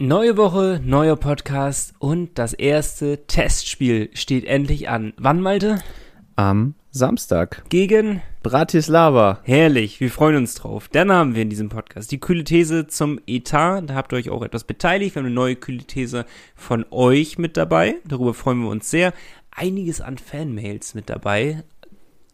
Neue 0.00 0.36
Woche, 0.36 0.80
neuer 0.84 1.16
Podcast 1.16 1.92
und 1.98 2.38
das 2.38 2.52
erste 2.52 3.26
Testspiel 3.26 4.10
steht 4.14 4.44
endlich 4.44 4.88
an. 4.88 5.12
Wann, 5.16 5.40
Malte? 5.40 5.82
Am 6.36 6.76
Samstag. 6.92 7.64
Gegen 7.68 8.22
Bratislava. 8.44 9.40
Herrlich, 9.42 9.98
wir 9.98 10.12
freuen 10.12 10.36
uns 10.36 10.54
drauf. 10.54 10.86
Dann 10.86 11.10
haben 11.10 11.34
wir 11.34 11.42
in 11.42 11.50
diesem 11.50 11.68
Podcast 11.68 12.12
die 12.12 12.20
kühle 12.20 12.44
These 12.44 12.86
zum 12.86 13.18
Etat. 13.26 13.80
Da 13.88 13.94
habt 13.94 14.12
ihr 14.12 14.18
euch 14.18 14.30
auch 14.30 14.42
etwas 14.42 14.62
beteiligt. 14.62 15.16
Wir 15.16 15.20
haben 15.22 15.26
eine 15.26 15.34
neue 15.34 15.56
kühle 15.56 15.82
These 15.82 16.26
von 16.54 16.86
euch 16.92 17.36
mit 17.36 17.56
dabei. 17.56 17.96
Darüber 18.06 18.34
freuen 18.34 18.62
wir 18.62 18.68
uns 18.68 18.88
sehr. 18.88 19.12
Einiges 19.50 20.00
an 20.00 20.16
Fanmails 20.16 20.94
mit 20.94 21.10
dabei. 21.10 21.64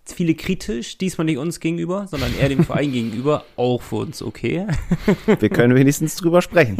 Viele 0.06 0.34
kritisch, 0.34 0.98
diesmal 0.98 1.24
nicht 1.24 1.38
uns 1.38 1.60
gegenüber, 1.60 2.06
sondern 2.08 2.34
eher 2.38 2.48
dem 2.50 2.64
Verein 2.64 2.92
gegenüber. 2.92 3.44
Auch 3.56 3.80
für 3.82 3.96
uns 3.96 4.22
okay. 4.22 4.66
Wir 5.40 5.48
können 5.48 5.74
wenigstens 5.74 6.16
drüber 6.16 6.42
sprechen. 6.42 6.76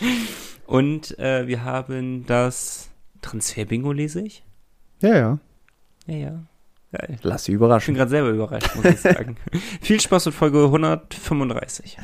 Und 0.66 1.18
äh, 1.18 1.46
wir 1.46 1.64
haben 1.64 2.24
das 2.26 2.88
Transfer-Bingo, 3.20 3.92
lese 3.92 4.22
ich. 4.22 4.42
Ja, 5.00 5.14
ja. 5.16 5.38
Ja, 6.06 6.16
ja. 6.16 6.42
Geil. 6.92 7.18
Lass 7.22 7.42
dich 7.44 7.48
Ich 7.54 7.58
bin 7.58 7.66
überraschen. 7.66 7.94
gerade 7.94 8.10
selber 8.10 8.30
überrascht, 8.30 8.74
muss 8.76 8.84
ich 8.84 9.00
sagen. 9.00 9.36
Viel 9.80 10.00
Spaß 10.00 10.26
mit 10.26 10.34
Folge 10.34 10.64
135. 10.64 11.98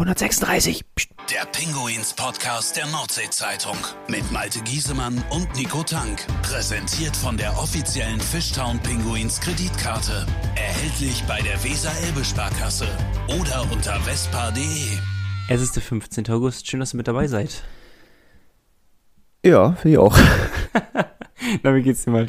136. 0.00 0.82
Psst. 0.94 1.10
Der 1.30 1.44
Pinguins 1.52 2.14
Podcast 2.14 2.74
der 2.74 2.86
Nordsee-Zeitung 2.86 3.76
mit 4.08 4.32
Malte 4.32 4.60
Giesemann 4.62 5.22
und 5.28 5.54
Nico 5.54 5.82
Tank. 5.82 6.26
Präsentiert 6.40 7.14
von 7.14 7.36
der 7.36 7.52
offiziellen 7.58 8.18
Fishtown 8.18 8.78
Pinguins 8.78 9.38
Kreditkarte. 9.40 10.26
Erhältlich 10.56 11.22
bei 11.28 11.42
der 11.42 11.62
Weser-Elbe-Sparkasse 11.62 12.86
oder 13.38 13.70
unter 13.70 14.00
vespa.de. 14.00 14.98
Es 15.50 15.60
ist 15.60 15.76
der 15.76 15.82
15. 15.82 16.30
August. 16.30 16.66
Schön, 16.66 16.80
dass 16.80 16.94
ihr 16.94 16.96
mit 16.96 17.06
dabei 17.06 17.26
seid. 17.26 17.62
Ja, 19.44 19.72
finde 19.74 19.92
ich 19.92 19.98
auch. 19.98 20.16
Na, 21.62 21.74
wie 21.74 21.82
geht's 21.82 22.06
dir 22.06 22.12
mal? 22.12 22.26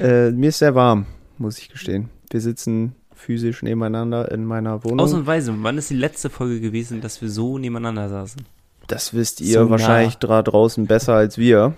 Äh, 0.00 0.32
mir 0.32 0.48
ist 0.48 0.58
sehr 0.58 0.74
warm, 0.74 1.06
muss 1.36 1.58
ich 1.58 1.68
gestehen. 1.68 2.10
Wir 2.30 2.40
sitzen 2.40 2.96
physisch 3.18 3.62
nebeneinander 3.62 4.30
in 4.30 4.44
meiner 4.44 4.84
Wohnung. 4.84 5.00
Ausnahmsweise, 5.00 5.54
wann 5.58 5.76
ist 5.76 5.90
die 5.90 5.94
letzte 5.96 6.30
Folge 6.30 6.60
gewesen, 6.60 7.00
dass 7.00 7.20
wir 7.20 7.28
so 7.28 7.58
nebeneinander 7.58 8.08
saßen? 8.08 8.42
das 8.86 9.12
wisst 9.12 9.42
ihr 9.42 9.60
So 9.60 9.68
wahrscheinlich 9.68 10.14
nah. 10.22 10.28
da 10.28 10.42
draußen 10.42 10.86
besser 10.86 11.12
als 11.12 11.36
wir, 11.36 11.74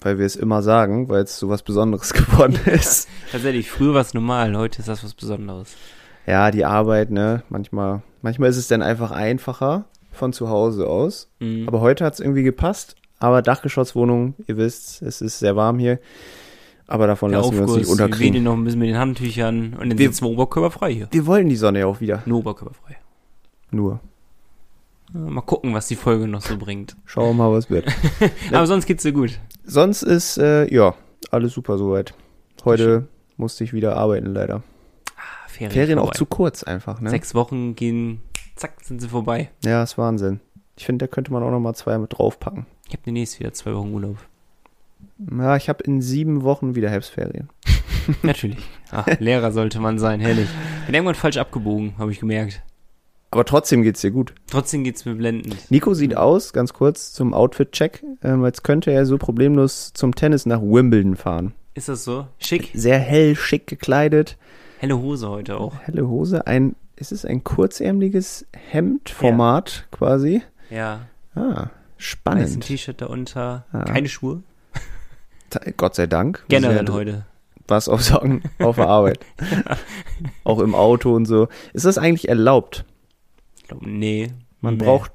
weil 0.00 0.18
wir 0.18 0.26
es 0.26 0.36
immer 0.36 0.62
sagen, 0.62 1.08
weil 1.08 1.24
es 1.24 1.36
so 1.40 1.48
was 1.48 1.62
Besonderes 1.62 2.12
geworden 2.12 2.56
ist. 2.66 3.08
Tatsächlich, 3.32 3.68
früher 3.68 3.94
war 3.94 4.02
es 4.02 4.14
normal, 4.14 4.56
heute 4.56 4.78
ist 4.78 4.86
das 4.88 5.02
was 5.02 5.14
Besonderes. 5.14 5.74
ja, 6.26 6.52
die 6.52 6.64
Arbeit, 6.64 7.10
ne? 7.10 7.42
Manchmal, 7.48 8.02
manchmal 8.22 8.48
ist 8.50 8.58
es 8.58 8.68
dann 8.68 8.80
einfach 8.80 9.10
einfacher 9.10 9.86
von 10.12 10.32
zu 10.32 10.48
Hause 10.48 10.86
aus. 10.86 11.28
Mhm. 11.40 11.66
Aber 11.66 11.80
heute 11.80 12.04
hat 12.04 12.14
es 12.14 12.20
irgendwie 12.20 12.44
gepasst. 12.44 12.94
Aber 13.18 13.42
Dachgeschosswohnung, 13.42 14.34
ihr 14.46 14.56
wisst, 14.56 15.02
es 15.02 15.20
ist 15.20 15.40
sehr 15.40 15.56
warm 15.56 15.80
hier. 15.80 15.98
Aber 16.90 17.06
davon 17.06 17.30
Der 17.30 17.40
lassen 17.40 17.52
wir 17.54 17.62
uns 17.62 17.70
nicht 17.72 17.80
Aufguss, 17.84 17.98
wir 17.98 18.04
unterkriegen. 18.04 18.34
wedeln 18.34 18.44
noch 18.44 18.54
ein 18.54 18.64
bisschen 18.64 18.80
mit 18.80 18.88
den 18.90 18.98
Handtüchern 18.98 19.74
und 19.74 19.88
dann 19.90 19.98
Wir- 19.98 20.08
sitzen 20.08 20.24
wir 20.26 20.30
oberkörperfrei 20.30 20.92
hier. 20.92 21.08
Wir 21.10 21.24
wollen 21.26 21.48
die 21.48 21.56
Sonne 21.56 21.78
ja 21.80 21.86
auch 21.86 22.00
wieder. 22.00 22.22
Nur 22.26 22.40
oberkörperfrei. 22.40 22.96
Nur. 23.70 24.00
Mal 25.12 25.40
gucken, 25.42 25.72
was 25.74 25.88
die 25.88 25.96
Folge 25.96 26.28
noch 26.28 26.40
so 26.42 26.56
bringt. 26.58 26.96
Schauen 27.04 27.28
wir 27.36 27.44
mal, 27.44 27.52
was 27.52 27.70
wird. 27.70 27.86
Aber 28.52 28.66
sonst 28.66 28.86
geht's 28.86 29.02
dir 29.04 29.12
gut. 29.12 29.38
Sonst 29.64 30.02
ist, 30.02 30.36
äh, 30.38 30.72
ja, 30.72 30.94
alles 31.30 31.52
super 31.52 31.78
soweit. 31.78 32.14
Heute 32.64 33.08
musste 33.36 33.64
ich 33.64 33.72
wieder 33.72 33.96
arbeiten, 33.96 34.26
leider. 34.26 34.62
Ah, 35.16 35.48
Ferien, 35.48 35.72
Ferien 35.72 35.98
auch 35.98 36.10
zu 36.12 36.26
kurz 36.26 36.62
einfach, 36.64 37.00
ne? 37.00 37.10
Sechs 37.10 37.34
Wochen 37.34 37.74
gehen, 37.74 38.20
zack, 38.56 38.74
sind 38.82 39.00
sie 39.00 39.08
vorbei. 39.08 39.50
Ja, 39.64 39.82
ist 39.82 39.96
Wahnsinn. 39.96 40.40
Ich 40.76 40.86
finde, 40.86 41.06
da 41.06 41.12
könnte 41.12 41.32
man 41.32 41.42
auch 41.42 41.50
noch 41.50 41.60
mal 41.60 41.74
zwei 41.74 41.98
mit 41.98 42.18
draufpacken. 42.18 42.66
Ich 42.88 42.92
habe 42.94 43.02
demnächst 43.06 43.38
wieder 43.40 43.52
zwei 43.52 43.74
Wochen 43.74 43.92
Urlaub. 43.92 44.16
Ja, 45.30 45.56
ich 45.56 45.68
habe 45.68 45.84
in 45.84 46.00
sieben 46.00 46.42
Wochen 46.42 46.74
wieder 46.74 46.88
Herbstferien. 46.90 47.48
Natürlich. 48.22 48.58
Ach, 48.90 49.06
Lehrer 49.18 49.52
sollte 49.52 49.78
man 49.80 49.98
sein, 49.98 50.20
herrlich. 50.20 50.48
Bin 50.86 50.94
irgendwann 50.94 51.14
falsch 51.14 51.36
abgebogen, 51.36 51.94
habe 51.98 52.10
ich 52.12 52.20
gemerkt. 52.20 52.62
Aber 53.32 53.44
trotzdem 53.44 53.82
geht's 53.82 54.00
dir 54.00 54.10
gut. 54.10 54.34
Trotzdem 54.50 54.82
geht's 54.82 55.04
mir 55.04 55.14
blendend. 55.14 55.70
Nico 55.70 55.94
sieht 55.94 56.16
aus, 56.16 56.52
ganz 56.52 56.72
kurz 56.72 57.12
zum 57.12 57.32
Outfit-Check, 57.32 58.02
ähm, 58.24 58.42
als 58.42 58.62
könnte 58.64 58.90
er 58.90 59.06
so 59.06 59.18
problemlos 59.18 59.92
zum 59.92 60.14
Tennis 60.16 60.46
nach 60.46 60.60
Wimbledon 60.60 61.14
fahren. 61.16 61.54
Ist 61.74 61.88
das 61.88 62.02
so? 62.02 62.26
Schick. 62.38 62.70
Sehr 62.74 62.98
hell, 62.98 63.36
schick 63.36 63.66
gekleidet, 63.68 64.36
Helle 64.78 64.98
Hose 64.98 65.28
heute 65.28 65.58
auch. 65.58 65.78
helle 65.82 66.08
Hose, 66.08 66.46
ein, 66.46 66.74
ist 66.96 67.12
es 67.12 67.24
ein 67.24 67.44
kurzärmeliges 67.44 68.46
Hemdformat 68.70 69.86
quasi? 69.92 70.42
Ja. 70.70 71.02
Ah, 71.34 71.68
spannend. 71.98 72.64
T-Shirt 72.64 73.00
darunter. 73.00 73.66
Ja. 73.72 73.84
Keine 73.84 74.08
Schuhe. 74.08 74.42
Gott 75.76 75.94
sei 75.94 76.06
Dank. 76.06 76.44
Generell 76.48 76.86
Sehr- 76.86 76.94
heute. 76.94 77.26
Was 77.68 77.88
aufsagen 77.88 78.42
auf 78.58 78.76
der 78.76 78.88
Arbeit. 78.88 79.20
Auch 80.44 80.58
im 80.58 80.74
Auto 80.74 81.14
und 81.14 81.26
so. 81.26 81.48
Ist 81.72 81.84
das 81.84 81.98
eigentlich 81.98 82.28
erlaubt? 82.28 82.84
Ich 83.58 83.64
glaube, 83.68 83.88
nee. 83.88 84.32
Man 84.60 84.76
Nee. 84.76 84.84
braucht 84.84 85.12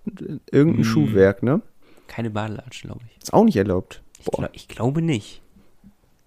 irgendein 0.51 0.81
Mm. 0.81 0.85
Schuhwerk, 0.85 1.43
ne? 1.43 1.61
Keine 2.07 2.29
Badelatschen, 2.29 2.89
glaube 2.89 3.01
ich. 3.09 3.21
Ist 3.21 3.33
auch 3.33 3.43
nicht 3.43 3.57
erlaubt. 3.57 4.01
Ich, 4.19 4.25
glaub, 4.31 4.49
ich 4.53 4.67
glaube 4.69 5.01
nicht. 5.01 5.41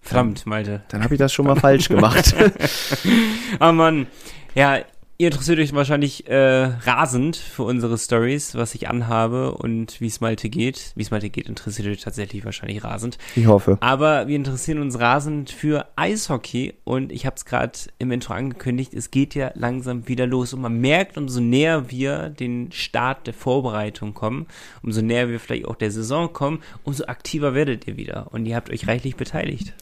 Verdammt, 0.01 0.45
Malte. 0.45 0.83
Dann 0.89 1.03
habe 1.03 1.15
ich 1.15 1.19
das 1.19 1.33
schon 1.33 1.45
mal 1.47 1.55
falsch 1.55 1.89
gemacht. 1.89 2.33
Ah, 3.59 3.71
Mann. 3.71 4.07
Ja, 4.55 4.79
ihr 5.19 5.27
interessiert 5.27 5.59
euch 5.59 5.73
wahrscheinlich 5.73 6.27
äh, 6.29 6.63
rasend 6.85 7.35
für 7.35 7.63
unsere 7.63 7.97
Stories, 7.97 8.55
was 8.55 8.73
ich 8.73 8.87
anhabe 8.87 9.51
und 9.51 9.99
wie 9.99 10.07
es 10.07 10.21
Malte 10.21 10.49
geht. 10.49 10.93
Wie 10.95 11.01
es 11.01 11.11
Malte 11.11 11.29
geht, 11.29 11.49
interessiert 11.49 11.89
euch 11.89 12.01
tatsächlich 12.01 12.45
wahrscheinlich 12.45 12.85
rasend. 12.85 13.17
Ich 13.35 13.45
hoffe. 13.45 13.77
Aber 13.81 14.29
wir 14.29 14.37
interessieren 14.37 14.79
uns 14.79 14.97
rasend 14.97 15.51
für 15.51 15.87
Eishockey 15.97 16.73
und 16.85 17.11
ich 17.11 17.25
habe 17.25 17.35
es 17.35 17.43
gerade 17.43 17.77
im 17.97 18.13
Intro 18.13 18.33
angekündigt, 18.33 18.93
es 18.93 19.11
geht 19.11 19.35
ja 19.35 19.51
langsam 19.55 20.07
wieder 20.07 20.25
los 20.25 20.53
und 20.53 20.61
man 20.61 20.79
merkt, 20.79 21.17
umso 21.17 21.41
näher 21.41 21.91
wir 21.91 22.29
den 22.29 22.71
Start 22.71 23.27
der 23.27 23.33
Vorbereitung 23.33 24.13
kommen, 24.13 24.47
umso 24.83 25.01
näher 25.01 25.27
wir 25.27 25.41
vielleicht 25.41 25.65
auch 25.65 25.75
der 25.75 25.91
Saison 25.91 26.31
kommen, 26.31 26.63
umso 26.85 27.05
aktiver 27.07 27.53
werdet 27.53 27.87
ihr 27.87 27.97
wieder 27.97 28.27
und 28.31 28.45
ihr 28.45 28.55
habt 28.55 28.69
euch 28.69 28.87
reichlich 28.87 29.17
beteiligt. 29.17 29.73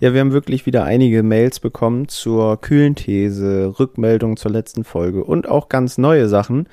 Ja, 0.00 0.14
wir 0.14 0.20
haben 0.20 0.32
wirklich 0.32 0.64
wieder 0.64 0.84
einige 0.84 1.22
Mails 1.22 1.60
bekommen 1.60 2.08
zur 2.08 2.58
kühlen 2.60 2.94
These, 2.94 3.74
Rückmeldungen 3.78 4.38
zur 4.38 4.50
letzten 4.50 4.84
Folge 4.84 5.22
und 5.24 5.46
auch 5.46 5.68
ganz 5.68 5.98
neue 5.98 6.26
Sachen. 6.28 6.68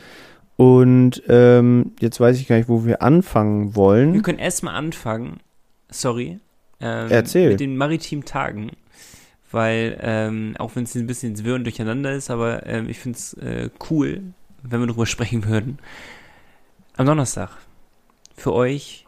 Und 0.56 1.22
ähm, 1.28 1.92
jetzt 2.00 2.20
weiß 2.20 2.40
ich 2.40 2.48
gar 2.48 2.56
nicht, 2.56 2.70
wo 2.70 2.86
wir 2.86 3.02
anfangen 3.02 3.72
Wir 3.72 3.76
wollen. 3.76 4.22
können 4.24 4.40
erstmal 4.40 4.76
anfangen, 4.76 5.42
sorry, 5.90 6.40
ähm, 6.80 7.08
Erzähl. 7.10 7.50
mit 7.50 7.60
den 7.60 7.76
maritimen 7.78 8.26
Tagen. 8.26 8.72
Weil, 9.52 9.98
ähm, 10.02 10.56
auch 10.58 10.76
wenn 10.76 10.84
es 10.84 10.96
ein 10.96 11.08
bisschen 11.08 11.32
ins 11.32 11.44
Wirr 11.46 11.56
und 11.56 11.64
durcheinander 11.64 12.12
ist, 12.14 12.30
aber 12.30 12.66
ähm, 12.66 12.90
ich 12.90 13.00
finde 13.00 13.18
es 13.18 13.34
äh, 13.36 13.70
cool, 13.90 14.24
wenn 14.64 14.80
wir 14.82 14.88
darüber 14.88 15.06
sprechen 15.06 15.46
würden. 15.46 15.80
Am 16.98 17.06
Donnerstag, 17.06 17.52
für 18.36 18.52
euch, 18.54 19.06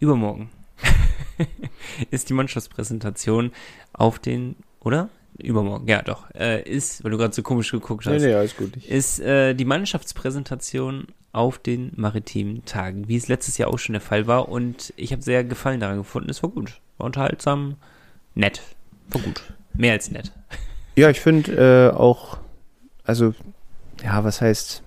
übermorgen, 0.00 0.50
ist 2.10 2.28
die 2.28 2.34
Mannschaftspräsentation 2.34 3.52
auf 3.92 4.18
den, 4.18 4.56
oder? 4.80 5.08
Übermorgen, 5.38 5.86
ja 5.86 6.00
doch, 6.00 6.30
äh, 6.34 6.62
ist, 6.62 7.04
weil 7.04 7.10
du 7.10 7.18
gerade 7.18 7.34
so 7.34 7.42
komisch 7.42 7.70
geguckt 7.70 8.06
hast 8.06 8.22
alles 8.24 8.56
gut. 8.56 8.74
ist 8.76 9.20
äh, 9.20 9.52
die 9.52 9.66
Mannschaftspräsentation 9.66 11.08
auf 11.36 11.58
den 11.58 11.92
maritimen 11.96 12.64
Tagen, 12.64 13.08
wie 13.08 13.16
es 13.16 13.28
letztes 13.28 13.58
Jahr 13.58 13.68
auch 13.68 13.78
schon 13.78 13.92
der 13.92 14.00
Fall 14.00 14.26
war. 14.26 14.48
Und 14.48 14.94
ich 14.96 15.12
habe 15.12 15.20
sehr 15.20 15.44
Gefallen 15.44 15.80
daran 15.80 15.98
gefunden. 15.98 16.30
Es 16.30 16.42
war 16.42 16.48
gut, 16.48 16.80
war 16.96 17.04
unterhaltsam, 17.04 17.74
nett, 18.34 18.62
war 19.10 19.20
gut, 19.20 19.42
mehr 19.74 19.92
als 19.92 20.10
nett. 20.10 20.32
Ja, 20.98 21.10
ich 21.10 21.20
finde 21.20 21.92
äh, 21.92 21.94
auch, 21.94 22.38
also, 23.04 23.34
ja, 24.02 24.24
was 24.24 24.40
heißt, 24.40 24.82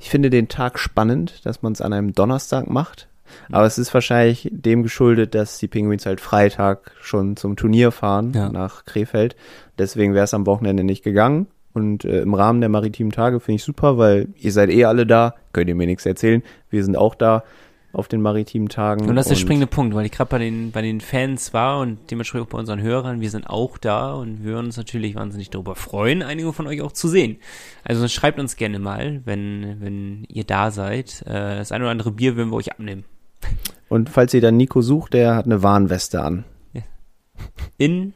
ich 0.00 0.10
finde 0.10 0.30
den 0.30 0.48
Tag 0.48 0.80
spannend, 0.80 1.46
dass 1.46 1.62
man 1.62 1.74
es 1.74 1.80
an 1.80 1.92
einem 1.92 2.12
Donnerstag 2.12 2.68
macht. 2.68 3.06
Aber 3.50 3.66
es 3.66 3.78
ist 3.78 3.92
wahrscheinlich 3.94 4.48
dem 4.52 4.82
geschuldet, 4.82 5.34
dass 5.34 5.58
die 5.58 5.68
Penguins 5.68 6.06
halt 6.06 6.20
Freitag 6.20 6.92
schon 7.00 7.36
zum 7.36 7.56
Turnier 7.56 7.90
fahren 7.90 8.32
Ja. 8.34 8.48
nach 8.50 8.84
Krefeld. 8.84 9.36
Deswegen 9.78 10.14
wäre 10.14 10.24
es 10.24 10.34
am 10.34 10.46
Wochenende 10.46 10.84
nicht 10.84 11.02
gegangen. 11.02 11.46
Und 11.74 12.04
äh, 12.04 12.20
im 12.20 12.34
Rahmen 12.34 12.60
der 12.60 12.68
maritimen 12.68 13.12
Tage 13.12 13.40
finde 13.40 13.56
ich 13.56 13.64
super, 13.64 13.96
weil 13.96 14.28
ihr 14.36 14.52
seid 14.52 14.68
eh 14.70 14.84
alle 14.84 15.06
da, 15.06 15.34
könnt 15.52 15.68
ihr 15.68 15.74
mir 15.74 15.86
nichts 15.86 16.04
erzählen. 16.04 16.42
Wir 16.68 16.84
sind 16.84 16.96
auch 16.96 17.14
da 17.14 17.44
auf 17.94 18.08
den 18.08 18.22
maritimen 18.22 18.68
Tagen. 18.68 19.08
Und 19.08 19.16
das 19.16 19.26
ist 19.26 19.30
der 19.32 19.36
springende 19.36 19.66
Punkt, 19.66 19.94
weil 19.94 20.06
ich 20.06 20.12
gerade 20.12 20.30
bei 20.30 20.38
den, 20.38 20.70
bei 20.70 20.80
den 20.80 21.00
Fans 21.00 21.52
war 21.52 21.80
und 21.80 21.98
dementsprechend 22.10 22.46
auch 22.46 22.50
bei 22.52 22.58
unseren 22.58 22.80
Hörern, 22.80 23.20
wir 23.20 23.28
sind 23.30 23.48
auch 23.48 23.76
da 23.76 24.14
und 24.14 24.44
wir 24.44 24.52
würden 24.52 24.66
uns 24.66 24.76
natürlich 24.78 25.14
wahnsinnig 25.14 25.50
darüber 25.50 25.74
freuen, 25.74 26.22
einige 26.22 26.52
von 26.54 26.66
euch 26.66 26.80
auch 26.80 26.92
zu 26.92 27.08
sehen. 27.08 27.36
Also 27.84 28.08
schreibt 28.08 28.38
uns 28.40 28.56
gerne 28.56 28.78
mal, 28.78 29.20
wenn, 29.26 29.76
wenn 29.80 30.24
ihr 30.28 30.44
da 30.44 30.70
seid. 30.70 31.22
Äh, 31.26 31.56
das 31.56 31.70
eine 31.72 31.84
oder 31.84 31.90
andere 31.90 32.12
Bier 32.12 32.36
würden 32.36 32.50
wir 32.50 32.56
euch 32.56 32.72
abnehmen. 32.72 33.04
Und 33.88 34.08
falls 34.08 34.32
ihr 34.34 34.40
dann 34.40 34.56
Nico 34.56 34.80
sucht, 34.80 35.14
der 35.14 35.34
hat 35.34 35.44
eine 35.44 35.62
Warnweste 35.62 36.22
an. 36.22 36.44
In 37.78 38.14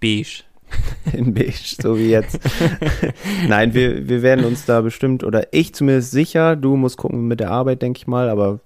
beige. 0.00 0.42
In 1.12 1.32
beige, 1.32 1.76
so 1.80 1.98
wie 1.98 2.10
jetzt. 2.10 2.40
Nein, 3.48 3.72
wir, 3.72 4.08
wir 4.08 4.22
werden 4.22 4.44
uns 4.44 4.64
da 4.64 4.80
bestimmt, 4.80 5.24
oder 5.24 5.52
ich 5.52 5.74
zumindest 5.74 6.10
sicher, 6.10 6.56
du 6.56 6.76
musst 6.76 6.96
gucken 6.96 7.28
mit 7.28 7.40
der 7.40 7.50
Arbeit, 7.50 7.82
denke 7.82 7.98
ich 7.98 8.06
mal, 8.06 8.28
aber 8.28 8.60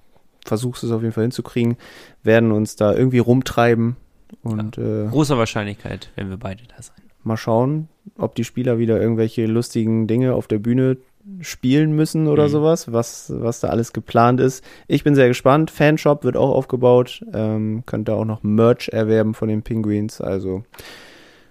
versuchst 0.45 0.83
es 0.83 0.91
auf 0.91 1.03
jeden 1.03 1.13
Fall 1.13 1.25
hinzukriegen, 1.25 1.77
werden 2.23 2.53
uns 2.53 2.77
da 2.77 2.95
irgendwie 2.95 3.19
rumtreiben 3.19 3.97
und 4.43 4.79
äh, 4.79 5.07
Großer 5.09 5.37
Wahrscheinlichkeit, 5.39 6.11
wenn 6.17 6.31
wir 6.31 6.37
beide 6.37 6.63
da 6.65 6.83
sein. 6.83 6.97
mal 7.23 7.37
schauen, 7.37 7.89
ob 8.17 8.35
die 8.35 8.45
Spieler 8.45 8.79
wieder 8.79 9.01
irgendwelche 9.01 9.47
lustigen 9.47 10.07
Dinge 10.07 10.35
auf 10.35 10.47
der 10.47 10.59
Bühne 10.59 10.97
spielen 11.41 11.93
müssen 11.93 12.27
oder 12.29 12.45
Mhm. 12.45 12.49
sowas, 12.51 12.93
was, 12.93 13.33
was 13.35 13.61
da 13.61 13.69
alles 13.69 13.93
geplant 13.93 14.41
ist. 14.41 14.65
Ich 14.89 15.05
bin 15.05 15.15
sehr 15.15 15.29
gespannt. 15.29 15.71
Fanshop 15.71 16.25
wird 16.25 16.37
auch 16.37 16.51
aufgebaut. 16.55 17.25
Ähm, 17.33 17.83
könnt 17.87 18.09
ihr 18.09 18.15
auch 18.15 18.25
noch 18.25 18.43
Merch 18.43 18.89
erwerben 18.89 19.35
von 19.35 19.49
den 19.49 19.63
Penguins. 19.63 20.21
Also 20.21 20.65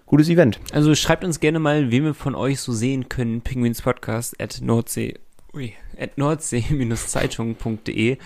gutes 0.05 0.29
Event. 0.29 0.59
Also 0.73 0.93
schreibt 0.95 1.23
uns 1.23 1.39
gerne 1.39 1.59
mal, 1.59 1.91
wen 1.91 2.03
wir 2.03 2.13
von 2.13 2.35
euch 2.35 2.59
so 2.59 2.71
sehen 2.73 3.09
können. 3.09 3.41
Penguins 3.41 3.81
Podcast 3.81 4.39
at 4.41 4.59
Nordsee, 4.61 5.15
ui, 5.53 5.73
at 5.99 6.17
nordsee-zeitung.de. 6.17 8.17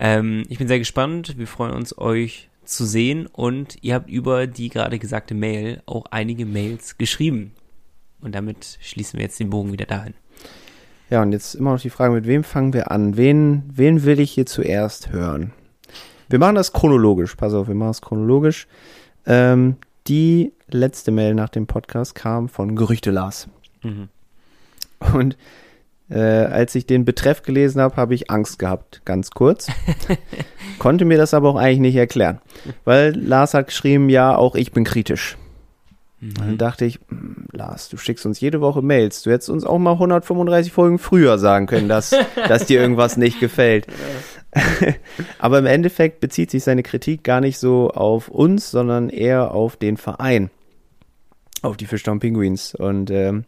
Ähm, 0.00 0.42
ich 0.48 0.58
bin 0.58 0.68
sehr 0.68 0.78
gespannt. 0.78 1.34
Wir 1.38 1.46
freuen 1.46 1.72
uns, 1.74 1.96
euch 1.98 2.48
zu 2.64 2.84
sehen. 2.84 3.26
Und 3.26 3.76
ihr 3.82 3.94
habt 3.94 4.10
über 4.10 4.46
die 4.46 4.68
gerade 4.68 4.98
gesagte 4.98 5.34
Mail 5.34 5.82
auch 5.86 6.06
einige 6.10 6.46
Mails 6.46 6.98
geschrieben. 6.98 7.52
Und 8.20 8.34
damit 8.34 8.78
schließen 8.80 9.18
wir 9.18 9.24
jetzt 9.24 9.40
den 9.40 9.50
Bogen 9.50 9.72
wieder 9.72 9.86
dahin. 9.86 10.14
Ja, 11.12 11.20
und 11.20 11.32
jetzt 11.32 11.54
immer 11.54 11.72
noch 11.72 11.80
die 11.82 11.90
Frage, 11.90 12.14
mit 12.14 12.26
wem 12.26 12.42
fangen 12.42 12.72
wir 12.72 12.90
an? 12.90 13.18
Wen, 13.18 13.64
wen 13.70 14.02
will 14.04 14.18
ich 14.18 14.30
hier 14.30 14.46
zuerst 14.46 15.12
hören? 15.12 15.52
Wir 16.30 16.38
machen 16.38 16.54
das 16.54 16.72
chronologisch. 16.72 17.34
Pass 17.34 17.52
auf, 17.52 17.68
wir 17.68 17.74
machen 17.74 17.90
es 17.90 18.00
chronologisch. 18.00 18.66
Ähm, 19.26 19.76
die 20.06 20.54
letzte 20.68 21.10
Mail 21.10 21.34
nach 21.34 21.50
dem 21.50 21.66
Podcast 21.66 22.14
kam 22.14 22.48
von 22.48 22.76
Gerüchte 22.76 23.10
Lars. 23.10 23.46
Mhm. 23.82 24.08
Und 25.12 25.36
äh, 26.08 26.18
als 26.18 26.74
ich 26.76 26.86
den 26.86 27.04
Betreff 27.04 27.42
gelesen 27.42 27.82
habe, 27.82 27.96
habe 27.96 28.14
ich 28.14 28.30
Angst 28.30 28.58
gehabt, 28.58 29.02
ganz 29.04 29.32
kurz. 29.32 29.66
Konnte 30.78 31.04
mir 31.04 31.18
das 31.18 31.34
aber 31.34 31.50
auch 31.50 31.56
eigentlich 31.56 31.80
nicht 31.80 31.96
erklären. 31.96 32.40
Weil 32.86 33.14
Lars 33.14 33.52
hat 33.52 33.66
geschrieben, 33.66 34.08
ja, 34.08 34.34
auch 34.34 34.54
ich 34.54 34.72
bin 34.72 34.84
kritisch. 34.84 35.36
Und 36.22 36.38
dann 36.38 36.56
dachte 36.56 36.84
ich, 36.84 37.00
hm, 37.08 37.46
Lars, 37.50 37.88
du 37.88 37.96
schickst 37.96 38.24
uns 38.26 38.38
jede 38.38 38.60
Woche 38.60 38.80
Mails. 38.80 39.22
Du 39.22 39.32
hättest 39.32 39.50
uns 39.50 39.64
auch 39.64 39.78
mal 39.78 39.94
135 39.94 40.72
Folgen 40.72 41.00
früher 41.00 41.36
sagen 41.36 41.66
können, 41.66 41.88
dass, 41.88 42.14
dass 42.48 42.66
dir 42.66 42.80
irgendwas 42.80 43.16
nicht 43.16 43.40
gefällt. 43.40 43.88
aber 45.40 45.58
im 45.58 45.66
Endeffekt 45.66 46.20
bezieht 46.20 46.52
sich 46.52 46.62
seine 46.62 46.84
Kritik 46.84 47.24
gar 47.24 47.40
nicht 47.40 47.58
so 47.58 47.90
auf 47.90 48.28
uns, 48.28 48.70
sondern 48.70 49.08
eher 49.08 49.50
auf 49.50 49.76
den 49.76 49.96
Verein. 49.96 50.50
Auf 51.60 51.76
die 51.76 51.86
Fischtown 51.86 52.20
Penguins. 52.20 52.74
Und 52.76 53.10
ähm, 53.10 53.44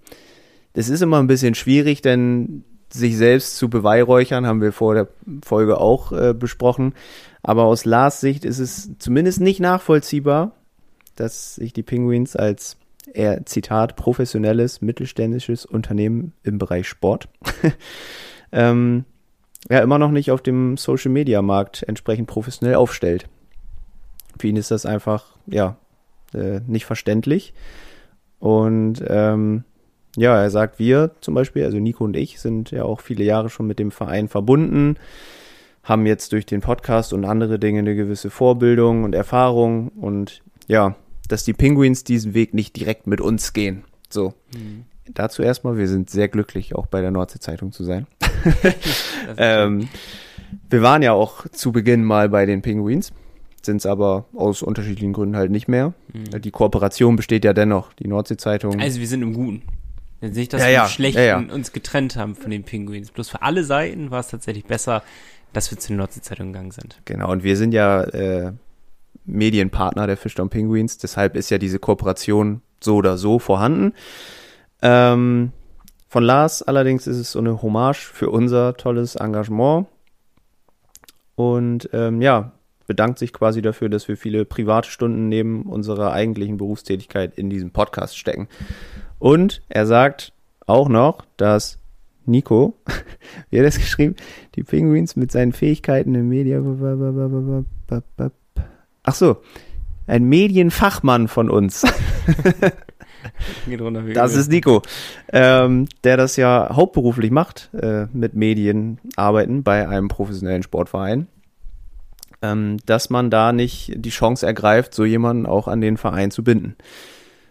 das 0.72 0.88
ist 0.88 1.00
immer 1.00 1.20
ein 1.20 1.28
bisschen 1.28 1.54
schwierig, 1.54 2.02
denn 2.02 2.64
sich 2.92 3.16
selbst 3.16 3.56
zu 3.56 3.70
beweihräuchern, 3.70 4.46
haben 4.46 4.60
wir 4.60 4.72
vor 4.72 4.94
der 4.94 5.08
Folge 5.44 5.78
auch 5.78 6.10
äh, 6.10 6.34
besprochen. 6.34 6.94
Aber 7.42 7.64
aus 7.64 7.84
Lars 7.84 8.20
Sicht 8.20 8.44
ist 8.44 8.58
es 8.58 8.90
zumindest 8.98 9.40
nicht 9.40 9.60
nachvollziehbar, 9.60 10.52
dass 11.16 11.56
sich 11.56 11.72
die 11.72 11.82
Penguins 11.82 12.36
als 12.36 12.76
eher, 13.12 13.44
Zitat, 13.46 13.96
professionelles, 13.96 14.80
mittelständisches 14.80 15.66
Unternehmen 15.66 16.32
im 16.42 16.58
Bereich 16.58 16.88
Sport 16.88 17.28
ähm, 18.52 19.04
ja 19.68 19.80
immer 19.80 19.98
noch 19.98 20.10
nicht 20.10 20.30
auf 20.30 20.42
dem 20.42 20.76
Social 20.76 21.10
Media 21.10 21.42
Markt 21.42 21.82
entsprechend 21.86 22.26
professionell 22.26 22.76
aufstellt. 22.76 23.28
Für 24.38 24.48
ihn 24.48 24.56
ist 24.56 24.70
das 24.70 24.86
einfach, 24.86 25.36
ja, 25.46 25.76
äh, 26.34 26.60
nicht 26.66 26.86
verständlich. 26.86 27.54
Und 28.40 29.02
ähm, 29.06 29.64
ja, 30.16 30.40
er 30.40 30.50
sagt, 30.50 30.78
wir 30.78 31.12
zum 31.20 31.34
Beispiel, 31.34 31.64
also 31.64 31.78
Nico 31.78 32.04
und 32.04 32.16
ich, 32.16 32.40
sind 32.40 32.70
ja 32.70 32.84
auch 32.84 33.00
viele 33.00 33.24
Jahre 33.24 33.48
schon 33.48 33.66
mit 33.66 33.78
dem 33.78 33.90
Verein 33.90 34.28
verbunden, 34.28 34.96
haben 35.82 36.06
jetzt 36.06 36.32
durch 36.32 36.46
den 36.46 36.60
Podcast 36.60 37.12
und 37.12 37.24
andere 37.24 37.58
Dinge 37.58 37.80
eine 37.80 37.94
gewisse 37.94 38.30
Vorbildung 38.30 39.04
und 39.04 39.14
Erfahrung 39.14 39.88
und 39.88 40.42
ja, 40.66 40.96
dass 41.28 41.44
die 41.44 41.52
Penguins 41.52 42.04
diesen 42.04 42.34
Weg 42.34 42.54
nicht 42.54 42.76
direkt 42.76 43.06
mit 43.06 43.20
uns 43.20 43.52
gehen. 43.52 43.84
So. 44.08 44.34
Dazu 45.06 45.42
erstmal, 45.42 45.76
wir 45.76 45.88
sind 45.88 46.10
sehr 46.10 46.28
glücklich, 46.28 46.74
auch 46.74 46.86
bei 46.86 47.00
der 47.00 47.10
Nordsee-Zeitung 47.10 47.72
zu 47.72 47.84
sein. 47.84 48.06
ähm, 49.36 49.88
wir 50.70 50.82
waren 50.82 51.02
ja 51.02 51.12
auch 51.12 51.48
zu 51.48 51.72
Beginn 51.72 52.04
mal 52.04 52.28
bei 52.28 52.46
den 52.46 52.62
Penguins, 52.62 53.12
sind 53.62 53.78
es 53.78 53.86
aber 53.86 54.26
aus 54.34 54.62
unterschiedlichen 54.62 55.12
Gründen 55.12 55.36
halt 55.36 55.50
nicht 55.50 55.68
mehr. 55.68 55.94
Die 56.12 56.50
Kooperation 56.50 57.16
besteht 57.16 57.44
ja 57.44 57.52
dennoch. 57.52 57.92
Die 57.94 58.06
Nordsee-Zeitung. 58.06 58.80
Also 58.80 59.00
wir 59.00 59.08
sind 59.08 59.22
im 59.22 59.34
Guten. 59.34 59.62
Jetzt 60.20 60.36
nicht, 60.36 60.52
dass 60.52 60.60
Ja, 60.62 60.66
wir 60.66 60.72
ja, 60.72 60.88
Schlechten 60.88 61.20
ja, 61.20 61.40
ja. 61.40 61.54
uns 61.54 61.72
getrennt 61.72 62.16
haben 62.16 62.34
von 62.34 62.50
den 62.50 62.64
Penguins. 62.64 63.10
Bloß 63.10 63.30
für 63.30 63.42
alle 63.42 63.64
Seiten 63.64 64.10
war 64.10 64.20
es 64.20 64.28
tatsächlich 64.28 64.64
besser, 64.64 65.02
dass 65.52 65.70
wir 65.70 65.78
zu 65.78 65.88
den 65.88 65.98
Nordsee-Zeitung 65.98 66.52
gegangen 66.52 66.70
sind. 66.70 67.00
Genau, 67.04 67.30
und 67.30 67.44
wir 67.44 67.56
sind 67.56 67.72
ja 67.72 68.02
äh, 68.04 68.52
Medienpartner 69.24 70.06
der 70.06 70.16
Fischtown 70.16 70.50
Penguins, 70.50 70.98
deshalb 70.98 71.36
ist 71.36 71.50
ja 71.50 71.58
diese 71.58 71.78
Kooperation 71.78 72.60
so 72.80 72.96
oder 72.96 73.16
so 73.16 73.38
vorhanden. 73.38 73.94
Ähm, 74.82 75.52
von 76.08 76.22
Lars 76.22 76.62
allerdings 76.62 77.06
ist 77.06 77.16
es 77.16 77.32
so 77.32 77.38
eine 77.38 77.62
Hommage 77.62 78.06
für 78.12 78.30
unser 78.30 78.76
tolles 78.76 79.16
Engagement. 79.16 79.88
Und 81.34 81.88
ähm, 81.92 82.22
ja, 82.22 82.52
bedankt 82.86 83.18
sich 83.18 83.32
quasi 83.32 83.62
dafür, 83.62 83.88
dass 83.88 84.06
wir 84.06 84.16
viele 84.16 84.44
private 84.44 84.88
Stunden 84.88 85.28
neben 85.28 85.62
unserer 85.62 86.12
eigentlichen 86.12 86.58
Berufstätigkeit 86.58 87.36
in 87.36 87.50
diesem 87.50 87.70
Podcast 87.70 88.16
stecken. 88.16 88.48
Und 89.18 89.62
er 89.68 89.86
sagt 89.86 90.32
auch 90.66 90.88
noch, 90.88 91.24
dass 91.36 91.78
Nico, 92.26 92.74
wie 93.50 93.58
hat 93.58 93.62
er 93.62 93.62
das 93.64 93.78
geschrieben? 93.78 94.16
Die 94.54 94.62
Penguins 94.62 95.16
mit 95.16 95.32
seinen 95.32 95.52
Fähigkeiten 95.52 96.14
im 96.14 96.28
Media. 96.28 96.60
Ach 99.04 99.14
so, 99.14 99.36
ein 100.06 100.24
Medienfachmann 100.24 101.28
von 101.28 101.50
uns. 101.50 101.84
Das 104.14 104.34
ist 104.34 104.50
Nico, 104.50 104.82
ähm, 105.32 105.86
der 106.04 106.16
das 106.16 106.36
ja 106.36 106.70
hauptberuflich 106.72 107.30
macht, 107.30 107.70
äh, 107.74 108.06
mit 108.12 108.34
Medien 108.34 108.98
arbeiten 109.16 109.62
bei 109.62 109.88
einem 109.88 110.08
professionellen 110.08 110.62
Sportverein. 110.62 111.26
Ähm, 112.42 112.76
dass 112.84 113.08
man 113.08 113.30
da 113.30 113.52
nicht 113.52 113.92
die 113.96 114.10
Chance 114.10 114.46
ergreift, 114.46 114.92
so 114.92 115.04
jemanden 115.06 115.46
auch 115.46 115.68
an 115.68 115.80
den 115.80 115.96
Verein 115.96 116.30
zu 116.30 116.44
binden. 116.44 116.76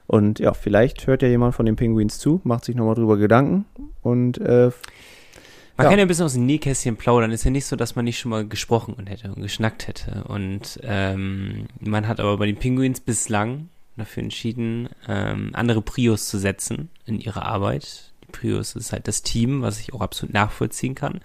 Und 0.05 0.39
ja, 0.39 0.53
vielleicht 0.53 1.07
hört 1.07 1.23
ja 1.23 1.27
jemand 1.27 1.55
von 1.55 1.65
den 1.65 1.75
Penguins 1.75 2.19
zu, 2.19 2.41
macht 2.43 2.65
sich 2.65 2.75
nochmal 2.75 2.95
drüber 2.95 3.17
Gedanken 3.17 3.65
und 4.01 4.37
äh, 4.39 4.69
Man 5.75 5.85
Ja. 5.85 5.89
kann 5.89 5.99
ja 5.99 6.05
ein 6.05 6.07
bisschen 6.07 6.25
aus 6.25 6.33
dem 6.33 6.45
Nähkästchen 6.45 6.97
plaudern. 6.97 7.31
Ist 7.31 7.43
ja 7.45 7.51
nicht 7.51 7.65
so, 7.65 7.75
dass 7.75 7.95
man 7.95 8.05
nicht 8.05 8.19
schon 8.19 8.29
mal 8.29 8.47
gesprochen 8.47 8.93
und 8.93 9.09
hätte 9.09 9.33
und 9.33 9.41
geschnackt 9.41 9.87
hätte. 9.87 10.23
Und 10.27 10.79
ähm, 10.83 11.65
man 11.79 12.07
hat 12.07 12.19
aber 12.19 12.37
bei 12.37 12.45
den 12.45 12.57
Penguins 12.57 12.99
bislang 12.99 13.69
dafür 13.97 14.23
entschieden, 14.23 14.89
ähm, 15.07 15.49
andere 15.53 15.81
Prios 15.81 16.27
zu 16.27 16.37
setzen 16.37 16.89
in 17.05 17.19
ihrer 17.19 17.45
Arbeit. 17.45 18.12
Die 18.33 18.39
Prios 18.39 18.75
ist 18.75 18.91
halt 18.91 19.07
das 19.07 19.21
Team, 19.21 19.61
was 19.61 19.79
ich 19.79 19.93
auch 19.93 20.01
absolut 20.01 20.33
nachvollziehen 20.33 20.95
kann. 20.95 21.21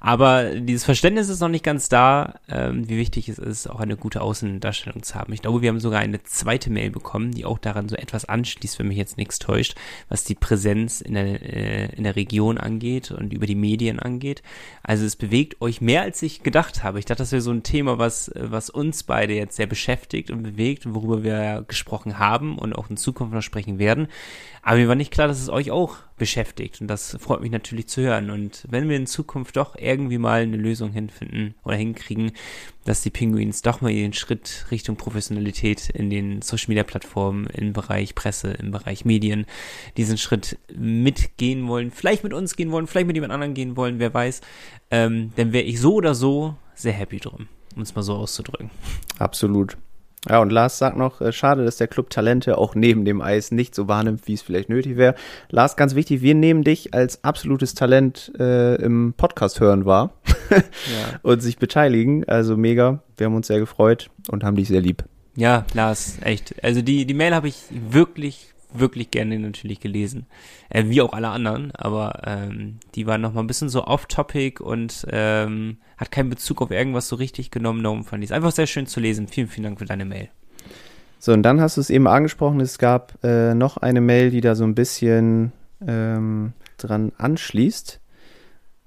Aber 0.00 0.54
dieses 0.54 0.84
Verständnis 0.84 1.28
ist 1.28 1.40
noch 1.40 1.48
nicht 1.48 1.64
ganz 1.64 1.88
da, 1.88 2.34
ähm, 2.48 2.88
wie 2.88 2.96
wichtig 2.96 3.28
es 3.28 3.38
ist, 3.38 3.68
auch 3.68 3.80
eine 3.80 3.96
gute 3.96 4.20
Außendarstellung 4.20 5.02
zu 5.02 5.14
haben. 5.14 5.32
Ich 5.32 5.42
glaube, 5.42 5.62
wir 5.62 5.68
haben 5.68 5.80
sogar 5.80 6.00
eine 6.00 6.22
zweite 6.22 6.70
Mail 6.70 6.90
bekommen, 6.90 7.32
die 7.32 7.44
auch 7.44 7.58
daran 7.58 7.88
so 7.88 7.96
etwas 7.96 8.24
anschließt, 8.24 8.78
wenn 8.78 8.88
mich 8.88 8.98
jetzt 8.98 9.16
nichts 9.16 9.38
täuscht, 9.38 9.74
was 10.08 10.24
die 10.24 10.34
Präsenz 10.34 11.00
in 11.00 11.14
der, 11.14 11.24
äh, 11.24 11.94
in 11.96 12.04
der 12.04 12.16
Region 12.16 12.58
angeht 12.58 13.10
und 13.10 13.32
über 13.32 13.46
die 13.46 13.54
Medien 13.54 13.98
angeht. 13.98 14.42
Also 14.82 15.04
es 15.04 15.16
bewegt 15.16 15.60
euch 15.60 15.80
mehr, 15.80 16.02
als 16.02 16.22
ich 16.22 16.42
gedacht 16.42 16.82
habe. 16.82 16.98
Ich 16.98 17.04
dachte, 17.04 17.22
das 17.22 17.32
wäre 17.32 17.42
so 17.42 17.50
ein 17.50 17.62
Thema, 17.62 17.98
was, 17.98 18.30
was 18.34 18.70
uns 18.70 19.02
beide 19.02 19.34
jetzt 19.34 19.56
sehr 19.56 19.66
beschäftigt 19.66 20.30
und 20.30 20.42
bewegt 20.42 20.84
worüber 20.94 21.22
wir 21.22 21.64
gesprochen 21.66 22.18
haben 22.18 22.58
und 22.58 22.74
auch 22.74 22.90
in 22.90 22.96
Zukunft 22.96 23.34
noch 23.34 23.42
sprechen 23.42 23.78
werden. 23.78 24.08
Aber 24.62 24.76
mir 24.76 24.88
war 24.88 24.94
nicht 24.94 25.12
klar, 25.12 25.28
dass 25.28 25.40
es 25.40 25.48
euch 25.48 25.70
auch 25.70 25.96
beschäftigt 26.20 26.82
und 26.82 26.86
das 26.86 27.16
freut 27.18 27.40
mich 27.40 27.50
natürlich 27.50 27.88
zu 27.88 28.02
hören. 28.02 28.30
Und 28.30 28.66
wenn 28.68 28.90
wir 28.90 28.96
in 28.96 29.06
Zukunft 29.06 29.56
doch 29.56 29.74
irgendwie 29.74 30.18
mal 30.18 30.42
eine 30.42 30.58
Lösung 30.58 30.92
hinfinden 30.92 31.54
oder 31.64 31.76
hinkriegen, 31.76 32.32
dass 32.84 33.00
die 33.00 33.08
Penguins 33.08 33.62
doch 33.62 33.80
mal 33.80 33.90
ihren 33.90 34.12
Schritt 34.12 34.66
Richtung 34.70 34.96
Professionalität 34.96 35.88
in 35.88 36.10
den 36.10 36.42
Social 36.42 36.66
Media 36.68 36.84
Plattformen, 36.84 37.46
im 37.46 37.72
Bereich 37.72 38.14
Presse, 38.14 38.52
im 38.52 38.70
Bereich 38.70 39.06
Medien, 39.06 39.46
diesen 39.96 40.18
Schritt 40.18 40.58
mitgehen 40.76 41.66
wollen, 41.66 41.90
vielleicht 41.90 42.22
mit 42.22 42.34
uns 42.34 42.54
gehen 42.54 42.70
wollen, 42.70 42.86
vielleicht 42.86 43.06
mit 43.06 43.16
jemand 43.16 43.32
anderem 43.32 43.54
gehen 43.54 43.76
wollen, 43.76 43.98
wer 43.98 44.12
weiß, 44.12 44.42
ähm, 44.90 45.32
dann 45.36 45.54
wäre 45.54 45.64
ich 45.64 45.80
so 45.80 45.94
oder 45.94 46.14
so 46.14 46.54
sehr 46.74 46.92
happy 46.92 47.18
drum, 47.18 47.48
um 47.74 47.80
es 47.82 47.94
mal 47.94 48.02
so 48.02 48.14
auszudrücken. 48.14 48.70
Absolut. 49.18 49.78
Ja, 50.28 50.40
und 50.40 50.50
Lars 50.52 50.76
sagt 50.78 50.98
noch, 50.98 51.20
äh, 51.22 51.32
schade, 51.32 51.64
dass 51.64 51.78
der 51.78 51.88
Club 51.88 52.10
Talente 52.10 52.58
auch 52.58 52.74
neben 52.74 53.04
dem 53.06 53.22
Eis 53.22 53.52
nicht 53.52 53.74
so 53.74 53.88
wahrnimmt, 53.88 54.26
wie 54.26 54.34
es 54.34 54.42
vielleicht 54.42 54.68
nötig 54.68 54.96
wäre. 54.96 55.14
Lars, 55.48 55.76
ganz 55.76 55.94
wichtig, 55.94 56.20
wir 56.20 56.34
nehmen 56.34 56.62
dich 56.62 56.92
als 56.92 57.24
absolutes 57.24 57.74
Talent 57.74 58.30
äh, 58.38 58.74
im 58.76 59.14
Podcast 59.16 59.60
hören 59.60 59.86
wahr 59.86 60.12
Ja. 60.50 60.60
und 61.22 61.40
sich 61.40 61.56
beteiligen. 61.58 62.28
Also 62.28 62.56
mega. 62.58 63.02
Wir 63.16 63.26
haben 63.26 63.34
uns 63.34 63.46
sehr 63.46 63.60
gefreut 63.60 64.10
und 64.28 64.44
haben 64.44 64.56
dich 64.56 64.68
sehr 64.68 64.82
lieb. 64.82 65.04
Ja, 65.36 65.64
Lars, 65.72 66.18
echt. 66.22 66.54
Also 66.62 66.82
die, 66.82 67.06
die 67.06 67.14
Mail 67.14 67.34
habe 67.34 67.48
ich 67.48 67.56
wirklich, 67.70 68.52
wirklich 68.72 69.10
gerne 69.10 69.38
natürlich 69.38 69.80
gelesen. 69.80 70.26
Äh, 70.68 70.84
wie 70.86 71.00
auch 71.00 71.12
alle 71.12 71.28
anderen, 71.28 71.72
aber 71.74 72.22
ähm, 72.26 72.78
die 72.94 73.06
waren 73.06 73.20
nochmal 73.20 73.44
ein 73.44 73.46
bisschen 73.46 73.68
so 73.68 73.84
off-topic 73.84 74.62
und 74.62 75.06
ähm, 75.10 75.78
hat 75.96 76.10
keinen 76.10 76.30
Bezug 76.30 76.62
auf 76.62 76.70
irgendwas 76.70 77.08
so 77.08 77.16
richtig 77.16 77.50
genommen. 77.50 77.82
Darum 77.82 78.04
fand 78.04 78.24
ich 78.24 78.30
es 78.30 78.36
einfach 78.36 78.52
sehr 78.52 78.66
schön 78.66 78.86
zu 78.86 79.00
lesen. 79.00 79.28
Vielen, 79.28 79.48
vielen 79.48 79.64
Dank 79.64 79.78
für 79.78 79.84
deine 79.84 80.04
Mail. 80.04 80.28
So, 81.18 81.32
und 81.32 81.42
dann 81.42 81.60
hast 81.60 81.76
du 81.76 81.82
es 81.82 81.90
eben 81.90 82.06
angesprochen, 82.06 82.60
es 82.60 82.78
gab 82.78 83.22
äh, 83.22 83.54
noch 83.54 83.76
eine 83.76 84.00
Mail, 84.00 84.30
die 84.30 84.40
da 84.40 84.54
so 84.54 84.64
ein 84.64 84.74
bisschen 84.74 85.52
ähm, 85.86 86.54
dran 86.78 87.12
anschließt. 87.18 88.00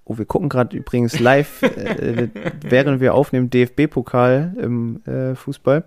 Oh, 0.05 0.17
wir 0.17 0.25
gucken 0.25 0.49
gerade 0.49 0.75
übrigens 0.75 1.19
live, 1.19 1.61
äh, 1.61 2.29
während 2.61 2.99
wir 2.99 3.13
aufnehmen, 3.13 3.49
DFB-Pokal 3.49 4.55
im 4.59 5.03
äh, 5.05 5.35
Fußball. 5.35 5.85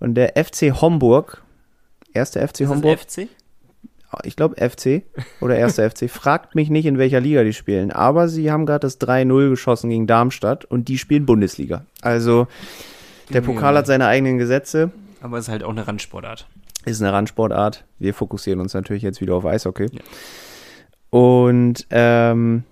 Und 0.00 0.14
der 0.14 0.42
FC 0.42 0.72
Homburg, 0.80 1.43
erster 2.14 2.46
FC 2.46 2.66
Homburg, 2.68 3.00
FC? 3.00 3.28
ich 4.22 4.36
glaube 4.36 4.56
FC 4.56 5.02
oder 5.40 5.56
erster 5.56 5.90
FC, 5.90 6.08
fragt 6.08 6.54
mich 6.54 6.70
nicht, 6.70 6.86
in 6.86 6.98
welcher 6.98 7.20
Liga 7.20 7.42
die 7.42 7.52
spielen. 7.52 7.90
Aber 7.90 8.28
sie 8.28 8.50
haben 8.50 8.66
gerade 8.66 8.80
das 8.80 9.00
3-0 9.00 9.50
geschossen 9.50 9.90
gegen 9.90 10.06
Darmstadt 10.06 10.64
und 10.64 10.88
die 10.88 10.98
spielen 10.98 11.26
Bundesliga. 11.26 11.84
Also 12.00 12.46
der 13.30 13.40
Pokal 13.40 13.76
hat 13.76 13.86
seine 13.86 14.06
eigenen 14.06 14.38
Gesetze, 14.38 14.90
Aber 15.20 15.38
es 15.38 15.44
ist 15.46 15.50
halt 15.50 15.64
auch 15.64 15.70
eine 15.70 15.86
Randsportart. 15.86 16.46
ist 16.84 17.02
eine 17.02 17.12
Randsportart. 17.12 17.84
Wir 17.98 18.14
fokussieren 18.14 18.60
uns 18.60 18.74
natürlich 18.74 19.02
jetzt 19.02 19.20
wieder 19.20 19.34
auf 19.34 19.46
Eishockey. 19.46 19.88
Und 21.10 21.86
ähm, 21.90 22.64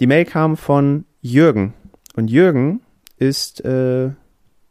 die 0.00 0.06
Mail 0.06 0.24
kam 0.24 0.56
von 0.56 1.04
Jürgen. 1.20 1.74
Und 2.14 2.28
Jürgen 2.28 2.80
ist, 3.16 3.64
äh, 3.64 4.10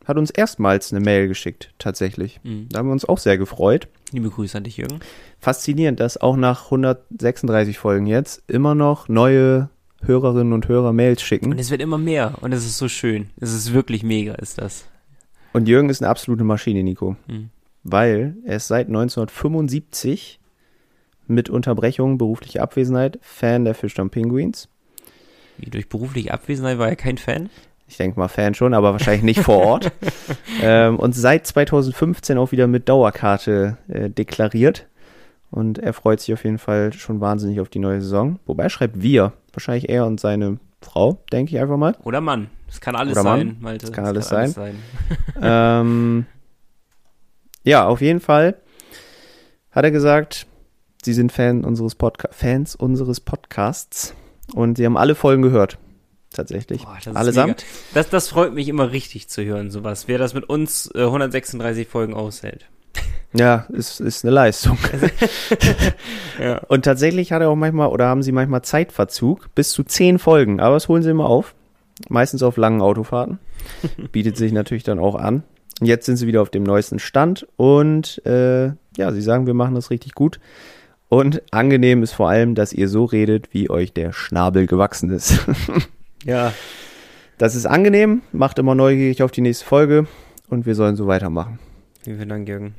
hat 0.07 0.17
uns 0.17 0.31
erstmals 0.31 0.93
eine 0.93 1.03
Mail 1.03 1.27
geschickt, 1.27 1.73
tatsächlich. 1.79 2.39
Mhm. 2.43 2.67
Da 2.69 2.79
haben 2.79 2.87
wir 2.87 2.93
uns 2.93 3.05
auch 3.05 3.17
sehr 3.17 3.37
gefreut. 3.37 3.87
Liebe 4.11 4.29
Grüße 4.29 4.57
an 4.57 4.63
dich, 4.63 4.77
Jürgen. 4.77 4.99
Faszinierend, 5.39 5.99
dass 5.99 6.17
auch 6.17 6.37
nach 6.37 6.65
136 6.65 7.77
Folgen 7.77 8.07
jetzt 8.07 8.41
immer 8.47 8.73
noch 8.73 9.09
neue 9.09 9.69
Hörerinnen 10.03 10.53
und 10.53 10.67
Hörer 10.67 10.93
Mails 10.93 11.21
Und 11.21 11.25
schicken. 11.27 11.59
es 11.59 11.71
wird 11.71 11.81
immer 11.81 11.97
mehr 11.97 12.35
und 12.41 12.53
es 12.53 12.65
ist 12.65 12.77
so 12.77 12.87
schön. 12.87 13.31
Es 13.39 13.53
ist 13.53 13.73
wirklich 13.73 14.03
mega, 14.03 14.33
ist 14.35 14.59
das. 14.59 14.85
Und 15.53 15.67
Jürgen 15.67 15.89
ist 15.89 16.01
eine 16.01 16.09
absolute 16.09 16.43
Maschine, 16.43 16.83
Nico. 16.83 17.15
Mhm. 17.27 17.49
Weil 17.83 18.35
er 18.45 18.57
ist 18.57 18.67
seit 18.67 18.87
1975 18.87 20.39
mit 21.27 21.49
Unterbrechung 21.49 22.17
beruflicher 22.17 22.61
Abwesenheit 22.61 23.19
Fan 23.21 23.65
der 23.65 23.75
Fischdamm 23.75 24.09
Penguins. 24.09 24.69
Wie 25.57 25.69
durch 25.69 25.89
berufliche 25.89 26.33
Abwesenheit 26.33 26.77
war 26.77 26.87
er 26.87 26.95
kein 26.95 27.17
Fan. 27.17 27.49
Ich 27.87 27.97
denke 27.97 28.19
mal 28.19 28.27
Fan 28.27 28.53
schon, 28.53 28.73
aber 28.73 28.91
wahrscheinlich 28.91 29.23
nicht 29.23 29.39
vor 29.41 29.57
Ort. 29.57 29.91
ähm, 30.61 30.99
und 30.99 31.15
seit 31.15 31.47
2015 31.47 32.37
auch 32.37 32.51
wieder 32.51 32.67
mit 32.67 32.89
Dauerkarte 32.89 33.77
äh, 33.87 34.09
deklariert. 34.09 34.87
Und 35.49 35.79
er 35.79 35.93
freut 35.93 36.19
sich 36.19 36.33
auf 36.33 36.43
jeden 36.43 36.57
Fall 36.57 36.91
schon 36.91 37.21
wahnsinnig 37.21 37.61
auf 37.61 37.69
die 37.69 37.79
neue 37.79 38.01
Saison. 38.01 38.39
Wobei 38.45 38.63
er 38.63 38.69
schreibt 38.69 39.01
wir. 39.01 39.31
Wahrscheinlich 39.53 39.89
er 39.89 40.05
und 40.05 40.19
seine 40.19 40.59
Frau, 40.81 41.23
denke 41.31 41.55
ich 41.55 41.61
einfach 41.61 41.77
mal. 41.77 41.95
Oder 42.03 42.21
Mann. 42.21 42.49
Das 42.67 42.81
kann 42.81 42.95
alles 42.95 43.13
Oder 43.13 43.23
Mann. 43.23 43.39
sein, 43.39 43.57
Malte. 43.61 43.85
Das 43.85 43.95
kann 43.95 44.05
alles 44.05 44.29
ähm, 45.41 46.25
ja, 47.63 47.87
auf 47.87 48.01
jeden 48.01 48.19
Fall 48.19 48.55
hat 49.71 49.85
er 49.85 49.91
gesagt, 49.91 50.47
sie 51.03 51.13
sind 51.13 51.31
Fan 51.31 51.63
unseres 51.63 51.95
Podca 51.95 52.29
Fans 52.31 52.75
unseres 52.75 53.19
Podcasts 53.19 54.15
und 54.53 54.77
sie 54.77 54.85
haben 54.85 54.97
alle 54.97 55.15
Folgen 55.15 55.41
gehört. 55.41 55.77
Tatsächlich. 56.33 56.83
Boah, 56.83 56.97
das 57.03 57.15
Allesamt. 57.15 57.65
Das, 57.93 58.09
das 58.09 58.29
freut 58.29 58.53
mich 58.53 58.67
immer 58.67 58.91
richtig 58.91 59.27
zu 59.27 59.43
hören, 59.43 59.71
sowas. 59.71 60.07
Wer 60.07 60.17
das 60.17 60.33
mit 60.33 60.49
uns 60.49 60.89
äh, 60.93 61.03
136 61.03 61.87
Folgen 61.87 62.13
aushält. 62.13 62.65
Ja, 63.33 63.67
ist, 63.69 63.99
ist 63.99 64.23
eine 64.23 64.33
Leistung. 64.33 64.77
Ja. 66.39 66.59
Und 66.69 66.85
tatsächlich 66.85 67.31
hat 67.31 67.41
er 67.41 67.49
auch 67.49 67.55
manchmal, 67.55 67.89
oder 67.89 68.07
haben 68.07 68.23
sie 68.23 68.31
manchmal 68.31 68.61
Zeitverzug, 68.61 69.53
bis 69.53 69.71
zu 69.71 69.83
zehn 69.83 70.17
Folgen, 70.17 70.59
aber 70.59 70.75
das 70.75 70.87
holen 70.87 71.03
sie 71.03 71.09
immer 71.09 71.25
auf. 71.25 71.55
Meistens 72.09 72.41
auf 72.41 72.57
langen 72.57 72.81
Autofahrten. 72.81 73.39
Bietet 74.11 74.37
sich 74.37 74.53
natürlich 74.53 74.83
dann 74.83 74.99
auch 74.99 75.15
an. 75.15 75.43
Jetzt 75.81 76.05
sind 76.05 76.17
sie 76.17 76.25
wieder 76.25 76.41
auf 76.41 76.51
dem 76.51 76.63
neuesten 76.63 76.99
Stand 76.99 77.47
und 77.57 78.25
äh, 78.25 78.67
ja, 78.97 79.11
sie 79.11 79.21
sagen, 79.21 79.45
wir 79.45 79.53
machen 79.53 79.75
das 79.75 79.89
richtig 79.89 80.13
gut. 80.13 80.39
Und 81.09 81.41
angenehm 81.51 82.03
ist 82.03 82.13
vor 82.13 82.29
allem, 82.29 82.55
dass 82.55 82.71
ihr 82.71 82.87
so 82.87 83.05
redet, 83.05 83.53
wie 83.53 83.69
euch 83.69 83.93
der 83.93 84.13
Schnabel 84.13 84.67
gewachsen 84.67 85.09
ist. 85.09 85.39
Ja. 86.23 86.53
Das 87.37 87.55
ist 87.55 87.67
angenehm, 87.67 88.23
macht 88.31 88.57
immer 88.57 88.73
neugierig 88.73 89.21
auf 89.21 89.31
die 89.31 89.41
nächste 89.41 89.65
Folge 89.65 90.07
und 90.49 90.65
wir 90.65 90.73
sollen 90.73 90.95
so 90.95 91.05
weitermachen. 91.05 91.59
Vielen, 92.03 92.29
Dank, 92.29 92.47
Jürgen. 92.47 92.75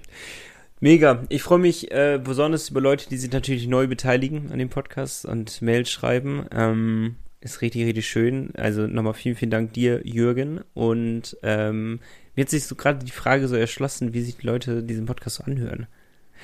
Mega. 0.81 1.25
Ich 1.29 1.43
freue 1.43 1.59
mich 1.59 1.91
äh, 1.91 2.21
besonders 2.23 2.71
über 2.71 2.81
Leute, 2.81 3.09
die 3.09 3.19
sich 3.19 3.31
natürlich 3.31 3.69
neu 3.69 3.87
beteiligen 3.87 4.51
an 4.53 4.59
dem 4.59 4.69
Podcast 4.69 5.27
und 5.27 5.63
Mails 5.63 5.91
schreiben. 5.91 6.47
Ähm, 6.53 7.17
ist 7.41 7.63
richtig, 7.63 7.85
richtig 7.85 8.09
schön. 8.09 8.51
Also 8.57 8.87
nochmal 8.87 9.15
vielen, 9.15 9.37
vielen 9.37 9.51
Dank 9.51 9.73
dir, 9.73 10.01
Jürgen. 10.05 10.61
Und 10.75 11.37
ähm, 11.43 12.01
mir 12.35 12.43
hat 12.43 12.51
sich 12.51 12.65
so 12.65 12.75
gerade 12.75 13.05
die 13.05 13.13
Frage 13.13 13.49
so 13.49 13.57
erschlossen, 13.57 14.15
wie 14.15 14.23
sich 14.23 14.39
die 14.39 14.47
Leute 14.47 14.83
diesen 14.83 15.07
Podcast 15.07 15.37
so 15.37 15.45
anhören. 15.45 15.87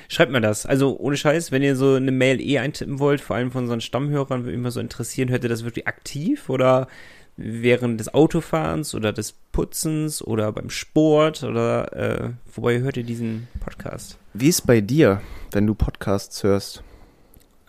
Schreibt 0.09 0.33
mir 0.33 0.41
das. 0.41 0.67
Also 0.67 0.97
ohne 0.99 1.17
Scheiß, 1.17 1.53
wenn 1.53 1.63
ihr 1.63 1.77
so 1.77 1.95
eine 1.95 2.13
Mail 2.13 2.41
eh 2.41 2.59
eintippen 2.59 2.99
wollt, 2.99 3.21
vor 3.21 3.37
allem 3.37 3.51
von 3.51 3.65
unseren 3.65 3.81
Stammhörern, 3.81 4.45
würde 4.45 4.57
mich 4.57 4.63
mal 4.63 4.71
so 4.71 4.81
interessieren, 4.81 5.31
hört 5.31 5.45
ihr 5.45 5.49
das 5.49 5.65
wirklich 5.65 5.87
aktiv 5.87 6.49
oder 6.49 6.89
während 7.37 7.99
des 7.99 8.15
Autofahrens 8.15 8.95
oder 8.95 9.13
des 9.13 9.33
Putzens 9.53 10.23
oder 10.23 10.53
beim 10.53 10.71
Sport 10.71 11.43
oder 11.43 11.93
äh, 11.93 12.31
wobei 12.55 12.81
hört 12.81 12.97
ihr 12.97 13.03
diesen 13.03 13.49
Podcast? 13.61 14.19
Wie 14.35 14.49
ist 14.49 14.67
bei 14.67 14.81
dir, 14.81 15.21
wenn 15.53 15.67
du 15.67 15.75
Podcasts 15.75 16.43
hörst? 16.43 16.85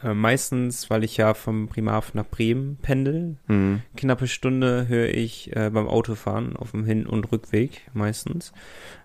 Äh, 0.03 0.13
meistens, 0.13 0.89
weil 0.89 1.03
ich 1.03 1.17
ja 1.17 1.33
vom 1.33 1.67
Primarhafen 1.67 2.19
nach 2.19 2.27
Bremen 2.27 2.77
pendel. 2.81 3.37
Hm. 3.47 3.81
Knappe 3.97 4.27
Stunde 4.27 4.87
höre 4.87 5.09
ich 5.09 5.55
äh, 5.55 5.71
beim 5.71 5.87
Autofahren 5.87 6.55
auf 6.55 6.71
dem 6.71 6.85
Hin- 6.85 7.07
und 7.07 7.31
Rückweg 7.31 7.81
meistens. 7.93 8.53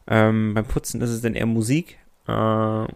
Ähm, 0.06 0.52
beim 0.54 0.66
Putzen 0.66 1.00
ist 1.00 1.10
es 1.10 1.22
dann 1.22 1.34
eher 1.34 1.46
Musik 1.46 1.98
äh, 2.28 2.86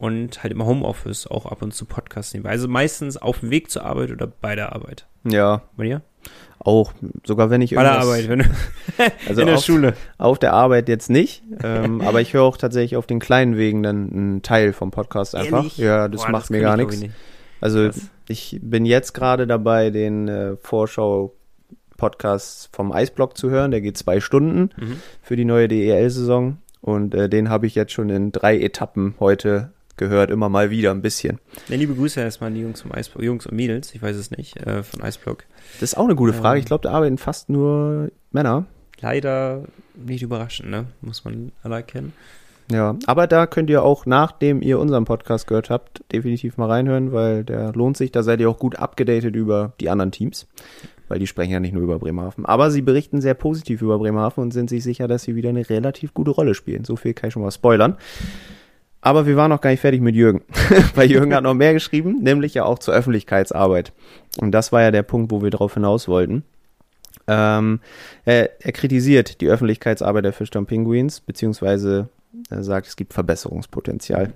und 0.00 0.42
halt 0.42 0.52
immer 0.52 0.66
Homeoffice, 0.66 1.26
auch 1.28 1.46
ab 1.46 1.62
und 1.62 1.72
zu 1.72 1.84
Podcast 1.84 2.34
nebenbei. 2.34 2.50
Also 2.50 2.66
meistens 2.66 3.16
auf 3.16 3.38
dem 3.40 3.50
Weg 3.50 3.70
zur 3.70 3.84
Arbeit 3.84 4.10
oder 4.10 4.26
bei 4.26 4.56
der 4.56 4.72
Arbeit. 4.74 5.06
Ja, 5.24 5.62
Bei 5.76 5.84
dir? 5.84 6.00
auch. 6.58 6.92
Sogar 7.24 7.48
wenn 7.50 7.60
ich 7.62 7.74
Bei 7.74 7.82
der 7.82 7.92
irgendwas- 8.00 8.08
Arbeit, 8.08 8.28
wenn 8.28 9.10
Also 9.28 9.40
in 9.42 9.46
der 9.46 9.56
auf, 9.56 9.64
Schule. 9.64 9.94
auf 10.18 10.38
der 10.38 10.52
Arbeit 10.54 10.88
jetzt 10.88 11.08
nicht, 11.10 11.42
ähm, 11.62 12.00
aber 12.00 12.20
ich 12.20 12.32
höre 12.34 12.42
auch 12.42 12.56
tatsächlich 12.56 12.96
auf 12.96 13.06
den 13.06 13.18
kleinen 13.20 13.56
Wegen 13.56 13.82
dann 13.82 14.10
einen 14.10 14.42
Teil 14.42 14.72
vom 14.72 14.90
Podcast 14.90 15.34
einfach. 15.34 15.58
Ehrlich? 15.58 15.76
Ja, 15.78 16.08
das 16.08 16.22
Boah, 16.22 16.30
macht 16.30 16.50
mir 16.50 16.58
kann 16.60 16.66
gar 16.70 16.76
nichts. 16.78 16.94
ich, 16.96 17.00
nicht. 17.02 17.14
Also 17.60 17.84
Krass. 17.90 18.00
ich 18.28 18.58
bin 18.62 18.84
jetzt 18.86 19.12
gerade 19.14 19.46
dabei, 19.46 19.90
den 19.90 20.28
äh, 20.28 20.56
Vorschau-Podcast 21.96 22.70
vom 22.72 22.92
Eisblock 22.92 23.36
zu 23.36 23.50
hören. 23.50 23.70
Der 23.70 23.80
geht 23.80 23.96
zwei 23.98 24.20
Stunden 24.20 24.70
Mhm. 24.76 24.96
für 25.22 25.36
die 25.36 25.44
neue 25.44 25.68
DEL-Saison 25.68 26.58
und 26.80 27.14
äh, 27.14 27.28
den 27.28 27.48
habe 27.50 27.66
ich 27.66 27.74
jetzt 27.74 27.92
schon 27.92 28.08
in 28.10 28.32
drei 28.32 28.58
Etappen 28.58 29.14
heute 29.20 29.72
gehört, 30.00 30.32
immer 30.32 30.48
mal 30.48 30.70
wieder 30.70 30.90
ein 30.90 31.02
bisschen. 31.02 31.38
Ja, 31.68 31.76
liebe 31.76 31.94
Grüße 31.94 32.20
erstmal 32.20 32.48
an 32.48 32.54
die 32.54 32.62
Jungs 32.62 32.80
vom 32.80 32.90
Eisblock, 32.90 33.22
Jungs 33.22 33.46
und 33.46 33.54
Mädels, 33.54 33.94
ich 33.94 34.02
weiß 34.02 34.16
es 34.16 34.32
nicht, 34.32 34.56
äh, 34.56 34.82
von 34.82 35.00
Eisblock. 35.00 35.44
Das 35.78 35.92
ist 35.92 35.96
auch 35.96 36.06
eine 36.06 36.16
gute 36.16 36.32
Frage. 36.32 36.56
Ähm. 36.56 36.60
Ich 36.60 36.66
glaube, 36.66 36.82
da 36.82 36.90
arbeiten 36.90 37.18
fast 37.18 37.48
nur 37.48 38.10
Männer. 38.32 38.66
Leider 39.00 39.62
nicht 39.94 40.22
überraschend, 40.22 40.70
ne? 40.70 40.86
Muss 41.00 41.24
man 41.24 41.52
alle 41.62 41.76
erkennen. 41.76 42.12
Ja, 42.70 42.96
aber 43.06 43.26
da 43.26 43.46
könnt 43.46 43.68
ihr 43.68 43.82
auch, 43.82 44.06
nachdem 44.06 44.62
ihr 44.62 44.78
unseren 44.78 45.04
Podcast 45.04 45.46
gehört 45.46 45.70
habt, 45.70 46.04
definitiv 46.12 46.56
mal 46.56 46.68
reinhören, 46.68 47.12
weil 47.12 47.44
der 47.44 47.72
lohnt 47.72 47.96
sich. 47.96 48.12
Da 48.12 48.22
seid 48.22 48.40
ihr 48.40 48.48
auch 48.48 48.58
gut 48.58 48.76
abgedatet 48.76 49.34
über 49.34 49.72
die 49.80 49.90
anderen 49.90 50.12
Teams, 50.12 50.46
weil 51.08 51.18
die 51.18 51.26
sprechen 51.26 51.52
ja 51.52 51.60
nicht 51.60 51.74
nur 51.74 51.82
über 51.82 51.98
Bremerhaven. 51.98 52.46
Aber 52.46 52.70
sie 52.70 52.82
berichten 52.82 53.20
sehr 53.20 53.34
positiv 53.34 53.82
über 53.82 53.98
Bremerhaven 53.98 54.42
und 54.42 54.52
sind 54.52 54.70
sich 54.70 54.84
sicher, 54.84 55.08
dass 55.08 55.24
sie 55.24 55.34
wieder 55.34 55.48
eine 55.48 55.68
relativ 55.68 56.14
gute 56.14 56.30
Rolle 56.30 56.54
spielen. 56.54 56.84
So 56.84 56.94
viel 56.96 57.12
kann 57.12 57.28
ich 57.28 57.34
schon 57.34 57.42
mal 57.42 57.50
spoilern. 57.50 57.96
Aber 59.02 59.26
wir 59.26 59.36
waren 59.36 59.48
noch 59.48 59.60
gar 59.60 59.70
nicht 59.70 59.80
fertig 59.80 60.02
mit 60.02 60.14
Jürgen, 60.14 60.42
weil 60.94 61.10
Jürgen 61.10 61.34
hat 61.34 61.42
noch 61.42 61.54
mehr 61.54 61.72
geschrieben, 61.72 62.18
nämlich 62.22 62.54
ja 62.54 62.64
auch 62.64 62.78
zur 62.78 62.94
Öffentlichkeitsarbeit. 62.94 63.92
Und 64.38 64.52
das 64.52 64.72
war 64.72 64.82
ja 64.82 64.90
der 64.90 65.02
Punkt, 65.02 65.30
wo 65.32 65.42
wir 65.42 65.50
drauf 65.50 65.74
hinaus 65.74 66.06
wollten. 66.06 66.44
Ähm, 67.26 67.80
er, 68.24 68.62
er 68.62 68.72
kritisiert 68.72 69.40
die 69.40 69.48
Öffentlichkeitsarbeit 69.48 70.24
der 70.24 70.32
Fischtown 70.32 70.66
Penguins, 70.66 71.20
beziehungsweise 71.20 72.08
er 72.50 72.62
sagt, 72.62 72.88
es 72.88 72.96
gibt 72.96 73.12
Verbesserungspotenzial. 73.14 74.32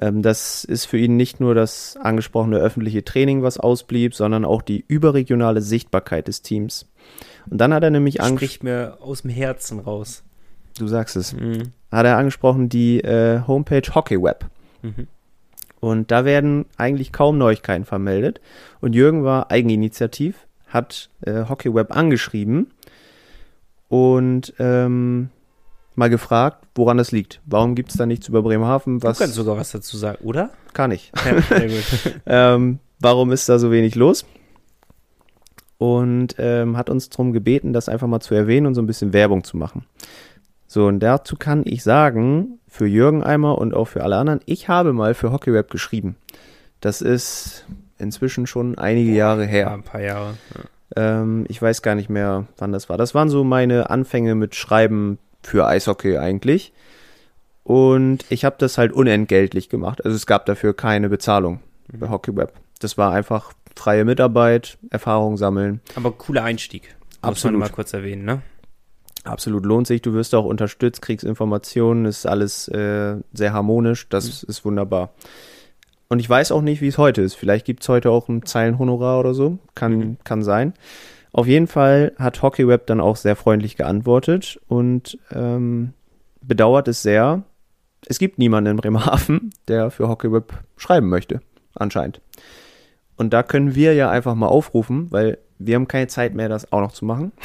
Ähm, 0.00 0.22
das 0.22 0.64
ist 0.64 0.86
für 0.86 0.98
ihn 0.98 1.16
nicht 1.16 1.40
nur 1.40 1.54
das 1.54 1.96
angesprochene 2.00 2.58
öffentliche 2.58 3.04
Training, 3.04 3.42
was 3.42 3.58
ausblieb, 3.58 4.14
sondern 4.14 4.44
auch 4.44 4.62
die 4.62 4.84
überregionale 4.86 5.60
Sichtbarkeit 5.60 6.28
des 6.28 6.42
Teams. 6.42 6.86
Und 7.50 7.58
dann 7.58 7.74
hat 7.74 7.82
er 7.82 7.90
nämlich 7.90 8.20
angesprochen, 8.20 8.48
Spricht 8.48 8.64
mir 8.64 8.98
aus 9.00 9.22
dem 9.22 9.30
Herzen 9.30 9.80
raus. 9.80 10.22
Du 10.78 10.86
sagst 10.88 11.16
es, 11.16 11.32
Mhm. 11.34 11.72
hat 11.92 12.06
er 12.06 12.16
angesprochen 12.16 12.68
die 12.68 13.00
äh, 13.02 13.40
Homepage 13.46 13.82
HockeyWeb. 13.94 14.46
Mhm. 14.82 15.06
Und 15.80 16.10
da 16.10 16.24
werden 16.24 16.66
eigentlich 16.76 17.12
kaum 17.12 17.38
Neuigkeiten 17.38 17.84
vermeldet. 17.84 18.40
Und 18.80 18.94
Jürgen 18.94 19.22
war 19.24 19.50
eigeninitiativ, 19.50 20.46
hat 20.66 21.08
äh, 21.20 21.44
HockeyWeb 21.48 21.94
angeschrieben 21.94 22.68
und 23.88 24.54
ähm, 24.58 25.30
mal 25.94 26.10
gefragt, 26.10 26.66
woran 26.74 26.96
das 26.98 27.12
liegt. 27.12 27.40
Warum 27.46 27.74
gibt 27.74 27.90
es 27.90 27.96
da 27.96 28.06
nichts 28.06 28.28
über 28.28 28.42
Bremerhaven? 28.42 29.00
Du 29.00 29.06
Was 29.06 29.18
kannst 29.18 29.34
sogar 29.34 29.56
was 29.56 29.70
dazu 29.70 29.96
sagen, 29.96 30.18
oder? 30.24 30.50
kann 30.74 30.90
ich? 30.92 31.10
Ja, 31.24 31.74
ähm, 32.54 32.78
warum 33.00 33.32
ist 33.32 33.48
da 33.48 33.58
so 33.58 33.70
wenig 33.70 33.94
los? 33.94 34.24
Und 35.78 36.34
ähm, 36.38 36.76
hat 36.76 36.90
uns 36.90 37.08
darum 37.08 37.32
gebeten, 37.32 37.72
das 37.72 37.88
einfach 37.88 38.08
mal 38.08 38.20
zu 38.20 38.34
erwähnen 38.34 38.66
und 38.66 38.74
so 38.74 38.82
ein 38.82 38.86
bisschen 38.86 39.12
Werbung 39.12 39.44
zu 39.44 39.56
machen. 39.56 39.84
So, 40.70 40.86
und 40.86 41.00
dazu 41.00 41.36
kann 41.36 41.62
ich 41.64 41.82
sagen, 41.82 42.58
für 42.68 42.86
Jürgen 42.86 43.22
Eimer 43.24 43.56
und 43.58 43.74
auch 43.74 43.86
für 43.86 44.04
alle 44.04 44.16
anderen, 44.16 44.40
ich 44.44 44.68
habe 44.68 44.92
mal 44.92 45.14
für 45.14 45.32
Hockeyweb 45.32 45.70
geschrieben. 45.70 46.16
Das 46.80 47.00
ist 47.00 47.66
inzwischen 47.98 48.46
schon 48.46 48.76
einige 48.78 49.10
Jahre 49.12 49.42
Ja, 49.44 49.48
her. 49.48 49.70
ein 49.72 49.82
paar 49.82 50.02
Jahre. 50.02 50.34
Ja. 50.94 51.20
Ähm, 51.22 51.46
ich 51.48 51.60
weiß 51.60 51.80
gar 51.82 51.94
nicht 51.94 52.10
mehr, 52.10 52.46
wann 52.58 52.70
das 52.72 52.88
war. 52.88 52.98
Das 52.98 53.14
waren 53.14 53.30
so 53.30 53.44
meine 53.44 53.88
Anfänge 53.90 54.34
mit 54.34 54.54
Schreiben 54.54 55.18
für 55.42 55.66
Eishockey 55.66 56.18
eigentlich. 56.18 56.72
Und 57.64 58.24
ich 58.28 58.44
habe 58.44 58.56
das 58.58 58.78
halt 58.78 58.92
unentgeltlich 58.92 59.68
gemacht. 59.68 60.04
Also 60.04 60.14
es 60.16 60.26
gab 60.26 60.46
dafür 60.46 60.74
keine 60.74 61.08
Bezahlung 61.08 61.60
bei 61.92 62.08
Hockeyweb. 62.08 62.52
Das 62.80 62.96
war 62.98 63.12
einfach 63.12 63.52
freie 63.74 64.04
Mitarbeit, 64.04 64.78
Erfahrung 64.90 65.36
sammeln. 65.36 65.80
Aber 65.94 66.12
cooler 66.12 66.44
Einstieg. 66.44 66.94
Muss 67.22 67.28
Absolut. 67.30 67.58
man 67.58 67.68
mal 67.68 67.74
kurz 67.74 67.92
erwähnen, 67.92 68.24
ne? 68.24 68.42
Absolut 69.28 69.64
lohnt 69.66 69.86
sich. 69.86 70.02
Du 70.02 70.14
wirst 70.14 70.34
auch 70.34 70.44
unterstützt, 70.44 71.02
kriegst 71.02 71.24
Informationen, 71.24 72.04
ist 72.06 72.26
alles 72.26 72.68
äh, 72.68 73.16
sehr 73.32 73.52
harmonisch. 73.52 74.08
Das 74.08 74.42
ist 74.42 74.64
wunderbar. 74.64 75.10
Und 76.08 76.20
ich 76.20 76.28
weiß 76.28 76.52
auch 76.52 76.62
nicht, 76.62 76.80
wie 76.80 76.88
es 76.88 76.96
heute 76.98 77.20
ist. 77.20 77.34
Vielleicht 77.34 77.66
gibt 77.66 77.82
es 77.82 77.88
heute 77.88 78.10
auch 78.10 78.28
ein 78.28 78.44
Zeilenhonorar 78.46 79.20
oder 79.20 79.34
so. 79.34 79.58
Kann, 79.74 79.92
Mhm. 79.98 80.16
kann 80.24 80.42
sein. 80.42 80.72
Auf 81.32 81.46
jeden 81.46 81.66
Fall 81.66 82.12
hat 82.18 82.40
Hockeyweb 82.40 82.86
dann 82.86 83.00
auch 83.00 83.16
sehr 83.16 83.36
freundlich 83.36 83.76
geantwortet 83.76 84.58
und 84.66 85.18
ähm, 85.30 85.92
bedauert 86.40 86.88
es 86.88 87.02
sehr. 87.02 87.42
Es 88.06 88.18
gibt 88.18 88.38
niemanden 88.38 88.70
in 88.70 88.76
Bremerhaven, 88.78 89.50
der 89.68 89.90
für 89.90 90.08
Hockeyweb 90.08 90.54
schreiben 90.78 91.08
möchte, 91.10 91.40
anscheinend. 91.74 92.22
Und 93.18 93.30
da 93.32 93.42
können 93.42 93.74
wir 93.74 93.94
ja 93.94 94.10
einfach 94.10 94.34
mal 94.34 94.46
aufrufen, 94.46 95.08
weil 95.10 95.38
wir 95.58 95.74
haben 95.74 95.88
keine 95.88 96.06
Zeit 96.06 96.34
mehr, 96.34 96.48
das 96.48 96.72
auch 96.72 96.80
noch 96.80 96.92
zu 96.92 97.04
machen. 97.04 97.32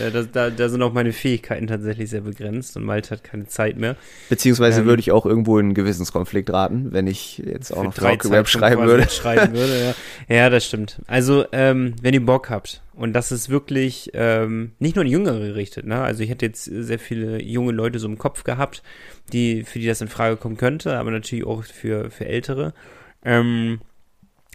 Ja, 0.00 0.10
da, 0.10 0.22
da, 0.24 0.50
da 0.50 0.68
sind 0.68 0.82
auch 0.82 0.92
meine 0.92 1.12
Fähigkeiten 1.12 1.68
tatsächlich 1.68 2.10
sehr 2.10 2.22
begrenzt 2.22 2.76
und 2.76 2.82
Malte 2.82 3.10
hat 3.10 3.22
keine 3.22 3.46
Zeit 3.46 3.76
mehr. 3.76 3.94
Beziehungsweise 4.28 4.80
Ähm, 4.80 4.86
würde 4.86 4.98
ich 4.98 5.12
auch 5.12 5.26
irgendwo 5.26 5.60
in 5.60 5.66
einen 5.66 5.74
Gewissenskonflikt 5.74 6.52
raten, 6.52 6.88
wenn 6.90 7.06
ich 7.06 7.38
jetzt 7.38 7.70
auch 7.70 7.84
noch 7.84 7.96
Hockeyweb 7.96 8.20
Zeitungen 8.22 8.46
schreiben 8.46 8.82
würde. 8.82 9.02
mitschreiben 9.02 9.54
würde 9.54 9.80
ja. 9.80 9.94
ja, 10.36 10.50
das 10.50 10.66
stimmt. 10.66 11.00
Also, 11.06 11.44
ähm, 11.52 11.94
wenn 12.02 12.14
ihr 12.14 12.26
Bock 12.26 12.50
habt, 12.50 12.82
und 12.94 13.12
das 13.12 13.30
ist 13.30 13.48
wirklich 13.48 14.10
ähm, 14.14 14.72
nicht 14.80 14.96
nur 14.96 15.04
an 15.04 15.10
Jüngere 15.10 15.38
gerichtet, 15.38 15.86
ne? 15.86 16.00
Also 16.00 16.24
ich 16.24 16.30
hätte 16.30 16.46
jetzt 16.46 16.64
sehr 16.64 16.98
viele 16.98 17.40
junge 17.40 17.70
Leute 17.70 18.00
so 18.00 18.08
im 18.08 18.18
Kopf 18.18 18.42
gehabt, 18.42 18.82
die, 19.32 19.62
für 19.62 19.78
die 19.78 19.86
das 19.86 20.00
in 20.00 20.08
Frage 20.08 20.36
kommen 20.36 20.56
könnte, 20.56 20.98
aber 20.98 21.12
natürlich 21.12 21.46
auch 21.46 21.62
für, 21.62 22.10
für 22.10 22.26
Ältere. 22.26 22.74
Ähm, 23.24 23.78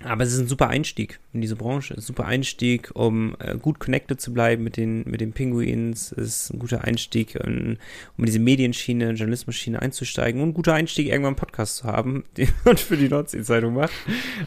aber 0.06 0.24
es 0.24 0.34
ist 0.34 0.40
ein 0.40 0.48
super 0.48 0.70
Einstieg 0.70 1.20
in 1.34 1.42
diese 1.42 1.56
Branche. 1.56 1.94
Es 1.94 2.00
ist 2.00 2.04
ein 2.06 2.08
super 2.08 2.26
Einstieg, 2.26 2.92
um 2.94 3.36
äh, 3.40 3.58
gut 3.58 3.80
connected 3.80 4.20
zu 4.20 4.34
bleiben 4.34 4.64
mit 4.64 4.78
den, 4.78 5.04
mit 5.10 5.22
den 5.22 5.34
Pinguins. 5.34 6.12
Es 6.12 6.28
ist 6.28 6.54
ein 6.54 6.60
guter 6.60 6.84
Einstieg, 6.84 7.36
in, 7.36 7.78
um 8.18 8.24
in 8.24 8.26
diese 8.26 8.40
Medienschiene, 8.40 9.12
Journalismusschiene 9.12 9.82
einzusteigen 9.82 10.42
und 10.42 10.50
ein 10.50 10.54
guter 10.54 10.74
Einstieg, 10.74 11.08
irgendwann 11.08 11.32
einen 11.32 11.36
Podcast 11.38 11.78
zu 11.78 11.86
haben, 11.86 12.24
den 12.38 12.50
man 12.66 12.78
für 12.78 12.98
die 12.98 13.10
Nordsee-Zeitung 13.10 13.74
macht. 13.74 13.94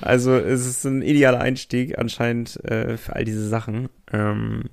Also 0.01 0.35
es 0.35 0.67
ist 0.67 0.85
ein 0.85 1.03
idealer 1.03 1.41
Einstieg 1.41 1.99
anscheinend 1.99 2.63
äh, 2.65 2.97
für 2.97 3.17
all 3.17 3.25
diese 3.25 3.49
Sachen. 3.49 3.89
Ähm, 4.13 4.65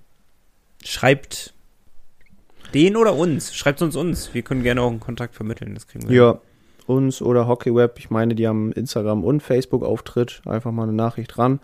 schreibt 0.83 1.53
den 2.73 2.95
oder 2.95 3.15
uns. 3.15 3.55
Schreibt 3.55 3.81
uns 3.81 3.95
uns. 3.95 4.33
Wir 4.33 4.41
können 4.41 4.63
gerne 4.63 4.81
auch 4.81 4.89
einen 4.89 4.99
Kontakt 4.99 5.35
vermitteln. 5.35 5.73
Das 5.75 5.87
kriegen 5.87 6.09
wir. 6.09 6.15
Ja, 6.15 6.41
uns 6.87 7.21
oder 7.21 7.47
Hockeyweb. 7.47 7.99
Ich 7.99 8.09
meine, 8.09 8.35
die 8.35 8.47
haben 8.47 8.71
Instagram 8.71 9.23
und 9.23 9.41
Facebook-Auftritt. 9.41 10.41
Einfach 10.45 10.71
mal 10.71 10.83
eine 10.83 10.93
Nachricht 10.93 11.37
ran. 11.37 11.59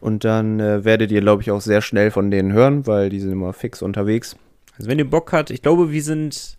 Und 0.00 0.24
dann 0.24 0.60
äh, 0.60 0.84
werdet 0.84 1.10
ihr, 1.10 1.20
glaube 1.20 1.42
ich, 1.42 1.50
auch 1.50 1.60
sehr 1.60 1.80
schnell 1.80 2.10
von 2.10 2.30
denen 2.30 2.52
hören, 2.52 2.86
weil 2.86 3.08
die 3.10 3.20
sind 3.20 3.32
immer 3.32 3.52
fix 3.52 3.82
unterwegs. 3.82 4.36
Also 4.76 4.90
wenn 4.90 4.98
ihr 4.98 5.08
Bock 5.08 5.32
habt, 5.32 5.50
ich 5.50 5.62
glaube, 5.62 5.90
wir 5.90 6.02
sind 6.02 6.58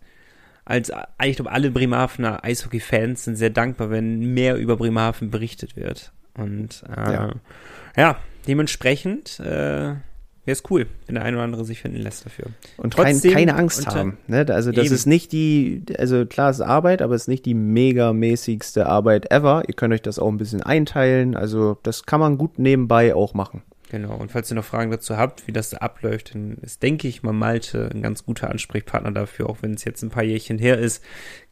als, 0.66 0.92
ich 1.24 1.38
glaube, 1.38 1.52
alle 1.52 1.72
Bremerhavener 1.72 2.44
Eishockey-Fans 2.44 3.24
sind 3.24 3.38
sehr 3.38 3.52
dankbar, 3.52 3.90
wenn 3.90 4.34
mehr 4.34 4.58
über 4.58 4.76
Bremerhaven 4.76 5.32
berichtet 5.32 5.78
wird. 5.78 6.12
Und 6.38 6.84
äh, 6.90 7.14
ja. 7.14 7.32
Ja. 7.96 8.18
dementsprechend 8.48 9.40
äh, 9.40 9.96
wäre 10.48 10.54
es 10.54 10.64
cool, 10.72 10.88
wenn 11.06 11.16
der 11.16 11.24
eine 11.26 11.38
oder 11.38 11.44
andere 11.44 11.66
sich 11.66 11.82
finden 11.82 11.98
lässt 11.98 12.26
dafür. 12.26 12.46
Und 12.78 12.96
kein, 12.96 13.14
Trotzdem 13.14 13.34
keine 13.34 13.56
Angst 13.56 13.80
unter- 13.80 14.00
haben. 14.00 14.18
Ne? 14.28 14.46
Also 14.50 14.72
das 14.72 14.86
Eben. 14.86 14.96
ist 14.96 15.06
nicht 15.06 15.32
die, 15.32 15.84
also 16.00 16.26
klar 16.26 16.50
es 16.50 16.58
ist 16.60 16.66
Arbeit, 16.66 17.02
aber 17.02 17.14
es 17.16 17.24
ist 17.24 17.28
nicht 17.28 17.46
die 17.46 17.54
megamäßigste 17.54 18.86
Arbeit 18.88 19.32
ever. 19.32 19.64
Ihr 19.68 19.74
könnt 19.76 19.94
euch 19.94 20.02
das 20.02 20.20
auch 20.20 20.30
ein 20.30 20.38
bisschen 20.38 20.64
einteilen. 20.64 21.36
Also 21.36 21.78
das 21.84 22.06
kann 22.06 22.20
man 22.20 22.38
gut 22.38 22.58
nebenbei 22.60 23.14
auch 23.14 23.34
machen. 23.34 23.62
Genau, 23.90 24.18
und 24.18 24.34
falls 24.34 24.52
ihr 24.52 24.56
noch 24.56 24.66
Fragen 24.66 24.92
dazu 24.92 25.16
habt, 25.16 25.48
wie 25.48 25.54
das 25.54 25.70
da 25.70 25.78
abläuft, 25.78 26.36
dann 26.36 26.58
ist, 26.58 26.84
denke 26.84 27.08
ich 27.08 27.24
mal, 27.24 27.32
Malte 27.32 27.90
ein 27.94 28.02
ganz 28.02 28.26
guter 28.26 28.50
Ansprechpartner 28.50 29.12
dafür, 29.12 29.50
auch 29.50 29.62
wenn 29.62 29.76
es 29.76 29.86
jetzt 29.86 30.04
ein 30.04 30.10
paar 30.10 30.24
Jährchen 30.24 30.60
her 30.60 30.78
ist, 30.78 31.02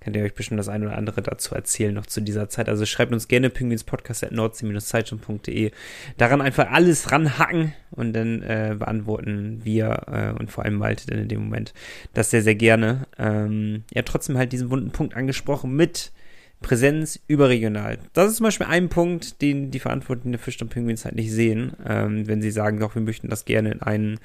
könnt 0.02 0.18
ihr 0.18 0.24
euch 0.24 0.36
bestimmt 0.36 0.60
das 0.60 0.68
eine 0.68 0.88
oder 0.88 0.98
andere 0.98 1.22
dazu 1.22 1.56
erzählen, 1.56 1.94
noch 1.94 2.08
zu 2.08 2.20
dieser 2.20 2.50
Zeit. 2.50 2.68
Also 2.68 2.86
schreibt 2.86 3.14
uns 3.14 3.30
gerne 3.30 3.50
pinguinspodcast.nordsee-zeitung.de. 3.50 5.72
Daran 6.18 6.42
einfach 6.42 6.70
alles 6.70 7.10
ranhacken 7.10 7.72
und 7.92 8.12
dann 8.12 8.44
äh, 8.44 8.76
beantworten 8.78 9.62
wir 9.64 10.02
äh, 10.08 10.32
und 10.38 10.52
vor 10.52 10.66
allem 10.66 10.76
Malte 10.76 11.08
dann 11.08 11.20
in 11.20 11.30
dem 11.30 11.42
Moment 11.42 11.74
das 12.14 12.32
sehr, 12.32 12.42
sehr 12.42 12.56
gerne. 12.56 13.08
Ähm, 13.18 13.86
ja, 13.94 14.02
trotzdem 14.02 14.38
halt 14.38 14.52
diesen 14.52 14.70
wunden 14.70 14.92
Punkt 14.92 15.16
angesprochen 15.16 15.74
mit 15.74 16.12
Präsenz 16.66 17.20
überregional. 17.28 18.00
Das 18.14 18.32
ist 18.32 18.38
zum 18.38 18.46
Beispiel 18.46 18.66
ein 18.66 18.90
Punkt, 18.90 19.40
den 19.44 19.70
die 19.70 19.78
Verantwortlichen 19.78 20.32
der 20.32 20.40
Fisch 20.40 20.60
und 20.64 20.70
Pinguins 20.70 21.06
halt 21.06 21.14
nicht 21.14 21.32
sehen, 21.32 21.74
ähm, 21.88 22.28
wenn 22.28 22.42
sie 22.42 22.50
sagen, 22.50 22.80
doch, 22.80 22.96
wir 22.96 23.04
möchten 23.04 23.30
das 23.30 23.46
gerne 23.46 23.72
in 23.72 23.84
einen 23.84 24.20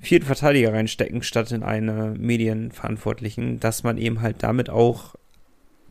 vierten 0.00 0.26
Verteidiger 0.26 0.72
reinstecken, 0.72 1.22
statt 1.22 1.52
in 1.52 1.62
eine 1.62 2.16
Medienverantwortlichen, 2.18 3.60
dass 3.60 3.84
man 3.84 3.98
eben 3.98 4.20
halt 4.20 4.42
damit 4.42 4.68
auch, 4.68 5.14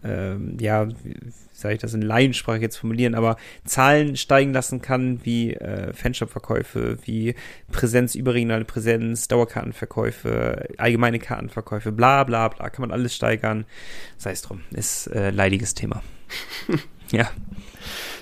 ähm, 0.06 0.58
ja, 0.60 0.88
wie 0.88 1.16
sage 1.52 1.76
ich 1.76 1.82
das 1.82 1.94
in 1.94 2.02
Laiensprache 2.02 2.60
jetzt 2.60 2.78
formulieren, 2.78 3.16
aber 3.16 3.38
Zahlen 3.64 4.18
steigen 4.18 4.54
lassen 4.54 4.82
kann, 4.82 5.24
wie 5.24 5.54
äh, 5.54 5.94
Fanshop-Verkäufe, 5.94 6.98
wie 7.06 7.34
Präsenz, 7.72 8.14
überregionale 8.16 8.66
Präsenz, 8.66 9.28
Dauerkartenverkäufe, 9.30 10.68
allgemeine 10.78 11.20
Kartenverkäufe, 11.20 11.92
bla 11.92 12.24
bla 12.26 12.50
bla, 12.50 12.70
kann 12.70 12.82
man 12.82 12.92
alles 12.92 13.16
steigern. 13.16 13.66
Sei 14.18 14.32
es 14.32 14.42
drum, 14.42 14.62
ist 14.72 15.08
äh, 15.08 15.32
leidiges 15.32 15.74
Thema. 15.74 16.04
ja. 17.12 17.30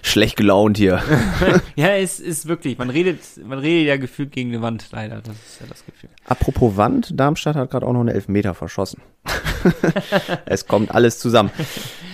Schlecht 0.06 0.36
gelaunt 0.36 0.78
hier. 0.78 1.02
Ja, 1.76 1.96
es 1.96 2.20
ist 2.20 2.48
wirklich, 2.48 2.78
man 2.78 2.90
redet, 2.90 3.20
man 3.44 3.58
redet 3.58 3.88
ja 3.88 3.98
gefühlt 3.98 4.32
gegen 4.32 4.50
eine 4.50 4.62
Wand, 4.62 4.90
leider. 4.92 5.22
Das 5.22 5.36
ist 5.36 5.62
ja 5.62 5.66
das 5.68 5.84
Gefühl. 5.86 6.10
Apropos 6.26 6.78
Wand, 6.78 7.20
Darmstadt 7.20 7.56
hat 7.56 7.72
gerade 7.72 7.88
auch 7.88 7.94
noch 7.94 8.02
eine 8.02 8.14
Elfmeter 8.14 8.54
verschossen. 8.54 9.02
es 10.46 10.68
kommt 10.68 10.94
alles 10.94 11.18
zusammen. 11.18 11.50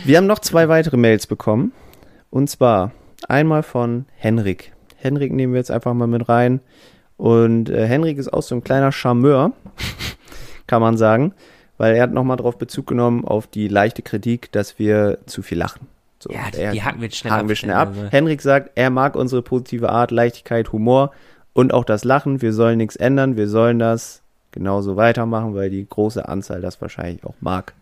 Wir 0.06 0.18
haben 0.18 0.28
noch 0.28 0.40
zwei 0.40 0.70
weitere 0.70 0.96
Mails 0.96 1.28
bekommen. 1.28 1.74
Und 2.30 2.50
zwar 2.50 2.92
einmal 3.28 3.64
von 3.64 4.06
Henrik. 4.16 4.72
Henrik 4.96 5.34
nehmen 5.34 5.54
wir 5.54 5.60
jetzt 5.60 5.72
einfach 5.72 5.94
mal 5.94 6.08
mit 6.08 6.30
rein. 6.30 6.62
Und 7.18 7.70
äh, 7.70 7.86
Henrik 7.86 8.18
ist 8.18 8.32
auch 8.32 8.44
so 8.44 8.56
ein 8.56 8.64
kleiner 8.64 8.92
Charmeur, 8.92 9.52
kann 10.68 10.82
man 10.82 10.96
sagen, 10.96 11.34
weil 11.78 11.96
er 11.96 12.04
hat 12.04 12.14
nochmal 12.14 12.38
darauf 12.38 12.58
Bezug 12.58 12.88
genommen 12.88 13.26
auf 13.26 13.48
die 13.48 13.68
leichte 13.68 14.04
Kritik, 14.04 14.52
dass 14.54 14.80
wir 14.80 15.18
zu 15.26 15.42
viel 15.42 15.58
lachen. 15.58 15.88
So, 16.22 16.32
Ja, 16.32 16.50
die, 16.52 16.74
die 16.76 16.84
hacken 16.84 17.02
wir 17.02 17.10
schnell 17.12 17.32
haken 17.32 17.44
ab. 17.44 17.50
wir 17.50 17.56
schnell 17.56 17.76
ab. 17.76 17.90
Also, 17.96 18.10
Henrik 18.12 18.42
sagt, 18.42 18.72
er 18.76 18.90
mag 18.90 19.16
unsere 19.16 19.42
positive 19.42 19.90
Art, 19.90 20.12
Leichtigkeit, 20.12 20.72
Humor 20.72 21.12
und 21.54 21.74
auch 21.74 21.86
das 21.86 22.04
Lachen. 22.04 22.42
Wir 22.42 22.54
sollen 22.54 22.78
nichts 22.78 22.96
ändern, 22.96 23.38
wir 23.38 23.48
sollen 23.48 23.80
das 23.80 24.22
genauso 24.52 24.96
weitermachen, 24.96 25.54
weil 25.56 25.70
die 25.70 25.86
große 25.88 26.28
Anzahl 26.28 26.62
das 26.62 26.82
wahrscheinlich 26.82 27.24
auch 27.24 27.36
mag. 27.40 27.74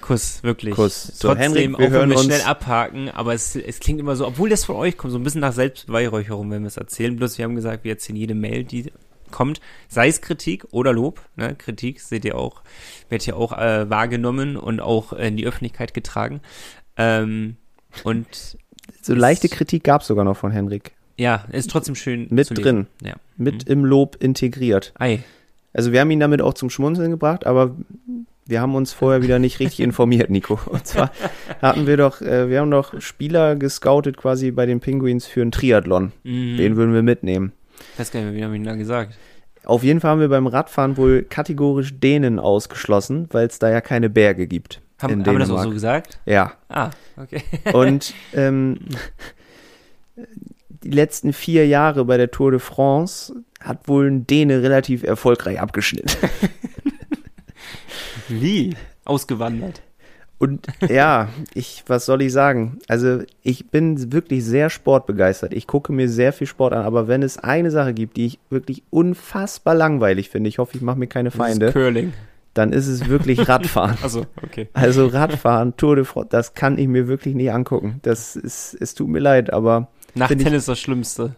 Kuss, 0.00 0.42
wirklich. 0.42 0.74
Kuss. 0.74 1.04
So, 1.18 1.28
Trotzdem, 1.28 1.54
Henrik, 1.54 1.68
wir 1.70 1.74
auch 1.76 1.80
wenn 1.80 1.90
hören 1.92 2.10
wir 2.10 2.16
uns- 2.16 2.26
schnell 2.26 2.42
abhaken, 2.42 3.08
aber 3.10 3.32
es, 3.32 3.56
es 3.56 3.80
klingt 3.80 4.00
immer 4.00 4.16
so, 4.16 4.26
obwohl 4.26 4.50
das 4.50 4.64
von 4.64 4.76
euch 4.76 4.98
kommt, 4.98 5.12
so 5.12 5.18
ein 5.18 5.22
bisschen 5.22 5.40
nach 5.40 5.52
Selbstbeweihräucherung, 5.54 6.50
wenn 6.50 6.62
wir 6.62 6.66
es 6.68 6.76
erzählen. 6.76 7.16
Bloß 7.16 7.38
wir 7.38 7.44
haben 7.46 7.54
gesagt, 7.54 7.84
wir 7.84 7.92
erzählen 7.92 8.16
jede 8.16 8.34
Mail, 8.34 8.64
die 8.64 8.92
kommt, 9.30 9.60
sei 9.88 10.08
es 10.08 10.20
Kritik 10.20 10.66
oder 10.72 10.92
Lob. 10.92 11.22
Ne? 11.36 11.54
Kritik 11.54 12.00
seht 12.00 12.24
ihr 12.26 12.36
auch, 12.36 12.62
wird 13.08 13.24
ja 13.26 13.34
auch 13.34 13.56
äh, 13.56 13.88
wahrgenommen 13.88 14.56
und 14.58 14.80
auch 14.80 15.12
in 15.14 15.36
die 15.38 15.46
Öffentlichkeit 15.46 15.94
getragen. 15.94 16.40
Ähm, 16.98 17.56
und 18.02 18.26
So 19.02 19.14
leichte 19.14 19.48
Kritik 19.48 19.84
gab 19.84 20.00
es 20.02 20.06
sogar 20.08 20.24
noch 20.24 20.36
von 20.36 20.50
Henrik. 20.50 20.92
ja, 21.16 21.44
ist 21.52 21.70
trotzdem 21.70 21.94
schön 21.94 22.26
Mit 22.30 22.56
drin. 22.56 22.86
Ja. 23.02 23.14
Mit 23.36 23.68
im 23.68 23.84
Lob 23.84 24.16
integriert. 24.20 24.92
Ei. 24.98 25.22
Also 25.72 25.92
wir 25.92 26.00
haben 26.00 26.10
ihn 26.10 26.20
damit 26.20 26.40
auch 26.42 26.54
zum 26.54 26.70
Schmunzeln 26.70 27.10
gebracht, 27.10 27.46
aber 27.46 27.76
wir 28.46 28.60
haben 28.60 28.74
uns 28.74 28.92
vorher 28.92 29.22
wieder 29.22 29.38
nicht 29.38 29.58
richtig 29.60 29.80
informiert, 29.84 30.30
Nico. 30.30 30.58
Und 30.66 30.86
zwar 30.86 31.10
hatten 31.62 31.86
wir 31.86 31.96
doch, 31.96 32.20
äh, 32.20 32.48
wir 32.48 32.60
haben 32.60 32.70
doch 32.70 33.00
Spieler 33.00 33.56
gescoutet 33.56 34.16
quasi 34.16 34.50
bei 34.50 34.66
den 34.66 34.80
Penguins 34.80 35.26
für 35.26 35.42
einen 35.42 35.52
Triathlon. 35.52 36.12
Mhm. 36.22 36.56
Den 36.56 36.76
würden 36.76 36.94
wir 36.94 37.02
mitnehmen. 37.02 37.52
Ich 37.94 37.98
weiß 38.00 38.10
gar 38.12 38.20
nicht 38.20 38.30
mehr, 38.30 38.38
wie 38.38 38.44
haben 38.44 38.52
wir 38.52 38.56
ihn 38.56 38.64
da 38.64 38.74
gesagt? 38.76 39.14
auf 39.64 39.82
jeden 39.82 40.00
Fall 40.00 40.10
haben 40.10 40.20
wir 40.20 40.28
beim 40.28 40.46
Radfahren 40.46 40.98
wohl 40.98 41.22
kategorisch 41.22 41.98
Dänen 41.98 42.38
ausgeschlossen, 42.38 43.28
weil 43.30 43.46
es 43.46 43.58
da 43.58 43.70
ja 43.70 43.80
keine 43.80 44.10
Berge 44.10 44.46
gibt. 44.46 44.82
Haben, 45.04 45.20
in 45.20 45.26
haben 45.26 45.34
wir 45.34 45.38
das 45.38 45.50
auch 45.50 45.62
so 45.62 45.70
gesagt? 45.70 46.18
Ja. 46.26 46.52
Ah, 46.68 46.90
okay. 47.16 47.42
Und 47.72 48.14
ähm, 48.34 48.78
die 50.68 50.90
letzten 50.90 51.32
vier 51.32 51.66
Jahre 51.66 52.04
bei 52.04 52.16
der 52.16 52.30
Tour 52.30 52.50
de 52.50 52.60
France 52.60 53.34
hat 53.60 53.88
wohl 53.88 54.10
ein 54.10 54.26
Däne 54.26 54.62
relativ 54.62 55.02
erfolgreich 55.02 55.60
abgeschnitten. 55.60 56.10
Wie? 58.28 58.76
Ausgewandert. 59.04 59.82
Und 60.38 60.66
ja, 60.88 61.28
ich, 61.54 61.84
was 61.86 62.06
soll 62.06 62.22
ich 62.22 62.32
sagen? 62.32 62.78
Also 62.88 63.22
ich 63.42 63.70
bin 63.70 64.12
wirklich 64.12 64.44
sehr 64.44 64.68
sportbegeistert. 64.68 65.54
Ich 65.54 65.66
gucke 65.66 65.92
mir 65.92 66.08
sehr 66.08 66.32
viel 66.32 66.46
Sport 66.46 66.74
an, 66.74 66.84
aber 66.84 67.08
wenn 67.08 67.22
es 67.22 67.38
eine 67.38 67.70
Sache 67.70 67.94
gibt, 67.94 68.16
die 68.16 68.26
ich 68.26 68.38
wirklich 68.50 68.82
unfassbar 68.90 69.74
langweilig 69.74 70.30
finde, 70.30 70.48
ich 70.48 70.58
hoffe, 70.58 70.76
ich 70.76 70.82
mache 70.82 70.98
mir 70.98 71.06
keine 71.06 71.30
Das 71.30 71.34
ist 71.34 71.40
Feinde, 71.40 71.72
Curling. 71.72 72.12
Dann 72.54 72.72
ist 72.72 72.86
es 72.86 73.08
wirklich 73.08 73.48
Radfahren. 73.48 73.98
Also, 74.02 74.26
okay. 74.42 74.68
Also 74.72 75.06
Radfahren, 75.06 75.76
Tour 75.76 75.96
de 75.96 76.04
France, 76.04 76.28
das 76.30 76.54
kann 76.54 76.78
ich 76.78 76.88
mir 76.88 77.08
wirklich 77.08 77.34
nicht 77.34 77.52
angucken. 77.52 77.98
Das 78.02 78.36
ist, 78.36 78.74
es 78.80 78.94
tut 78.94 79.08
mir 79.08 79.18
leid, 79.20 79.52
aber 79.52 79.88
Nach 80.14 80.28
Find 80.28 80.40
ich- 80.40 80.46
Tennis 80.46 80.64
das 80.66 80.78
Schlimmste. 80.80 81.34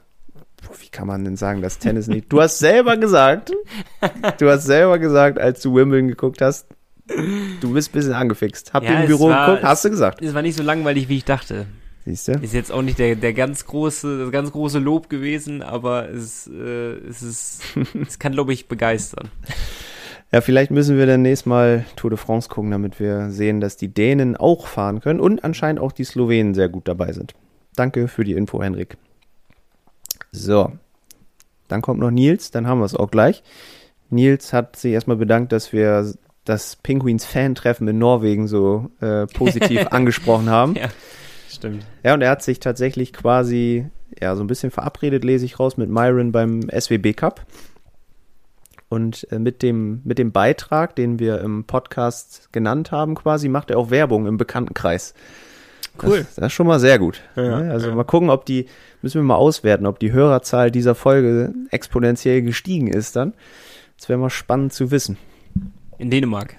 wie 0.80 0.88
kann 0.88 1.06
man 1.06 1.24
denn 1.24 1.36
sagen, 1.36 1.62
dass 1.62 1.78
Tennis 1.78 2.06
nicht? 2.06 2.30
Du 2.32 2.40
hast 2.40 2.58
selber 2.58 2.96
gesagt, 2.96 3.52
du 4.38 4.50
hast 4.50 4.64
selber 4.64 4.98
gesagt, 4.98 5.38
als 5.38 5.60
du 5.62 5.74
Wimbledon 5.74 6.08
geguckt 6.08 6.40
hast, 6.42 6.66
du 7.60 7.72
bist 7.72 7.90
ein 7.90 7.92
bisschen 7.92 8.12
angefixt. 8.14 8.74
Habt 8.74 8.84
Ja, 8.86 8.92
ihr 8.94 9.00
im 9.02 9.06
Büro 9.06 9.28
war- 9.28 9.46
geguckt? 9.46 9.64
Hast 9.64 9.84
du 9.84 9.90
gesagt? 9.90 10.22
Es 10.22 10.34
war 10.34 10.42
nicht 10.42 10.56
so 10.56 10.62
langweilig, 10.62 11.08
wie 11.08 11.16
ich 11.18 11.24
dachte. 11.24 11.66
Siehst 12.04 12.28
du? 12.28 12.32
Ist 12.32 12.54
jetzt 12.54 12.70
auch 12.70 12.82
nicht 12.82 12.98
der, 13.00 13.16
der 13.16 13.32
ganz 13.32 13.64
große, 13.66 14.18
das 14.18 14.30
ganz 14.30 14.52
große 14.52 14.78
Lob 14.78 15.08
gewesen, 15.10 15.60
aber 15.62 16.08
es, 16.08 16.46
äh, 16.46 16.92
es 17.08 17.20
ist, 17.22 17.62
es 18.06 18.18
kann, 18.20 18.32
glaube 18.32 18.52
ich, 18.52 18.68
begeistern. 18.68 19.28
Ja, 20.36 20.42
vielleicht 20.42 20.70
müssen 20.70 20.98
wir 20.98 21.06
dann 21.06 21.22
nächstes 21.22 21.46
Mal 21.46 21.86
Tour 21.96 22.10
de 22.10 22.18
France 22.18 22.50
gucken, 22.50 22.70
damit 22.70 23.00
wir 23.00 23.30
sehen, 23.30 23.62
dass 23.62 23.78
die 23.78 23.88
Dänen 23.88 24.36
auch 24.36 24.66
fahren 24.66 25.00
können 25.00 25.18
und 25.18 25.42
anscheinend 25.44 25.80
auch 25.80 25.92
die 25.92 26.04
Slowenen 26.04 26.52
sehr 26.52 26.68
gut 26.68 26.88
dabei 26.88 27.12
sind. 27.12 27.32
Danke 27.74 28.06
für 28.06 28.22
die 28.22 28.34
Info, 28.34 28.62
Henrik. 28.62 28.98
So, 30.32 30.72
dann 31.68 31.80
kommt 31.80 32.00
noch 32.00 32.10
Nils, 32.10 32.50
dann 32.50 32.66
haben 32.66 32.80
wir 32.80 32.84
es 32.84 32.94
auch 32.94 33.10
gleich. 33.10 33.42
Nils 34.10 34.52
hat 34.52 34.76
sich 34.76 34.92
erstmal 34.92 35.16
bedankt, 35.16 35.52
dass 35.52 35.72
wir 35.72 36.12
das 36.44 36.76
Penguins 36.76 37.24
Fan-Treffen 37.24 37.88
in 37.88 37.96
Norwegen 37.96 38.46
so 38.46 38.90
äh, 39.00 39.26
positiv 39.28 39.86
angesprochen 39.90 40.50
haben. 40.50 40.74
Ja, 40.74 40.88
stimmt. 41.48 41.86
Ja, 42.04 42.12
und 42.12 42.20
er 42.20 42.28
hat 42.28 42.42
sich 42.42 42.60
tatsächlich 42.60 43.14
quasi, 43.14 43.86
ja, 44.20 44.36
so 44.36 44.44
ein 44.44 44.48
bisschen 44.48 44.70
verabredet, 44.70 45.24
lese 45.24 45.46
ich 45.46 45.58
raus, 45.58 45.78
mit 45.78 45.88
Myron 45.88 46.30
beim 46.30 46.68
SWB 46.68 47.14
Cup. 47.14 47.46
Und 48.88 49.26
äh, 49.32 49.38
mit, 49.38 49.62
dem, 49.62 50.00
mit 50.04 50.18
dem 50.18 50.30
Beitrag, 50.32 50.94
den 50.94 51.18
wir 51.18 51.40
im 51.40 51.64
Podcast 51.64 52.52
genannt 52.52 52.92
haben, 52.92 53.14
quasi, 53.16 53.48
macht 53.48 53.70
er 53.70 53.78
auch 53.78 53.90
Werbung 53.90 54.26
im 54.26 54.36
Bekanntenkreis. 54.36 55.14
Cool. 56.02 56.18
Das, 56.18 56.34
das 56.36 56.46
ist 56.46 56.52
schon 56.52 56.66
mal 56.66 56.78
sehr 56.78 56.98
gut. 56.98 57.22
Ja, 57.36 57.60
Ne? 57.60 57.70
also 57.72 57.88
ja. 57.88 57.94
mal 57.94 58.04
gucken, 58.04 58.30
ob 58.30 58.44
die, 58.44 58.66
müssen 59.02 59.20
wir 59.20 59.24
mal 59.24 59.36
auswerten, 59.36 59.86
ob 59.86 59.98
die 59.98 60.12
Hörerzahl 60.12 60.70
dieser 60.70 60.94
Folge 60.94 61.52
exponentiell 61.70 62.42
gestiegen 62.42 62.86
ist 62.88 63.16
dann. 63.16 63.32
Das 63.98 64.08
wäre 64.08 64.18
mal 64.18 64.30
spannend 64.30 64.72
zu 64.72 64.90
wissen. 64.90 65.16
In 65.98 66.10
Dänemark. 66.10 66.56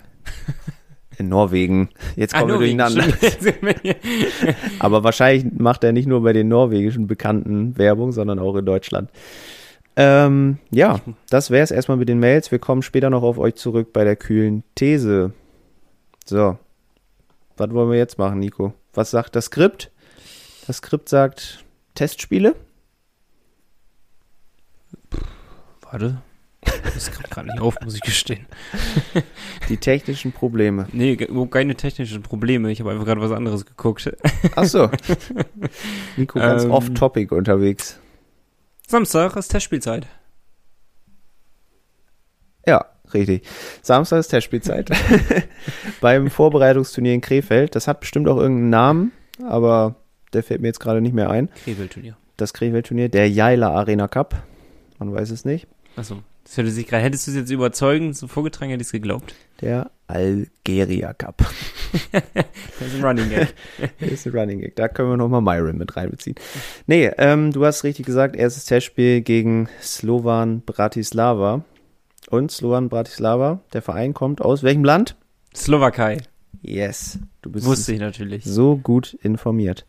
In 1.20 1.30
Norwegen. 1.30 1.90
Jetzt 2.16 2.34
kommen 2.34 2.48
wir 2.48 2.56
Norwegen, 2.56 2.78
durcheinander. 2.78 3.14
Aber 4.80 5.04
wahrscheinlich 5.04 5.52
macht 5.58 5.84
er 5.84 5.92
nicht 5.92 6.08
nur 6.08 6.24
bei 6.24 6.34
den 6.34 6.48
norwegischen 6.48 7.08
Bekannten 7.08 7.78
Werbung, 7.78 8.12
sondern 8.12 8.40
auch 8.40 8.56
in 8.56 8.66
Deutschland. 8.66 9.10
Ähm, 10.00 10.60
ja, 10.70 11.02
das 11.30 11.50
wäre 11.50 11.64
es 11.64 11.72
erstmal 11.72 11.98
mit 11.98 12.08
den 12.08 12.20
Mails. 12.20 12.52
Wir 12.52 12.60
kommen 12.60 12.84
später 12.84 13.10
noch 13.10 13.24
auf 13.24 13.40
euch 13.40 13.56
zurück 13.56 13.94
bei 13.94 14.04
der 14.04 14.16
kühlen 14.16 14.64
These. 14.76 15.34
So, 16.24 16.60
was 17.58 17.72
wollen 17.72 17.90
wir 17.90 17.98
jetzt 17.98 18.20
machen, 18.20 18.38
Nico? 18.40 18.74
Was 18.94 19.10
sagt 19.10 19.36
das 19.36 19.46
Skript? 19.46 19.92
Das 20.68 20.78
Skript 20.78 21.10
sagt 21.10 21.66
Testspiele. 21.96 22.56
Warte. 25.82 26.22
Das 26.84 27.12
kommt 27.12 27.32
gerade 27.32 27.48
nicht 27.48 27.62
auf, 27.62 27.76
muss 27.84 27.96
ich 27.96 28.02
gestehen. 28.02 28.46
Die 29.70 29.78
technischen 29.78 30.32
Probleme. 30.32 30.88
Nee, 30.92 31.16
keine 31.50 31.76
technischen 31.76 32.22
Probleme. 32.22 32.72
Ich 32.72 32.82
habe 32.82 32.92
einfach 32.92 33.06
gerade 33.06 33.22
was 33.22 33.32
anderes 33.32 33.66
geguckt. 33.66 34.12
Ach 34.56 34.66
so. 34.66 34.90
Nico 36.18 36.40
ganz 36.40 36.66
Ähm. 36.66 36.72
off-topic 36.72 37.34
unterwegs. 37.34 38.00
Samstag 38.88 39.36
ist 39.36 39.50
Testspielzeit. 39.50 40.08
Ja, 42.66 42.86
richtig. 43.14 43.44
Samstag 43.82 44.20
ist 44.20 44.30
Testspielzeit. 44.30 44.90
Beim 46.02 46.30
Vorbereitungsturnier 46.30 47.14
in 47.14 47.22
Krefeld. 47.22 47.76
Das 47.76 47.88
hat 47.88 48.00
bestimmt 48.00 48.30
auch 48.30 48.38
irgendeinen 48.38 48.70
Namen, 48.70 49.12
aber 49.44 49.96
der 50.32 50.42
fällt 50.42 50.62
mir 50.62 50.68
jetzt 50.68 50.80
gerade 50.80 51.02
nicht 51.02 51.14
mehr 51.14 51.30
ein. 51.30 51.50
Krefeld-Turnier. 51.66 52.16
Das 52.38 52.54
Krefeld-Turnier, 52.54 53.10
der 53.10 53.30
Jaila 53.30 53.72
Arena 53.72 54.08
Cup. 54.08 54.42
Man 55.00 55.14
weiß 55.14 55.32
es 55.32 55.44
nicht. 55.44 55.68
Achso. 55.98 56.24
Das 56.48 56.56
hörte 56.56 56.72
sich 56.72 56.88
gerade, 56.88 57.04
hättest 57.04 57.28
du 57.28 57.32
es 57.32 57.38
jetzt 57.38 57.52
überzeugend 57.52 58.16
so 58.16 58.26
vorgetragen, 58.28 58.72
hätte 58.72 58.82
ich 58.82 58.88
es 58.88 58.94
geglaubt. 58.94 59.36
Der 59.60 59.92
Algeria 60.08 61.14
Cup. 61.14 61.46
Das 62.12 62.88
ist 62.90 62.96
ein 62.96 63.04
Running 63.04 63.30
Gag. 63.30 63.54
Das 64.00 64.12
ist 64.12 64.28
ein 64.28 64.38
Running 64.38 64.62
Gag. 64.62 64.76
Da 64.78 64.88
können 64.88 65.10
wir 65.10 65.18
nochmal 65.18 65.42
Myron 65.42 65.78
mit 65.78 65.98
reinbeziehen. 65.98 66.36
Nee, 66.86 67.12
ähm, 67.18 67.52
du 67.52 67.66
hast 67.66 67.84
richtig 67.84 68.06
gesagt, 68.06 68.38
erstes 68.38 68.64
Testspiel 68.64 69.20
gegen 69.22 69.68
Slovan 69.82 70.62
Bratislava. 70.62 71.66
Und 72.30 72.50
Slovan 72.52 72.88
Bratislava, 72.88 73.60
der 73.74 73.82
Verein 73.82 74.14
kommt 74.14 74.42
aus 74.42 74.64
welchem 74.64 74.86
Land? 74.86 75.18
Slowakei. 75.54 76.20
Yes. 76.62 77.20
Du 77.42 77.52
bist 77.52 77.66
Wusste 77.66 77.92
ich 77.92 78.00
natürlich. 78.00 78.46
so 78.46 78.78
gut 78.78 79.18
informiert. 79.22 79.86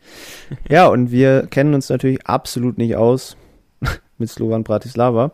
Ja, 0.69 0.87
und 0.87 1.09
wir 1.09 1.47
kennen 1.47 1.73
uns 1.73 1.87
natürlich 1.87 2.27
absolut 2.27 2.77
nicht 2.77 2.97
aus 2.97 3.37
mit 4.17 4.29
Slovan 4.29 4.65
Bratislava. 4.65 5.31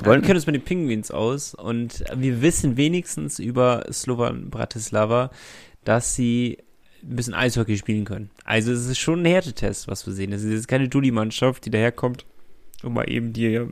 Wir 0.00 0.06
Wollen- 0.06 0.22
kennen 0.22 0.36
uns 0.36 0.46
mit 0.46 0.54
den 0.54 0.62
Penguins 0.64 1.10
aus 1.10 1.54
und 1.54 2.04
wir 2.14 2.40
wissen 2.42 2.76
wenigstens 2.76 3.38
über 3.38 3.84
Slovan 3.92 4.48
Bratislava, 4.50 5.30
dass 5.84 6.14
sie 6.14 6.58
ein 7.02 7.16
bisschen 7.16 7.34
Eishockey 7.34 7.76
spielen 7.76 8.04
können. 8.04 8.30
Also 8.44 8.72
es 8.72 8.86
ist 8.86 8.98
schon 8.98 9.22
ein 9.22 9.26
Härtetest, 9.26 9.88
was 9.88 10.06
wir 10.06 10.12
sehen. 10.14 10.32
Es 10.32 10.42
ist 10.42 10.68
keine 10.68 10.88
Dulli-Mannschaft, 10.88 11.64
die 11.66 11.70
daherkommt 11.70 12.24
und 12.82 12.94
mal 12.94 13.10
eben 13.10 13.32
die, 13.32 13.66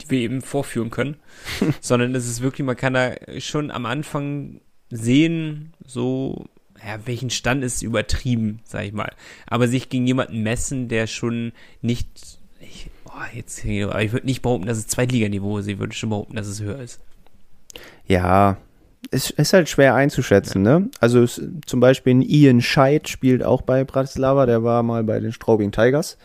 die 0.00 0.10
wir 0.10 0.18
eben 0.20 0.42
vorführen 0.42 0.90
können, 0.90 1.16
sondern 1.80 2.14
es 2.14 2.28
ist 2.28 2.42
wirklich, 2.42 2.66
man 2.66 2.76
kann 2.76 2.94
da 2.94 3.12
schon 3.38 3.70
am 3.70 3.86
Anfang 3.86 4.60
sehen, 4.90 5.72
so, 5.86 6.46
ja, 6.86 6.98
welchen 7.06 7.30
Stand 7.30 7.64
ist 7.64 7.82
übertrieben, 7.82 8.60
sag 8.64 8.84
ich 8.84 8.92
mal. 8.92 9.12
Aber 9.46 9.68
sich 9.68 9.88
gegen 9.88 10.06
jemanden 10.06 10.42
messen, 10.42 10.88
der 10.88 11.06
schon 11.06 11.52
nicht, 11.80 12.08
ich, 12.60 12.90
jetzt, 13.34 13.64
aber 13.64 14.02
ich 14.02 14.12
würde 14.12 14.26
nicht 14.26 14.42
behaupten, 14.42 14.66
dass 14.66 14.78
es 14.78 14.86
Zweitliganiveau 14.86 15.58
ist, 15.58 15.68
ich 15.68 15.78
würde 15.78 15.94
schon 15.94 16.10
behaupten, 16.10 16.36
dass 16.36 16.46
es 16.46 16.60
höher 16.60 16.80
ist. 16.80 17.00
Ja, 18.06 18.56
es 19.10 19.30
ist 19.30 19.52
halt 19.52 19.68
schwer 19.68 19.94
einzuschätzen, 19.94 20.62
ne? 20.62 20.88
Also 21.00 21.22
es, 21.22 21.40
zum 21.66 21.80
Beispiel 21.80 22.14
ein 22.14 22.22
Ian 22.22 22.60
Scheid 22.60 23.08
spielt 23.08 23.42
auch 23.42 23.62
bei 23.62 23.84
Bratislava, 23.84 24.46
der 24.46 24.62
war 24.62 24.82
mal 24.82 25.04
bei 25.04 25.20
den 25.20 25.32
Straubing 25.32 25.72
Tigers. 25.72 26.18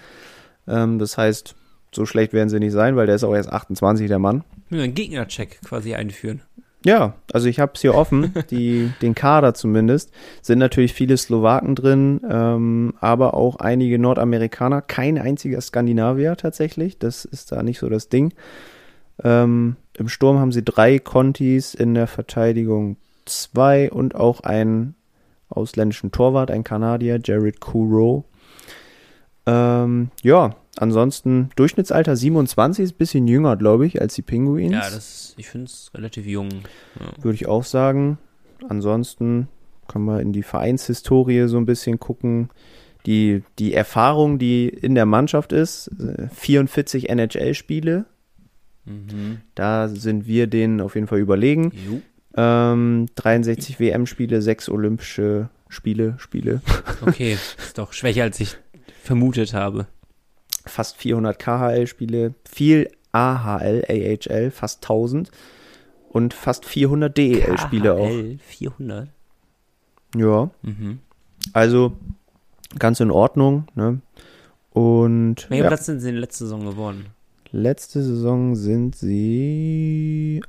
Ähm, 0.67 0.99
das 0.99 1.17
heißt, 1.17 1.55
so 1.93 2.05
schlecht 2.05 2.33
werden 2.33 2.49
sie 2.49 2.59
nicht 2.59 2.73
sein, 2.73 2.95
weil 2.95 3.07
der 3.07 3.15
ist 3.15 3.23
auch 3.23 3.35
erst 3.35 3.51
28, 3.51 4.07
der 4.07 4.19
Mann. 4.19 4.43
Wir 4.69 4.83
einen 4.83 4.93
Gegnercheck 4.93 5.59
quasi 5.63 5.95
einführen. 5.95 6.41
Ja, 6.87 7.15
also 7.33 7.49
ich 7.49 7.59
habe 7.59 7.73
es 7.75 7.81
hier 7.81 7.95
offen, 7.95 8.33
die, 8.49 8.89
den 9.01 9.13
Kader 9.13 9.53
zumindest. 9.53 10.09
Sind 10.41 10.59
natürlich 10.59 10.93
viele 10.93 11.17
Slowaken 11.17 11.75
drin, 11.75 12.21
ähm, 12.29 12.93
aber 13.01 13.33
auch 13.33 13.57
einige 13.57 13.99
Nordamerikaner. 13.99 14.81
Kein 14.81 15.17
einziger 15.17 15.59
Skandinavier 15.59 16.37
tatsächlich. 16.37 16.97
Das 16.97 17.25
ist 17.25 17.51
da 17.51 17.61
nicht 17.61 17.79
so 17.79 17.89
das 17.89 18.07
Ding. 18.07 18.33
Ähm, 19.21 19.75
Im 19.97 20.07
Sturm 20.07 20.39
haben 20.39 20.53
sie 20.53 20.63
drei 20.63 20.97
Contis, 20.97 21.73
in 21.73 21.93
der 21.93 22.07
Verteidigung 22.07 22.95
zwei 23.25 23.91
und 23.91 24.15
auch 24.15 24.39
einen 24.39 24.95
ausländischen 25.49 26.13
Torwart, 26.13 26.51
ein 26.51 26.63
Kanadier, 26.63 27.19
Jared 27.21 27.59
Couro. 27.59 28.23
Ähm, 29.45 30.09
ja, 30.23 30.55
ansonsten 30.77 31.49
Durchschnittsalter 31.55 32.15
27, 32.15 32.83
ist 32.83 32.91
ein 32.93 32.97
bisschen 32.97 33.27
jünger, 33.27 33.55
glaube 33.57 33.85
ich, 33.85 34.01
als 34.01 34.15
die 34.15 34.21
Penguins 34.21 34.71
Ja, 34.73 34.89
das, 34.89 35.33
ich 35.37 35.47
finde 35.47 35.65
es 35.65 35.91
relativ 35.93 36.25
jung. 36.25 36.49
Ja. 36.99 37.23
würde 37.23 37.35
ich 37.35 37.47
auch 37.47 37.63
sagen. 37.63 38.17
Ansonsten 38.69 39.47
können 39.87 40.05
wir 40.05 40.19
in 40.21 40.33
die 40.33 40.43
Vereinshistorie 40.43 41.47
so 41.47 41.57
ein 41.57 41.65
bisschen 41.65 41.99
gucken. 41.99 42.49
Die, 43.05 43.43
die 43.59 43.73
Erfahrung, 43.73 44.37
die 44.37 44.67
in 44.67 44.95
der 44.95 45.05
Mannschaft 45.05 45.53
ist, 45.53 45.87
äh, 45.99 46.27
44 46.33 47.09
NHL-Spiele, 47.09 48.05
Mhm. 48.85 49.41
da 49.55 49.89
sind 49.89 50.27
wir 50.27 50.47
denen 50.47 50.79
auf 50.81 50.95
jeden 50.95 51.07
Fall 51.07 51.19
überlegen. 51.19 51.73
Ähm, 52.35 53.07
63 53.15 53.79
WM-Spiele, 53.79 54.41
6 54.41 54.69
Olympische 54.69 55.49
Spiele, 55.67 56.15
Spiele, 56.19 56.61
Okay, 57.05 57.33
ist 57.57 57.77
doch 57.77 57.91
schwächer, 57.91 58.23
als 58.23 58.39
ich 58.39 58.55
vermutet 59.03 59.53
habe. 59.53 59.87
Fast 60.67 60.97
400 60.97 61.37
KHL-Spiele, 61.39 62.33
viel 62.49 62.89
AHL, 63.11 63.83
AHL, 63.89 64.51
fast 64.51 64.83
1000 64.83 65.31
und 66.09 66.33
fast 66.33 66.65
400 66.65 67.15
DEL-Spiele 67.17 67.93
auch. 67.93 68.07
KHL 68.09 68.37
400. 68.39 69.09
Ja, 70.15 70.49
Mhm. 70.61 70.99
also 71.53 71.93
ganz 72.79 72.99
in 72.99 73.11
Ordnung. 73.11 73.67
Ne? 73.75 74.01
Und 74.71 75.47
Welchen 75.49 75.63
ja, 75.63 75.67
Platz 75.69 75.85
sind 75.85 75.99
sie 75.99 76.09
in 76.09 76.15
der 76.15 76.21
letzten 76.21 76.45
Saison 76.45 76.65
geworden? 76.65 77.07
letzte 77.51 78.03
Saison 78.03 78.55
sind 78.55 78.95
sie, 78.95 80.41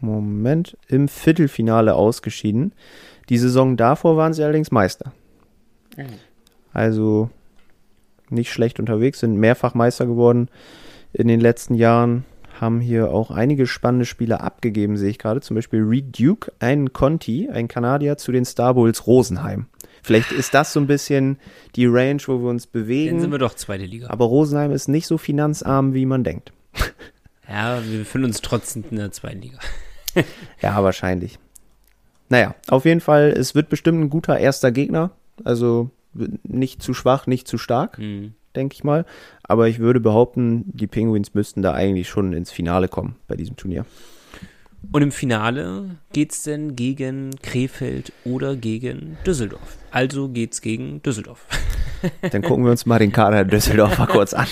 Moment, 0.00 0.76
im 0.86 1.08
Viertelfinale 1.08 1.94
ausgeschieden. 1.94 2.72
Die 3.30 3.38
Saison 3.38 3.76
davor 3.78 4.16
waren 4.18 4.32
sie 4.34 4.42
allerdings 4.44 4.70
Meister. 4.70 5.12
Also 6.72 7.30
nicht 8.30 8.52
schlecht 8.52 8.80
unterwegs, 8.80 9.20
sind 9.20 9.36
mehrfach 9.36 9.74
Meister 9.74 10.06
geworden 10.06 10.48
in 11.12 11.28
den 11.28 11.40
letzten 11.40 11.74
Jahren. 11.74 12.24
Haben 12.60 12.80
hier 12.80 13.10
auch 13.12 13.30
einige 13.30 13.66
spannende 13.68 14.04
Spieler 14.04 14.42
abgegeben, 14.42 14.96
sehe 14.96 15.10
ich 15.10 15.18
gerade. 15.18 15.40
Zum 15.40 15.54
Beispiel 15.54 15.80
Reed 15.82 16.18
Duke, 16.18 16.50
ein 16.58 16.92
Conti, 16.92 17.48
ein 17.48 17.68
Kanadier 17.68 18.16
zu 18.16 18.32
den 18.32 18.44
Star 18.44 18.74
Bulls 18.74 19.06
Rosenheim. 19.06 19.66
Vielleicht 20.02 20.32
ist 20.32 20.54
das 20.54 20.72
so 20.72 20.80
ein 20.80 20.86
bisschen 20.86 21.38
die 21.76 21.86
Range, 21.86 22.20
wo 22.26 22.40
wir 22.40 22.48
uns 22.50 22.64
Dann 22.64 22.72
sind 22.72 22.86
bewegen. 22.86 23.30
wir 23.30 23.38
doch 23.38 23.54
zweite 23.54 23.84
Liga. 23.84 24.08
Aber 24.10 24.24
Rosenheim 24.24 24.72
ist 24.72 24.88
nicht 24.88 25.06
so 25.06 25.18
finanzarm, 25.18 25.94
wie 25.94 26.06
man 26.06 26.24
denkt. 26.24 26.52
Ja, 27.50 27.82
wir 27.82 28.00
befinden 28.00 28.26
uns 28.26 28.42
trotzdem 28.42 28.84
in 28.90 28.98
der 28.98 29.10
zweiten 29.12 29.40
Liga. 29.40 29.58
Ja, 30.60 30.82
wahrscheinlich. 30.82 31.38
Naja, 32.28 32.54
auf 32.68 32.84
jeden 32.84 33.00
Fall, 33.00 33.28
es 33.28 33.54
wird 33.54 33.68
bestimmt 33.70 34.00
ein 34.02 34.10
guter 34.10 34.38
erster 34.38 34.70
Gegner. 34.70 35.12
Also 35.44 35.90
nicht 36.42 36.82
zu 36.82 36.94
schwach, 36.94 37.26
nicht 37.26 37.46
zu 37.48 37.58
stark, 37.58 37.98
Mhm. 37.98 38.32
denke 38.56 38.74
ich 38.74 38.84
mal. 38.84 39.04
Aber 39.42 39.68
ich 39.68 39.78
würde 39.78 40.00
behaupten, 40.00 40.64
die 40.66 40.86
Penguins 40.86 41.34
müssten 41.34 41.62
da 41.62 41.72
eigentlich 41.72 42.08
schon 42.08 42.32
ins 42.32 42.50
Finale 42.50 42.88
kommen 42.88 43.16
bei 43.28 43.36
diesem 43.36 43.56
Turnier. 43.56 43.84
Und 44.92 45.02
im 45.02 45.10
Finale 45.10 45.96
geht's 46.12 46.44
denn 46.44 46.76
gegen 46.76 47.30
Krefeld 47.42 48.12
oder 48.24 48.54
gegen 48.54 49.18
Düsseldorf. 49.26 49.76
Also 49.90 50.28
geht's 50.28 50.60
gegen 50.60 51.02
Düsseldorf. 51.02 51.44
Dann 52.30 52.42
gucken 52.42 52.64
wir 52.64 52.70
uns 52.70 52.86
mal 52.86 53.00
den 53.00 53.10
Kader 53.10 53.44
der 53.44 53.44
Düsseldorfer 53.46 54.06
kurz 54.10 54.34
an. 54.34 54.46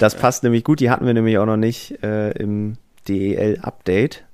Das 0.00 0.16
passt 0.16 0.42
nämlich 0.42 0.64
gut. 0.64 0.80
Die 0.80 0.90
hatten 0.90 1.06
wir 1.06 1.14
nämlich 1.14 1.38
auch 1.38 1.46
noch 1.46 1.56
nicht 1.56 2.02
äh, 2.02 2.32
im 2.32 2.74
DEL-Update. 3.08 4.24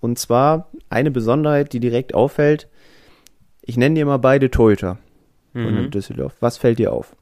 Und 0.00 0.18
zwar 0.18 0.68
eine 0.90 1.10
Besonderheit, 1.12 1.72
die 1.72 1.80
direkt 1.80 2.14
auffällt. 2.14 2.68
Ich 3.62 3.76
nenne 3.76 3.94
dir 3.94 4.06
mal 4.06 4.18
beide 4.18 4.50
Torhüter 4.50 4.98
von 5.52 5.82
Mhm. 5.84 5.90
Düsseldorf. 5.90 6.36
Was 6.40 6.56
fällt 6.58 6.78
dir 6.78 6.92
auf? 6.92 7.14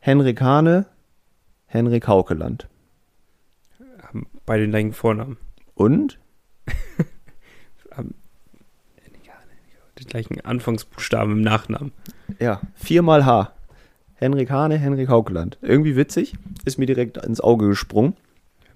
Henrik 0.00 0.40
Hane, 0.40 0.86
Henrik 1.66 2.06
Haukeland. 2.08 2.68
Haben 4.02 4.26
beide 4.46 4.62
den 4.64 4.70
gleichen 4.70 4.92
Vornamen. 4.92 5.36
Und? 5.74 6.18
Den 9.98 10.06
gleichen 10.06 10.40
Anfangsbuchstaben 10.42 11.32
im 11.32 11.40
Nachnamen. 11.42 11.92
Ja, 12.38 12.60
viermal 12.74 13.26
H. 13.26 13.52
Henrik 14.14 14.50
Hane, 14.50 14.78
Henrik 14.78 15.08
Haukeland. 15.08 15.58
Irgendwie 15.60 15.96
witzig. 15.96 16.34
Ist 16.64 16.78
mir 16.78 16.86
direkt 16.86 17.16
ins 17.18 17.40
Auge 17.40 17.66
gesprungen. 17.68 18.14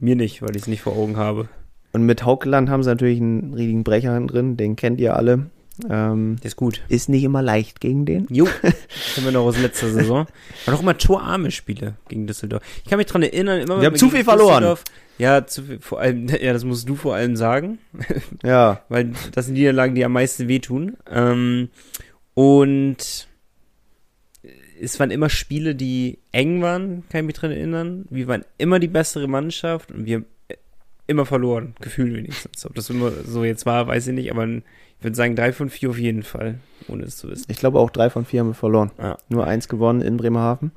Mir 0.00 0.16
nicht, 0.16 0.42
weil 0.42 0.50
ich 0.56 0.62
es 0.62 0.68
nicht 0.68 0.82
vor 0.82 0.96
Augen 0.96 1.16
habe. 1.16 1.48
Und 1.92 2.04
mit 2.06 2.24
Haukeland 2.24 2.68
haben 2.70 2.82
sie 2.82 2.90
natürlich 2.90 3.20
einen 3.20 3.54
riesigen 3.54 3.84
Brecher 3.84 4.18
drin. 4.26 4.56
Den 4.56 4.74
kennt 4.76 5.00
ihr 5.00 5.16
alle. 5.16 5.46
Ähm, 5.88 6.36
ist 6.42 6.56
gut. 6.56 6.82
ist 6.88 7.08
nicht 7.08 7.24
immer 7.24 7.42
leicht 7.42 7.80
gegen 7.80 8.06
den. 8.06 8.26
Jo, 8.30 8.46
das 8.62 9.16
haben 9.16 9.24
wir 9.24 9.32
noch 9.32 9.44
aus 9.44 9.58
letzter 9.58 9.90
Saison. 9.90 10.26
War 10.64 10.74
doch 10.74 10.82
immer 10.82 10.96
torarme 10.96 11.50
Spiele 11.50 11.94
gegen 12.08 12.26
Düsseldorf. 12.26 12.62
Ich 12.84 12.90
kann 12.90 12.98
mich 12.98 13.06
dran 13.06 13.22
erinnern, 13.22 13.60
immer 13.60 13.80
Wir 13.80 13.86
haben 13.86 13.96
zu 13.96 14.10
viel 14.10 14.24
verloren. 14.24 14.76
Ja, 15.18 15.46
zu 15.46 15.62
viel, 15.62 15.80
vor 15.80 16.00
allem, 16.00 16.28
ja, 16.40 16.52
das 16.52 16.64
musst 16.64 16.88
du 16.88 16.96
vor 16.96 17.14
allem 17.14 17.36
sagen, 17.36 17.78
Ja, 18.42 18.82
weil 18.88 19.12
das 19.32 19.46
sind 19.46 19.54
Niederlagen, 19.54 19.94
die 19.94 20.04
am 20.04 20.12
meisten 20.12 20.48
wehtun. 20.48 20.96
Ähm, 21.10 21.68
und 22.34 23.28
es 24.80 24.98
waren 24.98 25.10
immer 25.10 25.28
Spiele, 25.28 25.74
die 25.74 26.18
eng 26.32 26.60
waren, 26.62 27.04
kann 27.08 27.20
ich 27.20 27.26
mich 27.26 27.36
dran 27.36 27.52
erinnern. 27.52 28.06
Wir 28.10 28.26
waren 28.26 28.44
immer 28.58 28.80
die 28.80 28.88
bessere 28.88 29.28
Mannschaft 29.28 29.92
und 29.92 30.06
wir 30.06 30.16
haben 30.16 30.26
immer 31.06 31.26
verloren, 31.26 31.74
gefühlt 31.80 32.14
wenigstens. 32.14 32.66
Ob 32.66 32.74
das 32.74 32.90
immer 32.90 33.12
so 33.24 33.44
jetzt 33.44 33.66
war, 33.66 33.86
weiß 33.86 34.08
ich 34.08 34.14
nicht, 34.14 34.30
aber 34.30 34.48
ich 35.02 35.04
würde 35.04 35.16
sagen 35.16 35.34
drei 35.34 35.52
von 35.52 35.68
vier 35.68 35.90
auf 35.90 35.98
jeden 35.98 36.22
Fall, 36.22 36.60
ohne 36.86 37.02
es 37.02 37.16
zu 37.16 37.28
wissen. 37.28 37.46
ich 37.48 37.56
glaube 37.56 37.80
auch 37.80 37.90
drei 37.90 38.08
von 38.08 38.24
vier 38.24 38.38
haben 38.38 38.50
wir 38.50 38.54
verloren. 38.54 38.92
Ja. 38.98 39.18
Nur 39.28 39.48
eins 39.48 39.66
gewonnen 39.66 40.00
in 40.00 40.16
Bremerhaven. 40.16 40.70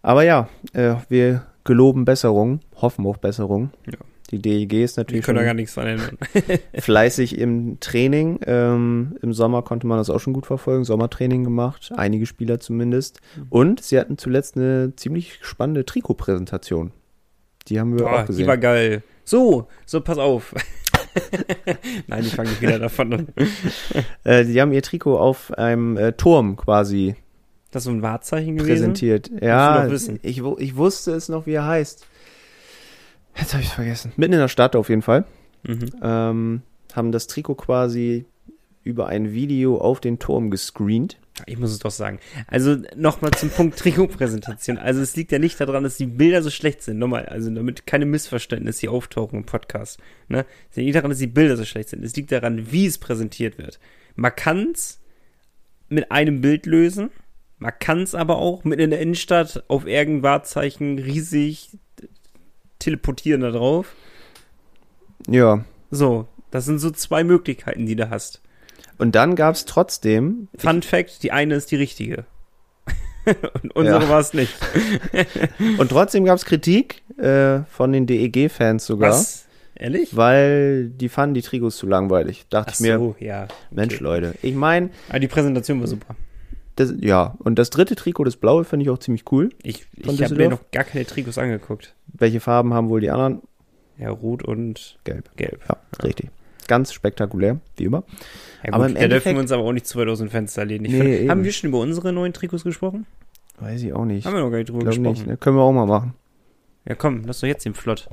Aber 0.00 0.22
ja, 0.22 0.48
äh, 0.72 0.94
wir 1.10 1.44
geloben 1.62 2.06
Besserung, 2.06 2.60
hoffen 2.80 3.04
auf 3.04 3.20
Besserung. 3.20 3.70
Ja. 3.84 3.98
Die 4.30 4.38
DEG 4.40 4.72
ist 4.82 4.96
Wir 4.96 5.02
natürlich 5.02 5.26
können 5.26 5.36
da 5.36 5.44
gar 5.44 5.52
nichts 5.52 5.74
dran 5.74 5.88
ändern. 5.88 6.16
fleißig 6.78 7.36
im 7.36 7.78
Training. 7.80 8.40
Ähm, 8.46 9.18
Im 9.20 9.34
Sommer 9.34 9.60
konnte 9.60 9.86
man 9.86 9.98
das 9.98 10.08
auch 10.08 10.20
schon 10.20 10.32
gut 10.32 10.46
verfolgen. 10.46 10.84
Sommertraining 10.84 11.44
gemacht, 11.44 11.92
einige 11.94 12.24
Spieler 12.24 12.60
zumindest. 12.60 13.20
Und 13.50 13.82
sie 13.82 13.98
hatten 13.98 14.16
zuletzt 14.16 14.56
eine 14.56 14.96
ziemlich 14.96 15.40
spannende 15.42 15.84
Trikotpräsentation. 15.84 16.92
Die 17.68 17.78
haben 17.78 17.92
wir 17.92 18.06
Boah, 18.06 18.12
auch 18.12 18.20
die 18.22 18.26
gesehen. 18.28 18.46
war 18.46 18.56
geil. 18.56 19.02
So, 19.24 19.68
so, 19.84 20.00
pass 20.00 20.16
auf. 20.16 20.54
Nein, 22.06 22.24
ich 22.24 22.34
fange 22.34 22.50
nicht 22.50 22.60
wieder 22.62 22.78
davon 22.78 23.12
an. 23.12 23.28
Äh, 24.24 24.44
die 24.44 24.60
haben 24.60 24.72
ihr 24.72 24.82
Trikot 24.82 25.18
auf 25.18 25.52
einem 25.58 25.96
äh, 25.96 26.12
Turm 26.12 26.56
quasi 26.56 27.14
Das 27.70 27.82
ist 27.82 27.84
so 27.84 27.90
ein 27.90 28.02
Wahrzeichen 28.02 28.56
gewesen. 28.56 28.94
präsentiert. 28.94 29.30
Ja. 29.40 29.86
Ich, 30.22 30.42
ich 30.42 30.76
wusste 30.76 31.12
es 31.12 31.28
noch, 31.28 31.46
wie 31.46 31.52
er 31.52 31.66
heißt. 31.66 32.06
Jetzt 33.36 33.52
habe 33.52 33.62
ich 33.62 33.68
vergessen. 33.68 34.12
Mitten 34.16 34.34
in 34.34 34.38
der 34.38 34.48
Stadt 34.48 34.76
auf 34.76 34.88
jeden 34.88 35.02
Fall. 35.02 35.24
Mhm. 35.64 35.90
Ähm, 36.02 36.62
haben 36.94 37.12
das 37.12 37.26
Trikot 37.26 37.56
quasi 37.56 38.24
über 38.82 39.08
ein 39.08 39.32
Video 39.32 39.78
auf 39.78 40.00
den 40.00 40.18
Turm 40.18 40.50
gescreent. 40.50 41.18
Ich 41.46 41.58
muss 41.58 41.72
es 41.72 41.80
doch 41.80 41.90
sagen. 41.90 42.20
Also 42.46 42.76
nochmal 42.94 43.32
zum 43.32 43.50
Punkt 43.50 43.78
Trikotpräsentation. 43.78 44.78
Also 44.78 45.00
es 45.00 45.16
liegt 45.16 45.32
ja 45.32 45.38
nicht 45.38 45.60
daran, 45.60 45.82
dass 45.82 45.96
die 45.96 46.06
Bilder 46.06 46.42
so 46.42 46.50
schlecht 46.50 46.82
sind. 46.82 46.98
Nochmal, 46.98 47.26
also 47.26 47.50
damit 47.50 47.86
keine 47.86 48.06
Missverständnisse 48.06 48.82
hier 48.82 48.92
auftauchen 48.92 49.40
im 49.40 49.44
Podcast. 49.44 49.98
Ne? 50.28 50.46
Es 50.70 50.76
liegt 50.76 50.86
nicht 50.86 50.96
daran, 50.96 51.10
dass 51.10 51.18
die 51.18 51.26
Bilder 51.26 51.56
so 51.56 51.64
schlecht 51.64 51.88
sind. 51.88 52.04
Es 52.04 52.14
liegt 52.14 52.30
daran, 52.30 52.70
wie 52.70 52.86
es 52.86 52.98
präsentiert 52.98 53.58
wird. 53.58 53.80
Man 54.14 54.34
kann 54.34 54.70
es 54.72 55.00
mit 55.88 56.12
einem 56.12 56.40
Bild 56.40 56.66
lösen. 56.66 57.10
Man 57.58 57.72
kann 57.78 58.02
es 58.02 58.14
aber 58.14 58.38
auch 58.38 58.62
mitten 58.64 58.82
in 58.82 58.90
der 58.90 59.00
Innenstadt 59.00 59.64
auf 59.68 59.86
irgendein 59.86 60.22
Wahrzeichen 60.22 60.98
riesig 60.98 61.78
teleportieren 62.78 63.40
da 63.40 63.50
drauf. 63.50 63.94
Ja. 65.26 65.64
So, 65.90 66.28
das 66.50 66.64
sind 66.64 66.78
so 66.78 66.90
zwei 66.90 67.24
Möglichkeiten, 67.24 67.86
die 67.86 67.96
du 67.96 68.10
hast. 68.10 68.40
Und 69.04 69.14
dann 69.14 69.34
gab 69.36 69.54
es 69.54 69.66
trotzdem, 69.66 70.48
Fun 70.56 70.80
Fact, 70.80 71.22
die 71.22 71.30
eine 71.30 71.56
ist 71.56 71.70
die 71.70 71.76
richtige. 71.76 72.24
Und 73.62 73.76
unsere 73.76 74.02
Ja. 74.04 74.08
war 74.08 74.18
es 74.20 74.32
nicht. 74.32 74.54
und 75.78 75.90
trotzdem 75.90 76.24
gab 76.24 76.36
es 76.38 76.46
Kritik 76.46 77.02
äh, 77.18 77.60
von 77.70 77.92
den 77.92 78.06
DEG-Fans 78.06 78.86
sogar, 78.86 79.10
Was? 79.10 79.46
Ehrlich? 79.74 80.16
weil 80.16 80.88
die 80.88 81.10
fanden 81.10 81.34
die 81.34 81.42
Trikots 81.42 81.76
zu 81.76 81.86
langweilig. 81.86 82.46
Dachte 82.48 82.70
Ach 82.70 82.74
ich 82.74 82.80
mir, 82.80 82.98
so, 82.98 83.14
ja. 83.18 83.46
Mensch 83.70 83.96
okay. 83.96 84.04
Leute, 84.04 84.34
ich 84.40 84.54
meine, 84.54 84.88
Aber 85.10 85.20
die 85.20 85.28
Präsentation 85.28 85.80
war 85.80 85.86
super. 85.86 86.16
das, 86.76 86.94
ja, 86.98 87.34
und 87.40 87.58
das 87.58 87.68
dritte 87.68 87.96
Trikot, 87.96 88.24
das 88.24 88.36
blaue, 88.36 88.64
finde 88.64 88.84
ich 88.84 88.90
auch 88.90 88.98
ziemlich 88.98 89.30
cool. 89.32 89.50
Ich, 89.62 89.84
ich 89.96 90.22
habe 90.22 90.34
mir 90.34 90.48
noch 90.48 90.70
gar 90.72 90.84
keine 90.84 91.04
Trikots 91.04 91.36
angeguckt. 91.36 91.94
Welche 92.06 92.40
Farben 92.40 92.72
haben 92.72 92.88
wohl 92.88 93.02
die 93.02 93.10
anderen? 93.10 93.42
Ja, 93.98 94.08
rot 94.08 94.42
und 94.42 94.98
Gelb. 95.04 95.28
gelb. 95.36 95.60
Ja, 95.68 95.76
richtig. 96.02 96.30
Ganz 96.68 96.92
spektakulär, 96.92 97.58
wie 97.76 97.84
immer. 97.84 98.04
Ja, 98.64 98.72
Aber 98.72 98.86
im 98.86 98.94
da 98.94 99.00
dürfen 99.00 99.04
Endeffekt- 99.04 99.36
wir 99.36 99.40
uns 99.40 99.52
aber 99.52 99.62
auch 99.64 99.72
nicht 99.72 99.86
zu 99.86 99.98
weit 99.98 100.08
aus 100.08 100.18
dem 100.18 100.30
Fenster 100.30 100.64
lehnen. 100.64 100.84
Ich 100.86 100.92
Nee, 100.92 101.28
haben 101.28 101.44
wir 101.44 101.52
schon 101.52 101.68
über 101.70 101.80
unsere 101.80 102.12
neuen 102.12 102.32
Trikots 102.32 102.64
gesprochen? 102.64 103.06
Weiß 103.60 103.82
ich 103.82 103.92
auch 103.92 104.04
nicht. 104.04 104.26
Haben 104.26 104.34
wir 104.34 104.40
noch 104.40 104.50
gar 104.50 104.58
nicht 104.58 104.68
drüber 104.68 104.80
Glaub 104.80 104.90
gesprochen. 104.94 105.12
nicht, 105.12 105.26
ne? 105.26 105.36
Können 105.36 105.56
wir 105.56 105.62
auch 105.62 105.72
mal 105.72 105.86
machen. 105.86 106.14
Ja, 106.86 106.94
komm, 106.94 107.22
lass 107.26 107.40
doch 107.40 107.46
jetzt 107.48 107.64
den 107.64 107.74
Flott. 107.74 108.08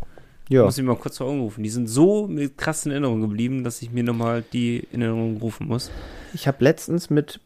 Ich 0.50 0.56
Ja. 0.56 0.66
muss 0.66 0.78
ihn 0.78 0.86
mal 0.86 0.96
kurz 0.98 1.18
vor 1.18 1.28
Augen 1.28 1.40
rufen. 1.42 1.64
Die 1.64 1.70
sind 1.70 1.88
so 1.88 2.28
mit 2.28 2.58
krassen 2.58 2.92
Erinnerungen 2.92 3.22
geblieben, 3.22 3.64
dass 3.64 3.82
ich 3.82 3.92
mir 3.92 4.04
nochmal 4.04 4.44
die 4.54 4.86
in 4.92 5.02
Erinnerung 5.02 5.38
rufen 5.38 5.68
muss. 5.68 5.90
Ich 6.34 6.48
habe 6.48 6.64
letztens 6.64 7.10
mit 7.10 7.40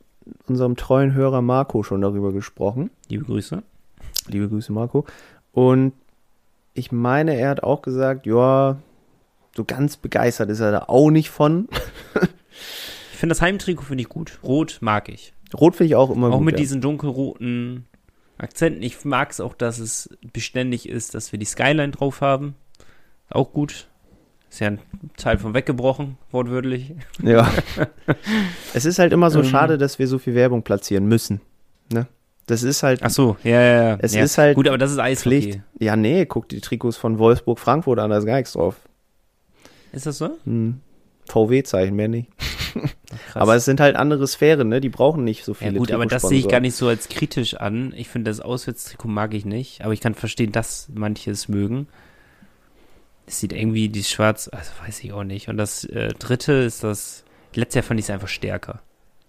unserem 0.48 0.76
treuen 0.76 1.13
Hörer 1.13 1.41
Marco 1.44 1.84
schon 1.84 2.02
darüber 2.02 2.32
gesprochen. 2.34 2.89
Liebe 3.10 3.26
Grüße. 3.26 3.62
Liebe 4.28 4.50
Grüße, 4.50 4.74
Marco. 4.74 5.06
Und 5.52 5.94
ich 6.74 6.91
meine, 6.91 7.36
er 7.38 7.50
hat 7.50 7.63
auch 7.63 7.82
gesagt, 7.84 8.26
ja, 8.26 8.78
so 9.56 9.63
ganz 9.63 9.98
begeistert 9.98 10.50
ist 10.50 10.60
er 10.60 10.72
da 10.72 10.80
auch 10.88 11.10
nicht 11.10 11.30
von. 11.30 11.68
Ich 13.12 13.20
finde 13.20 13.32
das 13.32 13.41
Heimtrikot 13.41 13.84
finde 13.84 14.02
ich 14.02 14.10
gut. 14.10 14.39
Rot 14.44 14.80
mag 14.82 15.08
ich. 15.08 15.34
Rot 15.54 15.78
finde 15.78 15.88
ich 15.88 15.96
auch 15.96 16.10
immer 16.10 16.28
auch 16.28 16.38
gut. 16.39 16.46
mit 16.46 16.56
ja. 16.56 16.58
diesen 16.58 16.82
dunkelroten 16.82 17.86
Akzenten. 18.38 18.84
Ich 18.84 19.06
mag 19.06 19.32
es 19.32 19.39
auch, 19.39 19.54
dass 19.54 19.80
es 19.80 20.10
beständig 20.34 20.89
ist, 20.89 21.15
dass 21.15 21.32
wir 21.32 21.39
die 21.39 21.46
Skyline 21.46 21.91
drauf 21.91 22.20
haben. 22.20 22.56
Auch 23.30 23.54
gut. 23.54 23.88
Ist 24.50 24.60
ja 24.60 24.68
ein 24.68 24.80
Teil 25.15 25.38
von 25.38 25.54
weggebrochen, 25.54 26.18
wortwörtlich. 26.32 26.94
Ja. 27.24 27.50
es 28.74 28.84
ist 28.84 29.00
halt 29.00 29.13
immer 29.13 29.32
so 29.32 29.39
Ähm. 29.39 29.46
schade, 29.46 29.78
dass 29.78 29.98
wir 29.98 30.10
so 30.10 30.20
viel 30.20 30.36
Werbung 30.36 30.63
platzieren 30.63 31.06
müssen. 31.08 31.39
Ne? 31.94 32.08
Das 32.48 32.63
ist 32.63 32.84
halt 32.84 33.02
Ach 33.02 33.10
so, 33.10 33.38
ja, 33.46 33.62
ja, 33.62 33.84
ja. 33.84 33.98
Es 34.02 34.13
ja. 34.13 34.24
ist 34.24 34.38
halt 34.38 34.56
Gut, 34.56 34.68
aber 34.68 34.78
das 34.78 34.91
ist 34.91 35.00
Eishockey. 35.00 35.41
Pflicht. 35.41 35.62
Ja, 35.80 35.96
nee, 35.96 36.26
guck 36.26 36.50
die 36.50 36.60
Trikots 36.60 36.98
von 36.98 37.18
Wolfsburg, 37.18 37.60
Frankfurt 37.60 38.00
an, 38.00 38.10
da 38.10 38.18
ist 38.18 38.26
gar 38.26 38.36
nichts 38.36 38.52
drauf. 38.52 38.76
Ist 39.95 40.05
das 40.05 40.17
so? 40.17 40.38
Hm. 40.43 40.81
VW-Zeichen, 41.29 41.95
mehr 41.95 42.10
nicht. 42.10 42.29
Krass. 42.75 43.36
Aber 43.36 43.55
es 43.55 43.65
sind 43.65 43.79
halt 43.79 43.95
andere 43.95 44.27
Sphären, 44.27 44.67
ne? 44.67 44.81
Die 44.81 44.89
brauchen 44.89 45.23
nicht 45.23 45.45
so 45.45 45.53
ja 45.53 45.58
viele 45.60 45.79
gut, 45.79 45.91
aber 45.91 46.05
das 46.05 46.23
sehe 46.23 46.38
ich 46.39 46.49
gar 46.49 46.60
nicht 46.60 46.75
so 46.75 46.88
als 46.88 47.08
kritisch 47.08 47.55
an. 47.55 47.93
Ich 47.95 48.10
finde, 48.10 48.29
das 48.29 48.41
Auswärtstrikot 48.41 49.08
mag 49.08 49.34
ich 49.34 49.45
nicht. 49.45 49.84
Aber 49.84 49.93
ich 49.93 50.01
kann 50.01 50.13
verstehen, 50.13 50.51
dass 50.51 50.89
manche 50.93 51.31
es 51.31 51.47
mögen. 51.47 51.88
Es 53.25 53.39
sieht 53.39 53.53
irgendwie, 53.53 53.88
die 53.88 54.03
Schwarz, 54.03 54.49
also 54.51 54.69
weiß 54.86 55.03
ich 55.03 55.13
auch 55.13 55.23
nicht. 55.23 55.47
Und 55.47 55.58
das 55.58 55.86
äh, 55.86 56.10
dritte 56.10 56.51
ist 56.51 56.84
das, 56.84 57.23
letztes 57.53 57.75
Jahr 57.75 57.84
fand 57.84 57.99
ich 57.99 58.05
es 58.08 58.10
einfach 58.10 58.27
stärker. 58.27 58.81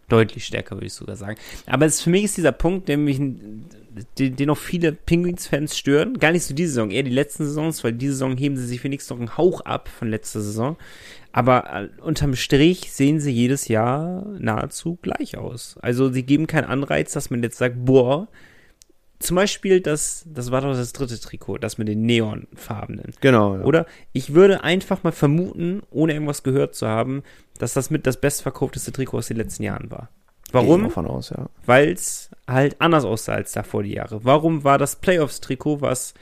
Deutlich 0.08 0.44
stärker, 0.44 0.76
würde 0.76 0.86
ich 0.86 0.92
sogar 0.92 1.16
sagen. 1.16 1.36
Aber 1.66 1.86
es, 1.86 2.00
für 2.00 2.10
mich 2.10 2.24
ist 2.24 2.36
dieser 2.36 2.52
Punkt, 2.52 2.88
der 2.88 2.96
mich, 2.96 3.18
den, 3.18 4.36
den 4.36 4.50
auch 4.50 4.58
viele 4.58 4.92
Penguins-Fans 4.92 5.76
stören. 5.76 6.18
Gar 6.18 6.32
nicht 6.32 6.44
so 6.44 6.54
diese 6.54 6.74
Saison, 6.74 6.90
eher 6.90 7.02
die 7.02 7.10
letzten 7.10 7.44
Saisons, 7.44 7.82
weil 7.82 7.92
diese 7.92 8.12
Saison 8.12 8.36
heben 8.36 8.56
sie 8.56 8.66
sich 8.66 8.84
wenigstens 8.84 9.10
noch 9.10 9.18
einen 9.18 9.36
Hauch 9.36 9.62
ab 9.62 9.88
von 9.88 10.08
letzter 10.08 10.40
Saison. 10.40 10.76
Aber 11.32 11.72
äh, 11.72 12.00
unterm 12.00 12.36
Strich 12.36 12.92
sehen 12.92 13.20
sie 13.20 13.32
jedes 13.32 13.68
Jahr 13.68 14.24
nahezu 14.38 14.98
gleich 15.02 15.36
aus. 15.36 15.76
Also 15.82 16.12
sie 16.12 16.22
geben 16.22 16.46
keinen 16.46 16.64
Anreiz, 16.64 17.12
dass 17.12 17.30
man 17.30 17.42
jetzt 17.42 17.58
sagt, 17.58 17.84
boah, 17.84 18.28
zum 19.18 19.36
Beispiel 19.36 19.80
das, 19.80 20.24
das 20.26 20.50
war 20.50 20.60
doch 20.60 20.72
das 20.74 20.92
dritte 20.92 21.18
Trikot, 21.18 21.58
das 21.58 21.78
mit 21.78 21.88
den 21.88 22.02
Neonfarbenen. 22.02 23.12
Genau. 23.20 23.56
Ja. 23.56 23.64
Oder 23.64 23.86
ich 24.12 24.34
würde 24.34 24.62
einfach 24.62 25.02
mal 25.04 25.12
vermuten, 25.12 25.82
ohne 25.90 26.12
irgendwas 26.12 26.42
gehört 26.42 26.74
zu 26.74 26.86
haben, 26.86 27.22
dass 27.58 27.72
das 27.74 27.90
mit 27.90 28.06
das 28.06 28.20
bestverkaufteste 28.20 28.92
Trikot 28.92 29.18
aus 29.18 29.28
den 29.28 29.38
letzten 29.38 29.62
Jahren 29.62 29.90
war. 29.90 30.10
Warum? 30.52 30.90
ja. 31.30 31.48
Weil 31.64 31.90
es 31.92 32.30
halt 32.46 32.76
anders 32.80 33.04
aussah 33.04 33.34
als 33.34 33.52
davor 33.52 33.82
die 33.82 33.94
Jahre. 33.94 34.24
Warum 34.24 34.64
war 34.64 34.78
das 34.78 34.96
Playoffs-Trikot, 34.96 35.80
was 35.80 36.14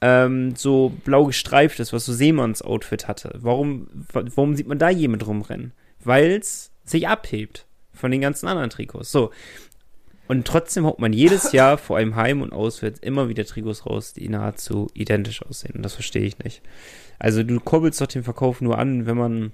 ähm, 0.00 0.54
so 0.56 0.92
blau 1.04 1.24
gestreift 1.24 1.80
ist, 1.80 1.92
was 1.92 2.04
so 2.04 2.12
Seemanns 2.12 2.60
Outfit 2.62 3.08
hatte? 3.08 3.38
Warum, 3.40 3.86
wa- 4.12 4.24
warum 4.34 4.54
sieht 4.56 4.66
man 4.66 4.78
da 4.78 4.90
jemand 4.90 5.26
rumrennen? 5.26 5.72
Weil 6.02 6.32
es 6.32 6.72
sich 6.84 7.08
abhebt 7.08 7.66
von 7.94 8.10
den 8.10 8.20
ganzen 8.20 8.48
anderen 8.48 8.70
Trikots. 8.70 9.10
So. 9.10 9.30
Und 10.26 10.46
trotzdem 10.46 10.86
haut 10.86 10.98
man 10.98 11.12
jedes 11.12 11.52
Jahr 11.52 11.78
vor 11.78 11.96
allem 11.96 12.16
heim 12.16 12.42
und 12.42 12.52
auswärts 12.52 13.00
immer 13.00 13.28
wieder 13.28 13.44
Trikots 13.44 13.86
raus, 13.86 14.12
die 14.12 14.28
nahezu 14.28 14.88
identisch 14.94 15.42
aussehen. 15.42 15.76
Und 15.76 15.82
das 15.82 15.94
verstehe 15.94 16.24
ich 16.24 16.38
nicht. 16.38 16.62
Also 17.18 17.42
du 17.42 17.60
kurbelst 17.60 18.00
doch 18.00 18.06
den 18.06 18.24
Verkauf 18.24 18.60
nur 18.60 18.78
an, 18.78 19.06
wenn 19.06 19.16
man 19.16 19.52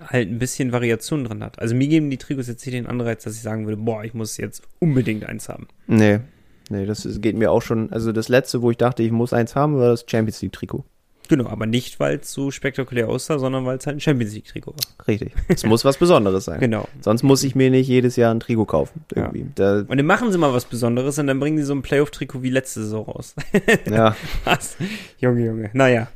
halt 0.00 0.28
ein 0.28 0.38
bisschen 0.38 0.72
Variation 0.72 1.24
drin 1.24 1.42
hat. 1.42 1.58
Also 1.58 1.74
mir 1.74 1.88
geben 1.88 2.10
die 2.10 2.18
Trikots 2.18 2.48
jetzt 2.48 2.66
nicht 2.66 2.74
den 2.74 2.86
Anreiz, 2.86 3.24
dass 3.24 3.36
ich 3.36 3.42
sagen 3.42 3.66
würde, 3.66 3.80
boah, 3.80 4.04
ich 4.04 4.14
muss 4.14 4.36
jetzt 4.36 4.62
unbedingt 4.80 5.24
eins 5.24 5.48
haben. 5.48 5.68
Nee. 5.86 6.20
Nee, 6.68 6.84
das 6.84 7.06
geht 7.20 7.36
mir 7.36 7.52
auch 7.52 7.62
schon. 7.62 7.92
Also 7.92 8.10
das 8.12 8.28
letzte, 8.28 8.60
wo 8.60 8.70
ich 8.70 8.76
dachte, 8.76 9.02
ich 9.02 9.12
muss 9.12 9.32
eins 9.32 9.54
haben, 9.54 9.76
war 9.76 9.90
das 9.90 10.04
Champions 10.08 10.42
League-Trikot. 10.42 10.84
Genau, 11.28 11.48
aber 11.48 11.66
nicht, 11.66 11.98
weil 12.00 12.16
es 12.18 12.32
so 12.32 12.50
spektakulär 12.50 13.08
aussah, 13.08 13.38
sondern 13.38 13.64
weil 13.66 13.78
es 13.78 13.86
halt 13.86 13.96
ein 13.96 14.00
Champions 14.00 14.32
League-Trikot 14.34 14.72
war. 14.72 15.06
Richtig. 15.08 15.32
Es 15.48 15.64
muss 15.64 15.84
was 15.84 15.96
Besonderes 15.98 16.44
sein. 16.44 16.60
Genau. 16.60 16.86
Sonst 17.00 17.22
muss 17.22 17.42
ich 17.42 17.54
mir 17.54 17.70
nicht 17.70 17.88
jedes 17.88 18.16
Jahr 18.16 18.32
ein 18.32 18.40
Trikot 18.40 18.66
kaufen. 18.66 19.04
Ja. 19.14 19.22
Irgendwie. 19.24 19.46
Da, 19.54 19.80
Und 19.80 19.96
dann 19.96 20.06
machen 20.06 20.30
sie 20.32 20.38
mal 20.38 20.52
was 20.52 20.64
Besonderes 20.66 21.18
und 21.18 21.26
dann 21.26 21.40
bringen 21.40 21.58
sie 21.58 21.64
so 21.64 21.74
ein 21.74 21.82
Playoff-Trikot 21.82 22.42
wie 22.42 22.50
letzte 22.50 22.82
Saison 22.82 23.04
raus. 23.06 23.34
ja, 23.90 24.14
was? 24.44 24.76
Junge, 25.18 25.44
Junge. 25.46 25.70
Naja. 25.72 26.08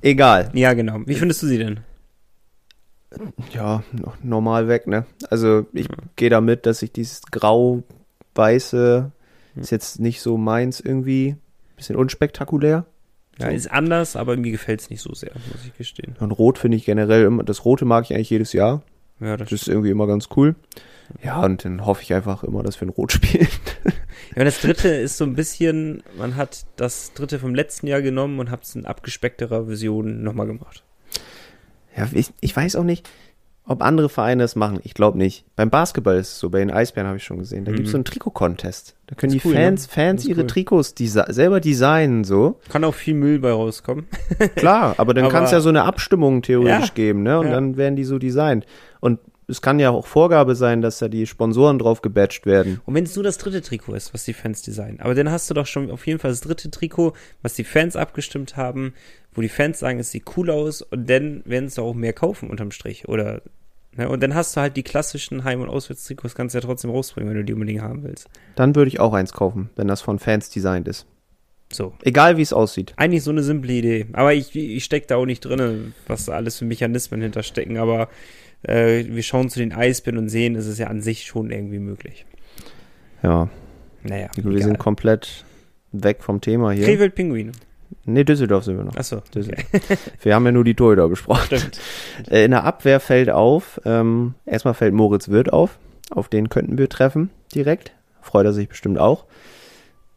egal. 0.00 0.50
Ja, 0.54 0.72
genau. 0.74 1.00
Wie 1.06 1.14
findest 1.14 1.42
du 1.42 1.46
sie 1.46 1.58
denn? 1.58 1.80
Ja, 3.52 3.82
no- 3.92 4.14
normal 4.22 4.68
weg, 4.68 4.86
ne? 4.86 5.04
Also 5.28 5.66
ich 5.72 5.86
gehe 6.16 6.30
damit, 6.30 6.64
dass 6.66 6.82
ich 6.82 6.92
dieses 6.92 7.22
grau-weiße 7.30 9.10
ist 9.56 9.70
jetzt 9.70 10.00
nicht 10.00 10.20
so 10.22 10.36
meins 10.38 10.80
irgendwie. 10.80 11.36
Bisschen 11.76 11.96
unspektakulär. 11.96 12.86
Ja, 13.38 13.46
So. 13.48 13.52
ist 13.56 13.70
anders, 13.70 14.16
aber 14.16 14.36
mir 14.36 14.52
gefällt 14.52 14.80
es 14.80 14.90
nicht 14.90 15.00
so 15.00 15.14
sehr, 15.14 15.32
muss 15.52 15.64
ich 15.66 15.76
gestehen. 15.76 16.16
Und 16.20 16.32
Rot 16.32 16.58
finde 16.58 16.76
ich 16.76 16.84
generell 16.84 17.24
immer, 17.24 17.42
das 17.44 17.64
Rote 17.64 17.84
mag 17.84 18.04
ich 18.04 18.14
eigentlich 18.14 18.30
jedes 18.30 18.52
Jahr. 18.52 18.82
Ja, 19.20 19.36
das, 19.36 19.50
Das 19.50 19.62
ist 19.62 19.68
irgendwie 19.68 19.90
immer 19.90 20.06
ganz 20.06 20.28
cool. 20.36 20.54
Ja, 21.22 21.42
und 21.44 21.64
dann 21.64 21.84
hoffe 21.86 22.02
ich 22.02 22.12
einfach 22.14 22.42
immer, 22.44 22.62
dass 22.62 22.80
wir 22.80 22.86
ein 22.88 22.90
Rot 22.90 23.12
spielen. 23.12 23.48
ja, 24.34 24.38
und 24.40 24.44
das 24.44 24.60
dritte 24.60 24.88
ist 24.88 25.16
so 25.16 25.24
ein 25.24 25.34
bisschen, 25.34 26.02
man 26.16 26.36
hat 26.36 26.64
das 26.76 27.12
dritte 27.14 27.38
vom 27.38 27.54
letzten 27.54 27.86
Jahr 27.86 28.02
genommen 28.02 28.38
und 28.38 28.50
hat 28.50 28.64
es 28.64 28.74
in 28.74 28.86
abgespeckterer 28.86 29.66
Version 29.66 30.22
nochmal 30.22 30.46
gemacht. 30.46 30.84
Ja, 31.96 32.08
ich, 32.12 32.32
ich 32.40 32.56
weiß 32.56 32.76
auch 32.76 32.84
nicht, 32.84 33.08
ob 33.64 33.82
andere 33.82 34.08
Vereine 34.08 34.42
das 34.42 34.56
machen. 34.56 34.80
Ich 34.82 34.92
glaube 34.94 35.16
nicht. 35.18 35.44
Beim 35.56 35.70
Basketball 35.70 36.16
ist 36.16 36.28
es 36.32 36.38
so, 36.40 36.50
bei 36.50 36.58
den 36.58 36.70
Eisbären 36.70 37.06
habe 37.06 37.18
ich 37.18 37.24
schon 37.24 37.38
gesehen. 37.38 37.64
Da 37.64 37.70
Mhm. 37.70 37.76
gibt 37.76 37.86
es 37.86 37.92
so 37.92 37.96
einen 37.96 38.04
Trikot-Contest. 38.04 38.96
Da 39.06 39.14
können 39.14 39.32
die 39.32 39.40
cool, 39.44 39.54
Fans, 39.54 39.86
ne? 39.86 39.92
Fans 39.92 40.26
ihre 40.26 40.40
cool. 40.40 40.46
Trikots 40.48 40.94
desi 40.94 41.20
selber 41.28 41.60
designen, 41.60 42.24
so. 42.24 42.58
Kann 42.70 42.82
auch 42.84 42.94
viel 42.94 43.14
Müll 43.14 43.38
bei 43.38 43.52
rauskommen. 43.52 44.06
Klar, 44.56 44.94
aber 44.98 45.14
dann 45.14 45.28
kann 45.28 45.44
es 45.44 45.52
ja 45.52 45.60
so 45.60 45.68
eine 45.68 45.84
Abstimmung 45.84 46.42
theoretisch 46.42 46.88
Ja, 46.88 46.94
geben, 46.94 47.22
ne? 47.22 47.38
Und 47.38 47.46
ja. 47.46 47.52
dann 47.52 47.76
werden 47.76 47.94
die 47.96 48.04
so 48.04 48.18
designt. 48.18 48.66
Und 49.00 49.20
es 49.48 49.60
kann 49.60 49.78
ja 49.78 49.90
auch 49.90 50.06
Vorgabe 50.06 50.54
sein, 50.54 50.80
dass 50.82 50.98
da 50.98 51.08
die 51.08 51.26
Sponsoren 51.26 51.78
drauf 51.78 52.00
gebatcht 52.00 52.46
werden. 52.46 52.80
Und 52.86 52.94
wenn 52.94 53.04
es 53.04 53.14
nur 53.16 53.24
das 53.24 53.38
dritte 53.38 53.60
Trikot 53.60 53.94
ist, 53.94 54.14
was 54.14 54.24
die 54.24 54.32
Fans 54.32 54.62
designen, 54.62 55.00
aber 55.00 55.14
dann 55.14 55.30
hast 55.30 55.50
du 55.50 55.54
doch 55.54 55.66
schon 55.66 55.90
auf 55.90 56.06
jeden 56.06 56.18
Fall 56.20 56.30
das 56.30 56.40
dritte 56.40 56.70
Trikot, 56.70 57.12
was 57.42 57.54
die 57.54 57.64
Fans 57.64 57.94
abgestimmt 57.96 58.56
haben, 58.56 58.94
wo 59.34 59.40
die 59.40 59.48
Fans 59.48 59.78
sagen, 59.78 59.98
es 59.98 60.10
sieht 60.10 60.24
cool 60.36 60.50
aus 60.50 60.82
und 60.82 61.08
dann 61.08 61.42
werden 61.44 61.66
es 61.66 61.74
doch 61.76 61.84
auch 61.84 61.94
mehr 61.94 62.12
kaufen 62.12 62.50
unterm 62.50 62.70
Strich. 62.70 63.08
Oder 63.08 63.42
ne? 63.96 64.08
und 64.08 64.22
dann 64.22 64.34
hast 64.34 64.56
du 64.56 64.60
halt 64.60 64.76
die 64.76 64.82
klassischen 64.82 65.44
Heim- 65.44 65.60
und 65.60 65.68
Auswärtstrikots, 65.68 66.34
kannst 66.34 66.54
du 66.54 66.58
ja 66.58 66.62
trotzdem 66.64 66.90
rausbringen, 66.90 67.30
wenn 67.30 67.38
du 67.38 67.44
die 67.44 67.54
unbedingt 67.54 67.82
haben 67.82 68.02
willst. 68.02 68.28
Dann 68.56 68.74
würde 68.74 68.88
ich 68.88 69.00
auch 69.00 69.14
eins 69.14 69.32
kaufen, 69.32 69.70
wenn 69.76 69.88
das 69.88 70.00
von 70.00 70.18
Fans 70.18 70.50
designt 70.50 70.88
ist. 70.88 71.06
So. 71.72 71.94
Egal 72.02 72.36
wie 72.36 72.42
es 72.42 72.52
aussieht. 72.52 72.92
Eigentlich 72.96 73.22
so 73.22 73.30
eine 73.30 73.42
simple 73.42 73.72
Idee. 73.72 74.06
Aber 74.12 74.34
ich, 74.34 74.54
ich 74.54 74.84
stecke 74.84 75.06
da 75.06 75.16
auch 75.16 75.24
nicht 75.24 75.40
drin, 75.40 75.94
was 76.06 76.26
da 76.26 76.32
alles 76.32 76.58
für 76.58 76.66
Mechanismen 76.66 77.22
hinterstecken. 77.22 77.78
Aber 77.78 78.08
äh, 78.62 79.04
wir 79.08 79.22
schauen 79.22 79.48
zu 79.48 79.58
den 79.58 79.72
Eisbären 79.72 80.18
und 80.18 80.28
sehen, 80.28 80.54
es 80.54 80.66
ist 80.66 80.78
ja 80.78 80.88
an 80.88 81.00
sich 81.00 81.24
schon 81.24 81.50
irgendwie 81.50 81.78
möglich. 81.78 82.26
Ja, 83.22 83.48
Naja, 84.02 84.28
wir 84.36 84.62
sind 84.62 84.78
komplett 84.78 85.44
weg 85.92 86.22
vom 86.22 86.40
Thema 86.40 86.72
hier. 86.72 86.84
Krefeld 86.84 87.14
Pinguine. 87.14 87.52
Nee, 88.04 88.24
Düsseldorf 88.24 88.64
sind 88.64 88.76
wir 88.78 88.84
noch. 88.84 88.96
Achso, 88.96 89.22
Düsseldorf. 89.34 89.64
Wir 90.22 90.34
haben 90.34 90.44
ja 90.46 90.52
nur 90.52 90.64
die 90.64 90.74
Torhüter 90.74 91.08
besprochen. 91.08 91.44
stimmt. 91.58 91.80
Äh, 92.30 92.44
In 92.44 92.50
der 92.50 92.64
Abwehr 92.64 92.98
fällt 93.00 93.30
auf, 93.30 93.80
ähm, 93.84 94.34
erstmal 94.44 94.74
fällt 94.74 94.94
Moritz 94.94 95.28
Wirth 95.28 95.52
auf. 95.52 95.78
Auf 96.10 96.28
den 96.28 96.48
könnten 96.48 96.76
wir 96.78 96.88
treffen 96.88 97.30
direkt. 97.54 97.92
Freut 98.20 98.44
er 98.46 98.52
sich 98.52 98.68
bestimmt 98.68 98.98
auch. 98.98 99.26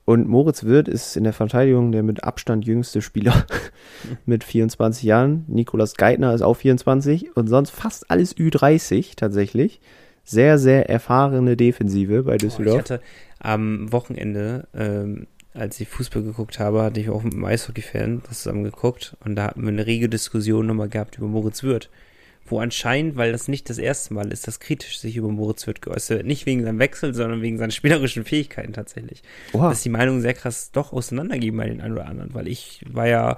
Und 0.03 0.27
Moritz 0.27 0.63
Wirth 0.63 0.87
ist 0.87 1.15
in 1.17 1.23
der 1.23 1.33
Verteidigung 1.33 1.91
der 1.91 2.03
mit 2.03 2.23
Abstand 2.23 2.65
jüngste 2.65 3.01
Spieler 3.01 3.45
mit 4.25 4.43
24 4.43 5.03
Jahren. 5.03 5.45
Nikolas 5.47 5.95
Geithner 5.95 6.33
ist 6.33 6.41
auch 6.43 6.53
24 6.55 7.35
und 7.35 7.47
sonst 7.47 7.71
fast 7.71 8.11
alles 8.11 8.35
Ü30 8.37 9.13
tatsächlich. 9.15 9.79
Sehr, 10.23 10.57
sehr 10.57 10.89
erfahrene 10.89 11.55
Defensive 11.55 12.23
bei 12.23 12.31
Boah, 12.31 12.33
ich 12.35 12.41
Düsseldorf. 12.41 12.77
hatte 12.79 13.01
am 13.39 13.91
Wochenende, 13.91 14.67
ähm, 14.75 15.27
als 15.55 15.79
ich 15.79 15.87
Fußball 15.87 16.23
geguckt 16.23 16.59
habe, 16.59 16.83
hatte 16.83 16.99
ich 16.99 17.09
auch 17.09 17.23
mit 17.23 17.33
einem 17.33 17.45
Eishockey-Fan 17.45 18.23
das 18.27 18.43
zusammen 18.43 18.63
geguckt 18.63 19.15
und 19.23 19.35
da 19.35 19.45
hatten 19.45 19.61
wir 19.61 19.69
eine 19.69 19.85
rege 19.85 20.09
Diskussion 20.09 20.67
nochmal 20.67 20.89
gehabt 20.89 21.17
über 21.17 21.27
Moritz 21.27 21.63
Wirth. 21.63 21.89
Wo 22.47 22.59
anscheinend, 22.59 23.15
weil 23.15 23.31
das 23.31 23.47
nicht 23.47 23.71
das 23.71 23.79
erste 23.79 24.13
Mal 24.13 24.31
ist, 24.31 24.47
dass 24.47 24.59
kritisch 24.59 24.99
sich 24.99 25.15
über 25.17 25.29
Moritz 25.29 25.65
Wirth 25.65 25.81
geäußert 25.81 26.17
wird. 26.17 26.27
Nicht 26.27 26.45
wegen 26.45 26.63
seinem 26.63 26.77
Wechsel, 26.77 27.15
sondern 27.15 27.41
wegen 27.41 27.57
seinen 27.57 27.71
spielerischen 27.71 28.23
Fähigkeiten 28.23 28.73
tatsächlich. 28.73 29.23
Oha. 29.53 29.69
Dass 29.69 29.81
die 29.81 29.89
Meinungen 29.89 30.21
sehr 30.21 30.35
krass 30.35 30.71
doch 30.71 30.93
auseinandergehen 30.93 31.57
bei 31.57 31.67
den 31.67 31.81
einen 31.81 31.93
oder 31.93 32.05
anderen, 32.05 32.35
weil 32.35 32.47
ich 32.47 32.81
war 32.87 33.07
ja 33.07 33.37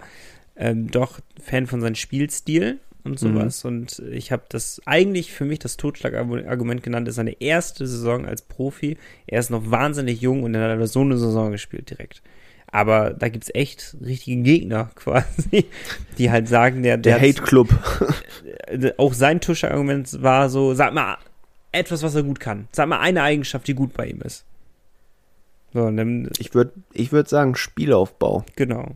ähm, 0.58 0.92
doch 0.92 1.20
Fan 1.42 1.68
von 1.68 1.80
seinem 1.80 1.96
Spielstil 1.96 2.80
und 3.08 3.20
sowas 3.20 3.66
und 3.66 4.00
ich 4.12 4.32
habe 4.32 4.44
das 4.50 4.82
eigentlich 4.86 5.32
für 5.34 5.46
mich 5.46 5.60
das 5.60 5.78
Totschlagargument 5.78 6.84
genannt, 6.84 7.08
ist 7.08 7.16
seine 7.16 7.42
erste 7.42 7.88
Saison 7.88 8.26
als 8.26 8.42
Profi. 8.44 8.98
Er 9.26 9.40
ist 9.40 9.50
noch 9.50 9.72
wahnsinnig 9.72 10.22
jung 10.22 10.44
und 10.44 10.54
dann 10.54 10.62
hat 10.62 10.80
er 10.80 10.88
so 10.88 11.02
eine 11.02 11.18
Saison 11.18 11.52
gespielt 11.52 11.90
direkt. 11.90 12.22
Aber 12.70 13.12
da 13.12 13.30
gibt's 13.30 13.50
echt 13.54 13.96
richtige 14.06 14.42
Gegner 14.44 14.92
quasi, 14.96 15.66
die 16.18 16.30
halt 16.30 16.48
sagen, 16.48 16.84
der, 16.84 16.98
Der 16.98 17.16
hat- 17.16 17.22
Hate 17.22 17.42
Club. 17.42 17.70
äh, 18.68 18.92
auch 18.98 19.14
sein 19.14 19.40
Tuschargument 19.42 20.22
war 20.22 20.50
so, 20.50 20.74
sag 20.74 20.94
mal 20.94 21.18
etwas, 21.72 22.04
was 22.04 22.16
er 22.16 22.24
gut 22.24 22.40
kann. 22.40 22.68
Sag 22.72 22.88
mal 22.90 23.00
eine 23.00 23.24
Eigenschaft, 23.24 23.68
die 23.68 23.74
gut 23.74 23.94
bei 23.94 24.08
ihm 24.08 24.22
ist. 24.22 24.46
So, 25.74 25.90
dann, 25.92 26.30
Ich 26.40 26.54
würde 26.54 26.72
ich 26.94 27.12
würd 27.12 27.28
sagen 27.30 27.56
Spielaufbau. 27.56 28.46
genau. 28.56 28.96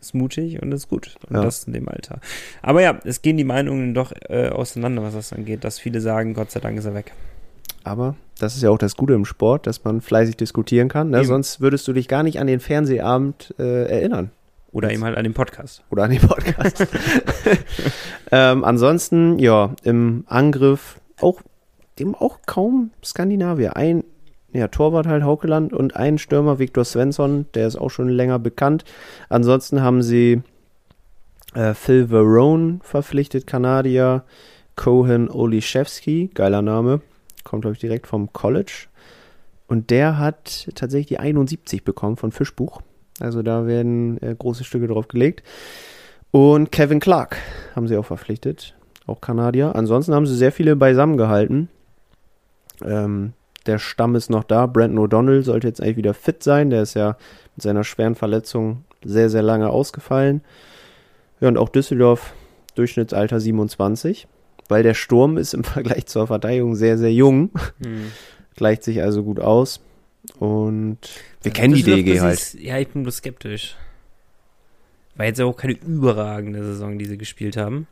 Ist 0.00 0.14
mutig 0.14 0.62
und 0.62 0.72
ist 0.72 0.88
gut. 0.88 1.16
Und 1.28 1.36
Ja. 1.36 1.42
das 1.42 1.64
in 1.64 1.72
dem 1.72 1.88
Alter. 1.88 2.20
Aber 2.62 2.82
ja, 2.82 2.98
es 3.04 3.22
gehen 3.22 3.36
die 3.36 3.44
Meinungen 3.44 3.94
doch 3.94 4.12
äh, 4.28 4.48
auseinander, 4.48 5.02
was 5.02 5.14
das 5.14 5.32
angeht, 5.32 5.64
dass 5.64 5.78
viele 5.78 6.00
sagen, 6.00 6.34
Gott 6.34 6.50
sei 6.50 6.60
Dank 6.60 6.78
ist 6.78 6.84
er 6.84 6.94
weg. 6.94 7.12
Aber 7.84 8.16
das 8.38 8.54
ist 8.56 8.62
ja 8.62 8.70
auch 8.70 8.78
das 8.78 8.96
Gute 8.96 9.14
im 9.14 9.24
Sport, 9.24 9.66
dass 9.66 9.84
man 9.84 10.00
fleißig 10.00 10.36
diskutieren 10.36 10.88
kann. 10.88 11.10
Ne? 11.10 11.24
Sonst 11.24 11.60
würdest 11.60 11.88
du 11.88 11.92
dich 11.92 12.06
gar 12.06 12.22
nicht 12.22 12.38
an 12.38 12.46
den 12.46 12.60
Fernsehabend 12.60 13.54
äh, 13.58 13.84
erinnern. 13.90 14.30
Oder 14.70 14.92
eben 14.92 15.02
halt 15.02 15.16
an 15.16 15.24
den 15.24 15.34
Podcast. 15.34 15.82
Oder 15.90 16.04
an 16.04 16.10
den 16.10 16.20
Podcast. 16.20 16.86
ähm, 18.30 18.64
ansonsten, 18.64 19.38
ja, 19.38 19.74
im 19.82 20.24
Angriff 20.26 21.00
auch, 21.20 21.40
dem 21.98 22.14
auch 22.14 22.40
kaum 22.46 22.90
Skandinavier. 23.02 23.76
Ein 23.76 24.04
ja, 24.52 24.68
Torwart 24.68 25.06
halt 25.06 25.24
Haukeland 25.24 25.72
und 25.72 25.96
einen 25.96 26.18
Stürmer, 26.18 26.58
Viktor 26.58 26.84
Svensson, 26.84 27.46
der 27.54 27.66
ist 27.66 27.76
auch 27.76 27.90
schon 27.90 28.08
länger 28.08 28.38
bekannt. 28.38 28.84
Ansonsten 29.28 29.82
haben 29.82 30.02
sie 30.02 30.42
äh, 31.54 31.74
Phil 31.74 32.08
Verone 32.08 32.78
verpflichtet, 32.82 33.46
Kanadier, 33.46 34.24
Cohen 34.76 35.28
Oliszewski, 35.30 36.30
geiler 36.32 36.62
Name, 36.62 37.00
kommt 37.44 37.62
glaube 37.62 37.74
ich 37.74 37.80
direkt 37.80 38.06
vom 38.06 38.32
College. 38.32 38.86
Und 39.66 39.90
der 39.90 40.18
hat 40.18 40.68
tatsächlich 40.74 41.08
die 41.08 41.18
71 41.18 41.84
bekommen 41.84 42.16
von 42.16 42.32
Fischbuch. 42.32 42.80
Also 43.20 43.42
da 43.42 43.66
werden 43.66 44.22
äh, 44.22 44.34
große 44.34 44.64
Stücke 44.64 44.86
drauf 44.86 45.08
gelegt. 45.08 45.42
Und 46.30 46.72
Kevin 46.72 47.00
Clark 47.00 47.36
haben 47.74 47.86
sie 47.86 47.96
auch 47.96 48.06
verpflichtet, 48.06 48.74
auch 49.06 49.20
Kanadier. 49.20 49.74
Ansonsten 49.74 50.14
haben 50.14 50.26
sie 50.26 50.36
sehr 50.36 50.52
viele 50.52 50.76
beisammen 50.76 51.18
gehalten. 51.18 51.68
Ähm, 52.82 53.32
der 53.66 53.78
Stamm 53.78 54.14
ist 54.14 54.30
noch 54.30 54.44
da. 54.44 54.66
Brandon 54.66 55.06
O'Donnell 55.06 55.42
sollte 55.42 55.66
jetzt 55.66 55.80
eigentlich 55.80 55.96
wieder 55.96 56.14
fit 56.14 56.42
sein. 56.42 56.70
Der 56.70 56.82
ist 56.82 56.94
ja 56.94 57.16
mit 57.56 57.62
seiner 57.62 57.84
schweren 57.84 58.14
Verletzung 58.14 58.84
sehr, 59.04 59.30
sehr 59.30 59.42
lange 59.42 59.70
ausgefallen. 59.70 60.42
Ja, 61.40 61.48
und 61.48 61.58
auch 61.58 61.68
Düsseldorf, 61.68 62.32
Durchschnittsalter 62.74 63.40
27. 63.40 64.26
Weil 64.68 64.82
der 64.82 64.94
Sturm 64.94 65.36
ist 65.36 65.54
im 65.54 65.64
Vergleich 65.64 66.06
zur 66.06 66.26
Verteidigung 66.26 66.74
sehr, 66.74 66.98
sehr 66.98 67.12
jung. 67.12 67.50
Hm. 67.82 68.12
Gleicht 68.56 68.82
sich 68.82 69.02
also 69.02 69.22
gut 69.22 69.40
aus. 69.40 69.80
Und 70.38 70.98
wir 71.42 71.52
Ja, 71.52 71.58
kennen 71.58 71.74
die 71.74 71.82
das 71.82 72.20
halt. 72.20 72.34
Ist, 72.34 72.54
ja, 72.54 72.78
ich 72.78 72.88
bin 72.88 73.02
bloß 73.02 73.18
skeptisch. 73.18 73.76
War 75.16 75.26
jetzt 75.26 75.40
auch 75.40 75.56
keine 75.56 75.74
überragende 75.74 76.62
Saison, 76.64 76.98
die 76.98 77.06
sie 77.06 77.18
gespielt 77.18 77.56
haben. 77.56 77.86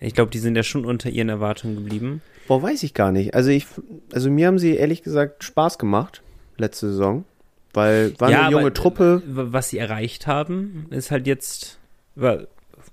Ich 0.00 0.14
glaube, 0.14 0.30
die 0.30 0.38
sind 0.38 0.56
ja 0.56 0.62
schon 0.62 0.84
unter 0.84 1.08
ihren 1.10 1.28
Erwartungen 1.28 1.76
geblieben. 1.76 2.22
Boah, 2.46 2.62
weiß 2.62 2.82
ich 2.82 2.94
gar 2.94 3.12
nicht. 3.12 3.34
Also 3.34 3.50
ich, 3.50 3.66
also 4.12 4.30
mir 4.30 4.46
haben 4.46 4.58
sie 4.58 4.76
ehrlich 4.76 5.02
gesagt 5.02 5.44
Spaß 5.44 5.78
gemacht 5.78 6.22
letzte 6.56 6.88
Saison, 6.88 7.24
weil 7.72 8.18
war 8.20 8.30
ja, 8.30 8.42
eine 8.42 8.52
junge 8.52 8.66
aber, 8.66 8.74
Truppe. 8.74 9.22
äh, 9.26 9.30
Was 9.52 9.70
sie 9.70 9.78
erreicht 9.78 10.26
haben, 10.26 10.86
ist 10.90 11.10
halt 11.10 11.26
jetzt. 11.26 11.78
War, 12.14 12.42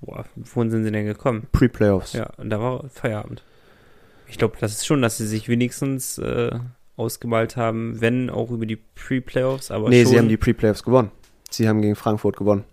boah, 0.02 0.26
wohin 0.36 0.72
sind 0.72 0.84
sie 0.84 0.92
denn 0.92 1.06
gekommen? 1.06 1.48
Pre-Playoffs. 1.52 2.14
Ja, 2.14 2.30
und 2.38 2.50
da 2.50 2.60
war 2.60 2.90
Feierabend. 2.90 3.44
Ich 4.28 4.38
glaube, 4.38 4.56
das 4.60 4.72
ist 4.72 4.86
schon, 4.86 5.02
dass 5.02 5.18
sie 5.18 5.28
sich 5.28 5.50
wenigstens 5.50 6.18
äh, 6.18 6.52
ausgemalt 6.96 7.58
haben, 7.58 8.00
wenn 8.00 8.30
auch 8.30 8.50
über 8.52 8.66
die 8.66 8.78
Pre-Playoffs, 8.78 9.70
aber 9.70 9.90
nee, 9.90 10.04
schon. 10.04 10.12
sie 10.12 10.18
haben 10.18 10.30
die 10.30 10.38
Pre-Playoffs 10.38 10.84
gewonnen. 10.84 11.12
Sie 11.50 11.68
haben 11.68 11.82
gegen 11.82 11.96
Frankfurt 11.96 12.38
gewonnen. 12.38 12.64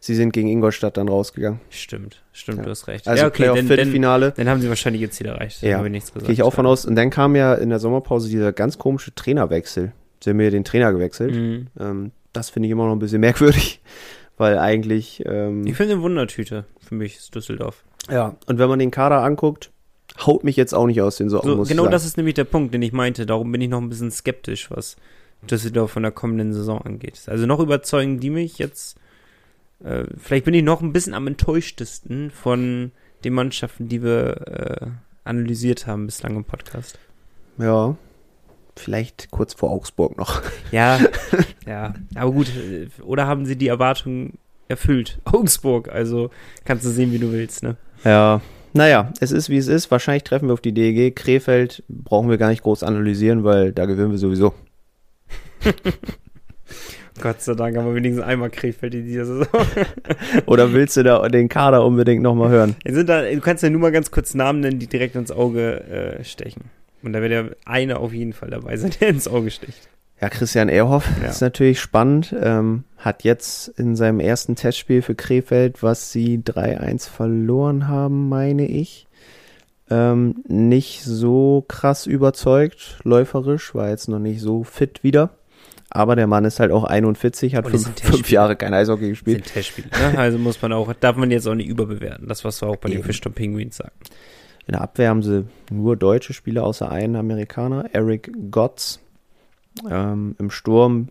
Sie 0.00 0.14
sind 0.14 0.32
gegen 0.32 0.48
Ingolstadt 0.48 0.96
dann 0.96 1.08
rausgegangen. 1.08 1.60
Stimmt, 1.70 2.22
stimmt, 2.32 2.58
Ja. 2.58 2.64
du 2.64 2.70
hast 2.70 2.86
recht. 2.88 3.06
Also 3.08 3.22
ja, 3.22 3.28
okay, 3.28 3.36
Playoff 3.36 3.56
dann, 3.56 3.68
dann, 3.68 3.76
Viertelfinale. 3.76 4.32
dann 4.36 4.48
haben 4.48 4.60
sie 4.60 4.68
wahrscheinlich 4.68 5.02
ihr 5.02 5.10
Ziel 5.10 5.26
erreicht. 5.26 5.62
Ja, 5.62 5.76
habe 5.78 5.88
ich 5.88 5.92
nichts 5.92 6.12
gesagt. 6.12 6.26
Gehe 6.26 6.32
ich 6.34 6.42
auch 6.42 6.52
von 6.52 6.66
aus. 6.66 6.84
Und 6.86 6.96
dann 6.96 7.10
kam 7.10 7.36
ja 7.36 7.54
in 7.54 7.68
der 7.70 7.78
Sommerpause 7.78 8.28
dieser 8.28 8.52
ganz 8.52 8.78
komische 8.78 9.14
Trainerwechsel. 9.14 9.92
Sie 10.22 10.30
haben 10.30 10.40
ja 10.40 10.50
den 10.50 10.64
Trainer 10.64 10.92
gewechselt. 10.92 11.34
Mhm. 11.34 11.66
Ähm, 11.78 12.10
das 12.32 12.50
finde 12.50 12.66
ich 12.68 12.72
immer 12.72 12.86
noch 12.86 12.92
ein 12.92 12.98
bisschen 12.98 13.20
merkwürdig, 13.22 13.80
weil 14.36 14.58
eigentlich 14.58 15.22
ähm, 15.26 15.66
Ich 15.66 15.76
finde 15.76 15.94
eine 15.94 16.02
Wundertüte 16.02 16.64
für 16.80 16.94
mich 16.94 17.16
ist 17.16 17.34
Düsseldorf. 17.34 17.84
ja. 18.10 18.36
Und 18.46 18.58
wenn 18.58 18.68
man 18.68 18.78
den 18.78 18.90
Kader 18.90 19.22
anguckt, 19.22 19.70
haut 20.26 20.42
mich 20.44 20.56
jetzt 20.56 20.74
auch 20.74 20.86
nicht 20.86 21.00
aus 21.00 21.16
den 21.16 21.28
Socken. 21.28 21.50
So, 21.56 21.62
genau 21.62 21.86
das 21.86 22.04
ist 22.04 22.16
nämlich 22.16 22.34
der 22.34 22.44
Punkt, 22.44 22.74
den 22.74 22.82
ich 22.82 22.92
meinte. 22.92 23.26
Darum 23.26 23.50
bin 23.52 23.60
ich 23.60 23.68
noch 23.68 23.80
ein 23.80 23.88
bisschen 23.88 24.10
skeptisch, 24.10 24.70
was 24.70 24.96
Düsseldorf 25.48 25.92
von 25.92 26.02
der 26.02 26.12
kommenden 26.12 26.52
Saison 26.52 26.82
angeht. 26.82 27.20
Also 27.26 27.46
noch 27.46 27.60
überzeugen 27.60 28.20
die 28.20 28.28
mich 28.30 28.58
jetzt. 28.58 28.96
Äh, 29.84 30.04
vielleicht 30.16 30.44
bin 30.44 30.54
ich 30.54 30.62
noch 30.62 30.80
ein 30.80 30.92
bisschen 30.92 31.14
am 31.14 31.26
enttäuschtesten 31.26 32.30
von 32.30 32.92
den 33.24 33.34
Mannschaften, 33.34 33.88
die 33.88 34.02
wir 34.02 34.46
äh, 34.46 34.86
analysiert 35.24 35.86
haben 35.86 36.06
bislang 36.06 36.36
im 36.36 36.44
Podcast. 36.44 36.98
Ja. 37.58 37.96
Vielleicht 38.76 39.30
kurz 39.30 39.52
vor 39.54 39.70
Augsburg 39.70 40.16
noch. 40.16 40.42
Ja, 40.72 41.00
ja. 41.66 41.94
Aber 42.14 42.32
gut, 42.32 42.48
äh, 42.48 42.88
oder 43.02 43.26
haben 43.26 43.44
sie 43.44 43.56
die 43.56 43.68
Erwartungen 43.68 44.38
erfüllt? 44.68 45.20
Augsburg, 45.24 45.88
also 45.88 46.30
kannst 46.64 46.84
du 46.84 46.90
sehen, 46.90 47.12
wie 47.12 47.18
du 47.18 47.32
willst, 47.32 47.62
ne? 47.62 47.76
Ja. 48.04 48.40
Naja, 48.72 49.12
es 49.18 49.32
ist 49.32 49.48
wie 49.48 49.56
es 49.56 49.66
ist. 49.66 49.90
Wahrscheinlich 49.90 50.22
treffen 50.22 50.48
wir 50.48 50.52
auf 50.52 50.60
die 50.60 50.72
DEG. 50.72 51.16
Krefeld 51.16 51.82
brauchen 51.88 52.30
wir 52.30 52.38
gar 52.38 52.50
nicht 52.50 52.62
groß 52.62 52.84
analysieren, 52.84 53.42
weil 53.42 53.72
da 53.72 53.86
gewinnen 53.86 54.12
wir 54.12 54.18
sowieso. 54.18 54.54
Gott 57.20 57.42
sei 57.42 57.54
Dank 57.54 57.76
haben 57.76 57.86
wir 57.86 57.94
wenigstens 57.94 58.24
einmal 58.24 58.50
Krefeld 58.50 58.94
in 58.94 59.04
dieser 59.06 59.24
Saison. 59.26 59.46
Oder 60.46 60.72
willst 60.72 60.96
du 60.96 61.02
da 61.02 61.26
den 61.28 61.48
Kader 61.48 61.84
unbedingt 61.84 62.22
nochmal 62.22 62.50
hören? 62.50 62.76
Da, 62.84 63.22
du 63.22 63.40
kannst 63.40 63.62
ja 63.62 63.70
nur 63.70 63.80
mal 63.80 63.92
ganz 63.92 64.10
kurz 64.10 64.34
Namen 64.34 64.60
nennen, 64.60 64.78
die 64.78 64.86
direkt 64.86 65.16
ins 65.16 65.30
Auge 65.30 65.80
äh, 66.20 66.24
stechen. 66.24 66.64
Und 67.02 67.12
da 67.12 67.20
wird 67.22 67.32
ja 67.32 67.44
einer 67.64 68.00
auf 68.00 68.12
jeden 68.12 68.32
Fall 68.32 68.50
dabei 68.50 68.76
sein, 68.76 68.92
der 69.00 69.08
ins 69.08 69.28
Auge 69.28 69.50
sticht. 69.50 69.88
Ja, 70.20 70.28
Christian 70.28 70.68
Ehrhoff 70.68 71.08
Ja. 71.22 71.28
ist 71.30 71.40
natürlich 71.40 71.80
spannend. 71.80 72.34
Ähm, 72.38 72.84
hat 72.98 73.24
jetzt 73.24 73.68
in 73.68 73.96
seinem 73.96 74.20
ersten 74.20 74.54
Testspiel 74.54 75.00
für 75.00 75.14
Krefeld, 75.14 75.82
was 75.82 76.12
sie 76.12 76.38
3-1 76.38 77.08
verloren 77.08 77.88
haben, 77.88 78.28
meine 78.28 78.66
ich, 78.66 79.06
ähm, 79.88 80.44
nicht 80.46 81.02
so 81.04 81.64
krass 81.66 82.06
überzeugt. 82.06 82.98
Läuferisch 83.02 83.74
war 83.74 83.88
jetzt 83.88 84.08
noch 84.08 84.18
nicht 84.18 84.40
so 84.42 84.62
fit 84.62 85.02
wieder. 85.02 85.30
Aber 85.90 86.14
der 86.14 86.28
Mann 86.28 86.44
ist 86.44 86.60
halt 86.60 86.70
auch 86.70 86.84
41, 86.84 87.56
hat 87.56 87.66
Und 87.66 87.72
fünf, 87.72 88.00
fünf 88.00 88.30
Jahre 88.30 88.54
kein 88.54 88.72
Eishockey 88.72 89.08
gespielt. 89.08 89.44
sind 89.44 89.54
Testspiele. 89.54 89.88
Ne? 89.88 90.18
Also 90.18 90.38
muss 90.38 90.62
man 90.62 90.72
auch, 90.72 90.92
darf 90.94 91.16
man 91.16 91.32
jetzt 91.32 91.48
auch 91.48 91.54
nicht 91.56 91.68
überbewerten. 91.68 92.28
Das, 92.28 92.44
was 92.44 92.62
wir 92.62 92.68
auch 92.68 92.76
bei 92.76 92.88
den 92.88 92.98
Eben. 92.98 93.06
Fischton 93.06 93.32
Penguins 93.32 93.76
sagen. 93.76 93.92
In 94.66 94.72
der 94.72 94.82
Abwehr 94.82 95.08
haben 95.08 95.22
sie 95.22 95.46
nur 95.70 95.96
deutsche 95.96 96.32
Spieler, 96.32 96.64
außer 96.64 96.88
einen 96.90 97.16
Amerikaner, 97.16 97.86
Eric 97.92 98.30
Gotts. 98.52 99.00
Ähm, 99.88 100.36
Im 100.38 100.50
Sturm, 100.50 101.08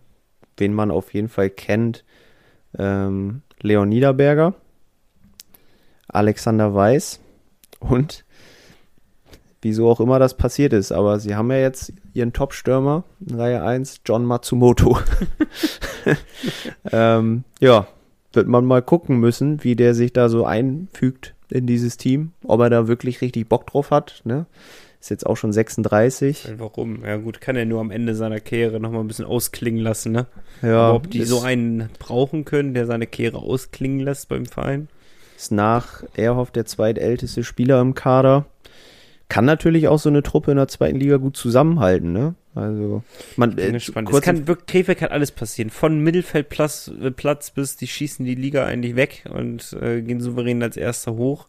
wen 0.57 0.73
man 0.73 0.91
auf 0.91 1.13
jeden 1.13 1.27
Fall 1.30 1.49
kennt, 1.49 2.05
ähm, 2.77 3.41
Leon 3.61 3.89
Niederberger, 3.89 4.53
Alexander 6.07 6.73
Weiß 6.73 7.19
und 7.80 8.23
wieso 9.62 9.89
auch 9.89 9.99
immer 9.99 10.20
das 10.20 10.36
passiert 10.36 10.74
ist, 10.74 10.91
aber 10.91 11.20
sie 11.20 11.36
haben 11.36 11.51
ja 11.51 11.57
jetzt 11.57 11.93
ihren 12.14 12.34
Top-Stürmer 12.34 13.03
in 13.28 13.36
Reihe 13.36 13.64
1, 13.64 14.01
John 14.05 14.26
Matsumoto. 14.26 14.99
ähm, 16.91 17.43
ja, 17.60 17.88
wird 18.34 18.47
man 18.47 18.66
mal 18.66 18.82
gucken 18.82 19.20
müssen, 19.20 19.64
wie 19.64 19.76
der 19.76 19.93
sich 19.93 20.14
da 20.14 20.30
so 20.30 20.45
einfügt 20.45 21.36
in 21.49 21.66
dieses 21.66 21.97
Team, 21.97 22.32
ob 22.43 22.62
er 22.62 22.70
da 22.70 22.88
wirklich 22.88 23.22
richtig 23.22 23.49
Bock 23.49 23.68
drauf 23.68 23.91
hat. 23.91 24.22
Ne? 24.24 24.45
Ist 24.99 25.10
jetzt 25.10 25.26
auch 25.26 25.36
schon 25.36 25.51
36. 25.51 26.53
Warum? 26.57 27.03
Ja 27.05 27.18
gut, 27.18 27.41
kann 27.41 27.55
er 27.55 27.66
nur 27.66 27.80
am 27.80 27.89
Ende 27.89 28.16
seiner 28.16 28.39
Karriere 28.39 28.80
nochmal 28.80 29.01
ein 29.01 29.07
bisschen 29.07 29.26
ausklingen 29.26 29.82
lassen, 29.82 30.12
ne? 30.12 30.28
Ja, 30.62 30.88
Aber 30.88 30.97
ob 30.97 31.10
die 31.10 31.24
so 31.24 31.41
einen 31.41 31.89
brauchen 31.99 32.43
können, 32.45 32.74
der 32.74 32.86
seine 32.86 33.07
Karriere 33.07 33.38
ausklingen 33.38 34.01
lässt 34.01 34.30
beim 34.30 34.45
Verein? 34.45 34.89
ist 35.39 35.53
nach 35.53 36.03
Erhoff 36.16 36.51
der 36.51 36.66
zweitälteste 36.66 37.45
Spieler 37.45 37.80
im 37.80 37.95
Kader. 37.95 38.45
Kann 39.30 39.45
natürlich 39.45 39.88
auch 39.88 39.99
so 39.99 40.09
eine 40.09 40.23
Truppe 40.23 40.51
in 40.51 40.57
der 40.57 40.67
zweiten 40.67 40.99
Liga 40.99 41.17
gut 41.17 41.38
zusammenhalten, 41.38 42.11
ne? 42.11 42.34
Also, 42.55 43.03
man, 43.38 43.57
äh, 43.59 43.80
kurz 44.03 44.25
kann 44.25 44.43
Krefeld 44.65 44.97
kann 44.97 45.11
alles 45.11 45.32
passieren. 45.32 45.69
Von 45.69 45.99
Mittelfeldplatz 45.99 46.91
äh, 46.99 47.11
Platz 47.11 47.51
bis 47.51 47.77
die 47.77 47.88
schießen 47.88 48.25
die 48.25 48.34
Liga 48.34 48.65
eigentlich 48.65 48.95
weg 48.95 49.25
und 49.32 49.77
äh, 49.82 50.01
gehen 50.01 50.19
souverän 50.19 50.63
als 50.63 50.77
Erster 50.77 51.15
hoch. 51.15 51.47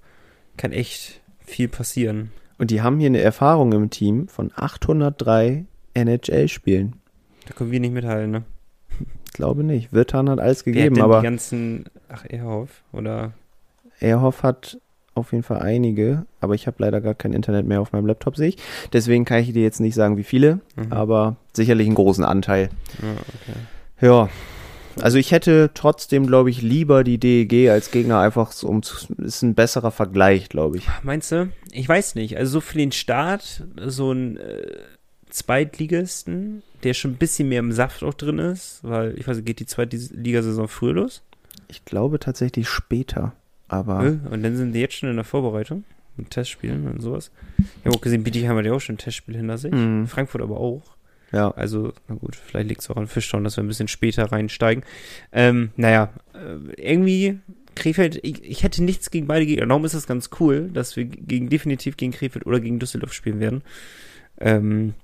Kann 0.59 0.73
echt 0.73 1.23
viel 1.45 1.69
passieren. 1.69 2.31
und 2.59 2.71
die 2.71 2.83
haben 2.83 2.99
hier 2.99 3.07
eine 3.07 3.23
Erfahrung 3.23 3.73
im 3.73 3.89
Team 3.89 4.29
von 4.29 4.53
803 4.55 5.65
NHL-Spielen. 5.95 6.97
Da 7.47 7.55
können 7.55 7.73
wir 7.73 7.81
nicht 7.81 7.95
mithalten, 7.95 8.31
ne? 8.31 8.43
Ich 9.25 9.33
glaube 9.33 9.65
nicht. 9.65 9.93
Wirtan 9.93 10.29
hat 10.29 10.39
alles 10.39 10.67
Wer 10.67 10.73
hat 10.73 10.77
gegeben, 10.77 10.95
denn 10.97 11.05
aber 11.05 11.21
die 11.21 11.25
ganzen, 11.25 11.85
ach, 12.11 12.25
Erhoff, 12.29 12.83
oder? 12.93 13.33
Erhoff 14.01 14.43
hat 14.43 14.79
auf 15.15 15.33
jeden 15.33 15.43
Fall 15.45 15.61
einige, 15.61 16.25
aber 16.41 16.55
ich 16.55 16.67
habe 16.67 16.77
leider 16.81 17.01
gar 17.01 17.15
kein 17.15 17.33
Internet 17.33 17.67
mehr 17.67 17.81
auf 17.81 17.93
meinem 17.93 18.07
Laptop, 18.07 18.37
sehe 18.37 18.49
ich. 18.49 18.57
Deswegen 18.93 19.25
kann 19.25 19.41
ich 19.43 19.53
dir 19.53 19.63
jetzt 19.63 19.81
nicht 19.81 19.95
sagen, 19.95 20.17
wie 20.17 20.23
viele, 20.25 20.61
Mhm. 20.77 20.93
aber 20.93 21.37
sicherlich 21.53 21.87
einen 21.87 21.97
großen 21.97 22.25
Anteil. 22.25 22.71
Ja, 23.03 23.09
okay. 23.13 23.59
Ja, 24.07 24.29
also 25.01 25.19
ich 25.19 25.31
hätte 25.33 25.71
trotzdem, 25.75 26.27
glaube 26.27 26.51
ich, 26.51 26.63
lieber 26.63 27.05
die 27.05 27.19
DEG 27.19 27.71
als 27.71 27.91
Gegner 27.91 28.19
einfach 28.21 28.53
so 28.53 28.67
um 28.69 28.83
zu, 28.83 28.97
ist 29.19 29.43
ein 29.43 29.55
besserer 29.55 29.91
Vergleich, 29.91 30.49
glaube 30.49 30.79
ich. 30.79 30.87
Meinst 31.03 31.31
du? 31.33 31.49
Ich 31.73 31.89
weiß 31.89 32.15
nicht. 32.17 32.37
Also 32.37 32.53
so 32.53 32.61
für 32.61 32.79
den 32.79 32.93
Start, 32.93 33.65
so 33.87 34.13
ein 34.13 34.37
äh, 34.39 34.67
Zweitligisten, 35.55 36.63
der 36.83 36.95
schon 36.95 37.13
ein 37.13 37.17
bisschen 37.17 37.49
mehr 37.49 37.61
im 37.61 37.73
Saft 37.73 38.03
auch 38.03 38.15
drin 38.15 38.39
ist, 38.39 38.81
weil, 38.83 39.15
ich 39.19 39.27
weiß 39.27 39.37
nicht, 39.37 39.47
geht 39.47 39.61
die 39.61 39.67
Zweitligasaison 39.67 40.69
früher 40.69 40.95
los? 40.95 41.23
Ich 41.69 41.85
glaube 41.85 42.19
tatsächlich 42.19 42.69
später, 42.69 43.33
aber 43.71 44.05
Äh, 44.05 44.19
Und 44.31 44.43
dann 44.43 44.57
sind 44.57 44.73
die 44.73 44.81
jetzt 44.81 44.95
schon 44.95 45.09
in 45.09 45.17
der 45.17 45.25
Vorbereitung 45.25 45.85
mit 46.17 46.31
Testspielen 46.31 46.87
und 46.89 47.01
sowas. 47.01 47.31
Ich 47.59 47.87
habe 47.87 47.97
auch 47.97 48.01
gesehen, 48.01 48.25
Bietigheim 48.25 48.57
hat 48.57 48.67
ja 48.67 48.73
auch 48.73 48.81
schon 48.81 48.97
ein 48.97 48.99
Testspiel 48.99 49.37
hinter 49.37 49.59
sich. 49.59 49.73
Mhm. 49.73 50.07
Frankfurt 50.07 50.43
aber 50.43 50.59
auch. 50.59 50.83
ja, 51.33 51.51
Also, 51.53 51.93
na 52.09 52.17
gut, 52.17 52.37
vielleicht 52.37 52.69
liegt 52.69 52.83
es 52.83 52.91
auch 52.91 52.97
an 52.97 53.07
Fischtown, 53.07 53.45
dass 53.45 53.57
wir 53.57 53.65
ein 53.65 53.69
bisschen 53.69 53.89
später 53.89 54.25
reinsteigen. 54.31 54.85
Ähm, 55.33 55.71
naja, 55.77 56.11
äh, 56.35 56.75
irgendwie 56.83 57.39
Krefeld, 57.77 58.19
ich, 58.23 58.43
ich 58.45 58.63
hätte 58.65 58.83
nichts 58.83 59.11
gegen 59.11 59.27
beide 59.29 59.47
Gegner. 59.47 59.67
Darum 59.67 59.85
ist 59.85 59.95
es 59.95 60.07
ganz 60.07 60.29
cool, 60.41 60.69
dass 60.75 60.97
wir 60.97 61.05
gegen 61.05 61.49
definitiv 61.49 61.97
gegen 61.97 62.13
Krefeld 62.13 62.45
oder 62.47 62.61
gegen 62.61 62.81
Düsseldorf 62.81 63.13
spielen 63.13 63.41
werden. 63.41 63.63
Ähm, 64.41 64.95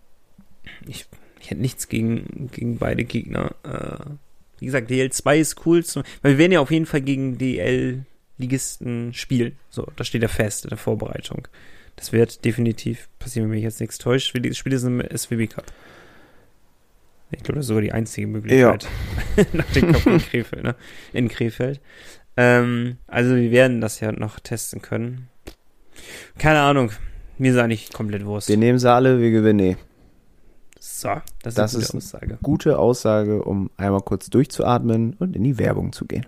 ich, 0.86 1.06
ich 1.40 1.50
hätte 1.50 1.60
nichts 1.60 1.88
gegen, 1.88 2.50
gegen 2.52 2.76
beide 2.78 3.04
Gegner. 3.04 3.54
Äh, 3.62 4.04
wie 4.58 4.66
gesagt, 4.66 4.90
DL2 4.90 5.36
ist 5.38 5.66
cool, 5.66 5.84
zum, 5.84 6.02
weil 6.22 6.32
wir 6.32 6.38
werden 6.38 6.52
ja 6.52 6.60
auf 6.60 6.70
jeden 6.70 6.86
Fall 6.86 7.02
gegen 7.02 7.38
DL-Ligisten 8.38 9.12
spielen. 9.12 9.56
So, 9.70 9.86
das 9.96 10.06
steht 10.06 10.22
ja 10.22 10.28
fest 10.28 10.64
in 10.64 10.70
der 10.70 10.78
Vorbereitung. 10.78 11.48
Das 11.96 12.12
wird 12.12 12.44
definitiv 12.44 13.08
passieren, 13.18 13.48
wenn 13.48 13.56
mich 13.56 13.64
jetzt 13.64 13.80
nichts 13.80 13.98
täuscht. 13.98 14.34
Wir 14.34 14.54
Spiele 14.54 14.78
sind 14.78 15.00
im 15.00 15.16
SWB 15.16 15.46
Cup. 15.46 15.64
Ich 17.30 17.42
glaube, 17.42 17.54
das 17.54 17.64
ist 17.64 17.68
sogar 17.68 17.82
die 17.82 17.92
einzige 17.92 18.26
Möglichkeit. 18.26 18.86
Ja. 19.36 19.44
Nach 19.52 19.72
dem 19.72 19.92
Cup 19.92 20.06
in 20.06 20.18
Krefeld, 20.18 20.62
ne? 20.62 20.76
In 21.12 21.28
Krefeld. 21.28 21.80
Ähm, 22.36 22.98
also 23.06 23.34
wir 23.34 23.50
werden 23.50 23.80
das 23.80 24.00
ja 24.00 24.12
noch 24.12 24.38
testen 24.38 24.82
können. 24.82 25.28
Keine 26.38 26.60
Ahnung. 26.60 26.92
Mir 27.38 27.52
ist 27.52 27.58
eigentlich 27.58 27.92
komplett 27.92 28.24
Wurst. 28.24 28.48
Wir 28.48 28.56
nehmen 28.56 28.78
sie 28.78 28.90
alle, 28.90 29.20
wir 29.20 29.30
gewinnen 29.30 29.60
eh. 29.60 29.76
So, 30.78 31.20
das, 31.42 31.54
das 31.54 31.74
ist 31.74 32.14
eine 32.14 32.38
gute 32.42 32.78
Aussage, 32.78 33.42
um 33.42 33.70
einmal 33.76 34.02
kurz 34.02 34.30
durchzuatmen 34.30 35.14
und 35.18 35.34
in 35.34 35.42
die 35.42 35.58
Werbung 35.58 35.92
zu 35.92 36.06
gehen. 36.06 36.26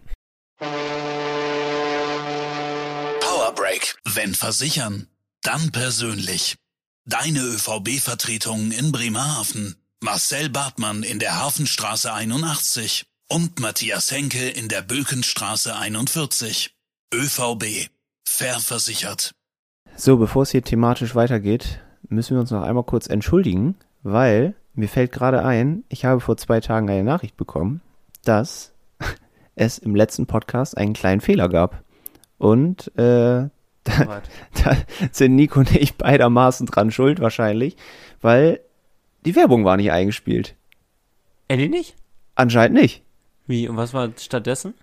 Wenn 4.14 4.34
versichern, 4.34 5.06
dann 5.42 5.70
persönlich. 5.70 6.56
Deine 7.04 7.40
ÖVB-Vertretung 7.40 8.70
in 8.70 8.90
Bremerhaven. 8.90 9.76
Marcel 10.00 10.48
Bartmann 10.48 11.02
in 11.02 11.18
der 11.18 11.38
Hafenstraße 11.38 12.10
81 12.10 13.04
und 13.28 13.60
Matthias 13.60 14.10
Henke 14.10 14.48
in 14.48 14.68
der 14.68 14.80
Bökenstraße 14.80 15.76
41. 15.76 16.74
ÖVB. 17.12 17.90
Fair 18.26 18.60
versichert. 18.60 19.32
So, 19.94 20.16
bevor 20.16 20.44
es 20.44 20.52
hier 20.52 20.62
thematisch 20.62 21.14
weitergeht, 21.14 21.80
müssen 22.08 22.34
wir 22.34 22.40
uns 22.40 22.50
noch 22.50 22.62
einmal 22.62 22.84
kurz 22.84 23.08
entschuldigen, 23.08 23.74
weil 24.02 24.54
mir 24.72 24.88
fällt 24.88 25.12
gerade 25.12 25.44
ein, 25.44 25.84
ich 25.90 26.06
habe 26.06 26.20
vor 26.20 26.38
zwei 26.38 26.60
Tagen 26.60 26.88
eine 26.88 27.04
Nachricht 27.04 27.36
bekommen, 27.36 27.82
dass 28.24 28.72
es 29.54 29.76
im 29.76 29.94
letzten 29.94 30.26
Podcast 30.26 30.78
einen 30.78 30.94
kleinen 30.94 31.20
Fehler 31.20 31.50
gab. 31.50 31.82
Und 32.38 32.96
äh, 32.96 33.50
da, 33.88 34.22
da 34.64 34.76
sind 35.12 35.34
Nico 35.34 35.60
und 35.60 35.74
ich 35.74 35.96
beidermaßen 35.96 36.66
dran 36.66 36.90
schuld 36.90 37.20
wahrscheinlich, 37.20 37.76
weil 38.20 38.60
die 39.24 39.36
Werbung 39.36 39.64
war 39.64 39.76
nicht 39.76 39.92
eingespielt. 39.92 40.54
Eddie 41.48 41.68
nicht? 41.68 41.96
Anscheinend 42.34 42.80
nicht. 42.80 43.02
Wie? 43.46 43.68
Und 43.68 43.76
was 43.76 43.94
war 43.94 44.10
stattdessen? 44.16 44.74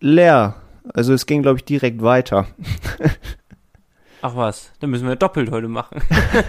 Leer. 0.00 0.56
Also 0.94 1.12
es 1.14 1.26
ging, 1.26 1.42
glaube 1.42 1.58
ich, 1.58 1.64
direkt 1.64 2.02
weiter. 2.02 2.46
Ach 4.24 4.36
was, 4.36 4.70
dann 4.78 4.90
müssen 4.90 5.08
wir 5.08 5.16
doppelt 5.16 5.50
heute 5.50 5.66
machen. 5.66 6.00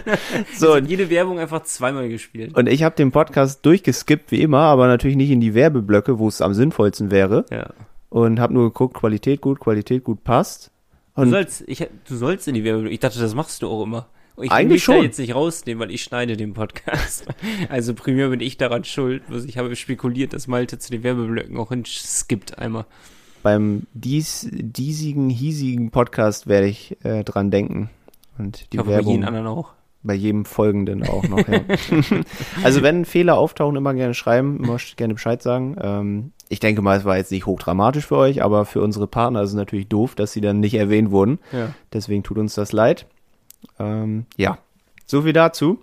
so, 0.56 0.76
und 0.76 0.86
jede 0.86 1.10
Werbung 1.10 1.40
einfach 1.40 1.64
zweimal 1.64 2.08
gespielt. 2.08 2.56
Und 2.56 2.70
ich 2.70 2.84
habe 2.84 2.96
den 2.96 3.12
Podcast 3.12 3.66
durchgeskippt 3.66 4.32
wie 4.32 4.44
immer, 4.44 4.60
aber 4.60 4.86
natürlich 4.86 5.18
nicht 5.18 5.32
in 5.32 5.42
die 5.42 5.56
Werbeblöcke, 5.56 6.20
wo 6.20 6.28
es 6.28 6.42
am 6.42 6.54
sinnvollsten 6.54 7.10
wäre. 7.10 7.46
Ja. 7.50 7.72
Und 8.10 8.40
habe 8.40 8.54
nur 8.54 8.66
geguckt, 8.66 8.94
Qualität 8.94 9.42
gut, 9.42 9.60
Qualität 9.60 10.04
gut 10.04 10.24
passt. 10.24 10.70
Und 11.16 11.26
du 11.26 11.32
sollst, 11.32 11.64
ich, 11.68 11.88
du 12.08 12.16
sollst 12.16 12.48
in 12.48 12.56
die 12.56 12.64
Werbeblöcke. 12.64 12.94
Ich 12.94 13.00
dachte, 13.00 13.20
das 13.20 13.36
machst 13.36 13.62
du 13.62 13.70
auch 13.70 13.84
immer. 13.84 14.08
Ich 14.42 14.50
will 14.50 14.66
mich 14.66 14.84
schon. 14.84 14.98
da 14.98 15.04
jetzt 15.04 15.20
nicht 15.20 15.36
rausnehmen, 15.36 15.80
weil 15.80 15.92
ich 15.92 16.02
schneide 16.02 16.36
den 16.36 16.54
Podcast. 16.54 17.28
Also 17.70 17.94
primär 17.94 18.30
bin 18.30 18.40
ich 18.40 18.58
daran 18.58 18.84
schuld. 18.84 19.22
Ich 19.46 19.58
habe 19.60 19.76
spekuliert, 19.76 20.34
dass 20.34 20.48
Malte 20.48 20.80
zu 20.80 20.90
den 20.92 21.04
Werbeblöcken 21.04 21.56
auch 21.58 21.70
hinskippt 21.70 22.58
einmal 22.58 22.86
beim 23.44 23.86
dies, 23.94 24.48
diesigen, 24.52 25.30
hiesigen 25.30 25.92
Podcast 25.92 26.48
werde 26.48 26.68
ich 26.68 26.98
äh, 27.04 27.24
dran 27.24 27.52
denken. 27.52 27.90
Und 28.40 28.72
die 28.72 28.78
ich 28.78 28.80
hoffe, 28.80 28.90
Werbung, 28.90 29.06
bei 29.06 29.12
jedem 29.12 29.28
anderen 29.28 29.48
auch. 29.48 29.74
Bei 30.06 30.14
jedem 30.14 30.44
folgenden 30.44 31.08
auch 31.08 31.24
noch, 31.30 31.48
ja. 31.48 31.62
also 32.64 32.82
wenn 32.82 33.06
Fehler 33.06 33.38
auftauchen, 33.38 33.78
immer 33.78 33.94
gerne 33.94 34.14
schreiben, 34.14 34.62
immer 34.62 34.78
gerne 34.98 35.14
Bescheid 35.14 35.42
sagen. 35.42 35.78
Ähm, 35.80 36.32
ich 36.50 36.60
denke 36.60 36.82
mal, 36.82 36.98
es 36.98 37.06
war 37.06 37.16
jetzt 37.16 37.32
nicht 37.32 37.46
hochdramatisch 37.46 38.08
für 38.08 38.18
euch, 38.18 38.44
aber 38.44 38.66
für 38.66 38.82
unsere 38.82 39.08
Partner 39.08 39.42
ist 39.42 39.52
es 39.52 39.56
natürlich 39.56 39.88
doof, 39.88 40.16
dass 40.16 40.34
sie 40.34 40.42
dann 40.42 40.60
nicht 40.60 40.74
erwähnt 40.74 41.12
wurden. 41.12 41.40
Ja. 41.54 41.74
Deswegen 41.94 42.24
tut 42.24 42.38
uns 42.38 42.54
das 42.54 42.74
leid. 42.74 43.06
Ähm, 43.80 44.26
ja, 44.36 44.58
so 45.06 45.22
viel 45.22 45.34
dazu. 45.34 45.80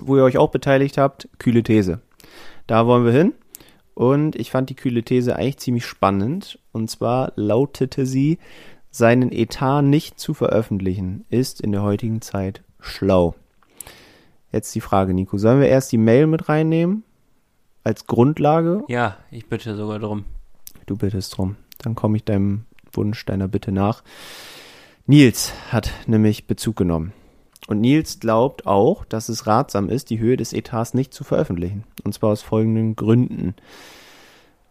Wo 0.00 0.16
ihr 0.16 0.24
euch 0.24 0.38
auch 0.38 0.50
beteiligt 0.50 0.98
habt, 0.98 1.28
kühle 1.38 1.62
These. 1.62 2.00
Da 2.66 2.86
wollen 2.86 3.04
wir 3.04 3.12
hin. 3.12 3.32
Und 3.94 4.34
ich 4.34 4.50
fand 4.50 4.70
die 4.70 4.74
kühle 4.74 5.04
These 5.04 5.36
eigentlich 5.36 5.58
ziemlich 5.58 5.86
spannend. 5.86 6.58
Und 6.72 6.90
zwar 6.90 7.32
lautete 7.36 8.06
sie, 8.06 8.38
seinen 8.90 9.32
Etat 9.32 9.82
nicht 9.82 10.20
zu 10.20 10.34
veröffentlichen, 10.34 11.24
ist 11.28 11.60
in 11.60 11.72
der 11.72 11.82
heutigen 11.82 12.20
Zeit 12.20 12.62
schlau. 12.84 13.34
Jetzt 14.52 14.74
die 14.74 14.80
Frage, 14.80 15.14
Nico. 15.14 15.36
Sollen 15.38 15.60
wir 15.60 15.68
erst 15.68 15.90
die 15.92 15.98
Mail 15.98 16.26
mit 16.26 16.48
reinnehmen? 16.48 17.02
Als 17.82 18.06
Grundlage? 18.06 18.84
Ja, 18.88 19.16
ich 19.30 19.46
bitte 19.48 19.74
sogar 19.76 19.98
drum. 19.98 20.24
Du 20.86 20.96
bittest 20.96 21.36
drum. 21.36 21.56
Dann 21.78 21.94
komme 21.94 22.16
ich 22.16 22.24
deinem 22.24 22.64
Wunsch, 22.92 23.24
deiner 23.26 23.48
Bitte 23.48 23.72
nach. 23.72 24.02
Nils 25.06 25.52
hat 25.70 25.90
nämlich 26.06 26.46
Bezug 26.46 26.76
genommen. 26.76 27.12
Und 27.66 27.80
Nils 27.80 28.20
glaubt 28.20 28.66
auch, 28.66 29.04
dass 29.04 29.28
es 29.28 29.46
ratsam 29.46 29.88
ist, 29.88 30.10
die 30.10 30.18
Höhe 30.18 30.36
des 30.36 30.52
Etats 30.52 30.94
nicht 30.94 31.12
zu 31.12 31.24
veröffentlichen. 31.24 31.84
Und 32.04 32.14
zwar 32.14 32.30
aus 32.30 32.42
folgenden 32.42 32.94
Gründen. 32.94 33.54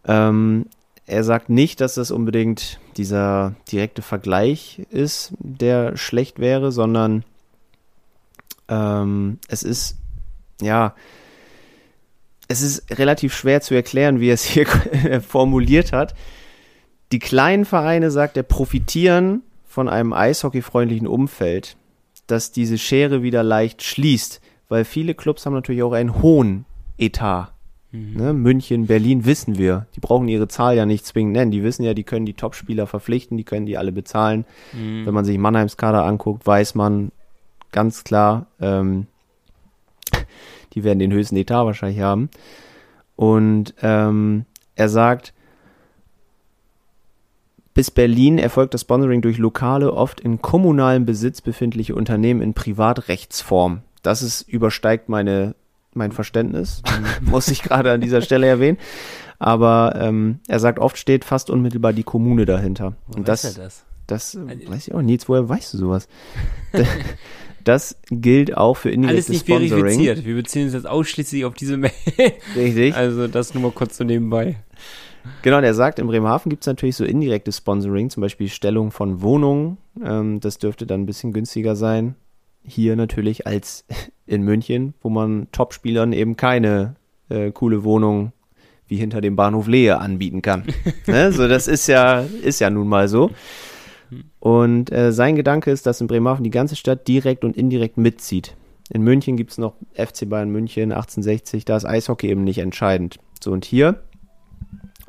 Ähm, 0.06 0.66
er 1.06 1.24
sagt 1.24 1.50
nicht, 1.50 1.80
dass 1.80 1.94
das 1.94 2.10
unbedingt 2.10 2.80
dieser 2.96 3.54
direkte 3.70 4.02
Vergleich 4.02 4.80
ist, 4.90 5.34
der 5.38 5.96
schlecht 5.96 6.38
wäre, 6.38 6.72
sondern 6.72 7.24
ähm, 8.68 9.38
es 9.48 9.62
ist, 9.62 9.96
ja, 10.60 10.94
es 12.48 12.62
ist 12.62 12.98
relativ 12.98 13.34
schwer 13.34 13.60
zu 13.60 13.74
erklären, 13.74 14.20
wie 14.20 14.28
er 14.28 14.34
es 14.34 14.44
hier 14.44 14.66
formuliert 15.20 15.92
hat. 15.92 16.14
Die 17.12 17.18
kleinen 17.18 17.64
Vereine, 17.64 18.10
sagt 18.10 18.36
er, 18.36 18.42
profitieren 18.42 19.42
von 19.64 19.88
einem 19.88 20.12
eishockeyfreundlichen 20.12 21.06
Umfeld 21.06 21.76
dass 22.26 22.52
diese 22.52 22.78
Schere 22.78 23.22
wieder 23.22 23.42
leicht 23.42 23.82
schließt, 23.82 24.40
weil 24.68 24.84
viele 24.84 25.14
Clubs 25.14 25.44
haben 25.44 25.54
natürlich 25.54 25.82
auch 25.82 25.92
einen 25.92 26.22
hohen 26.22 26.64
Etat. 26.98 27.52
Mhm. 27.92 28.16
Ne? 28.16 28.32
München, 28.32 28.86
Berlin 28.86 29.24
wissen 29.24 29.58
wir, 29.58 29.86
die 29.94 30.00
brauchen 30.00 30.28
ihre 30.28 30.48
Zahl 30.48 30.76
ja 30.76 30.86
nicht 30.86 31.06
zwingend 31.06 31.34
nennen. 31.34 31.50
Die 31.50 31.62
wissen 31.62 31.84
ja, 31.84 31.94
die 31.94 32.04
können 32.04 32.26
die 32.26 32.34
Topspieler 32.34 32.86
verpflichten, 32.86 33.36
die 33.36 33.44
können 33.44 33.66
die 33.66 33.76
alle 33.76 33.92
bezahlen. 33.92 34.44
Mhm. 34.72 35.06
Wenn 35.06 35.14
man 35.14 35.24
sich 35.24 35.38
Mannheims 35.38 35.76
Kader 35.76 36.04
anguckt, 36.04 36.46
weiß 36.46 36.74
man 36.74 37.12
ganz 37.74 38.04
klar, 38.04 38.46
ähm, 38.60 39.08
die 40.72 40.84
werden 40.84 41.00
den 41.00 41.12
höchsten 41.12 41.36
Etat 41.36 41.66
wahrscheinlich 41.66 42.00
haben. 42.00 42.30
Und 43.16 43.74
ähm, 43.82 44.46
er 44.76 44.88
sagt, 44.88 45.34
bis 47.74 47.90
Berlin 47.90 48.38
erfolgt 48.38 48.74
das 48.74 48.82
Sponsoring 48.82 49.22
durch 49.22 49.38
lokale, 49.38 49.92
oft 49.92 50.20
in 50.20 50.40
kommunalem 50.40 51.04
Besitz 51.04 51.40
befindliche 51.40 51.96
Unternehmen 51.96 52.40
in 52.40 52.54
Privatrechtsform. 52.54 53.82
Das 54.02 54.22
ist, 54.22 54.42
übersteigt 54.42 55.08
meine, 55.08 55.56
mein 55.94 56.12
Verständnis, 56.12 56.82
muss 57.20 57.48
ich 57.48 57.62
gerade 57.62 57.90
an 57.90 58.00
dieser 58.00 58.22
Stelle 58.22 58.46
erwähnen. 58.46 58.78
Aber 59.40 59.96
ähm, 59.98 60.38
er 60.46 60.60
sagt, 60.60 60.78
oft 60.78 60.96
steht 60.96 61.24
fast 61.24 61.50
unmittelbar 61.50 61.92
die 61.92 62.04
Kommune 62.04 62.46
dahinter. 62.46 62.94
Wo 63.08 63.18
Und 63.18 63.26
das, 63.26 63.42
das? 63.54 63.84
Das 64.06 64.36
weiß 64.36 64.88
ich 64.88 64.94
auch 64.94 65.02
nicht. 65.02 65.28
Woher 65.28 65.48
weißt 65.48 65.74
du 65.74 65.78
sowas? 65.78 66.08
Das 67.64 67.96
gilt 68.10 68.56
auch 68.56 68.74
für 68.74 68.90
indirektes 68.90 69.28
Alles 69.28 69.28
nicht 69.30 69.46
Sponsoring. 69.46 69.84
verifiziert. 69.84 70.24
Wir 70.24 70.34
beziehen 70.34 70.64
uns 70.64 70.74
jetzt 70.74 70.86
ausschließlich 70.86 71.44
auf 71.44 71.54
diese 71.54 71.76
Mail. 71.76 71.92
Richtig. 72.56 72.94
Also 72.94 73.26
das 73.26 73.54
nur 73.54 73.62
mal 73.62 73.72
kurz 73.72 73.96
so 73.96 74.04
nebenbei. 74.04 74.56
Genau, 75.42 75.58
und 75.58 75.64
er 75.64 75.74
sagt, 75.74 75.98
in 75.98 76.06
Bremerhaven 76.06 76.50
gibt 76.50 76.64
es 76.64 76.66
natürlich 76.66 76.96
so 76.96 77.04
indirektes 77.04 77.58
Sponsoring, 77.58 78.10
zum 78.10 78.20
Beispiel 78.20 78.48
Stellung 78.48 78.90
von 78.90 79.22
Wohnungen. 79.22 79.78
Ähm, 80.04 80.40
das 80.40 80.58
dürfte 80.58 80.86
dann 80.86 81.02
ein 81.02 81.06
bisschen 81.06 81.32
günstiger 81.32 81.76
sein. 81.76 82.14
Hier 82.62 82.96
natürlich 82.96 83.46
als 83.46 83.84
in 84.26 84.42
München, 84.42 84.94
wo 85.00 85.08
man 85.08 85.48
Topspielern 85.52 86.12
eben 86.12 86.36
keine 86.36 86.96
äh, 87.28 87.50
coole 87.52 87.84
Wohnung 87.84 88.32
wie 88.86 88.96
hinter 88.96 89.22
dem 89.22 89.34
Bahnhof 89.34 89.66
Lehe 89.66 89.98
anbieten 89.98 90.42
kann. 90.42 90.64
ne? 91.06 91.32
So, 91.32 91.48
das 91.48 91.68
ist 91.68 91.86
ja, 91.86 92.20
ist 92.42 92.60
ja 92.60 92.68
nun 92.68 92.88
mal 92.88 93.08
so. 93.08 93.30
Und 94.40 94.92
äh, 94.92 95.12
sein 95.12 95.36
Gedanke 95.36 95.70
ist, 95.70 95.86
dass 95.86 96.00
in 96.00 96.06
Bremerhaven 96.06 96.44
die 96.44 96.50
ganze 96.50 96.76
Stadt 96.76 97.08
direkt 97.08 97.44
und 97.44 97.56
indirekt 97.56 97.96
mitzieht. 97.96 98.54
In 98.90 99.02
München 99.02 99.36
gibt 99.36 99.52
es 99.52 99.58
noch 99.58 99.74
FC 99.94 100.28
Bayern 100.28 100.50
München 100.50 100.92
1860, 100.92 101.64
da 101.64 101.76
ist 101.76 101.84
Eishockey 101.84 102.28
eben 102.28 102.44
nicht 102.44 102.58
entscheidend. 102.58 103.18
So, 103.42 103.52
und 103.52 103.64
hier 103.64 104.02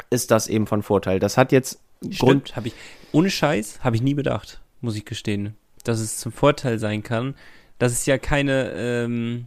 ist 0.09 0.31
das 0.31 0.47
eben 0.47 0.67
von 0.67 0.81
Vorteil. 0.81 1.19
Das 1.19 1.37
hat 1.37 1.51
jetzt 1.51 1.79
Stimmt, 2.01 2.19
Grund. 2.19 2.55
Habe 2.55 2.67
ich 2.69 2.73
ohne 3.11 3.29
Scheiß 3.29 3.79
habe 3.83 3.95
ich 3.95 4.01
nie 4.01 4.13
bedacht, 4.13 4.61
muss 4.81 4.95
ich 4.95 5.05
gestehen, 5.05 5.55
dass 5.83 5.99
es 5.99 6.17
zum 6.17 6.31
Vorteil 6.31 6.79
sein 6.79 7.03
kann, 7.03 7.35
dass 7.79 7.91
es 7.91 8.05
ja 8.05 8.17
keine 8.17 8.71
ähm, 8.75 9.45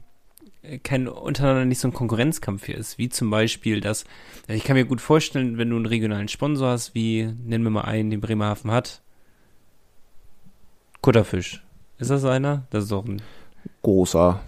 kein 0.82 1.08
untereinander 1.08 1.64
nicht 1.64 1.80
so 1.80 1.88
ein 1.88 1.94
Konkurrenzkampf 1.94 2.66
hier 2.66 2.76
ist, 2.76 2.98
wie 2.98 3.08
zum 3.08 3.30
Beispiel 3.30 3.80
das. 3.80 4.04
Ich 4.48 4.64
kann 4.64 4.76
mir 4.76 4.84
gut 4.84 5.00
vorstellen, 5.00 5.56
wenn 5.56 5.70
du 5.70 5.76
einen 5.76 5.86
regionalen 5.86 6.28
Sponsor 6.28 6.70
hast, 6.70 6.94
wie 6.94 7.32
nennen 7.44 7.64
wir 7.64 7.70
mal 7.70 7.82
einen, 7.82 8.10
den 8.10 8.20
Bremerhaven 8.20 8.70
hat. 8.70 9.00
Kutterfisch. 11.00 11.62
Ist 11.98 12.10
das 12.10 12.24
einer? 12.24 12.66
Das 12.70 12.84
ist 12.84 12.92
doch 12.92 13.04
ein 13.04 13.22
großer 13.82 14.40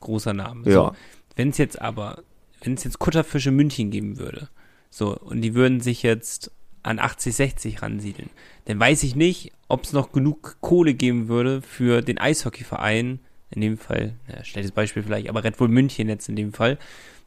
großer 0.00 0.32
Name. 0.32 0.68
Ja. 0.68 0.72
So 0.72 0.92
wenn 1.36 1.48
es 1.48 1.58
jetzt 1.58 1.80
aber, 1.80 2.22
wenn 2.62 2.74
es 2.74 2.84
jetzt 2.84 2.98
Kutterfische 2.98 3.50
München 3.50 3.90
geben 3.90 4.18
würde, 4.18 4.48
so, 4.90 5.16
und 5.16 5.40
die 5.40 5.54
würden 5.54 5.80
sich 5.80 6.02
jetzt 6.02 6.50
an 6.82 6.98
80, 6.98 7.34
60 7.34 7.82
ransiedeln, 7.82 8.28
dann 8.66 8.78
weiß 8.78 9.02
ich 9.04 9.16
nicht, 9.16 9.52
ob 9.68 9.84
es 9.84 9.94
noch 9.94 10.12
genug 10.12 10.56
Kohle 10.60 10.92
geben 10.92 11.28
würde 11.28 11.62
für 11.62 12.02
den 12.02 12.18
Eishockeyverein, 12.18 13.20
in 13.52 13.60
dem 13.60 13.78
Fall, 13.78 14.14
ja, 14.28 14.44
schlechtes 14.44 14.72
Beispiel 14.72 15.02
vielleicht, 15.02 15.28
aber 15.28 15.44
Red 15.44 15.56
Bull 15.56 15.68
München 15.68 16.08
jetzt 16.08 16.28
in 16.28 16.36
dem 16.36 16.52
Fall, 16.52 16.78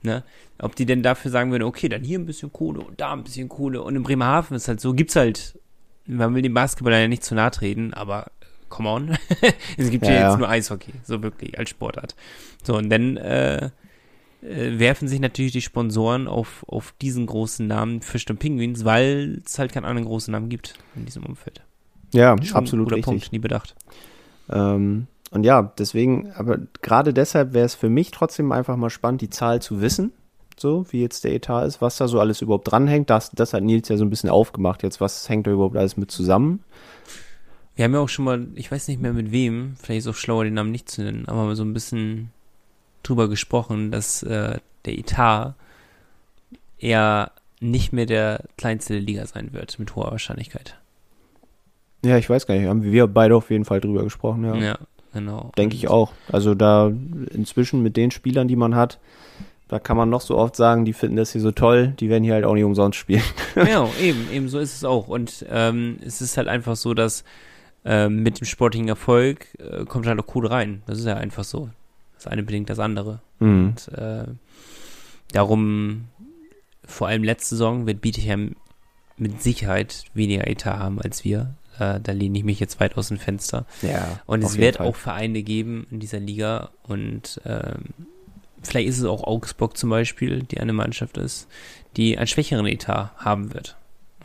ne, 0.04 0.24
ob 0.60 0.76
die 0.76 0.86
denn 0.86 1.02
dafür 1.02 1.32
sagen 1.32 1.52
würden, 1.52 1.64
okay, 1.64 1.90
dann 1.90 2.04
hier 2.04 2.20
ein 2.20 2.26
bisschen 2.26 2.54
Kohle 2.54 2.82
und 2.82 3.02
da 3.02 3.14
ein 3.14 3.24
bisschen 3.24 3.50
Kohle 3.50 3.82
und 3.82 3.96
in 3.96 4.04
Bremerhaven 4.04 4.56
ist 4.56 4.68
halt 4.68 4.80
so, 4.80 4.94
gibt's 4.94 5.16
halt, 5.16 5.60
man 6.06 6.36
will 6.36 6.42
dem 6.42 6.54
Basketball 6.54 6.94
ja 6.94 7.08
nicht 7.08 7.24
zu 7.24 7.34
nahe 7.34 7.52
treten, 7.52 7.94
aber 7.94 8.28
come 8.74 8.90
on, 8.90 9.18
es 9.78 9.92
gibt 9.92 10.06
Ja, 10.06 10.12
ja, 10.12 10.20
ja. 10.20 10.30
jetzt 10.30 10.40
nur 10.40 10.50
Eishockey, 10.50 10.94
so 11.04 11.22
wirklich 11.22 11.58
als 11.60 11.70
Sportart. 11.70 12.16
So, 12.64 12.76
und 12.76 12.90
dann 12.90 13.18
äh, 13.18 13.66
äh, 14.42 14.80
werfen 14.80 15.08
sich 15.08 15.20
natürlich 15.20 15.52
die 15.52 15.62
Sponsoren 15.62 16.28
auf, 16.28 16.66
auf 16.68 16.96
diesen 17.00 17.28
großen 17.28 17.68
Namen 17.68 18.02
Fisch 18.02 18.28
und 18.30 18.40
Pinguins, 18.40 18.84
weil 18.84 19.42
es 19.46 19.60
halt 19.60 19.74
keinen 19.74 19.86
anderen 19.86 20.08
großen 20.08 20.32
Namen 20.32 20.50
gibt 20.50 20.74
in 20.96 21.06
diesem 21.06 21.24
Umfeld. 21.24 21.62
Ja, 22.14 22.36
Schon 22.42 22.58
absolut 22.58 22.86
guter 22.86 22.98
richtig. 22.98 23.12
Punkt, 23.12 23.32
nie 23.32 23.40
bedacht. 23.40 23.76
Ähm, 24.50 25.06
und 25.30 25.44
ja, 25.44 25.72
deswegen, 25.78 26.32
aber 26.32 26.58
gerade 26.82 27.14
deshalb 27.14 27.54
wäre 27.54 27.66
es 27.66 27.76
für 27.76 27.90
mich 27.90 28.10
trotzdem 28.10 28.52
einfach 28.52 28.76
mal 28.76 28.90
spannend, 28.90 29.22
die 29.22 29.30
Zahl 29.30 29.62
zu 29.62 29.82
wissen, 29.82 30.12
so 30.58 30.86
wie 30.90 31.02
jetzt 31.02 31.24
der 31.26 31.34
Etat 31.34 31.66
ist, 31.66 31.80
was 31.80 31.98
da 31.98 32.08
so 32.08 32.20
alles 32.20 32.42
überhaupt 32.42 32.72
dranhängt. 32.72 33.12
Das, 33.12 33.30
das 33.32 33.54
hat 33.54 33.64
Nils 33.64 33.90
ja 33.90 33.98
so 33.98 34.06
ein 34.06 34.10
bisschen 34.10 34.32
aufgemacht. 34.32 34.82
Jetzt, 34.82 35.00
was 35.00 35.30
hängt 35.30 35.46
da 35.46 35.52
überhaupt 35.52 35.78
alles 35.78 35.96
mit 35.96 36.10
zusammen? 36.10 36.64
Wir 37.76 37.86
haben 37.86 37.94
ja 37.94 38.00
auch 38.00 38.10
schon 38.10 38.26
mal, 38.26 38.48
ich 38.56 38.72
weiß 38.72 38.88
nicht 38.88 39.02
mehr 39.02 39.14
mit 39.14 39.32
wem, 39.32 39.76
vielleicht 39.82 40.00
ist 40.00 40.06
es 40.06 40.12
auch 40.12 40.20
schlauer, 40.20 40.44
den 40.44 40.54
Namen 40.54 40.72
nicht 40.72 40.90
zu 40.90 41.04
nennen, 41.04 41.28
aber 41.28 41.46
mal 41.46 41.56
so 41.56 41.64
ein 41.64 41.74
bisschen 41.74 42.32
drüber 43.02 43.28
gesprochen, 43.28 43.92
dass 43.92 44.24
äh, 44.24 44.60
der 44.86 44.98
Etat 44.98 45.56
eher 46.78 47.32
nicht 47.60 47.94
mehr 47.94 48.06
der 48.06 48.44
kleinste 48.58 48.94
der 48.94 49.02
Liga 49.02 49.26
sein 49.26 49.54
wird, 49.54 49.80
mit 49.80 49.96
hoher 49.96 50.12
Wahrscheinlichkeit. 50.12 50.78
Ja, 52.06 52.18
ich 52.18 52.30
weiß 52.30 52.46
gar 52.46 52.56
nicht. 52.56 52.68
Haben 52.68 52.84
wir 52.84 53.08
beide 53.08 53.36
auf 53.36 53.50
jeden 53.50 53.66
Fall 53.66 53.80
drüber 53.80 54.04
gesprochen, 54.04 54.44
ja. 54.44 54.56
Ja, 54.56 54.78
genau. 55.14 55.52
Denke 55.58 55.76
ich 55.76 55.88
auch. 55.88 56.12
Also 56.32 56.54
da 56.54 56.92
inzwischen 57.32 57.82
mit 57.82 57.96
den 57.96 58.12
Spielern, 58.12 58.48
die 58.48 58.58
man 58.58 58.76
hat, 58.76 59.00
da 59.70 59.80
kann 59.80 59.96
man 59.96 60.10
noch 60.10 60.22
so 60.22 60.38
oft 60.38 60.56
sagen, 60.56 60.84
die 60.86 60.94
finden 60.94 61.16
das 61.16 61.32
hier 61.32 61.42
so 61.42 61.52
toll, 61.52 61.94
die 62.00 62.10
werden 62.10 62.24
hier 62.24 62.34
halt 62.34 62.46
auch 62.46 62.54
nicht 62.54 62.66
umsonst 62.66 63.00
spielen. 63.00 63.24
Ja, 63.56 63.90
eben, 64.02 64.28
eben 64.32 64.50
so 64.50 64.60
ist 64.60 64.76
es 64.76 64.84
auch. 64.84 65.08
Und 65.08 65.46
ähm, 65.50 65.98
es 66.06 66.22
ist 66.22 66.38
halt 66.38 66.50
einfach 66.50 66.76
so, 66.76 66.94
dass 66.94 67.24
ähm, 67.86 68.24
mit 68.24 68.40
dem 68.40 68.46
sportlichen 68.46 68.88
Erfolg 68.88 69.48
äh, 69.60 69.86
kommt 69.86 70.08
halt 70.08 70.20
auch 70.20 70.28
Kohle 70.28 70.52
rein. 70.52 70.84
Das 70.86 71.00
ist 71.00 71.06
ja 71.06 71.16
einfach 71.16 71.44
so. 71.44 71.70
Das 72.16 72.28
eine 72.28 72.44
bedingt 72.44 72.70
das 72.70 72.80
andere. 72.80 73.22
Mhm. 73.40 73.66
Und 73.68 73.88
äh, 73.98 74.26
darum, 75.32 76.06
vor 76.86 77.08
allem 77.08 77.24
letzte 77.24 77.56
Saison, 77.56 77.86
wird 77.86 78.02
Bietigheim 78.02 78.56
mit 79.18 79.42
Sicherheit 79.42 80.06
weniger 80.14 80.48
Etat 80.48 80.80
haben 80.80 81.02
als 81.02 81.24
wir. 81.24 81.56
Äh, 81.80 82.00
da 82.00 82.12
lehne 82.12 82.38
ich 82.38 82.44
mich 82.44 82.60
jetzt 82.60 82.80
weit 82.80 82.98
aus 82.98 83.10
dem 83.10 83.18
Fenster. 83.18 83.66
Ja. 83.82 84.20
Und 84.26 84.44
es 84.44 84.58
wird 84.58 84.78
Fall. 84.78 84.88
auch 84.88 84.96
Vereine 84.96 85.44
geben 85.44 85.88
in 85.92 86.00
dieser 86.00 86.20
Liga 86.20 86.70
und 86.84 87.42
ähm, 87.46 87.94
vielleicht 88.62 88.88
ist 88.88 89.00
es 89.00 89.06
auch 89.06 89.24
Augsburg 89.24 89.78
zum 89.78 89.90
Beispiel, 89.90 90.44
die 90.44 90.60
eine 90.60 90.74
Mannschaft 90.74 91.18
ist, 91.18 91.48
die 91.98 92.18
einen 92.18 92.28
schwächeren 92.28 92.66
Etat 92.66 93.12
haben 93.18 93.54
wird. 93.54 93.76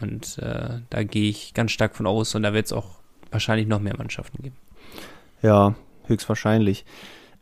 Und 0.01 0.39
äh, 0.39 0.81
da 0.91 1.03
gehe 1.03 1.29
ich 1.29 1.55
ganz 1.55 1.73
stark 1.73 1.97
von 1.97 2.07
aus 2.07 2.35
und 2.35 2.43
da 2.43 2.53
wird 2.53 2.67
es 2.67 2.73
auch 2.73 2.99
wahrscheinlich 3.31 3.67
noch 3.67 3.81
mehr 3.81 3.97
Mannschaften 3.97 4.43
geben. 4.43 4.57
Ja, 5.43 5.75
höchstwahrscheinlich. 6.07 6.85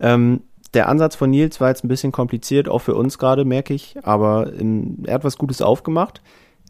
Ähm, 0.01 0.43
der 0.75 0.89
Ansatz 0.89 1.17
von 1.17 1.31
Nils 1.31 1.61
war 1.61 1.69
jetzt 1.69 1.85
ein 1.85 1.89
bisschen 1.89 2.13
kompliziert, 2.13 2.69
auch 2.69 2.81
für 2.81 2.95
uns 2.95 3.19
gerade, 3.19 3.45
merke 3.45 3.73
ich, 3.73 3.97
aber 4.03 4.53
ähm, 4.59 4.99
er 5.07 5.15
hat 5.15 5.25
was 5.25 5.39
Gutes 5.39 5.63
aufgemacht. 5.63 6.21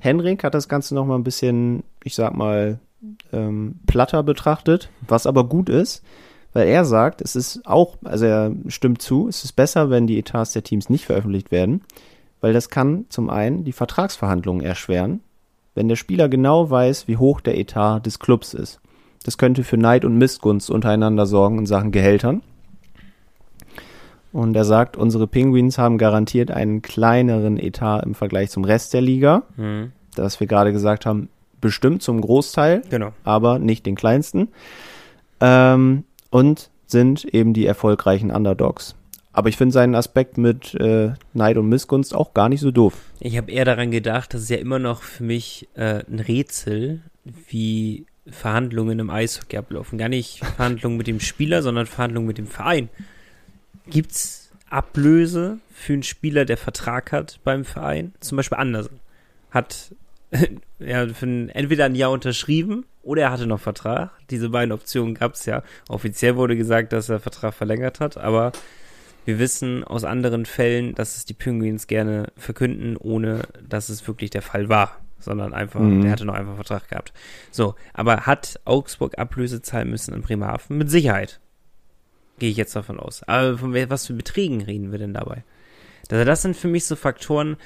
Henrik 0.01 0.45
hat 0.45 0.55
das 0.55 0.69
Ganze 0.69 0.95
nochmal 0.95 1.19
ein 1.19 1.25
bisschen, 1.25 1.83
ich 2.05 2.15
sag 2.15 2.35
mal, 2.35 2.79
ähm, 3.33 3.81
platter 3.87 4.23
betrachtet, 4.23 4.91
was 5.07 5.27
aber 5.27 5.45
gut 5.45 5.69
ist, 5.69 6.05
weil 6.53 6.69
er 6.69 6.85
sagt, 6.85 7.21
es 7.21 7.37
ist 7.37 7.67
auch, 7.67 7.97
also 8.05 8.27
er 8.27 8.53
stimmt 8.69 9.03
zu, 9.03 9.29
es 9.29 9.45
ist 9.45 9.53
besser, 9.53 9.91
wenn 9.91 10.07
die 10.07 10.19
Etats 10.19 10.53
der 10.53 10.63
Teams 10.63 10.91
nicht 10.91 11.07
veröffentlicht 11.07 11.51
werden, 11.51 11.83
weil 12.41 12.53
das 12.53 12.71
kann 12.71 13.07
zum 13.09 13.31
einen 13.31 13.65
die 13.65 13.73
Vertragsverhandlungen 13.73 14.65
erschweren, 14.65 15.21
wenn 15.75 15.89
der 15.89 15.97
Spieler 15.97 16.29
genau 16.29 16.71
weiß, 16.71 17.09
wie 17.09 17.17
hoch 17.17 17.41
der 17.41 17.59
Etat 17.59 18.01
des 18.01 18.19
Clubs 18.19 18.55
ist. 18.55 18.81
Das 19.27 19.39
könnte 19.39 19.65
für 19.65 19.77
Neid 19.77 20.05
und 20.05 20.17
Missgunst 20.19 20.71
untereinander 20.71 21.27
sorgen 21.27 21.59
in 21.59 21.67
Sachen 21.67 21.91
Gehältern. 21.91 22.43
Und 24.33 24.55
er 24.55 24.65
sagt, 24.65 24.97
unsere 24.97 25.27
Penguins 25.27 25.79
haben 25.79 25.99
garantiert 25.99 26.53
einen 26.53 26.81
kleineren 26.81 27.59
Etat 27.59 28.05
im 28.05 28.15
Vergleich 28.15 28.51
zum 28.51 28.63
Rest 28.63 28.95
der 28.95 29.01
Liga. 29.01 29.43
Mhm. 29.57 29.91
Das 30.15 30.39
wir 30.39 30.47
gerade 30.47 30.73
gesagt 30.73 31.07
haben, 31.07 31.29
bestimmt 31.61 32.05
zum 32.05 32.21
Großteil, 32.21 32.83
Genau. 32.89 33.11
aber 33.25 33.59
nicht 33.59 33.85
den 33.85 33.97
kleinsten. 33.97 34.47
Ähm, 35.41 36.05
und 36.31 36.71
sind 36.87 37.25
eben 37.25 37.53
die 37.53 37.67
erfolgreichen 37.67 38.31
Underdogs. 38.31 38.95
Aber 39.33 39.49
ich 39.49 39.57
finde 39.57 39.73
seinen 39.73 39.97
Aspekt 39.97 40.39
mit 40.39 40.73
äh, 40.77 41.15
Neid 41.35 41.57
und 41.57 41.69
Missgunst 41.69 42.15
auch 42.15 42.33
gar 42.33 42.49
nicht 42.49 42.61
so 42.61 42.71
doof. 42.71 42.95
Ich 43.19 43.37
habe 43.37 43.51
eher 43.51 43.65
daran 43.65 43.91
gedacht, 43.91 44.35
dass 44.35 44.43
es 44.43 44.51
ja 44.51 44.59
immer 44.59 44.79
noch 44.79 45.03
für 45.03 45.25
mich 45.25 45.69
äh, 45.75 46.05
ein 46.09 46.21
Rätsel, 46.21 47.01
wie 47.49 48.07
Verhandlungen 48.31 48.99
im 48.99 49.11
Eishockey 49.11 49.57
ablaufen. 49.57 49.99
Gar 49.99 50.09
nicht 50.09 50.39
Verhandlungen 50.39 50.97
mit 50.97 51.07
dem 51.07 51.21
Spieler, 51.21 51.63
sondern 51.63 51.87
Verhandlungen 51.87 52.27
mit 52.27 52.39
dem 52.39 52.47
Verein. 52.47 52.89
Gibt's 53.89 54.51
Ablöse 54.69 55.59
für 55.73 55.93
einen 55.93 56.03
Spieler, 56.03 56.45
der 56.45 56.57
Vertrag 56.57 57.13
hat 57.13 57.39
beim 57.45 57.65
Verein? 57.65 58.15
Zum 58.21 58.37
Beispiel 58.37 58.59
Andersen. 58.59 59.01
Hat 59.51 59.95
ja, 60.79 61.03
ein, 61.03 61.49
entweder 61.51 61.85
ein 61.85 61.95
Jahr 61.95 62.11
unterschrieben 62.11 62.85
oder 63.03 63.23
er 63.23 63.31
hatte 63.31 63.47
noch 63.47 63.61
Vertrag. 63.61 64.11
Diese 64.31 64.51
beiden 64.51 64.73
Optionen 64.73 65.15
gab's 65.15 65.47
ja. 65.47 65.63
Offiziell 65.89 66.37
wurde 66.37 66.57
gesagt, 66.57 66.93
dass 66.93 67.09
er 67.09 67.21
Vertrag 67.21 67.55
verlängert 67.55 68.01
hat, 68.01 68.17
aber 68.17 68.53
wir 69.25 69.39
wissen 69.39 69.85
aus 69.85 70.05
anderen 70.05 70.47
Fällen, 70.47 70.95
dass 70.95 71.17
es 71.17 71.25
die 71.25 71.35
Penguins 71.35 71.87
gerne 71.87 72.33
verkünden, 72.37 72.97
ohne 72.97 73.43
dass 73.69 73.89
es 73.89 74.07
wirklich 74.07 74.31
der 74.31 74.43
Fall 74.43 74.69
war, 74.69 75.01
sondern 75.19 75.55
einfach, 75.55 75.81
Mhm. 75.81 76.03
der 76.03 76.13
hatte 76.13 76.25
noch 76.25 76.35
einfach 76.35 76.55
Vertrag 76.55 76.89
gehabt. 76.89 77.13
So, 77.51 77.75
aber 77.93 78.27
hat 78.27 78.61
Augsburg 78.65 79.19
Ablöse 79.19 79.63
zahlen 79.63 79.91
müssen 79.91 80.15
in 80.15 80.23
Bremerhaven? 80.23 80.79
Mit 80.79 80.91
Sicherheit. 80.91 81.41
Gehe 82.39 82.51
ich 82.51 82.57
jetzt 82.57 82.77
davon 82.77 83.01
aus. 83.01 83.23
Aber 83.23 83.57
von 83.59 83.75
was 83.75 84.07
für 84.07 84.13
Beträgen 84.13 84.61
reden 84.61 84.93
wir 84.93 84.99
denn 84.99 85.15
dabei? 85.15 85.45
Also 86.11 86.25
das 86.25 86.43
sind 86.43 86.57
für 86.57 86.69
mich 86.69 86.85
so 86.85 86.95
Faktoren, 86.97 87.57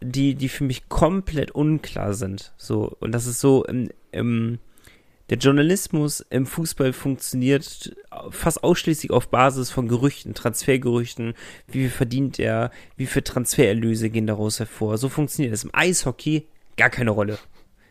die, 0.00 0.34
die 0.34 0.48
für 0.48 0.64
mich 0.64 0.88
komplett 0.88 1.52
unklar 1.52 2.14
sind. 2.14 2.52
So, 2.56 2.96
und 3.00 3.12
das 3.12 3.26
ist 3.26 3.40
so, 3.40 3.64
im, 3.64 3.90
im, 4.10 4.58
der 5.30 5.38
Journalismus 5.38 6.20
im 6.28 6.46
Fußball 6.46 6.92
funktioniert 6.92 7.94
fast 8.30 8.64
ausschließlich 8.64 9.12
auf 9.12 9.28
Basis 9.28 9.70
von 9.70 9.88
Gerüchten, 9.88 10.34
Transfergerüchten, 10.34 11.34
wie 11.68 11.82
viel 11.82 11.90
verdient 11.90 12.38
er, 12.38 12.70
wie 12.96 13.06
viel 13.06 13.22
Transfererlöse 13.22 14.10
gehen 14.10 14.26
daraus 14.26 14.58
hervor. 14.58 14.98
So 14.98 15.08
funktioniert 15.08 15.54
es. 15.54 15.64
Im 15.64 15.70
Eishockey 15.72 16.48
gar 16.76 16.90
keine 16.90 17.10
Rolle. 17.10 17.38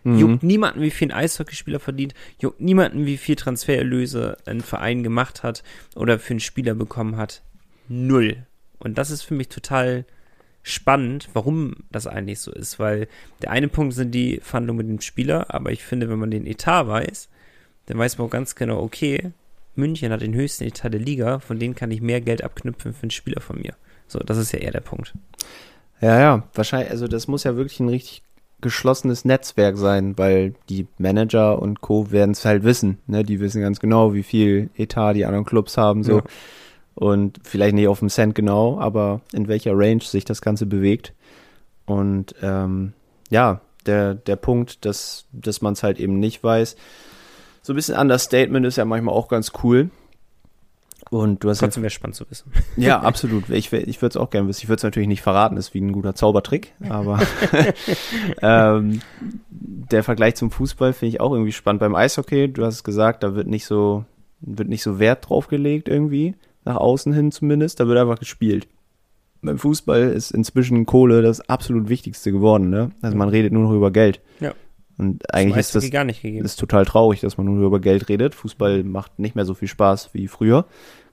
Mhm. 0.04 0.18
Juckt 0.18 0.44
niemanden, 0.44 0.82
wie 0.82 0.92
viel 0.92 1.10
ein 1.10 1.18
Eishockeyspieler 1.18 1.80
verdient, 1.80 2.14
juckt 2.40 2.60
niemanden, 2.60 3.06
wie 3.06 3.18
viel 3.18 3.36
Transfererlöse 3.36 4.38
ein 4.46 4.62
Verein 4.62 5.04
gemacht 5.04 5.44
hat 5.44 5.64
oder 5.96 6.20
für 6.20 6.32
einen 6.32 6.40
Spieler 6.40 6.74
bekommen 6.74 7.18
hat. 7.18 7.42
Null. 7.88 8.46
Und 8.80 8.98
das 8.98 9.12
ist 9.12 9.22
für 9.22 9.36
mich 9.36 9.50
total 9.50 10.06
spannend, 10.64 11.30
warum 11.34 11.76
das 11.92 12.08
eigentlich 12.08 12.40
so 12.40 12.52
ist, 12.52 12.80
weil 12.80 13.08
der 13.42 13.52
eine 13.52 13.68
Punkt 13.68 13.94
sind 13.94 14.12
die 14.12 14.40
Verhandlungen 14.42 14.88
mit 14.88 14.98
dem 14.98 15.02
Spieler, 15.02 15.54
aber 15.54 15.72
ich 15.72 15.84
finde, 15.84 16.10
wenn 16.10 16.20
man 16.20 16.32
den 16.32 16.46
Etat 16.46 16.88
weiß, 16.88 17.30
dann 17.88 17.98
weiß 17.98 18.18
man 18.18 18.28
auch 18.28 18.32
ganz 18.32 18.56
genau, 18.56 18.80
okay, 18.80 19.32
München 19.76 20.12
hat 20.12 20.22
den 20.22 20.36
höchsten 20.36 20.66
Etat 20.66 20.90
der 20.90 21.00
Liga, 21.00 21.40
von 21.40 21.60
denen 21.60 21.76
kann 21.76 21.92
ich 21.92 22.02
mehr 22.02 22.22
Geld 22.22 22.44
abknüpfen 22.44 22.94
für 22.94 23.04
einen 23.04 23.12
Spieler 23.12 23.42
von 23.42 23.60
mir. 23.60 23.76
So, 24.08 24.20
das 24.20 24.38
ist 24.38 24.52
ja 24.52 24.60
eher 24.60 24.72
der 24.72 24.82
Punkt. 24.82 25.14
Ja, 26.00 26.20
ja, 26.20 26.48
wahrscheinlich, 26.54 26.92
also 26.92 27.08
das 27.08 27.28
muss 27.28 27.44
ja 27.44 27.56
wirklich 27.56 27.80
ein 27.80 27.90
richtig 27.90 28.24
geschlossenes 28.62 29.26
Netzwerk 29.26 29.78
sein, 29.78 30.18
weil 30.18 30.54
die 30.70 30.88
Manager 30.98 31.62
und 31.62 31.82
Co. 31.82 32.12
werden 32.12 32.32
es 32.32 32.46
halt 32.46 32.64
wissen, 32.64 33.00
ne? 33.08 33.24
Die 33.24 33.40
wissen 33.40 33.62
ganz 33.62 33.80
genau, 33.80 34.14
wie 34.14 34.24
viel 34.24 34.70
Etat 34.76 35.14
die 35.14 35.26
anderen 35.26 35.46
Clubs 35.46 35.78
haben, 35.78 36.04
so. 36.04 36.18
Ja. 36.18 36.24
Und 36.94 37.40
vielleicht 37.44 37.76
nicht 37.76 37.88
auf 37.88 38.00
dem 38.00 38.10
Cent 38.10 38.36
genau, 38.36 38.80
aber 38.80 39.22
in 39.32 39.48
welcher 39.48 39.72
Range 39.74 40.02
sich 40.02 40.26
das 40.26 40.42
Ganze 40.42 40.66
bewegt. 40.66 41.14
Und 41.86 42.36
ähm, 42.42 42.94
ja, 43.30 43.62
der, 43.86 44.14
der 44.14 44.36
Punkt, 44.36 44.86
dass, 44.86 45.26
dass 45.32 45.62
man 45.62 45.74
es 45.74 45.84
halt 45.84 46.00
eben 46.00 46.20
nicht 46.20 46.44
weiß. 46.44 46.76
So 47.62 47.74
ein 47.74 47.76
bisschen 47.76 47.98
Understatement 47.98 48.66
ist 48.66 48.78
ja 48.78 48.86
manchmal 48.86 49.16
auch 49.16 49.28
ganz 49.28 49.52
cool. 49.64 49.90
Und 51.12 51.44
du 51.44 51.50
hast 51.50 51.60
Trotzdem 51.60 51.84
wäre 51.84 51.90
spannend 51.90 52.16
zu 52.16 52.24
wissen. 52.30 52.54
ja, 52.78 52.98
absolut. 53.02 53.50
Ich, 53.50 53.74
ich 53.74 54.02
würde 54.02 54.14
es 54.14 54.18
auch 54.18 54.30
gerne 54.30 54.48
wissen. 54.48 54.62
Ich 54.64 54.70
würde 54.70 54.78
es 54.78 54.84
natürlich 54.84 55.10
nicht 55.10 55.22
verraten, 55.22 55.58
ist 55.58 55.74
wie 55.74 55.82
ein 55.82 55.92
guter 55.92 56.16
Zaubertrick, 56.16 56.74
aber 56.88 57.20
ähm, 58.42 59.02
der 59.50 60.04
Vergleich 60.04 60.36
zum 60.36 60.52
Fußball 60.52 60.94
finde 60.94 61.10
ich 61.10 61.20
auch 61.20 61.34
irgendwie 61.34 61.52
spannend. 61.52 61.82
Beim 61.82 61.96
Eishockey, 61.96 62.48
du 62.48 62.64
hast 62.64 62.86
gesagt, 62.86 63.24
da 63.24 63.36
wird 63.36 63.48
nicht 63.48 63.66
so, 63.66 64.06
wird 64.40 64.70
nicht 64.70 64.84
so 64.84 65.00
Wert 65.00 65.28
drauf 65.30 65.50
gelegt 65.50 65.90
irgendwie, 65.90 66.36
nach 66.64 66.78
außen 66.78 67.12
hin 67.12 67.34
zumindest, 67.34 67.82
da 67.82 67.88
wird 67.88 68.00
einfach 68.00 68.20
gespielt. 68.20 68.70
beim 69.42 69.58
Fußball 69.58 70.04
ist 70.04 70.32
inzwischen 70.32 70.86
Kohle 70.86 71.22
das 71.22 71.42
absolut 71.42 71.90
Wichtigste 71.90 72.32
geworden, 72.32 72.70
ne? 72.70 72.92
Also 73.02 73.18
man 73.18 73.28
redet 73.28 73.52
nur 73.52 73.64
noch 73.64 73.74
über 73.74 73.92
Geld. 73.92 74.22
Ja. 74.40 74.54
Und 74.98 75.34
eigentlich 75.34 75.58
ist 75.58 75.76
das, 75.76 75.84
ist 75.84 76.60
total 76.60 76.86
traurig, 76.86 77.22
dass 77.22 77.36
man 77.38 77.48
nur 77.48 77.66
über 77.66 77.80
Geld 77.80 78.08
redet. 78.08 78.36
Fußball 78.36 78.84
macht 78.84 79.20
nicht 79.20 79.36
mehr 79.36 79.46
so 79.46 79.56
viel 79.56 79.68
Spaß 79.68 80.14
wie 80.14 80.28
früher. 80.28 80.68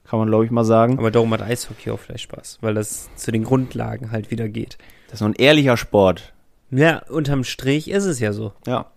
Kann 0.08 0.18
man, 0.18 0.28
glaube 0.28 0.46
ich, 0.46 0.50
mal 0.50 0.64
sagen. 0.64 0.98
Aber 0.98 1.10
darum 1.10 1.32
hat 1.34 1.42
Eishockey 1.42 1.90
auch 1.90 2.00
vielleicht 2.00 2.24
Spaß, 2.24 2.58
weil 2.62 2.74
das 2.74 3.10
zu 3.16 3.30
den 3.30 3.44
Grundlagen 3.44 4.10
halt 4.10 4.30
wieder 4.30 4.48
geht. 4.48 4.78
Das 5.06 5.14
ist 5.14 5.18
so 5.18 5.26
ein 5.26 5.34
ehrlicher 5.34 5.76
Sport. 5.76 6.32
Ja, 6.70 7.02
unterm 7.08 7.44
Strich 7.44 7.90
ist 7.90 8.04
es 8.04 8.18
ja 8.18 8.32
so. 8.32 8.52
Ja. 8.66 8.90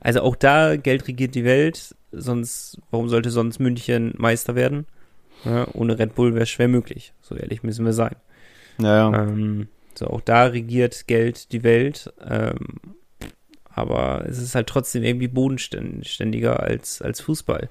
Also 0.00 0.20
auch 0.20 0.36
da, 0.36 0.76
Geld 0.76 1.08
regiert 1.08 1.34
die 1.34 1.44
Welt, 1.44 1.94
sonst, 2.12 2.78
warum 2.90 3.08
sollte 3.08 3.30
sonst 3.30 3.58
München 3.58 4.14
Meister 4.18 4.54
werden? 4.54 4.86
Ja, 5.44 5.66
ohne 5.72 5.98
Red 5.98 6.14
Bull 6.14 6.34
wäre 6.34 6.42
es 6.42 6.50
schwer 6.50 6.68
möglich, 6.68 7.14
so 7.22 7.34
ehrlich 7.34 7.62
müssen 7.62 7.84
wir 7.84 7.92
sein. 7.94 8.16
Ja, 8.78 9.10
ja. 9.10 9.22
Ähm, 9.22 9.68
so, 9.94 10.08
auch 10.08 10.20
da 10.20 10.44
regiert 10.44 11.06
Geld 11.06 11.52
die 11.52 11.62
Welt, 11.62 12.12
ähm, 12.26 12.96
aber 13.64 14.24
es 14.26 14.38
ist 14.38 14.54
halt 14.54 14.66
trotzdem 14.66 15.02
irgendwie 15.02 15.28
bodenständiger 15.28 16.60
als, 16.60 17.00
als 17.00 17.20
Fußball. 17.20 17.68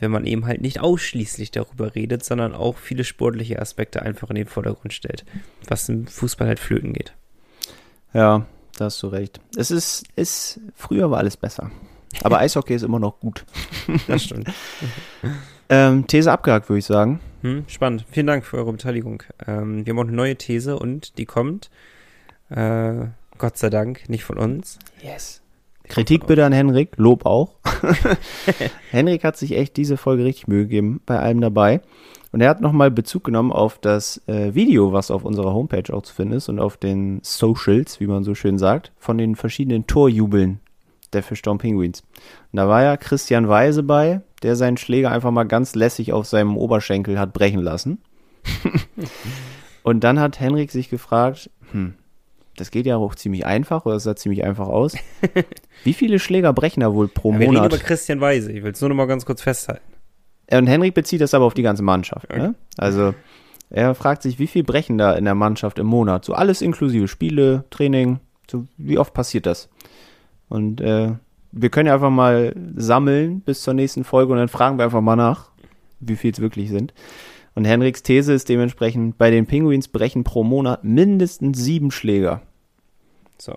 Wenn 0.00 0.10
man 0.10 0.26
eben 0.26 0.46
halt 0.46 0.60
nicht 0.60 0.80
ausschließlich 0.80 1.50
darüber 1.50 1.94
redet, 1.94 2.24
sondern 2.24 2.54
auch 2.54 2.78
viele 2.78 3.04
sportliche 3.04 3.60
Aspekte 3.60 4.02
einfach 4.02 4.30
in 4.30 4.36
den 4.36 4.46
Vordergrund 4.46 4.92
stellt, 4.92 5.24
was 5.68 5.88
im 5.88 6.06
Fußball 6.06 6.48
halt 6.48 6.58
flöten 6.58 6.92
geht. 6.92 7.14
Ja, 8.12 8.46
da 8.76 8.86
hast 8.86 9.02
du 9.02 9.08
recht. 9.08 9.40
Es 9.56 9.70
ist, 9.70 10.04
ist, 10.16 10.60
früher 10.74 11.10
war 11.10 11.18
alles 11.18 11.36
besser. 11.36 11.70
Aber 12.22 12.38
Eishockey 12.40 12.74
ist 12.74 12.82
immer 12.82 12.98
noch 12.98 13.20
gut. 13.20 13.44
Das 14.08 14.24
stimmt. 14.24 14.50
Ähm, 15.72 16.08
These 16.08 16.32
abgehakt, 16.32 16.68
würde 16.68 16.80
ich 16.80 16.84
sagen. 16.84 17.20
Hm, 17.42 17.64
spannend. 17.68 18.04
Vielen 18.10 18.26
Dank 18.26 18.44
für 18.44 18.56
eure 18.56 18.72
Beteiligung. 18.72 19.22
Ähm, 19.46 19.86
wir 19.86 19.92
haben 19.92 19.98
auch 20.00 20.02
eine 20.02 20.16
neue 20.16 20.34
These 20.34 20.76
und 20.76 21.16
die 21.16 21.26
kommt, 21.26 21.70
äh, 22.48 23.06
Gott 23.38 23.56
sei 23.56 23.70
Dank, 23.70 24.08
nicht 24.08 24.24
von 24.24 24.36
uns. 24.36 24.80
Yes. 25.00 25.40
Kritik 25.90 26.26
bitte 26.26 26.44
an 26.44 26.52
Henrik, 26.52 26.92
Lob 26.96 27.26
auch. 27.26 27.56
Henrik 28.90 29.24
hat 29.24 29.36
sich 29.36 29.56
echt 29.56 29.76
diese 29.76 29.96
Folge 29.96 30.24
richtig 30.24 30.46
Mühe 30.46 30.62
gegeben, 30.62 31.00
bei 31.04 31.18
allem 31.18 31.40
dabei. 31.40 31.80
Und 32.32 32.40
er 32.40 32.48
hat 32.48 32.60
nochmal 32.60 32.92
Bezug 32.92 33.24
genommen 33.24 33.50
auf 33.50 33.78
das 33.78 34.26
äh, 34.28 34.54
Video, 34.54 34.92
was 34.92 35.10
auf 35.10 35.24
unserer 35.24 35.52
Homepage 35.52 35.92
auch 35.92 36.02
zu 36.02 36.14
finden 36.14 36.34
ist 36.34 36.48
und 36.48 36.60
auf 36.60 36.76
den 36.76 37.18
Socials, 37.24 37.98
wie 37.98 38.06
man 38.06 38.22
so 38.22 38.36
schön 38.36 38.56
sagt, 38.56 38.92
von 38.98 39.18
den 39.18 39.34
verschiedenen 39.34 39.88
Torjubeln 39.88 40.60
der 41.12 41.24
Fischtown 41.24 41.58
Penguins. 41.58 42.02
Und 42.52 42.56
da 42.56 42.68
war 42.68 42.84
ja 42.84 42.96
Christian 42.96 43.48
Weise 43.48 43.82
bei, 43.82 44.20
der 44.44 44.54
seinen 44.54 44.76
Schläger 44.76 45.10
einfach 45.10 45.32
mal 45.32 45.44
ganz 45.44 45.74
lässig 45.74 46.12
auf 46.12 46.26
seinem 46.26 46.56
Oberschenkel 46.56 47.18
hat 47.18 47.32
brechen 47.32 47.60
lassen. 47.60 47.98
und 49.82 50.04
dann 50.04 50.20
hat 50.20 50.38
Henrik 50.38 50.70
sich 50.70 50.88
gefragt, 50.88 51.50
hm, 51.72 51.94
das 52.56 52.70
geht 52.70 52.86
ja 52.86 52.96
auch 52.96 53.14
ziemlich 53.14 53.46
einfach 53.46 53.86
oder 53.86 53.96
es 53.96 54.02
sah 54.02 54.16
ziemlich 54.16 54.44
einfach 54.44 54.68
aus. 54.68 54.94
Wie 55.84 55.92
viele 55.94 56.18
Schläger 56.18 56.52
brechen 56.52 56.80
da 56.80 56.92
wohl 56.94 57.08
pro 57.08 57.32
Ja, 57.32 57.38
wir 57.38 57.46
reden 57.46 57.54
Monat? 57.54 57.72
über 57.72 57.82
Christian 57.82 58.20
Weise. 58.20 58.52
Ich 58.52 58.62
will 58.62 58.72
es 58.72 58.80
nur 58.80 58.90
noch 58.90 58.96
mal 58.96 59.06
ganz 59.06 59.24
kurz 59.24 59.42
festhalten. 59.42 59.82
Und 60.50 60.66
Henrik 60.66 60.94
bezieht 60.94 61.20
das 61.20 61.32
aber 61.32 61.44
auf 61.44 61.54
die 61.54 61.62
ganze 61.62 61.82
Mannschaft. 61.82 62.28
Ne? 62.30 62.54
Also 62.76 63.14
er 63.70 63.94
fragt 63.94 64.22
sich, 64.22 64.38
wie 64.38 64.48
viel 64.48 64.64
brechen 64.64 64.98
da 64.98 65.12
in 65.12 65.24
der 65.24 65.36
Mannschaft 65.36 65.78
im 65.78 65.86
Monat? 65.86 66.24
So 66.24 66.34
alles 66.34 66.60
inklusive 66.60 67.06
Spiele, 67.06 67.64
Training, 67.70 68.18
so 68.50 68.66
wie 68.76 68.98
oft 68.98 69.14
passiert 69.14 69.46
das? 69.46 69.68
Und 70.48 70.80
äh, 70.80 71.12
wir 71.52 71.70
können 71.70 71.86
ja 71.86 71.94
einfach 71.94 72.10
mal 72.10 72.54
sammeln 72.74 73.40
bis 73.40 73.62
zur 73.62 73.74
nächsten 73.74 74.02
Folge 74.04 74.32
und 74.32 74.38
dann 74.38 74.48
fragen 74.48 74.78
wir 74.78 74.84
einfach 74.84 75.00
mal 75.00 75.16
nach, 75.16 75.50
wie 76.00 76.16
viel 76.16 76.32
es 76.32 76.40
wirklich 76.40 76.68
sind. 76.68 76.92
Und 77.54 77.64
Henriks 77.64 78.02
These 78.02 78.32
ist 78.32 78.48
dementsprechend, 78.48 79.18
bei 79.18 79.30
den 79.30 79.46
Penguins 79.46 79.88
brechen 79.88 80.24
pro 80.24 80.44
Monat 80.44 80.84
mindestens 80.84 81.58
sieben 81.58 81.90
Schläger. 81.90 82.42
So. 83.38 83.56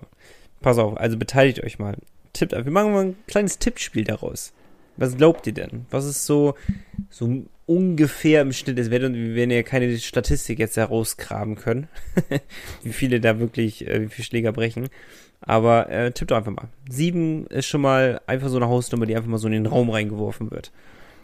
Pass 0.62 0.78
auf, 0.78 0.98
also 0.98 1.18
beteiligt 1.18 1.64
euch 1.64 1.78
mal. 1.78 1.96
Tippt, 2.32 2.54
wir 2.54 2.72
machen 2.72 2.94
mal 2.94 3.06
ein 3.06 3.16
kleines 3.28 3.60
Tippspiel 3.60 4.06
daraus. 4.06 4.54
Was 4.98 5.18
glaubt 5.18 5.46
ihr 5.48 5.54
denn? 5.54 5.86
Was 5.90 6.06
ist 6.06 6.26
so, 6.26 6.56
so 7.10 7.44
ungefähr 7.66 8.42
im 8.42 8.54
Schnitt? 8.54 8.80
Es 8.80 8.90
wir 8.90 9.02
werden 9.02 9.52
ja 9.52 9.64
keine 9.64 9.98
Statistik 9.98 10.60
jetzt 10.60 10.78
herausgraben 10.78 11.56
können, 11.56 11.88
wie 12.84 12.94
viele 12.94 13.20
da 13.20 13.40
wirklich, 13.40 13.88
äh, 13.88 14.02
wie 14.02 14.10
viele 14.10 14.26
Schläger 14.26 14.52
brechen. 14.52 14.90
Aber 15.42 15.90
äh, 15.90 16.12
tippt 16.12 16.32
doch 16.32 16.38
einfach 16.38 16.52
mal. 16.52 16.70
Sieben 16.90 17.48
ist 17.48 17.66
schon 17.66 17.82
mal 17.82 18.22
einfach 18.28 18.50
so 18.50 18.56
eine 18.56 18.68
Hausnummer, 18.68 19.06
die 19.06 19.16
einfach 19.16 19.30
mal 19.30 19.38
so 19.38 19.48
in 19.48 19.54
den 19.54 19.66
Raum 19.66 19.90
reingeworfen 19.90 20.52
wird. 20.52 20.72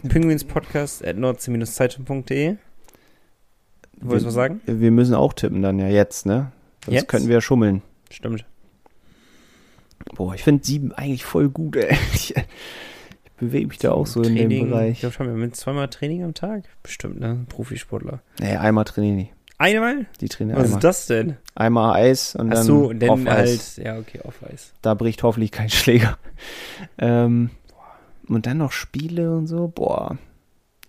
Penguins 0.08 0.44
Podcast 0.44 1.04
at 1.04 1.16
nordsee-zeitung.de. 1.16 2.56
Du 4.00 4.06
wolltest 4.08 4.26
was 4.26 4.34
sagen? 4.34 4.60
Wir 4.66 4.90
müssen 4.90 5.14
auch 5.14 5.32
tippen 5.34 5.62
dann 5.62 5.78
ja 5.78 5.88
jetzt, 5.88 6.24
ne? 6.26 6.52
Sonst 6.84 6.94
Jetzt? 6.94 7.08
könnten 7.08 7.28
wir 7.28 7.34
ja 7.34 7.40
schummeln. 7.40 7.82
Stimmt. 8.10 8.44
Boah, 10.14 10.34
ich 10.34 10.42
finde 10.42 10.64
sieben 10.64 10.92
eigentlich 10.92 11.24
voll 11.24 11.48
gut, 11.50 11.76
ey. 11.76 11.94
Ich, 12.14 12.34
ich 12.34 13.46
bewege 13.46 13.68
mich 13.68 13.78
da 13.78 13.92
auch 13.92 14.06
so 14.06 14.22
in 14.22 14.34
dem 14.36 14.50
Ich 14.50 14.62
Bereich. 14.62 15.00
glaube 15.00 15.14
schon, 15.14 15.26
wir 15.26 15.32
haben 15.34 15.52
zweimal 15.52 15.88
Training 15.88 16.24
am 16.24 16.34
Tag. 16.34 16.64
Bestimmt, 16.82 17.20
ne? 17.20 17.44
Profisportler. 17.48 18.20
Nee, 18.38 18.56
einmal 18.56 18.84
trainieren 18.84 19.18
die. 19.18 19.30
Einmal? 19.58 20.06
Die 20.22 20.28
trainieren 20.28 20.58
Was 20.58 20.64
einmal. 20.66 20.78
ist 20.78 20.84
das 20.84 21.06
denn? 21.06 21.36
Einmal 21.54 21.94
Eis 22.00 22.34
und 22.34 22.50
Ach 22.50 22.54
dann, 22.56 22.64
so, 22.64 22.88
und 22.88 23.00
dann 23.00 23.10
auf 23.10 23.26
Eis. 23.26 23.76
halt, 23.76 23.86
ja, 23.86 23.98
okay, 23.98 24.20
auf 24.24 24.42
Eis. 24.42 24.72
Da 24.80 24.94
bricht 24.94 25.22
hoffentlich 25.22 25.52
kein 25.52 25.68
Schläger. 25.70 26.16
Ähm, 26.98 27.50
und 28.34 28.46
dann 28.46 28.58
noch 28.58 28.72
Spiele 28.72 29.34
und 29.36 29.46
so. 29.46 29.68
Boah. 29.68 30.18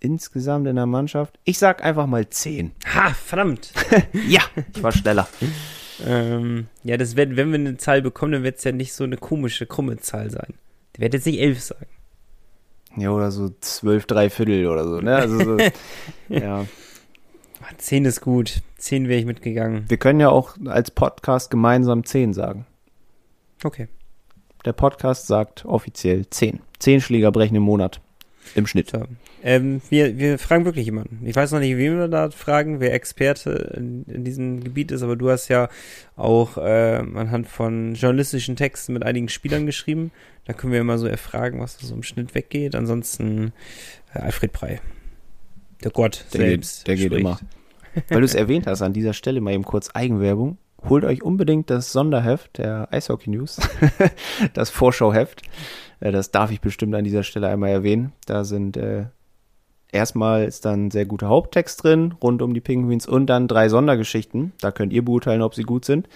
Insgesamt 0.00 0.66
in 0.66 0.76
der 0.76 0.86
Mannschaft. 0.86 1.38
Ich 1.44 1.58
sag 1.58 1.84
einfach 1.84 2.06
mal 2.06 2.28
zehn. 2.28 2.72
Ha, 2.94 3.14
verdammt. 3.14 3.72
Ja, 4.28 4.40
ich 4.74 4.82
war 4.82 4.92
schneller. 4.92 5.28
ähm, 6.04 6.66
ja, 6.82 6.96
das 6.96 7.16
wird, 7.16 7.36
wenn 7.36 7.50
wir 7.50 7.58
eine 7.58 7.76
Zahl 7.76 8.02
bekommen, 8.02 8.32
dann 8.32 8.42
wird 8.42 8.58
es 8.58 8.64
ja 8.64 8.72
nicht 8.72 8.92
so 8.92 9.04
eine 9.04 9.16
komische, 9.16 9.66
krumme 9.66 9.98
Zahl 9.98 10.30
sein. 10.30 10.54
Die 10.96 11.00
wird 11.00 11.14
jetzt 11.14 11.26
nicht 11.26 11.40
elf 11.40 11.60
sagen. 11.60 11.86
Ja, 12.96 13.10
oder 13.10 13.30
so 13.30 13.50
zwölf, 13.60 14.06
drei 14.06 14.28
Viertel 14.28 14.66
oder 14.66 14.84
so, 14.84 15.00
ne? 15.00 15.16
Also 15.16 15.38
so, 15.38 15.56
ja. 16.28 16.66
Ah, 17.60 17.74
Zehn 17.78 18.04
ist 18.04 18.20
gut. 18.20 18.60
Zehn 18.76 19.08
wäre 19.08 19.20
ich 19.20 19.26
mitgegangen. 19.26 19.84
Wir 19.88 19.96
können 19.96 20.20
ja 20.20 20.28
auch 20.28 20.56
als 20.66 20.90
Podcast 20.90 21.50
gemeinsam 21.50 22.04
zehn 22.04 22.34
sagen. 22.34 22.66
Okay. 23.62 23.88
Der 24.64 24.72
Podcast 24.72 25.26
sagt 25.26 25.64
offiziell 25.64 26.26
zehn. 26.30 26.60
Zehn 26.78 27.00
Schläger 27.00 27.32
brechen 27.32 27.56
im 27.56 27.62
Monat. 27.62 28.00
Im 28.54 28.66
Schnitt. 28.66 28.90
So. 28.90 29.02
Ähm, 29.44 29.80
wir, 29.88 30.18
wir 30.18 30.38
fragen 30.38 30.64
wirklich 30.64 30.84
jemanden. 30.86 31.20
Ich 31.24 31.34
weiß 31.36 31.52
noch 31.52 31.60
nicht, 31.60 31.76
wen 31.76 31.96
wir 31.98 32.08
da 32.08 32.30
fragen, 32.30 32.80
wer 32.80 32.92
Experte 32.92 33.72
in, 33.76 34.04
in 34.04 34.24
diesem 34.24 34.62
Gebiet 34.62 34.90
ist, 34.90 35.02
aber 35.02 35.16
du 35.16 35.30
hast 35.30 35.48
ja 35.48 35.68
auch 36.16 36.58
äh, 36.58 36.96
anhand 36.96 37.46
von 37.48 37.94
journalistischen 37.94 38.56
Texten 38.56 38.92
mit 38.94 39.04
einigen 39.04 39.28
Spielern 39.28 39.64
geschrieben. 39.66 40.10
Da 40.44 40.52
können 40.52 40.72
wir 40.72 40.80
immer 40.80 40.98
so 40.98 41.06
erfragen, 41.06 41.60
was 41.60 41.76
da 41.78 41.86
so 41.86 41.94
im 41.94 42.02
Schnitt 42.02 42.34
weggeht. 42.34 42.74
Ansonsten 42.74 43.52
äh, 44.14 44.18
Alfred 44.18 44.52
Prey. 44.52 44.80
Der 45.84 45.90
Gott 45.92 46.24
Der 46.32 46.40
geht- 46.40 46.48
selbst. 46.64 46.86
der 46.88 46.96
geht 46.96 47.06
spricht. 47.06 47.20
immer. 47.20 47.38
Weil 48.08 48.20
du 48.20 48.24
es 48.24 48.34
erwähnt 48.34 48.66
hast, 48.66 48.82
an 48.82 48.92
dieser 48.92 49.12
Stelle 49.12 49.40
mal 49.40 49.52
eben 49.52 49.64
kurz 49.64 49.90
Eigenwerbung. 49.94 50.56
Holt 50.88 51.04
euch 51.04 51.22
unbedingt 51.22 51.70
das 51.70 51.92
Sonderheft 51.92 52.58
der 52.58 52.88
Eishockey 52.92 53.30
News, 53.30 53.60
das 54.54 54.70
Vorschauheft. 54.70 55.42
Äh, 56.00 56.12
Das 56.12 56.30
darf 56.30 56.50
ich 56.50 56.60
bestimmt 56.60 56.94
an 56.94 57.04
dieser 57.04 57.22
Stelle 57.22 57.48
einmal 57.48 57.70
erwähnen. 57.70 58.12
Da 58.26 58.44
sind 58.44 58.76
äh, 58.76 59.04
erstmal 59.90 60.44
ist 60.44 60.64
dann 60.64 60.86
ein 60.86 60.90
sehr 60.90 61.06
guter 61.06 61.28
Haupttext 61.28 61.84
drin 61.84 62.14
rund 62.22 62.42
um 62.42 62.54
die 62.54 62.60
Penguins 62.60 63.06
und 63.06 63.26
dann 63.26 63.48
drei 63.48 63.68
Sondergeschichten. 63.68 64.52
Da 64.60 64.72
könnt 64.72 64.92
ihr 64.92 65.04
beurteilen, 65.04 65.42
ob 65.42 65.54
sie 65.54 65.62
gut 65.62 65.84
sind. 65.84 66.08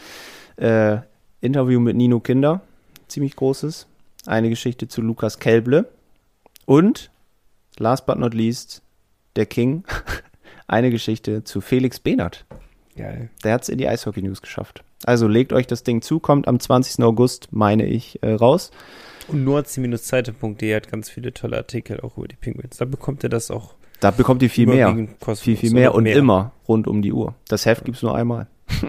Äh, 0.57 0.99
Interview 1.41 1.79
mit 1.79 1.97
Nino 1.97 2.19
Kinder, 2.21 2.63
ziemlich 3.09 3.37
großes. 3.37 3.87
Eine 4.27 4.49
Geschichte 4.49 4.89
zu 4.89 5.03
Lukas 5.03 5.39
Kelble 5.39 5.89
und 6.65 7.11
last 7.79 8.07
but 8.07 8.19
not 8.19 8.35
least 8.35 8.83
der 9.37 9.47
King. 9.47 9.85
Eine 10.67 10.91
Geschichte 10.91 11.45
zu 11.45 11.61
Felix 11.61 12.01
Behnert. 12.01 12.45
Geil. 12.97 13.29
Der 13.45 13.53
hat 13.53 13.63
es 13.63 13.69
in 13.69 13.79
die 13.79 13.89
Eishockey 13.89 14.23
News 14.23 14.41
geschafft. 14.41 14.83
Also 15.05 15.29
legt 15.29 15.53
euch 15.53 15.67
das 15.67 15.83
Ding 15.83 16.01
zu, 16.03 16.19
kommt 16.19 16.49
am 16.49 16.59
20. 16.59 17.05
August, 17.05 17.49
meine 17.53 17.85
ich, 17.87 18.23
äh, 18.23 18.33
raus. 18.33 18.71
Und 19.29 19.45
nordsee-zeitung.de 19.45 20.75
hat 20.75 20.91
ganz 20.91 21.11
viele 21.11 21.35
tolle 21.35 21.57
Artikel 21.57 22.01
auch 22.01 22.17
über 22.17 22.29
die 22.29 22.37
Penguins. 22.37 22.79
Da 22.79 22.85
bekommt 22.85 23.23
ihr 23.23 23.29
das 23.29 23.51
auch 23.51 23.75
Da 24.01 24.11
bekommt 24.11 24.43
ihr 24.43 24.51
viel 24.51 24.67
mehr. 24.67 24.95
Viel, 25.35 25.57
viel 25.57 25.73
mehr 25.73 25.95
und 25.95 26.07
immer 26.07 26.53
rund 26.67 26.87
um 26.87 27.03
die 27.03 27.13
Uhr. 27.13 27.35
Das 27.49 27.67
Heft 27.67 27.85
gibt's 27.85 28.03
nur 28.03 28.15
einmal. 28.15 28.47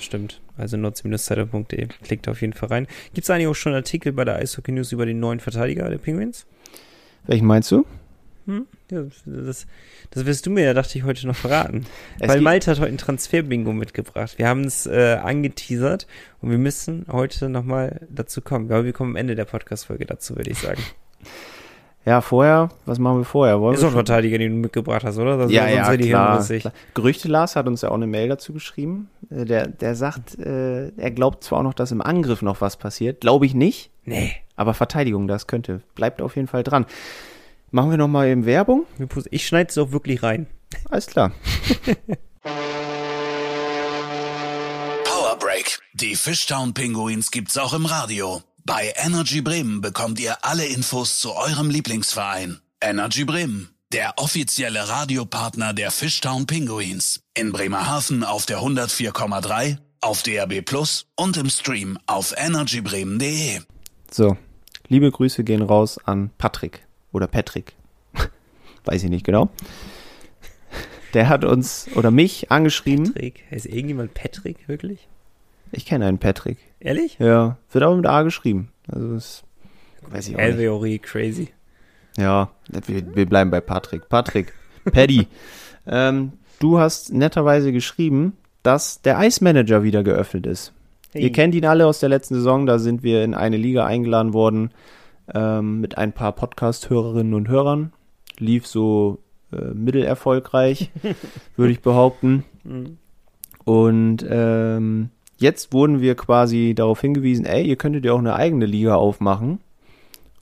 Stimmt. 0.00 0.40
Also 0.56 0.76
nordsee-zeitung.de. 0.76 1.88
Klickt 2.02 2.28
auf 2.28 2.40
jeden 2.40 2.52
Fall 2.52 2.68
rein. 2.68 2.86
Gibt 3.14 3.24
es 3.24 3.30
eigentlich 3.30 3.46
auch 3.46 3.54
schon 3.54 3.74
Artikel 3.74 4.12
bei 4.12 4.24
der 4.24 4.36
Eishockey 4.36 4.72
News 4.72 4.92
über 4.92 5.06
den 5.06 5.20
neuen 5.20 5.40
Verteidiger 5.40 5.88
der 5.88 5.98
Penguins? 5.98 6.46
Welchen 7.26 7.46
meinst 7.46 7.70
du? 7.70 7.86
Hm? 8.46 8.66
Ja, 8.90 9.02
das, 9.24 9.66
das 10.10 10.26
wirst 10.26 10.46
du 10.46 10.50
mir 10.50 10.64
ja, 10.64 10.74
dachte 10.74 10.96
ich, 10.96 11.04
heute 11.04 11.26
noch 11.26 11.34
verraten. 11.36 11.86
Es 12.20 12.28
Weil 12.28 12.40
Malte 12.40 12.70
hat 12.70 12.78
heute 12.78 12.92
ein 12.92 12.98
Transfer-Bingo 12.98 13.72
mitgebracht. 13.72 14.38
Wir 14.38 14.48
haben 14.48 14.64
es 14.64 14.86
äh, 14.86 15.18
angeteasert 15.22 16.06
und 16.40 16.50
wir 16.50 16.58
müssen 16.58 17.06
heute 17.10 17.48
nochmal 17.48 18.06
dazu 18.08 18.40
kommen. 18.40 18.70
Aber 18.70 18.84
wir 18.84 18.92
kommen 18.92 19.10
am 19.12 19.16
Ende 19.16 19.34
der 19.34 19.44
Podcast-Folge 19.44 20.06
dazu, 20.06 20.36
würde 20.36 20.50
ich 20.50 20.58
sagen. 20.58 20.82
Ja, 22.04 22.20
vorher, 22.20 22.68
was 22.84 23.00
machen 23.00 23.18
wir 23.18 23.24
vorher? 23.24 23.60
Wollen 23.60 23.74
Ist 23.74 23.82
doch 23.82 23.88
ein 23.88 23.94
Verteidiger, 23.94 24.38
den 24.38 24.52
du 24.52 24.58
mitgebracht 24.58 25.02
hast, 25.02 25.18
oder? 25.18 25.36
Das 25.38 25.50
ja, 25.50 25.66
ja, 25.66 25.96
klar, 25.96 26.40
klar. 26.46 26.72
Gerüchte 26.94 27.26
Lars 27.26 27.56
hat 27.56 27.66
uns 27.66 27.82
ja 27.82 27.88
auch 27.88 27.94
eine 27.96 28.06
Mail 28.06 28.28
dazu 28.28 28.52
geschrieben. 28.52 29.10
Äh, 29.28 29.44
Der, 29.44 29.66
der 29.66 29.96
sagt, 29.96 30.38
äh, 30.38 30.90
er 30.96 31.10
glaubt 31.10 31.42
zwar 31.42 31.58
auch 31.58 31.62
noch, 31.64 31.74
dass 31.74 31.90
im 31.90 32.00
Angriff 32.00 32.42
noch 32.42 32.60
was 32.60 32.76
passiert. 32.76 33.22
Glaube 33.22 33.44
ich 33.44 33.54
nicht, 33.54 33.90
Nee. 34.04 34.30
aber 34.54 34.72
Verteidigung, 34.72 35.26
das 35.26 35.48
könnte. 35.48 35.80
Bleibt 35.96 36.22
auf 36.22 36.36
jeden 36.36 36.46
Fall 36.46 36.62
dran. 36.62 36.86
Machen 37.76 37.90
wir 37.90 37.98
nochmal 37.98 38.28
eben 38.28 38.46
Werbung? 38.46 38.86
Ich 39.30 39.46
schneide 39.46 39.68
es 39.68 39.76
auch 39.76 39.92
wirklich 39.92 40.22
rein. 40.22 40.46
Alles 40.88 41.08
klar. 41.08 41.32
Power 45.04 45.38
Break. 45.38 45.78
Die 45.92 46.16
Fishtown 46.16 46.72
Pinguins 46.72 47.30
gibt's 47.30 47.58
auch 47.58 47.74
im 47.74 47.84
Radio. 47.84 48.40
Bei 48.64 48.94
Energy 48.96 49.42
Bremen 49.42 49.82
bekommt 49.82 50.18
ihr 50.20 50.42
alle 50.42 50.64
Infos 50.64 51.20
zu 51.20 51.34
eurem 51.34 51.68
Lieblingsverein. 51.68 52.60
Energy 52.80 53.26
Bremen, 53.26 53.68
der 53.92 54.14
offizielle 54.16 54.88
Radiopartner 54.88 55.74
der 55.74 55.90
Fishtown 55.90 56.46
Pinguins. 56.46 57.20
In 57.34 57.52
Bremerhaven 57.52 58.24
auf 58.24 58.46
der 58.46 58.60
104,3, 58.60 59.76
auf 60.00 60.22
DRB 60.22 60.64
Plus 60.64 61.08
und 61.14 61.36
im 61.36 61.50
Stream 61.50 61.98
auf 62.06 62.32
energybremen.de. 62.38 63.60
So, 64.10 64.38
liebe 64.88 65.10
Grüße 65.10 65.44
gehen 65.44 65.60
raus 65.60 65.98
an 66.06 66.30
Patrick 66.38 66.85
oder 67.16 67.26
Patrick. 67.26 67.72
Weiß 68.84 69.02
ich 69.02 69.10
nicht 69.10 69.24
genau. 69.24 69.48
Der 71.14 71.28
hat 71.30 71.44
uns 71.44 71.88
oder 71.94 72.10
mich 72.10 72.50
angeschrieben. 72.50 73.12
Patrick. 73.12 73.44
Heißt 73.50 73.66
irgendjemand 73.66 74.12
Patrick, 74.12 74.68
wirklich? 74.68 75.08
Ich 75.72 75.86
kenne 75.86 76.06
einen 76.06 76.18
Patrick. 76.18 76.58
Ehrlich? 76.78 77.18
Ja, 77.18 77.56
wird 77.72 77.84
aber 77.84 77.96
mit 77.96 78.06
A 78.06 78.22
geschrieben. 78.22 78.68
Also 78.86 79.14
das 79.14 79.44
weiß 80.02 80.28
ich 80.28 80.34
auch 80.34 80.40
nicht. 80.40 80.48
Elveori, 80.48 80.98
crazy. 80.98 81.48
Ja, 82.18 82.50
wir, 82.68 83.16
wir 83.16 83.26
bleiben 83.26 83.50
bei 83.50 83.60
Patrick. 83.60 84.08
Patrick, 84.08 84.52
Paddy, 84.92 85.26
ähm, 85.86 86.32
du 86.58 86.78
hast 86.78 87.12
netterweise 87.12 87.72
geschrieben, 87.72 88.34
dass 88.62 89.00
der 89.00 89.18
Ice 89.22 89.42
Manager 89.42 89.82
wieder 89.82 90.02
geöffnet 90.02 90.46
ist. 90.46 90.72
Ihr 91.14 91.32
kennt 91.32 91.54
ihn 91.54 91.64
alle 91.64 91.86
aus 91.86 92.00
der 92.00 92.10
letzten 92.10 92.34
Saison, 92.34 92.66
da 92.66 92.78
sind 92.78 93.02
wir 93.02 93.24
in 93.24 93.34
eine 93.34 93.56
Liga 93.56 93.86
eingeladen 93.86 94.34
worden 94.34 94.70
ähm, 95.34 95.80
mit 95.80 95.98
ein 95.98 96.12
paar 96.12 96.32
Podcast-Hörerinnen 96.32 97.34
und 97.34 97.48
Hörern. 97.48 97.92
Lief 98.38 98.66
so 98.66 99.18
äh, 99.52 99.72
mittelerfolgreich, 99.74 100.90
würde 101.56 101.72
ich 101.72 101.80
behaupten. 101.80 102.44
Und 103.64 104.26
ähm, 104.28 105.10
jetzt 105.38 105.72
wurden 105.72 106.00
wir 106.00 106.14
quasi 106.14 106.74
darauf 106.76 107.00
hingewiesen, 107.00 107.44
ey, 107.44 107.64
ihr 107.66 107.76
könntet 107.76 108.04
ja 108.04 108.12
auch 108.12 108.18
eine 108.18 108.34
eigene 108.34 108.66
Liga 108.66 108.94
aufmachen. 108.94 109.60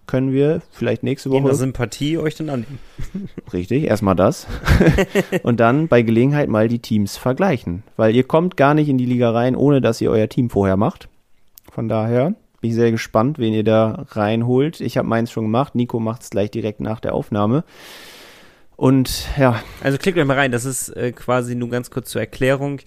können 0.06 0.34
wir 0.34 0.62
vielleicht 0.72 1.02
nächste 1.02 1.30
Je 1.30 1.40
nach 1.40 1.46
Woche 1.46 1.56
Sympathie 1.56 2.18
euch 2.18 2.36
dann 2.36 2.50
annehmen. 2.50 2.80
Richtig, 3.54 3.86
erstmal 3.86 4.16
das. 4.16 4.48
und 5.44 5.62
dann 5.62 5.88
bei 5.88 6.02
Gelegenheit 6.02 6.50
mal 6.50 6.68
die 6.68 6.80
Teams 6.80 7.16
vergleichen. 7.16 7.84
Weil 7.96 8.14
ihr 8.14 8.26
kommt 8.26 8.58
gar 8.58 8.74
nicht 8.74 8.90
in 8.90 8.98
die 8.98 9.06
Liga 9.06 9.32
rein, 9.32 9.56
ohne 9.56 9.80
dass 9.80 10.02
ihr 10.02 10.12
euer 10.12 10.28
Team 10.28 10.50
vorher 10.50 10.76
macht. 10.76 11.08
Von 11.72 11.88
daher 11.88 12.36
bin 12.64 12.70
ich 12.70 12.78
sehr 12.78 12.92
gespannt, 12.92 13.40
wen 13.40 13.54
ihr 13.54 13.66
da 13.66 14.06
reinholt. 14.12 14.80
Ich 14.80 14.96
habe 14.98 15.06
meins 15.06 15.30
schon 15.30 15.44
gemacht. 15.44 15.76
Nico 15.76 16.00
macht 16.00 16.22
es 16.22 16.30
gleich 16.30 16.50
direkt 16.50 16.80
nach 16.80 17.02
der 17.02 17.14
Aufnahme. 17.14 17.66
Und 18.78 19.28
ja, 19.38 19.62
Also 19.82 19.98
klickt 19.98 20.18
euch 20.18 20.24
mal 20.24 20.38
rein, 20.38 20.54
das 20.54 20.64
ist 20.64 20.88
äh, 20.96 21.12
quasi 21.12 21.56
nur 21.56 21.70
ganz 21.70 21.92
kurz 21.92 22.10
zur 22.10 22.22
Erklärung. 22.22 22.80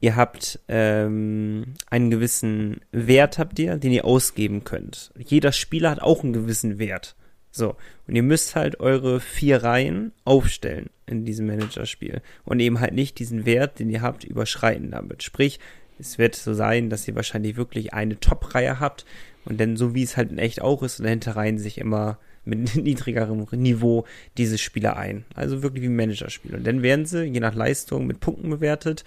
Ihr 0.00 0.16
habt 0.16 0.58
ähm, 0.66 1.74
einen 1.88 2.10
gewissen 2.10 2.80
Wert, 2.90 3.38
habt 3.38 3.60
ihr, 3.60 3.76
den 3.76 3.92
ihr 3.92 4.04
ausgeben 4.04 4.64
könnt. 4.64 5.12
Jeder 5.16 5.52
Spieler 5.52 5.90
hat 5.90 6.02
auch 6.02 6.24
einen 6.24 6.32
gewissen 6.32 6.80
Wert. 6.80 7.14
So, 7.52 7.76
und 8.08 8.16
ihr 8.16 8.24
müsst 8.24 8.56
halt 8.56 8.80
eure 8.80 9.20
vier 9.20 9.62
Reihen 9.62 10.10
aufstellen 10.24 10.90
in 11.06 11.24
diesem 11.24 11.46
Managerspiel 11.46 12.22
und 12.44 12.58
eben 12.58 12.80
halt 12.80 12.94
nicht 12.94 13.20
diesen 13.20 13.46
Wert, 13.46 13.78
den 13.78 13.88
ihr 13.88 14.02
habt, 14.02 14.24
überschreiten 14.24 14.90
damit. 14.90 15.22
Sprich, 15.22 15.60
es 16.00 16.18
wird 16.18 16.34
so 16.34 16.54
sein, 16.54 16.90
dass 16.90 17.06
ihr 17.06 17.14
wahrscheinlich 17.14 17.56
wirklich 17.56 17.94
eine 17.94 18.18
Top-Reihe 18.18 18.80
habt 18.80 19.04
und 19.44 19.60
dann 19.60 19.76
so 19.76 19.94
wie 19.94 20.02
es 20.02 20.16
halt 20.16 20.30
in 20.30 20.38
echt 20.38 20.60
auch 20.60 20.82
ist, 20.82 21.00
dahinter 21.00 21.36
reihen 21.36 21.58
sich 21.58 21.78
immer 21.78 22.18
mit 22.44 22.74
niedrigerem 22.74 23.46
Niveau 23.52 24.04
diese 24.36 24.58
Spieler 24.58 24.96
ein. 24.96 25.24
Also 25.34 25.62
wirklich 25.62 25.82
wie 25.82 25.88
ein 25.88 25.96
Managerspiel. 25.96 26.54
Und 26.54 26.66
dann 26.66 26.82
werden 26.82 27.06
sie, 27.06 27.24
je 27.24 27.40
nach 27.40 27.54
Leistung, 27.54 28.06
mit 28.06 28.20
Punkten 28.20 28.50
bewertet. 28.50 29.04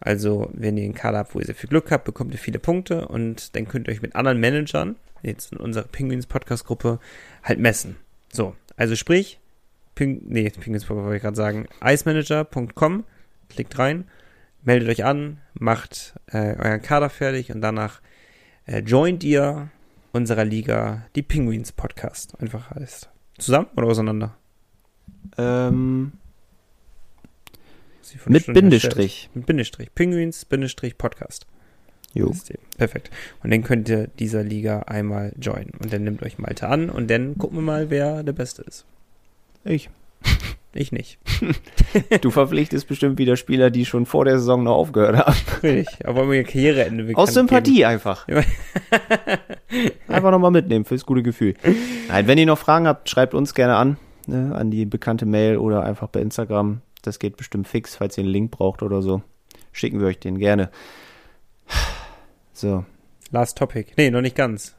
Also, 0.00 0.50
wenn 0.52 0.76
ihr 0.76 0.84
einen 0.84 0.94
Kader 0.94 1.18
habt, 1.18 1.34
wo 1.34 1.40
ihr 1.40 1.46
sehr 1.46 1.54
viel 1.54 1.70
Glück 1.70 1.90
habt, 1.90 2.04
bekommt 2.04 2.32
ihr 2.32 2.38
viele 2.38 2.58
Punkte 2.58 3.08
und 3.08 3.56
dann 3.56 3.66
könnt 3.66 3.88
ihr 3.88 3.92
euch 3.92 4.02
mit 4.02 4.14
anderen 4.14 4.38
Managern, 4.38 4.96
jetzt 5.22 5.52
in 5.52 5.58
unserer 5.58 5.84
Penguins-Podcast-Gruppe, 5.84 7.00
halt 7.42 7.58
messen. 7.58 7.96
So, 8.32 8.54
also 8.76 8.94
sprich, 8.94 9.38
Ping, 9.94 10.20
nee, 10.26 10.50
Penguins 10.50 10.88
wollte 10.90 11.16
ich 11.16 11.22
gerade 11.22 11.36
sagen, 11.36 11.66
icemanager.com, 11.82 13.04
klickt 13.48 13.78
rein, 13.78 14.04
meldet 14.66 14.88
euch 14.88 15.04
an, 15.04 15.38
macht 15.54 16.14
äh, 16.26 16.56
euren 16.56 16.82
Kader 16.82 17.08
fertig 17.08 17.50
und 17.52 17.60
danach 17.62 18.00
äh, 18.66 18.80
joint 18.80 19.24
ihr 19.24 19.70
unserer 20.12 20.44
Liga 20.44 21.06
die 21.14 21.22
Penguins 21.22 21.72
Podcast. 21.72 22.38
Einfach 22.40 22.70
heißt. 22.70 23.08
Zusammen 23.38 23.68
oder 23.76 23.86
auseinander? 23.86 24.36
ähm, 25.38 26.12
mit 28.26 28.42
Stunde 28.42 28.60
Bindestrich. 28.60 28.96
erstellt. 29.24 29.36
Mit 29.36 29.46
Bindestrich. 29.46 29.94
Penguins 29.94 30.44
Bindestrich 30.44 30.96
Podcast. 30.96 31.46
Jo. 32.14 32.34
Perfekt. 32.78 33.10
Und 33.42 33.50
dann 33.50 33.62
könnt 33.62 33.88
ihr 33.88 34.06
dieser 34.06 34.42
Liga 34.42 34.80
einmal 34.80 35.34
joinen. 35.38 35.72
Und 35.82 35.92
dann 35.92 36.04
nimmt 36.04 36.22
euch 36.22 36.38
Malte 36.38 36.68
an 36.68 36.88
und 36.88 37.10
dann 37.10 37.36
gucken 37.36 37.58
wir 37.58 37.62
mal, 37.62 37.90
wer 37.90 38.22
der 38.22 38.32
Beste 38.32 38.62
ist. 38.62 38.86
Ich. 39.64 39.90
Ich 40.76 40.92
nicht. 40.92 41.18
Du 42.20 42.30
verpflichtest 42.30 42.86
bestimmt 42.88 43.18
wieder 43.18 43.36
Spieler, 43.36 43.70
die 43.70 43.86
schon 43.86 44.04
vor 44.04 44.26
der 44.26 44.38
Saison 44.38 44.62
noch 44.62 44.74
aufgehört 44.74 45.16
haben. 45.16 45.34
Richtig. 45.62 46.06
Aber 46.06 46.24
mir 46.26 46.44
Karriereende 46.44 47.04
bekannt 47.04 47.28
Aus 47.28 47.34
Sympathie 47.34 47.76
geben. 47.76 47.86
einfach. 47.86 48.26
Einfach 50.08 50.30
nochmal 50.30 50.50
mitnehmen 50.50 50.84
fürs 50.84 51.06
gute 51.06 51.22
Gefühl. 51.22 51.54
Nein, 52.08 52.26
wenn 52.26 52.36
ihr 52.38 52.46
noch 52.46 52.58
Fragen 52.58 52.86
habt, 52.86 53.08
schreibt 53.08 53.32
uns 53.34 53.54
gerne 53.54 53.76
an. 53.76 53.96
Ne, 54.26 54.54
an 54.54 54.70
die 54.70 54.84
bekannte 54.84 55.24
Mail 55.24 55.56
oder 55.56 55.84
einfach 55.84 56.08
bei 56.08 56.20
Instagram. 56.20 56.82
Das 57.02 57.18
geht 57.18 57.36
bestimmt 57.36 57.66
fix, 57.68 57.96
falls 57.96 58.18
ihr 58.18 58.24
einen 58.24 58.32
Link 58.32 58.50
braucht 58.50 58.82
oder 58.82 59.00
so. 59.00 59.22
Schicken 59.72 60.00
wir 60.00 60.08
euch 60.08 60.18
den 60.18 60.38
gerne. 60.38 60.70
So. 62.52 62.84
Last 63.30 63.56
Topic. 63.58 63.92
Nee, 63.96 64.10
noch 64.10 64.20
nicht 64.20 64.36
ganz. 64.36 64.75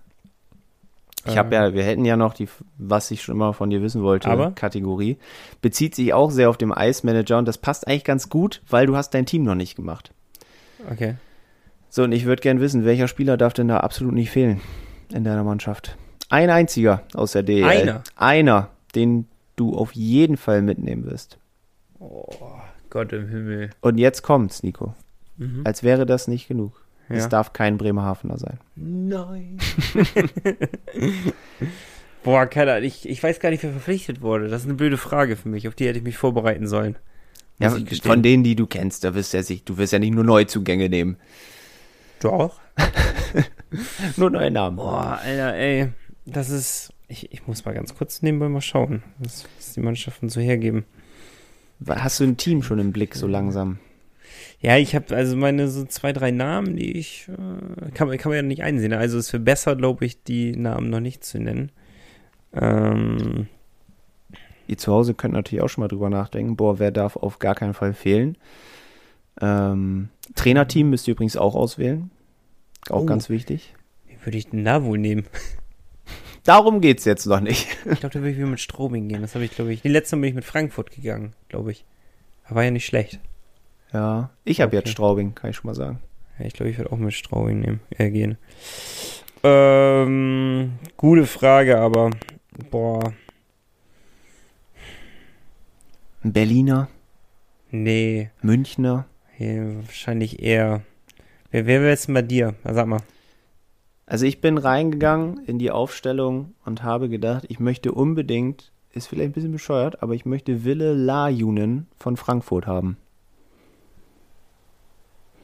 Ich 1.28 1.38
habe 1.38 1.56
ja, 1.56 1.74
wir 1.74 1.84
hätten 1.84 2.06
ja 2.06 2.18
noch 2.18 2.34
die, 2.34 2.48
was 2.78 3.12
ich 3.12 3.22
schon 3.22 3.36
immer 3.36 3.54
von 3.54 3.70
dir 3.70 3.82
wissen 3.82 4.04
wollte, 4.04 4.30
Aber? 4.30 4.52
Kategorie. 4.52 5.18
Bezieht 5.62 5.96
sich 5.96 6.14
auch 6.14 6.32
sehr 6.32 6.50
auf 6.50 6.58
den 6.58 6.72
Ice 6.72 7.06
Manager 7.06 7.38
und 7.38 7.48
das 7.48 7.58
passt 7.58 7.88
eigentlich 7.88 8.04
ganz 8.04 8.30
gut, 8.30 8.62
weil 8.70 8.86
du 8.86 8.96
hast 8.96 9.14
dein 9.14 9.26
Team 9.26 9.44
noch 9.44 9.56
nicht 9.56 9.76
gemacht. 9.76 10.12
Okay. 10.92 11.16
So, 11.90 12.04
und 12.04 12.12
ich 12.12 12.26
würde 12.26 12.42
gern 12.42 12.60
wissen, 12.60 12.86
welcher 12.86 13.08
Spieler 13.08 13.38
darf 13.38 13.54
denn 13.54 13.68
da 13.68 13.78
absolut 13.78 14.14
nicht 14.14 14.30
fehlen 14.30 14.62
in 15.14 15.24
deiner 15.24 15.44
Mannschaft? 15.44 15.98
Ein 16.30 16.50
einziger 16.50 17.04
aus 17.14 17.32
der 17.32 17.44
DEL. 17.44 17.64
Einer? 17.64 18.04
Einer, 18.16 18.70
den 18.96 19.28
du 19.56 19.76
auf 19.76 19.94
jeden 19.94 20.38
Fall 20.38 20.62
mitnehmen 20.62 21.06
wirst. 21.06 21.38
Oh, 22.00 22.28
Gott 22.90 23.14
im 23.14 23.28
Himmel. 23.28 23.70
Und 23.82 23.98
jetzt 23.98 24.22
kommt's, 24.22 24.64
Nico. 24.64 24.94
Mhm. 25.38 25.62
Als 25.64 25.84
wäre 25.84 26.06
das 26.06 26.28
nicht 26.28 26.48
genug. 26.48 26.87
Es 27.10 27.24
Ja. 27.24 27.30
darf 27.30 27.54
kein 27.54 27.78
Bremerhavener 27.78 28.38
sein. 28.38 28.60
Nein. 28.76 29.58
Boah, 32.24 32.46
keine 32.48 32.74
Ahnung, 32.74 32.84
ich, 32.86 33.08
ich 33.08 33.22
weiß 33.24 33.40
gar 33.40 33.50
nicht, 33.52 33.64
wer 33.64 33.72
verpflichtet 33.72 34.22
wurde. 34.22 34.50
Das 34.50 34.62
ist 34.62 34.68
eine 34.68 34.76
blöde 34.76 34.98
Frage 34.98 35.36
für 35.38 35.48
mich. 35.50 35.68
Auf 35.68 35.76
die 35.76 35.88
hätte 35.88 36.00
ich 36.00 36.04
mich 36.04 36.18
vorbereiten 36.18 36.68
sollen. 36.68 36.98
Ja, 37.60 37.76
von 38.04 38.22
denen, 38.22 38.44
die 38.44 38.56
du 38.56 38.68
kennst, 38.68 39.04
da 39.04 39.16
wirst 39.16 39.34
du 39.34 39.38
ja, 39.38 39.44
sich, 39.44 39.64
du 39.64 39.78
wirst 39.78 39.94
ja 39.94 40.00
nicht 40.00 40.14
nur 40.14 40.24
Neuzugänge 40.24 40.90
nehmen. 40.90 41.18
Du 42.20 42.30
auch? 42.30 42.60
Nur 44.18 44.30
neue 44.30 44.50
Namen. 44.52 44.78
Boah, 44.78 45.20
Alter, 45.24 45.54
ey. 45.56 45.90
Das 46.26 46.50
ist. 46.50 46.92
Ich, 47.08 47.32
ich 47.32 47.48
muss 47.48 47.64
mal 47.66 47.74
ganz 47.74 47.96
kurz 47.96 48.22
nebenbei 48.22 48.50
mal 48.50 48.62
schauen, 48.62 49.02
was, 49.20 49.46
was 49.58 49.74
die 49.74 49.80
Mannschaften 49.80 50.30
so 50.30 50.42
hergeben. 50.42 50.86
Hast 51.88 52.20
du 52.20 52.24
ein 52.26 52.38
Team 52.38 52.64
schon 52.64 52.80
im 52.80 52.92
Blick 52.92 53.16
so 53.16 53.28
langsam? 53.28 53.80
Ja, 54.60 54.78
ich 54.78 54.96
habe 54.96 55.16
also 55.16 55.36
meine 55.36 55.68
so 55.68 55.86
zwei, 55.86 56.14
drei 56.14 56.32
Namen, 56.32 56.76
die 56.78 56.98
ich. 56.98 57.28
Äh, 57.30 57.92
kann, 57.92 58.08
man- 58.08 58.18
kann 58.18 58.30
man 58.32 58.38
ja 58.38 58.42
nicht 58.42 58.64
einsehen. 58.64 58.94
Also 58.94 59.18
es 59.20 59.32
wäre 59.32 59.44
besser, 59.44 59.76
glaube 59.76 60.06
ich, 60.06 60.24
die 60.24 60.56
Namen 60.56 60.90
noch 60.90 61.00
nicht 61.00 61.24
zu 61.24 61.40
nennen. 61.40 61.72
Ähm. 62.54 63.48
ihr 64.68 64.78
zu 64.78 64.92
Hause 64.92 65.14
könnt 65.14 65.34
natürlich 65.34 65.62
auch 65.64 65.68
schon 65.70 65.82
mal 65.84 65.88
drüber 65.88 66.10
nachdenken, 66.10 66.56
boah, 66.58 66.80
wer 66.80 66.92
darf 66.92 67.16
auf 67.18 67.40
gar 67.40 67.56
keinen 67.56 67.74
Fall 67.74 67.94
fehlen. 67.94 68.38
Ähm, 69.40 70.10
Trainerteam 70.36 70.90
müsst 70.90 71.08
ihr 71.08 71.14
übrigens 71.14 71.38
auch 71.38 71.56
auswählen. 71.56 72.10
Auch 72.90 73.04
Oh. 73.04 73.06
ganz 73.06 73.30
wichtig. 73.30 73.76
Wie 74.08 74.18
würde 74.26 74.38
ich 74.38 74.50
denn 74.50 74.66
da 74.66 74.84
wohl 74.84 74.98
nehmen? 74.98 75.26
Darum 76.44 76.82
geht's 76.82 77.06
jetzt 77.06 77.26
noch 77.28 77.42
nicht. 77.42 77.68
Ich 77.92 78.00
glaube, 78.00 78.14
da 78.14 78.20
würde 78.20 78.32
ich 78.32 78.38
wieder 78.38 78.48
mit 78.48 78.60
Strobing 78.62 79.08
gehen. 79.10 79.22
Das 79.22 79.36
habe 79.36 79.46
ich, 79.46 79.52
glaube 79.52 79.72
ich. 79.74 79.82
Die 79.84 79.90
letzte 79.90 80.16
Mal 80.16 80.22
bin 80.22 80.30
ich 80.30 80.36
mit 80.36 80.46
Frankfurt 80.46 80.92
gegangen, 80.92 81.34
glaube 81.50 81.72
ich. 81.72 81.86
War 82.50 82.64
ja 82.64 82.72
nicht 82.72 82.86
schlecht. 82.86 83.20
Ja, 83.94 84.30
ich 84.44 84.60
habe 84.62 84.70
Okay. 84.70 84.78
jetzt 84.78 84.90
Straubing, 84.90 85.34
kann 85.36 85.50
ich 85.50 85.56
schon 85.56 85.68
mal 85.70 85.76
sagen. 85.76 86.00
Ja, 86.40 86.46
ich 86.46 86.54
glaube, 86.54 86.70
ich 86.70 86.78
würde 86.78 86.92
auch 86.92 86.98
mit 86.98 87.14
Strobing 87.14 87.60
nehmen, 87.62 87.80
äh, 87.92 88.10
gehen. 88.12 88.38
Ähm, 89.44 90.74
gute 90.98 91.26
Frage, 91.26 91.80
aber 91.80 92.12
boah, 92.70 93.14
Ein 96.24 96.34
Berliner, 96.34 96.90
nee, 97.72 98.32
Münchner. 98.42 99.06
hier, 99.36 99.78
wahrscheinlich 99.86 100.42
eher. 100.42 100.82
Wer, 101.52 101.66
wer 101.68 101.82
wäre 101.82 101.92
jetzt 101.92 102.12
bei 102.12 102.22
dir? 102.22 102.56
Na, 102.64 102.74
Sag 102.74 102.88
mal. 102.88 103.02
Also 104.06 104.26
ich 104.26 104.42
bin 104.42 104.58
reingegangen 104.58 105.44
in 105.46 105.60
die 105.60 105.70
Aufstellung 105.72 106.54
und 106.66 106.82
habe 106.84 107.08
gedacht, 107.10 107.46
ich 107.50 107.60
möchte 107.60 107.92
unbedingt, 107.92 108.72
ist 108.92 109.08
vielleicht 109.08 109.30
ein 109.30 109.34
bisschen 109.34 109.52
bescheuert, 109.52 110.02
aber 110.02 110.14
ich 110.16 110.26
möchte 110.26 110.64
Wille 110.66 110.94
Lajunen 110.94 111.88
von 111.98 112.18
Frankfurt 112.18 112.66
haben. 112.68 112.98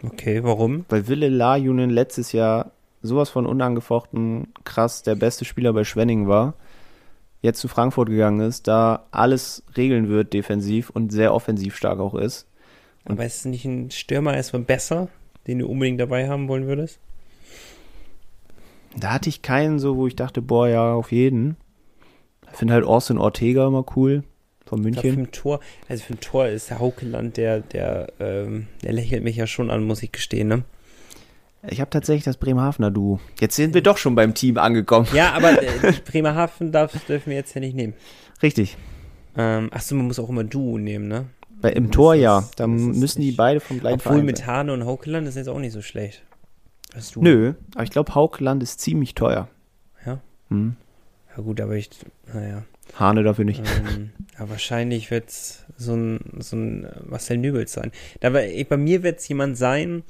Okay, 0.04 0.44
warum? 0.44 0.86
Weil 0.90 1.08
Wille 1.08 1.30
Lajunen 1.30 1.90
letztes 1.90 2.34
Jahr 2.34 2.72
sowas 3.02 3.30
von 3.30 3.46
unangefochten 3.46 4.48
krass 4.64 5.04
der 5.04 5.16
beste 5.16 5.46
Spieler 5.46 5.74
bei 5.74 5.84
Schwenning 5.84 6.28
war, 6.28 6.56
jetzt 7.42 7.60
zu 7.60 7.68
Frankfurt 7.68 8.10
gegangen 8.10 8.42
ist, 8.42 8.68
da 8.68 9.06
alles 9.12 9.64
regeln 9.76 10.10
wird 10.10 10.34
defensiv 10.34 10.90
und 10.90 11.12
sehr 11.12 11.34
offensiv 11.34 11.76
stark 11.76 12.00
auch 12.00 12.16
ist. 12.16 12.48
Aber 13.06 13.26
ist 13.26 13.46
nicht 13.46 13.66
ein 13.66 13.92
Stürmer 13.92 14.34
erstmal 14.34 14.62
besser, 14.62 15.10
den 15.48 15.60
du 15.60 15.68
unbedingt 15.68 16.00
dabei 16.00 16.30
haben 16.30 16.48
wollen 16.48 16.68
würdest? 16.68 17.00
Da 18.96 19.12
hatte 19.12 19.30
ich 19.30 19.42
keinen 19.42 19.80
so, 19.80 19.98
wo 19.98 20.08
ich 20.08 20.16
dachte, 20.16 20.42
boah, 20.42 20.68
ja, 20.68 20.94
auf 20.94 21.12
jeden. 21.12 21.58
Ich 22.52 22.58
finde 22.58 22.76
halt 22.76 22.86
Austin 22.86 23.18
Ortega 23.18 23.68
immer 23.68 23.86
cool 23.96 24.24
von 24.78 24.86
Ich 24.86 24.92
glaub, 24.94 25.02
für 25.04 25.08
München. 25.10 25.26
ein 25.26 25.32
Tor, 25.32 25.60
also 25.88 26.04
für 26.04 26.14
ein 26.14 26.20
Tor 26.20 26.48
ist 26.48 26.70
der 26.70 26.80
Haukeland, 26.80 27.38
der, 27.38 27.60
der, 27.62 28.08
ähm, 28.20 28.68
der 28.84 28.94
lächelt 28.94 29.24
mich 29.24 29.36
ja 29.36 29.48
schon 29.48 29.70
an, 29.72 29.84
muss 29.84 30.04
ich 30.04 30.12
gestehen, 30.12 30.48
ne? 30.48 30.64
Ich 31.70 31.80
habe 31.80 31.90
tatsächlich 31.90 32.26
das 32.26 32.36
Bremerhavener 32.36 32.92
Duo. 32.92 33.22
Jetzt 33.40 33.56
sind 33.56 33.74
wir 33.74 33.82
doch 33.82 33.98
schon 33.98 34.16
beim 34.16 34.34
Team 34.34 34.58
angekommen. 34.58 35.08
Ja, 35.14 35.32
aber 35.32 35.64
äh, 35.64 35.94
Bremerhaven 36.12 36.74
darf, 36.74 36.92
dürfen 37.06 37.30
wir 37.30 37.38
jetzt 37.38 37.54
ja 37.54 37.62
nicht 37.62 37.76
nehmen. 37.76 37.94
Richtig. 38.42 38.76
Ähm, 39.38 39.70
achso, 39.72 39.96
man 39.96 40.08
muss 40.08 40.20
auch 40.20 40.30
immer 40.30 40.44
Duo 40.44 40.78
nehmen, 40.78 41.08
ne? 41.08 41.28
Bei, 41.62 41.72
Im 41.72 41.86
Das 41.86 41.96
Tor 41.96 42.16
ja. 42.16 42.50
Da 42.58 42.68
müssen 42.68 43.22
die 43.22 43.32
beide 43.32 43.62
vom 43.62 43.80
gleichen 43.80 43.96
Obwohl 44.00 44.12
Verein 44.14 44.26
mit. 44.26 44.46
Hane 44.46 44.74
und 44.74 44.86
Haukeland 44.86 45.26
ist 45.28 45.36
jetzt 45.36 45.48
auch 45.48 45.60
nicht 45.60 45.72
so 45.72 45.82
schlecht. 45.82 46.24
Du? 47.14 47.22
Nö, 47.24 47.54
aber 47.74 47.84
ich 47.86 47.90
glaube, 47.90 48.14
Haugland 48.14 48.62
ist 48.62 48.82
ziemlich 48.82 49.16
teuer. 49.16 49.48
Ja? 50.06 50.20
Hm. 50.50 50.76
Ja 51.36 51.42
gut, 51.42 51.60
aber 51.62 51.76
ich, 51.76 51.90
naja. 52.32 52.64
Hane 52.96 53.24
dafür 53.24 53.46
nicht. 53.46 53.62
ähm, 53.88 54.12
ja, 54.38 54.50
wahrscheinlich 54.50 55.10
wird 55.12 55.30
es 55.30 55.66
so 55.78 55.96
ein, 55.96 56.20
so 56.40 56.56
ein 56.56 56.88
Marcel 57.06 57.38
Nübels 57.38 57.74
sein. 57.74 57.92
Da, 58.20 58.30
bei 58.30 58.78
mir 58.78 59.04
wird 59.04 59.20
es 59.20 59.28
jemand 59.28 59.58
sein, 59.58 60.04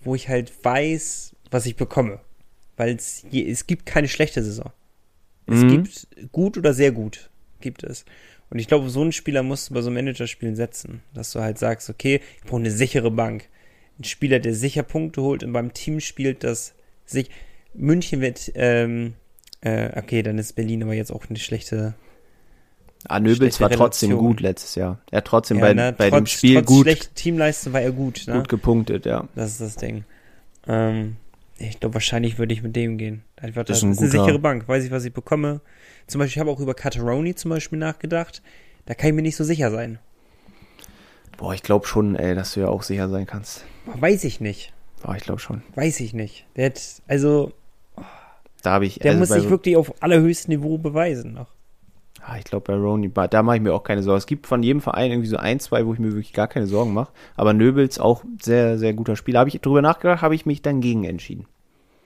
wo 0.00 0.14
ich 0.14 0.28
halt 0.28 0.52
weiß, 0.64 1.34
was 1.50 1.66
ich 1.66 1.76
bekomme. 1.76 2.20
Weil 2.76 2.94
es 2.96 3.66
gibt 3.66 3.86
keine 3.86 4.08
schlechte 4.08 4.42
Saison. 4.42 4.70
Es 5.46 5.62
Mhm. 5.62 5.68
gibt 5.70 6.08
gut 6.32 6.58
oder 6.58 6.74
sehr 6.74 6.92
gut, 6.92 7.30
gibt 7.60 7.82
es. 7.82 8.04
Und 8.50 8.58
ich 8.58 8.68
glaube, 8.68 8.88
so 8.88 9.00
einen 9.02 9.12
Spieler 9.12 9.42
musst 9.42 9.70
du 9.70 9.74
bei 9.74 9.82
so 9.82 9.90
Managerspielen 9.90 10.56
setzen, 10.56 11.02
dass 11.14 11.32
du 11.32 11.40
halt 11.40 11.58
sagst, 11.58 11.90
okay, 11.90 12.20
ich 12.36 12.44
brauche 12.44 12.60
eine 12.60 12.70
sichere 12.70 13.10
Bank. 13.10 13.48
Ein 13.98 14.04
Spieler, 14.04 14.38
der 14.38 14.54
sicher 14.54 14.82
Punkte 14.84 15.22
holt 15.22 15.42
und 15.42 15.52
beim 15.52 15.72
Team 15.74 16.00
spielt, 16.00 16.44
das 16.44 16.74
sich. 17.04 17.30
München 17.74 18.20
wird, 18.20 18.52
ähm, 18.54 19.14
äh, 19.60 19.90
okay, 19.98 20.22
dann 20.22 20.38
ist 20.38 20.54
Berlin 20.54 20.82
aber 20.82 20.94
jetzt 20.94 21.10
auch 21.12 21.24
eine 21.28 21.38
schlechte. 21.38 21.94
Ah, 23.06 23.20
Nöbels 23.20 23.36
Schlechte 23.56 23.60
war 23.60 23.70
trotzdem 23.70 24.10
Relation. 24.10 24.28
gut 24.28 24.40
letztes 24.40 24.74
Jahr. 24.74 24.98
Er 25.10 25.18
hat 25.18 25.24
trotzdem 25.26 25.58
Ja, 25.58 25.64
bei, 25.66 25.74
ne, 25.74 25.94
bei 25.96 26.10
dem 26.10 26.24
trotz- 26.24 26.30
Spiel 26.30 26.54
trotz 26.56 26.66
gut, 26.66 26.82
schlechter 26.86 27.14
Teamleistung 27.14 27.72
war 27.72 27.80
er 27.80 27.92
gut, 27.92 28.24
ne? 28.26 28.34
gut 28.34 28.48
gepunktet, 28.48 29.06
ja. 29.06 29.28
Das 29.34 29.52
ist 29.52 29.60
das 29.60 29.76
Ding. 29.76 30.04
Ähm, 30.66 31.16
ich 31.58 31.78
glaube, 31.80 31.94
wahrscheinlich 31.94 32.38
würde 32.38 32.52
ich 32.54 32.62
mit 32.62 32.74
dem 32.76 32.98
gehen. 32.98 33.22
Einfach, 33.36 33.62
Das 33.64 33.68
das 33.68 33.78
ist 33.78 33.82
ein 33.84 33.92
ist 33.92 33.98
eine 34.00 34.10
sichere 34.10 34.38
Bank. 34.38 34.66
Weiß 34.68 34.84
ich, 34.84 34.90
was 34.90 35.04
ich 35.04 35.12
bekomme. 35.12 35.60
Zum 36.06 36.18
Beispiel, 36.18 36.36
ich 36.36 36.40
habe 36.40 36.50
auch 36.50 36.60
über 36.60 36.74
Cataroni 36.74 37.34
zum 37.34 37.50
Beispiel 37.50 37.78
nachgedacht. 37.78 38.42
Da 38.86 38.94
kann 38.94 39.10
ich 39.10 39.14
mir 39.14 39.22
nicht 39.22 39.36
so 39.36 39.44
sicher 39.44 39.70
sein. 39.70 39.98
Boah, 41.36 41.54
ich 41.54 41.62
glaube 41.62 41.86
schon, 41.86 42.16
ey, 42.16 42.34
dass 42.34 42.54
du 42.54 42.60
ja 42.60 42.68
auch 42.68 42.82
sicher 42.82 43.08
sein 43.08 43.26
kannst. 43.26 43.64
Weiß 43.86 44.24
ich 44.24 44.40
nicht. 44.40 44.72
Boah, 45.02 45.14
ich 45.16 45.22
glaube 45.22 45.38
schon. 45.40 45.62
Weiß 45.76 46.00
ich 46.00 46.12
nicht. 46.14 46.46
Der 46.56 46.66
hat, 46.66 46.80
also, 47.06 47.52
Da 48.62 48.72
habe 48.72 48.86
ich, 48.86 48.98
der 48.98 49.12
also 49.12 49.20
muss 49.20 49.28
sich 49.28 49.48
wirklich 49.50 49.76
auf 49.76 50.02
allerhöchstem 50.02 50.54
Niveau 50.56 50.78
beweisen 50.78 51.32
noch. 51.32 51.48
Ah, 52.24 52.36
ich 52.38 52.44
glaube 52.44 52.72
bei 52.78 53.08
bei- 53.08 53.28
da 53.28 53.42
mache 53.42 53.56
ich 53.56 53.62
mir 53.62 53.72
auch 53.74 53.82
keine 53.84 54.02
Sorgen. 54.02 54.18
Es 54.18 54.26
gibt 54.26 54.46
von 54.46 54.62
jedem 54.62 54.80
Verein 54.80 55.10
irgendwie 55.10 55.28
so 55.28 55.36
ein, 55.36 55.60
zwei, 55.60 55.86
wo 55.86 55.92
ich 55.92 55.98
mir 55.98 56.08
wirklich 56.12 56.32
gar 56.32 56.48
keine 56.48 56.66
Sorgen 56.66 56.92
mache. 56.94 57.12
Aber 57.36 57.52
Nöbels 57.52 57.98
auch 57.98 58.24
sehr, 58.42 58.78
sehr 58.78 58.92
guter 58.94 59.16
Spieler. 59.16 59.40
Habe 59.40 59.50
ich 59.50 59.60
drüber 59.60 59.82
nachgedacht, 59.82 60.22
habe 60.22 60.34
ich 60.34 60.46
mich 60.46 60.62
dann 60.62 60.80
gegen 60.80 61.04
entschieden. 61.04 61.46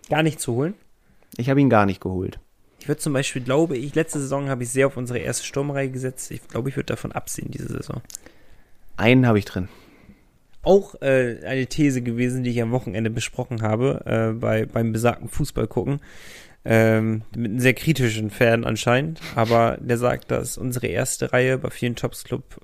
Gar 0.08 0.22
nicht 0.22 0.40
zu 0.40 0.54
holen. 0.54 0.74
Ich 1.36 1.48
habe 1.50 1.60
ihn 1.60 1.70
gar 1.70 1.86
nicht 1.86 2.00
geholt. 2.00 2.38
Ich 2.80 2.88
würde 2.88 3.00
zum 3.00 3.12
Beispiel, 3.12 3.42
glaube 3.42 3.76
ich, 3.76 3.94
letzte 3.94 4.18
Saison 4.18 4.48
habe 4.48 4.64
ich 4.64 4.70
sehr 4.70 4.88
auf 4.88 4.96
unsere 4.96 5.20
erste 5.20 5.44
Sturmreihe 5.46 5.88
gesetzt. 5.90 6.30
Ich 6.32 6.46
glaube, 6.48 6.68
ich 6.68 6.76
würde 6.76 6.86
davon 6.86 7.12
absehen, 7.12 7.50
diese 7.50 7.68
Saison. 7.68 8.00
Einen 8.96 9.26
habe 9.26 9.38
ich 9.38 9.44
drin. 9.44 9.68
auch 10.64 11.00
äh, 11.00 11.38
eine 11.44 11.66
These 11.66 12.02
gewesen, 12.02 12.42
die 12.44 12.50
ich 12.50 12.60
am 12.62 12.70
Wochenende 12.72 13.10
besprochen 13.10 13.62
habe, 13.62 14.02
äh, 14.04 14.32
bei, 14.38 14.66
beim 14.66 14.92
besagten 14.92 15.28
Fußball 15.28 15.66
gucken. 15.68 16.00
Ähm, 16.64 17.22
mit 17.34 17.50
einem 17.50 17.58
sehr 17.60 17.74
kritischen 17.74 18.30
Fan 18.30 18.64
anscheinend, 18.64 19.20
aber 19.34 19.78
der 19.80 19.98
sagt, 19.98 20.30
dass 20.30 20.56
unsere 20.56 20.86
erste 20.86 21.32
Reihe 21.32 21.58
bei 21.58 21.70
vielen 21.70 21.96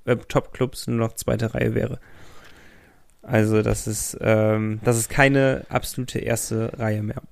äh, 0.04 0.16
Top-Clubs 0.16 0.86
nur 0.86 0.98
noch 0.98 1.14
zweite 1.14 1.52
Reihe 1.52 1.74
wäre. 1.74 1.98
Also 3.22 3.60
das 3.62 3.88
ist, 3.88 4.16
ähm, 4.20 4.78
das 4.84 4.98
ist 4.98 5.10
keine 5.10 5.66
absolute 5.68 6.20
erste 6.20 6.78
Reihe 6.78 7.02
mehr. 7.02 7.22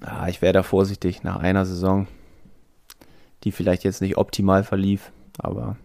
Ah, 0.00 0.28
ich 0.28 0.42
wäre 0.42 0.52
da 0.52 0.62
vorsichtig 0.62 1.24
nach 1.24 1.36
einer 1.36 1.66
Saison, 1.66 2.06
die 3.42 3.50
vielleicht 3.50 3.82
jetzt 3.82 4.00
nicht 4.00 4.16
optimal 4.16 4.62
verlief. 4.62 5.10
Aber 5.38 5.76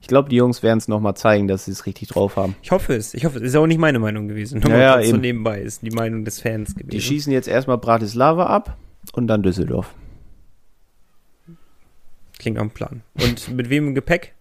ich 0.00 0.08
glaube, 0.08 0.30
die 0.30 0.36
Jungs 0.36 0.62
werden 0.62 0.78
es 0.78 0.88
nochmal 0.88 1.14
zeigen, 1.14 1.46
dass 1.46 1.66
sie 1.66 1.72
es 1.72 1.84
richtig 1.84 2.08
drauf 2.08 2.36
haben. 2.36 2.56
Ich 2.62 2.70
hoffe 2.70 2.94
es. 2.94 3.12
Ich 3.12 3.24
hoffe, 3.26 3.38
es 3.38 3.44
ist 3.44 3.54
ja 3.54 3.60
auch 3.60 3.66
nicht 3.66 3.78
meine 3.80 3.98
Meinung 3.98 4.28
gewesen. 4.28 4.60
Nur 4.60 4.70
Ja, 4.70 4.76
mal 4.76 4.82
ja, 4.82 4.92
kurz 4.94 5.04
so 5.08 5.12
eben. 5.12 5.20
nebenbei 5.20 5.60
ist 5.60 5.82
die 5.82 5.90
Meinung 5.90 6.24
des 6.24 6.40
Fans 6.40 6.74
gewesen. 6.74 6.90
Die 6.90 7.00
schießen 7.02 7.32
jetzt 7.32 7.48
erstmal 7.48 7.78
Bratislava 7.78 8.46
ab 8.46 8.76
und 9.12 9.26
dann 9.26 9.42
Düsseldorf. 9.42 9.94
Klingt 12.38 12.58
am 12.58 12.70
Plan. 12.70 13.02
Und 13.20 13.48
mit 13.54 13.70
wem 13.70 13.88
im 13.88 13.94
Gepäck? 13.94 14.34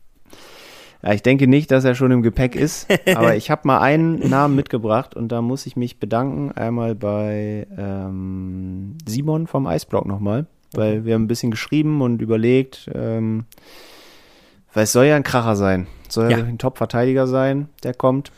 Ja, 1.02 1.14
ich 1.14 1.22
denke 1.22 1.48
nicht, 1.48 1.72
dass 1.72 1.86
er 1.86 1.96
schon 1.96 2.12
im 2.12 2.24
Gepäck 2.24 2.56
ist, 2.56 2.88
aber 3.16 3.36
ich 3.36 3.52
habe 3.52 3.68
mal 3.68 3.80
einen 3.80 4.28
Namen 4.30 4.56
mitgebracht 4.56 5.16
und 5.16 5.30
da 5.30 5.42
muss 5.42 5.66
ich 5.66 5.76
mich 5.76 6.00
bedanken. 6.00 6.52
Einmal 6.52 6.96
bei 6.96 7.68
ähm, 7.78 8.98
Simon 9.06 9.48
vom 9.48 9.68
Iceblock 9.68 10.06
nochmal, 10.08 10.48
weil 10.74 11.06
wir 11.06 11.14
haben 11.14 11.24
ein 11.24 11.28
bisschen 11.28 11.52
geschrieben 11.52 12.02
und 12.02 12.22
überlegt, 12.22 12.90
ähm, 12.94 13.46
weil 14.74 14.84
es 14.84 14.92
soll 14.92 15.06
ja 15.06 15.16
ein 15.16 15.24
Kracher 15.24 15.56
sein. 15.56 15.88
Es 16.08 16.16
soll 16.16 16.30
ja, 16.32 16.40
Ja. 16.40 16.44
ein 16.44 16.58
Top-Verteidiger 16.58 17.28
sein, 17.28 17.70
der 17.84 17.94
kommt. 17.94 18.32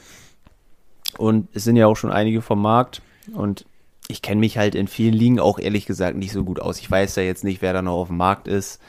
Und 1.18 1.48
es 1.54 1.64
sind 1.64 1.78
ja 1.78 1.88
auch 1.88 1.96
schon 1.96 2.12
einige 2.12 2.42
vom 2.42 2.62
Markt 2.62 3.02
und 3.34 3.66
ich 4.08 4.22
kenne 4.22 4.40
mich 4.40 4.58
halt 4.58 4.76
in 4.76 4.88
vielen 4.88 5.14
Ligen 5.14 5.40
auch 5.40 5.60
ehrlich 5.60 5.86
gesagt 5.86 6.18
nicht 6.18 6.32
so 6.32 6.44
gut 6.44 6.60
aus. 6.60 6.80
Ich 6.80 6.90
weiß 6.90 7.16
ja 7.18 7.24
jetzt 7.24 7.44
nicht, 7.44 7.62
wer 7.62 7.74
da 7.74 7.82
noch 7.82 7.94
auf 7.94 8.08
dem 8.08 8.18
Markt 8.18 8.48
ist. 8.48 8.80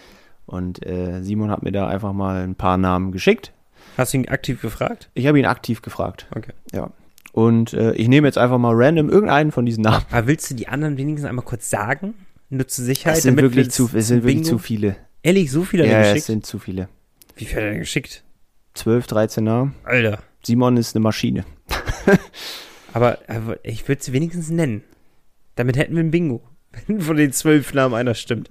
Und 0.47 0.85
äh, 0.87 1.23
Simon 1.23 1.51
hat 1.51 1.63
mir 1.63 1.73
da 1.73 1.89
einfach 1.89 2.13
mal 2.13 2.43
ein 2.43 2.55
paar 2.55 2.79
Namen 2.79 3.13
geschickt. 3.13 3.53
Hast 3.97 4.15
du 4.15 4.19
ihn 4.19 4.29
aktiv 4.29 4.63
gefragt? 4.63 5.11
Ich 5.15 5.27
habe 5.27 5.39
ihn 5.39 5.45
aktiv 5.47 5.83
gefragt. 5.83 6.27
Okay. 6.35 6.53
Ja. 6.73 6.91
Und 7.33 7.73
äh, 7.75 7.93
ich 7.93 8.09
nehme 8.09 8.27
jetzt 8.27 8.39
einfach 8.39 8.59
mal 8.59 8.73
random 8.75 9.11
irgendeinen 9.11 9.53
von 9.53 9.67
diesen 9.67 9.83
Namen. 9.83 10.05
Aber 10.11 10.27
willst 10.27 10.51
du 10.51 10.55
die 10.55 10.69
anderen 10.69 10.97
wenigstens 10.97 11.29
einmal 11.29 11.45
kurz 11.45 11.69
sagen? 11.69 12.15
Nur 12.49 12.67
zur 12.67 12.85
Sicherheit. 12.85 13.19
Es 13.19 13.25
sind 13.25 13.37
wir 13.37 13.43
wirklich 13.43 13.71
zu, 13.71 13.91
es 13.93 14.09
sind 14.09 14.25
wirklich 14.25 14.45
zu 14.45 14.59
viele. 14.59 14.97
Ehrlich, 15.23 15.51
so 15.51 15.65
viele 15.65 15.85
Ja, 15.85 15.93
er 15.93 16.01
es 16.01 16.09
geschickt? 16.09 16.27
sind 16.27 16.47
zu 16.47 16.59
viele. 16.59 16.89
Wie 17.37 17.45
viel 17.45 17.57
hat 17.57 17.65
er 17.65 17.71
denn 17.71 17.81
geschickt? 17.81 18.25
12, 18.75 19.07
13 19.09 19.45
Namen. 19.45 19.75
Alter. 19.85 20.21
Simon 20.43 20.77
ist 20.77 20.95
eine 20.97 21.03
Maschine. 21.03 21.45
Aber, 22.95 23.19
aber 23.27 23.59
ich 23.65 23.87
würde 23.87 24.03
sie 24.03 24.15
wenigstens 24.15 24.49
nennen. 24.49 24.83
Damit 25.59 25.77
hätten 25.77 25.95
wir 25.97 26.03
ein 26.03 26.11
Bingo. 26.11 26.41
Wenn 26.87 27.01
von 27.01 27.17
den 27.17 27.33
zwölf 27.33 27.75
Namen 27.75 27.95
einer 27.95 28.15
stimmt. 28.15 28.49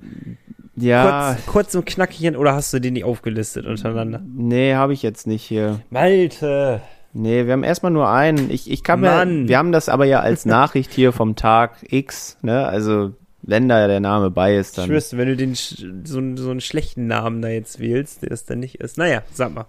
Ja, 0.76 1.34
Kurz, 1.34 1.46
kurz 1.48 1.76
und 1.76 1.86
knackig, 1.86 2.36
oder 2.38 2.54
hast 2.54 2.74
du 2.74 2.80
den 2.80 2.94
nicht 2.94 3.04
aufgelistet 3.06 3.66
untereinander? 3.66 4.22
nee, 4.28 4.76
habe 4.76 4.94
ich 4.94 5.02
jetzt 5.02 5.26
nicht 5.26 5.44
hier. 5.44 5.80
Malte. 5.90 6.82
Nee, 7.14 7.46
wir 7.46 7.54
haben 7.54 7.64
erstmal 7.64 7.92
nur 7.92 8.10
einen. 8.10 8.52
Ich, 8.52 8.70
ich 8.70 8.84
kann 8.84 9.00
mir, 9.00 9.26
wir 9.48 9.58
haben 9.58 9.72
das 9.72 9.90
aber 9.90 10.06
ja 10.06 10.20
als 10.20 10.46
Nachricht 10.46 10.92
hier 10.94 11.14
vom 11.14 11.36
Tag 11.36 11.78
X, 11.90 12.38
ne? 12.44 12.68
Also 12.68 13.14
Wenn 13.42 13.70
da 13.70 13.88
der 13.88 14.02
Name 14.02 14.30
bei 14.30 14.56
ist, 14.58 14.78
Ich 14.78 14.86
dann. 14.86 14.90
dir, 14.90 15.02
wenn 15.18 15.28
du 15.30 15.36
den 15.38 15.56
so, 15.56 16.18
einen- 16.18 16.38
so 16.38 16.52
einen 16.52 16.62
schlechten 16.62 17.08
Namen 17.08 17.42
da 17.42 17.48
jetzt 17.48 17.80
wählst, 17.80 18.22
der 18.24 18.32
es 18.32 18.46
dann 18.46 18.60
nicht 18.60 18.76
ist. 18.76 18.98
Naja, 18.98 19.24
sag 19.34 19.56
mal. 19.56 19.66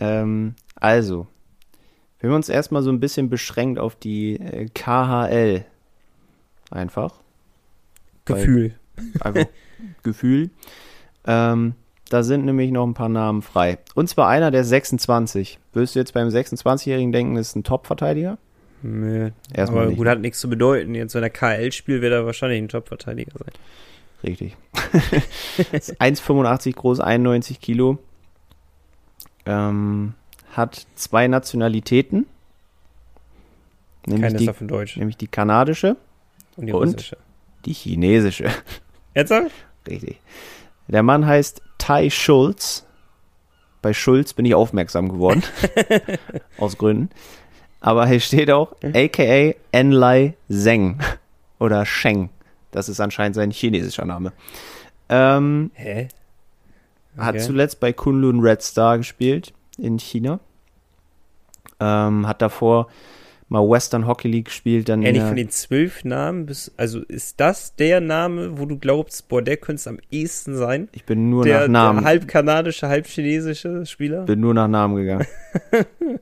Ähm, 0.00 0.54
also, 0.74 1.26
wenn 2.18 2.30
wir 2.30 2.36
uns 2.36 2.48
erstmal 2.48 2.82
so 2.82 2.90
ein 2.90 3.00
bisschen 3.00 3.30
beschränkt 3.30 3.78
auf 3.78 3.94
die 3.96 4.34
äh, 4.40 4.66
KHL 4.74 5.64
einfach, 6.70 7.14
Gefühl. 8.24 8.74
einfach 9.20 9.46
Gefühl, 10.02 10.50
ähm, 11.26 11.74
da 12.08 12.22
sind 12.22 12.44
nämlich 12.44 12.70
noch 12.72 12.86
ein 12.86 12.94
paar 12.94 13.08
Namen 13.08 13.40
frei. 13.42 13.78
Und 13.94 14.08
zwar 14.08 14.28
einer 14.28 14.50
der 14.50 14.64
26. 14.64 15.58
Würdest 15.72 15.94
du 15.94 16.00
jetzt 16.00 16.12
beim 16.12 16.28
26-Jährigen 16.28 17.12
denken, 17.12 17.36
ist 17.36 17.54
ein 17.54 17.62
Top-Verteidiger? 17.62 18.36
Nö. 18.82 19.30
Erstmal 19.52 19.82
Aber 19.82 19.90
nicht. 19.90 19.98
gut, 19.98 20.08
hat 20.08 20.20
nichts 20.20 20.40
zu 20.40 20.48
bedeuten. 20.48 20.94
Jetzt, 20.94 21.14
wenn 21.14 21.22
er 21.22 21.30
KL 21.30 21.70
spielt, 21.70 22.02
wird 22.02 22.12
er 22.12 22.26
wahrscheinlich 22.26 22.60
ein 22.60 22.68
Top-Verteidiger 22.68 23.32
sein. 23.38 23.52
Richtig. 24.24 24.56
ist 25.72 26.00
1,85 26.00 26.74
groß, 26.74 27.00
91 27.00 27.60
Kilo. 27.60 27.98
Ähm, 29.46 30.14
hat 30.52 30.86
zwei 30.96 31.28
Nationalitäten. 31.28 32.26
Nämlich 34.06 34.22
Keines 34.22 34.40
die, 34.40 34.46
davon 34.46 34.68
Deutsch. 34.68 34.96
nämlich 34.96 35.16
die 35.16 35.28
kanadische, 35.28 35.96
Und 36.60 36.66
die 36.66 36.72
Und? 36.72 36.94
russische. 36.94 37.16
die 37.64 37.72
chinesische. 37.72 38.50
Ernsthaft? 39.14 39.50
Richtig. 39.88 40.20
Der 40.88 41.02
Mann 41.02 41.26
heißt 41.26 41.62
Tai 41.78 42.10
Schulz. 42.10 42.86
Bei 43.82 43.92
Schulz 43.94 44.34
bin 44.34 44.44
ich 44.44 44.54
aufmerksam 44.54 45.08
geworden. 45.10 45.42
Aus 46.58 46.76
Gründen. 46.76 47.10
Aber 47.80 48.06
hier 48.06 48.20
steht 48.20 48.50
auch 48.50 48.72
aka 48.82 49.54
Enlai 49.72 50.34
Zeng. 50.50 51.00
Oder 51.58 51.86
Sheng. 51.86 52.28
Das 52.72 52.88
ist 52.88 53.00
anscheinend 53.00 53.34
sein 53.36 53.50
chinesischer 53.50 54.04
Name. 54.04 54.32
Ähm, 55.08 55.70
Hä? 55.74 56.08
Hat 57.16 57.34
Okay. 57.36 57.44
zuletzt 57.44 57.80
bei 57.80 57.92
Kunlun 57.92 58.40
Red 58.40 58.62
Star 58.62 58.98
gespielt 58.98 59.52
in 59.78 59.98
China. 59.98 60.40
Ähm, 61.80 62.26
hat 62.28 62.42
davor 62.42 62.88
mal 63.50 63.60
Western 63.68 64.06
Hockey 64.06 64.28
League 64.28 64.46
gespielt. 64.46 64.88
Dann 64.88 65.02
Ähnlich 65.02 65.18
der- 65.22 65.26
von 65.28 65.36
den 65.36 65.50
zwölf 65.50 66.04
Namen, 66.04 66.46
bis, 66.46 66.72
also 66.78 67.00
ist 67.00 67.38
das 67.40 67.76
der 67.76 68.00
Name, 68.00 68.58
wo 68.58 68.64
du 68.64 68.78
glaubst, 68.78 69.28
boah, 69.28 69.42
der 69.42 69.58
könnte 69.58 69.80
es 69.80 69.86
am 69.86 69.98
ehesten 70.10 70.56
sein? 70.56 70.88
ich 70.92 71.04
bin 71.04 71.28
nur 71.28 71.44
Der, 71.44 71.62
nach 71.62 71.68
Namen. 71.68 71.98
der 72.00 72.08
halb 72.08 72.28
kanadische, 72.28 72.88
halb 72.88 73.06
chinesische 73.06 73.84
Spieler? 73.84 74.22
bin 74.24 74.40
nur 74.40 74.54
nach 74.54 74.68
Namen 74.68 74.96
gegangen. 74.96 75.26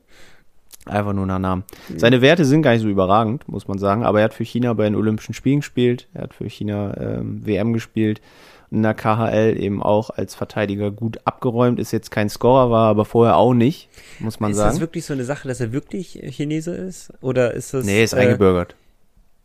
Einfach 0.86 1.12
nur 1.12 1.26
nach 1.26 1.38
Namen. 1.38 1.64
Seine 1.98 2.22
Werte 2.22 2.46
sind 2.46 2.62
gar 2.62 2.72
nicht 2.72 2.80
so 2.80 2.88
überragend, 2.88 3.46
muss 3.46 3.68
man 3.68 3.76
sagen. 3.76 4.04
Aber 4.04 4.20
er 4.20 4.24
hat 4.24 4.32
für 4.34 4.44
China 4.44 4.72
bei 4.72 4.84
den 4.84 4.94
Olympischen 4.94 5.34
Spielen 5.34 5.60
gespielt. 5.60 6.08
Er 6.14 6.22
hat 6.22 6.34
für 6.34 6.48
China 6.48 6.96
ähm, 6.98 7.44
WM 7.44 7.74
gespielt. 7.74 8.22
In 8.70 8.82
der 8.82 8.94
KHL 8.94 9.56
eben 9.58 9.82
auch 9.82 10.10
als 10.10 10.34
Verteidiger 10.34 10.90
gut 10.90 11.20
abgeräumt. 11.24 11.78
Ist 11.80 11.92
jetzt 11.92 12.10
kein 12.10 12.28
Scorer, 12.28 12.70
war 12.70 12.88
aber 12.88 13.04
vorher 13.04 13.36
auch 13.36 13.54
nicht, 13.54 13.88
muss 14.18 14.40
man 14.40 14.50
ist 14.50 14.58
das 14.58 14.74
sagen. 14.74 14.80
wirklich 14.80 15.06
so 15.06 15.14
eine 15.14 15.24
Sache, 15.24 15.48
dass 15.48 15.60
er 15.60 15.72
wirklich 15.72 16.20
Chinese 16.30 16.74
ist? 16.74 17.12
Oder 17.22 17.54
ist 17.54 17.72
das. 17.72 17.86
Nee, 17.86 18.04
ist 18.04 18.12
äh, 18.12 18.20
eingebürgert. 18.20 18.76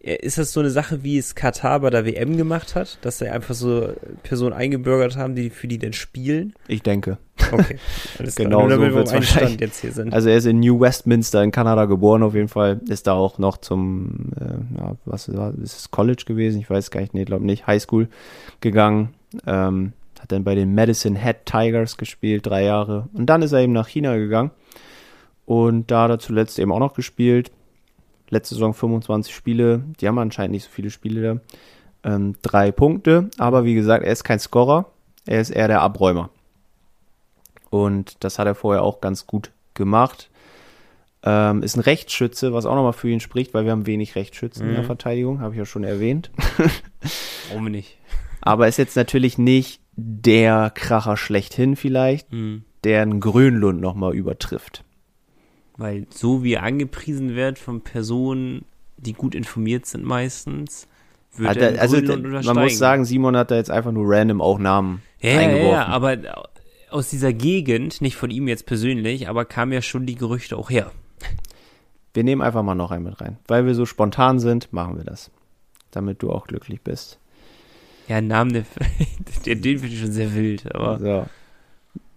Ist 0.04 0.38
das 0.38 0.52
so 0.52 0.60
eine 0.60 0.70
Sache, 0.70 1.02
wie 1.04 1.18
es 1.18 1.34
Katar 1.34 1.80
bei 1.80 1.90
der 1.90 2.06
WM 2.06 2.36
gemacht 2.36 2.76
hat? 2.76 2.98
Dass 3.04 3.20
sie 3.20 3.30
einfach 3.30 3.56
so 3.56 3.94
Personen 4.24 4.52
eingebürgert 4.52 5.16
haben, 5.16 5.34
die 5.34 5.50
für 5.50 5.70
die 5.70 5.78
denn 5.78 5.94
spielen? 5.94 6.54
Ich 6.68 6.84
denke. 6.84 7.20
Okay. 7.54 7.78
Alles 8.20 8.36
klar. 8.36 8.50
Genau 8.50 8.68
Nur 8.68 8.76
so 8.76 8.86
damit 8.86 9.14
wir. 9.14 9.22
Stand 9.22 9.62
jetzt 9.62 9.80
hier 9.80 9.94
sind. 9.94 10.14
Also 10.14 10.28
er 10.28 10.36
ist 10.36 10.46
in 10.46 10.60
New 10.60 10.78
Westminster 10.78 11.42
in 11.42 11.52
Kanada 11.52 11.86
geboren 11.86 12.22
auf 12.22 12.36
jeden 12.36 12.50
Fall. 12.50 12.82
Ist 12.90 13.08
da 13.08 13.14
auch 13.14 13.38
noch 13.38 13.56
zum, 13.56 14.34
äh, 14.42 14.78
ja, 14.78 14.98
was 15.06 15.34
war, 15.34 15.54
ist 15.64 15.78
es 15.78 15.92
College 15.92 16.24
gewesen? 16.28 16.60
Ich 16.60 16.70
weiß 16.70 16.92
gar 16.92 17.00
nicht, 17.00 17.14
nee, 17.14 17.24
glaube 17.24 17.46
nicht. 17.46 17.66
High 17.66 17.82
School 17.82 18.10
gegangen. 18.60 19.14
Ähm, 19.48 19.94
hat 20.20 20.34
dann 20.34 20.44
bei 20.44 20.56
den 20.56 20.74
Medicine 20.74 21.18
Head 21.18 21.46
Tigers 21.46 21.96
gespielt, 21.96 22.46
drei 22.46 22.66
Jahre. 22.66 23.08
Und 23.14 23.28
dann 23.28 23.42
ist 23.42 23.54
er 23.54 23.60
eben 23.60 23.74
nach 23.74 23.88
China 23.88 24.18
gegangen. 24.18 24.52
Und 25.46 25.92
da 25.92 26.04
hat 26.04 26.12
er 26.12 26.20
zuletzt 26.20 26.60
eben 26.60 26.74
auch 26.74 26.80
noch 26.80 26.94
gespielt. 26.94 27.52
Letzte 28.34 28.56
Saison 28.56 28.74
25 28.74 29.34
Spiele. 29.34 29.84
Die 30.02 30.08
haben 30.08 30.18
anscheinend 30.18 30.52
nicht 30.54 30.64
so 30.66 30.70
viele 30.72 30.90
Spiele 30.90 31.42
da. 32.04 32.12
Ähm, 32.16 32.36
drei 32.42 32.72
Punkte. 32.72 33.30
Aber 33.38 33.64
wie 33.64 33.76
gesagt, 33.76 34.04
er 34.04 34.12
ist 34.12 34.24
kein 34.24 34.40
Scorer. 34.40 34.86
Er 35.26 35.40
ist 35.40 35.52
eher 35.52 35.68
der 35.68 35.82
Abräumer. 35.82 36.30
Und 37.70 38.24
das 38.24 38.40
hat 38.40 38.48
er 38.48 38.56
vorher 38.56 38.84
auch 38.84 39.02
ganz 39.02 39.26
gut 39.28 39.52
gemacht. 39.74 40.30
Ähm, 41.24 41.64
ist 41.64 41.78
ein 41.78 41.82
Rechtsschütze, 41.82 42.54
was 42.54 42.66
auch 42.66 42.76
nochmal 42.76 42.94
für 42.94 43.10
ihn 43.10 43.20
spricht, 43.22 43.54
weil 43.54 43.64
wir 43.66 43.72
haben 43.72 43.86
wenig 43.88 44.16
Rechtsschützen 44.16 44.68
in 44.68 44.74
der 44.74 44.84
Mhm. 44.84 44.88
Verteidigung, 44.88 45.40
habe 45.40 45.54
ich 45.54 45.60
ja 45.60 45.66
schon 45.66 45.84
erwähnt. 45.86 46.30
Warum 47.50 47.66
nicht? 47.66 47.98
Aber 48.42 48.68
ist 48.68 48.78
jetzt 48.78 48.98
natürlich 48.98 49.38
nicht 49.38 49.80
der 49.96 50.70
Kracher 50.74 51.16
schlechthin 51.18 51.76
vielleicht, 51.78 52.30
Hm. 52.32 52.66
der 52.84 53.02
einen 53.04 53.22
Grönlund 53.22 53.80
nochmal 53.80 54.14
übertrifft. 54.14 54.84
Weil 55.78 56.06
so 56.10 56.44
wie 56.44 56.54
er 56.54 56.64
angepriesen 56.64 57.36
wird 57.36 57.58
von 57.58 57.82
Personen, 57.82 58.66
die 58.98 59.14
gut 59.14 59.36
informiert 59.36 59.86
sind 59.86 60.04
meistens, 60.04 60.88
wird 61.36 61.58
er 61.58 61.76
er, 61.76 61.82
also 61.82 62.00
man 62.00 62.64
muss 62.64 62.78
sagen, 62.78 63.06
Simon 63.06 63.36
hat 63.36 63.50
da 63.50 63.56
jetzt 63.56 63.72
einfach 63.72 63.92
nur 63.92 64.06
random 64.08 64.40
auch 64.42 64.60
Namen 64.60 65.02
ja, 65.20 65.32
ja, 65.32 65.40
eingeworfen. 65.40 65.72
ja, 65.72 65.86
aber 65.88 66.18
aus 66.92 67.10
dieser 67.10 67.34
Gegend, 67.34 68.02
nicht 68.02 68.16
von 68.16 68.30
ihm 68.30 68.48
jetzt 68.48 68.68
persönlich, 68.68 69.28
aber 69.28 69.46
kamen 69.46 69.72
ja 69.72 69.82
schon 69.82 70.06
die 70.06 70.16
Gerüchte 70.16 70.56
auch 70.58 70.70
her. 70.70 70.92
Wir 72.14 72.24
nehmen 72.24 72.44
einfach 72.44 72.62
mal 72.62 72.76
noch 72.76 72.92
einen 72.92 73.06
mit 73.06 73.20
rein. 73.20 73.38
Weil 73.48 73.66
wir 73.66 73.74
so 73.74 73.88
spontan 73.88 74.40
sind, 74.40 74.72
machen 74.72 74.98
wir 74.98 75.04
das. 75.04 75.32
Damit 75.90 76.22
du 76.22 76.32
auch 76.32 76.46
glücklich 76.46 76.82
bist. 76.82 77.20
Ja, 78.08 78.18
ein 78.18 78.28
Name, 78.28 78.52
der, 78.54 78.66
der, 79.46 79.56
den 79.56 79.80
finde 79.80 79.96
ich 79.96 80.02
schon 80.02 80.12
sehr 80.12 80.36
wild, 80.36 80.74
aber 80.76 81.00
So. 81.00 81.26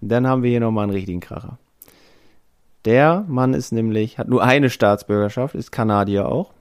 Dann 0.03 0.27
haben 0.27 0.43
wir 0.43 0.51
hier 0.51 0.61
nochmal 0.61 0.85
einen 0.85 0.93
richtigen 0.93 1.21
Kracher. 1.21 1.59
Der 2.87 3.25
Mann 3.27 3.53
ist 3.53 3.73
nämlich, 3.73 4.17
hat 4.17 4.29
nur 4.29 4.45
eine 4.45 4.71
Staatsbürgerschaft, 4.71 5.57
ist 5.57 5.73
Kanadier 5.73 6.29
auch. 6.29 6.53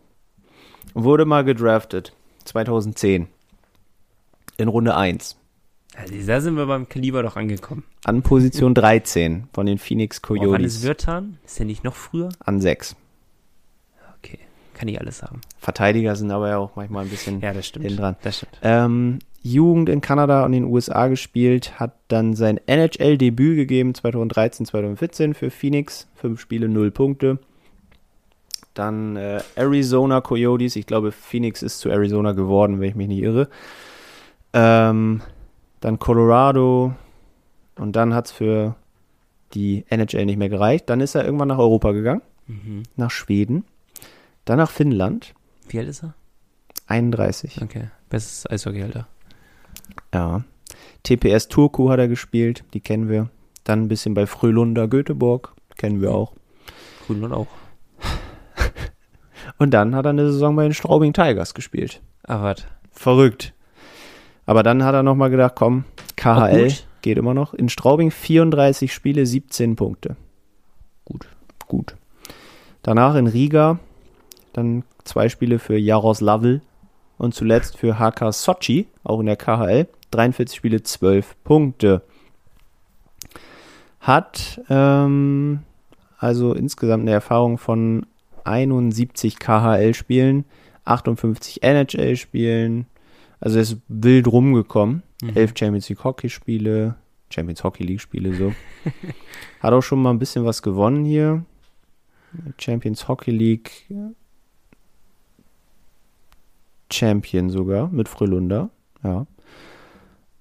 Wurde 0.95 1.25
mal 1.25 1.43
gedraftet. 1.43 2.13
2010. 2.45 3.27
In 4.57 4.67
Runde 4.67 4.97
1. 4.97 5.37
also, 5.95 6.13
da 6.25 6.41
sind 6.41 6.55
wir 6.55 6.65
beim 6.65 6.89
Kaliber 6.89 7.21
doch 7.21 7.35
angekommen. 7.35 7.83
An 8.05 8.23
Position 8.23 8.73
13 8.73 9.49
von 9.53 9.67
den 9.67 9.77
Phoenix 9.77 10.19
Oh, 10.23 10.29
wann 10.29 10.35
ist 10.37 10.41
Coyotes. 10.41 10.83
Wirtan? 10.83 11.37
Ist 11.45 11.59
der 11.59 11.67
nicht 11.67 11.83
noch 11.83 11.95
früher? 11.95 12.29
An 12.39 12.59
6. 12.59 12.95
Kann 14.75 14.87
ich 14.87 14.99
alles 14.99 15.23
haben. 15.23 15.41
Verteidiger 15.57 16.15
sind 16.15 16.29
aber 16.31 16.49
ja 16.49 16.57
auch 16.57 16.75
manchmal 16.75 17.05
ein 17.05 17.09
bisschen 17.09 17.39
Ja, 17.41 17.53
das 17.53 17.65
stimmt. 17.67 17.97
dran. 17.97 18.15
Das 18.21 18.37
stimmt. 18.37 18.59
Ähm, 18.61 19.19
Jugend 19.41 19.89
in 19.89 20.01
Kanada 20.01 20.43
und 20.45 20.51
den 20.51 20.65
USA 20.65 21.07
gespielt, 21.07 21.79
hat 21.79 21.93
dann 22.09 22.33
sein 22.35 22.59
NHL-Debüt 22.67 23.55
gegeben 23.55 23.93
2013, 23.95 24.65
2014 24.65 25.33
für 25.33 25.49
Phoenix. 25.49 26.07
Fünf 26.15 26.39
Spiele, 26.41 26.67
null 26.67 26.91
Punkte. 26.91 27.39
Dann 28.73 29.15
äh, 29.15 29.39
Arizona 29.55 30.19
Coyotes, 30.21 30.75
ich 30.75 30.85
glaube 30.85 31.11
Phoenix 31.13 31.63
ist 31.63 31.79
zu 31.79 31.89
Arizona 31.89 32.33
geworden, 32.33 32.79
wenn 32.81 32.89
ich 32.89 32.95
mich 32.95 33.07
nicht 33.07 33.21
irre. 33.23 33.47
Ähm, 34.53 35.21
dann 35.79 35.99
Colorado 35.99 36.93
und 37.77 37.95
dann 37.95 38.13
hat 38.13 38.25
es 38.25 38.31
für 38.31 38.75
die 39.53 39.85
NHL 39.89 40.25
nicht 40.25 40.37
mehr 40.37 40.49
gereicht. 40.49 40.89
Dann 40.89 40.99
ist 41.01 41.15
er 41.15 41.23
irgendwann 41.23 41.47
nach 41.49 41.57
Europa 41.59 41.91
gegangen, 41.91 42.21
Mhm. 42.47 42.83
nach 42.95 43.11
Schweden, 43.11 43.63
dann 44.45 44.57
nach 44.57 44.69
Finnland, 44.69 45.33
Wie 45.67 45.79
alt 45.79 45.87
ist 45.87 46.03
er? 46.03 46.13
31. 46.87 47.61
Okay, 47.61 47.89
bestes 48.09 48.49
Eishockeyhalter. 48.49 49.07
Ja. 50.13 50.43
TPS 51.03 51.47
Turku 51.47 51.89
hat 51.89 51.99
er 51.99 52.07
gespielt, 52.07 52.63
die 52.73 52.79
kennen 52.79 53.09
wir. 53.09 53.29
Dann 53.63 53.83
ein 53.83 53.87
bisschen 53.87 54.13
bei 54.13 54.27
Frölunda 54.27 54.85
Göteborg, 54.85 55.53
kennen 55.77 56.01
wir 56.01 56.13
auch. 56.13 56.33
Grünland 57.05 57.33
auch. 57.33 57.47
Und 59.57 59.73
dann 59.73 59.95
hat 59.95 60.05
er 60.05 60.11
eine 60.11 60.31
Saison 60.31 60.55
bei 60.55 60.63
den 60.63 60.73
Straubing 60.73 61.13
Tigers 61.13 61.53
gespielt. 61.53 62.01
Ah, 62.23 62.41
warte. 62.41 62.65
Verrückt. 62.91 63.53
Aber 64.45 64.63
dann 64.63 64.83
hat 64.83 64.93
er 64.93 65.03
nochmal 65.03 65.29
gedacht, 65.29 65.53
komm, 65.55 65.85
KHL 66.15 66.71
geht 67.01 67.17
immer 67.17 67.33
noch. 67.33 67.53
In 67.53 67.69
Straubing 67.69 68.11
34 68.11 68.93
Spiele, 68.93 69.25
17 69.25 69.75
Punkte. 69.75 70.15
Gut. 71.03 71.27
Gut. 71.67 71.95
Danach 72.83 73.15
in 73.15 73.27
Riga, 73.27 73.79
dann 74.57 74.83
zwei 75.03 75.29
Spiele 75.29 75.59
für 75.59 75.77
Jaroslavl 75.77 76.61
und 77.17 77.33
zuletzt 77.33 77.77
für 77.77 77.99
HK 77.99 78.31
Sochi, 78.31 78.87
auch 79.03 79.19
in 79.19 79.25
der 79.25 79.37
KHL, 79.37 79.87
43 80.11 80.57
Spiele, 80.57 80.83
12 80.83 81.35
Punkte. 81.43 82.01
Hat 83.99 84.61
ähm, 84.69 85.59
also 86.17 86.53
insgesamt 86.53 87.01
eine 87.01 87.11
Erfahrung 87.11 87.57
von 87.57 88.05
71 88.43 89.39
KHL-Spielen, 89.39 90.45
58 90.85 91.63
NHL-Spielen. 91.63 92.85
Also 93.39 93.59
ist 93.59 93.77
wild 93.87 94.27
rumgekommen. 94.27 95.03
Mhm. 95.21 95.31
Elf 95.35 95.53
Champions 95.57 95.89
League 95.89 96.03
Hockey-Spiele, 96.03 96.95
Champions 97.29 97.63
Hockey 97.63 97.83
League-Spiele 97.83 98.35
so. 98.35 98.53
Hat 99.59 99.73
auch 99.73 99.81
schon 99.81 100.01
mal 100.01 100.11
ein 100.11 100.19
bisschen 100.19 100.45
was 100.45 100.61
gewonnen 100.61 101.05
hier. 101.05 101.43
Champions 102.57 103.07
Hockey 103.07 103.31
League 103.31 103.85
Champion 106.91 107.49
sogar 107.49 107.89
mit 107.89 108.09
Frölunda. 108.09 108.69
Ja. 109.03 109.25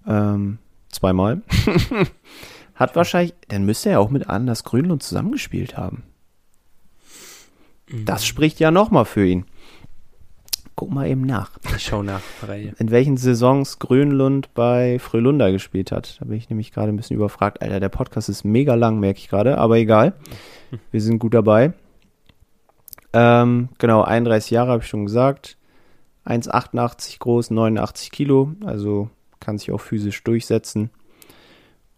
Ähm, 0.06 0.58
zweimal. 0.90 1.42
Hat 2.74 2.96
wahrscheinlich, 2.96 3.34
dann 3.48 3.64
müsste 3.64 3.90
er 3.90 4.00
auch 4.00 4.10
mit 4.10 4.28
Anders 4.28 4.64
Grünlund 4.64 5.02
zusammengespielt 5.02 5.76
haben. 5.76 6.04
Mhm. 7.88 8.04
Das 8.04 8.26
spricht 8.26 8.60
ja 8.60 8.70
nochmal 8.70 9.04
für 9.04 9.26
ihn. 9.26 9.44
Guck 10.76 10.90
mal 10.90 11.06
eben 11.06 11.22
nach. 11.22 11.52
Ich 11.76 11.84
schau 11.84 12.02
nach. 12.02 12.20
In 12.78 12.90
welchen 12.90 13.16
Saisons 13.16 13.78
Grönlund 13.78 14.52
bei 14.54 14.98
Frölunda 14.98 15.50
gespielt 15.50 15.92
hat. 15.92 16.16
Da 16.18 16.24
bin 16.24 16.36
ich 16.36 16.50
nämlich 16.50 16.72
gerade 16.72 16.88
ein 16.88 16.96
bisschen 16.96 17.14
überfragt. 17.16 17.62
Alter, 17.62 17.78
der 17.78 17.90
Podcast 17.90 18.28
ist 18.28 18.44
mega 18.44 18.74
lang, 18.74 18.98
merke 18.98 19.20
ich 19.20 19.28
gerade, 19.28 19.58
aber 19.58 19.76
egal. 19.76 20.14
Wir 20.90 21.00
sind 21.00 21.20
gut 21.20 21.34
dabei. 21.34 21.74
Ähm, 23.12 23.68
genau, 23.78 24.02
31 24.02 24.50
Jahre 24.50 24.72
habe 24.72 24.82
ich 24.82 24.88
schon 24.88 25.06
gesagt. 25.06 25.56
1,88 26.26 27.18
groß, 27.18 27.50
89 27.50 28.10
Kilo, 28.10 28.52
also 28.64 29.10
kann 29.40 29.58
sich 29.58 29.72
auch 29.72 29.80
physisch 29.80 30.22
durchsetzen. 30.24 30.90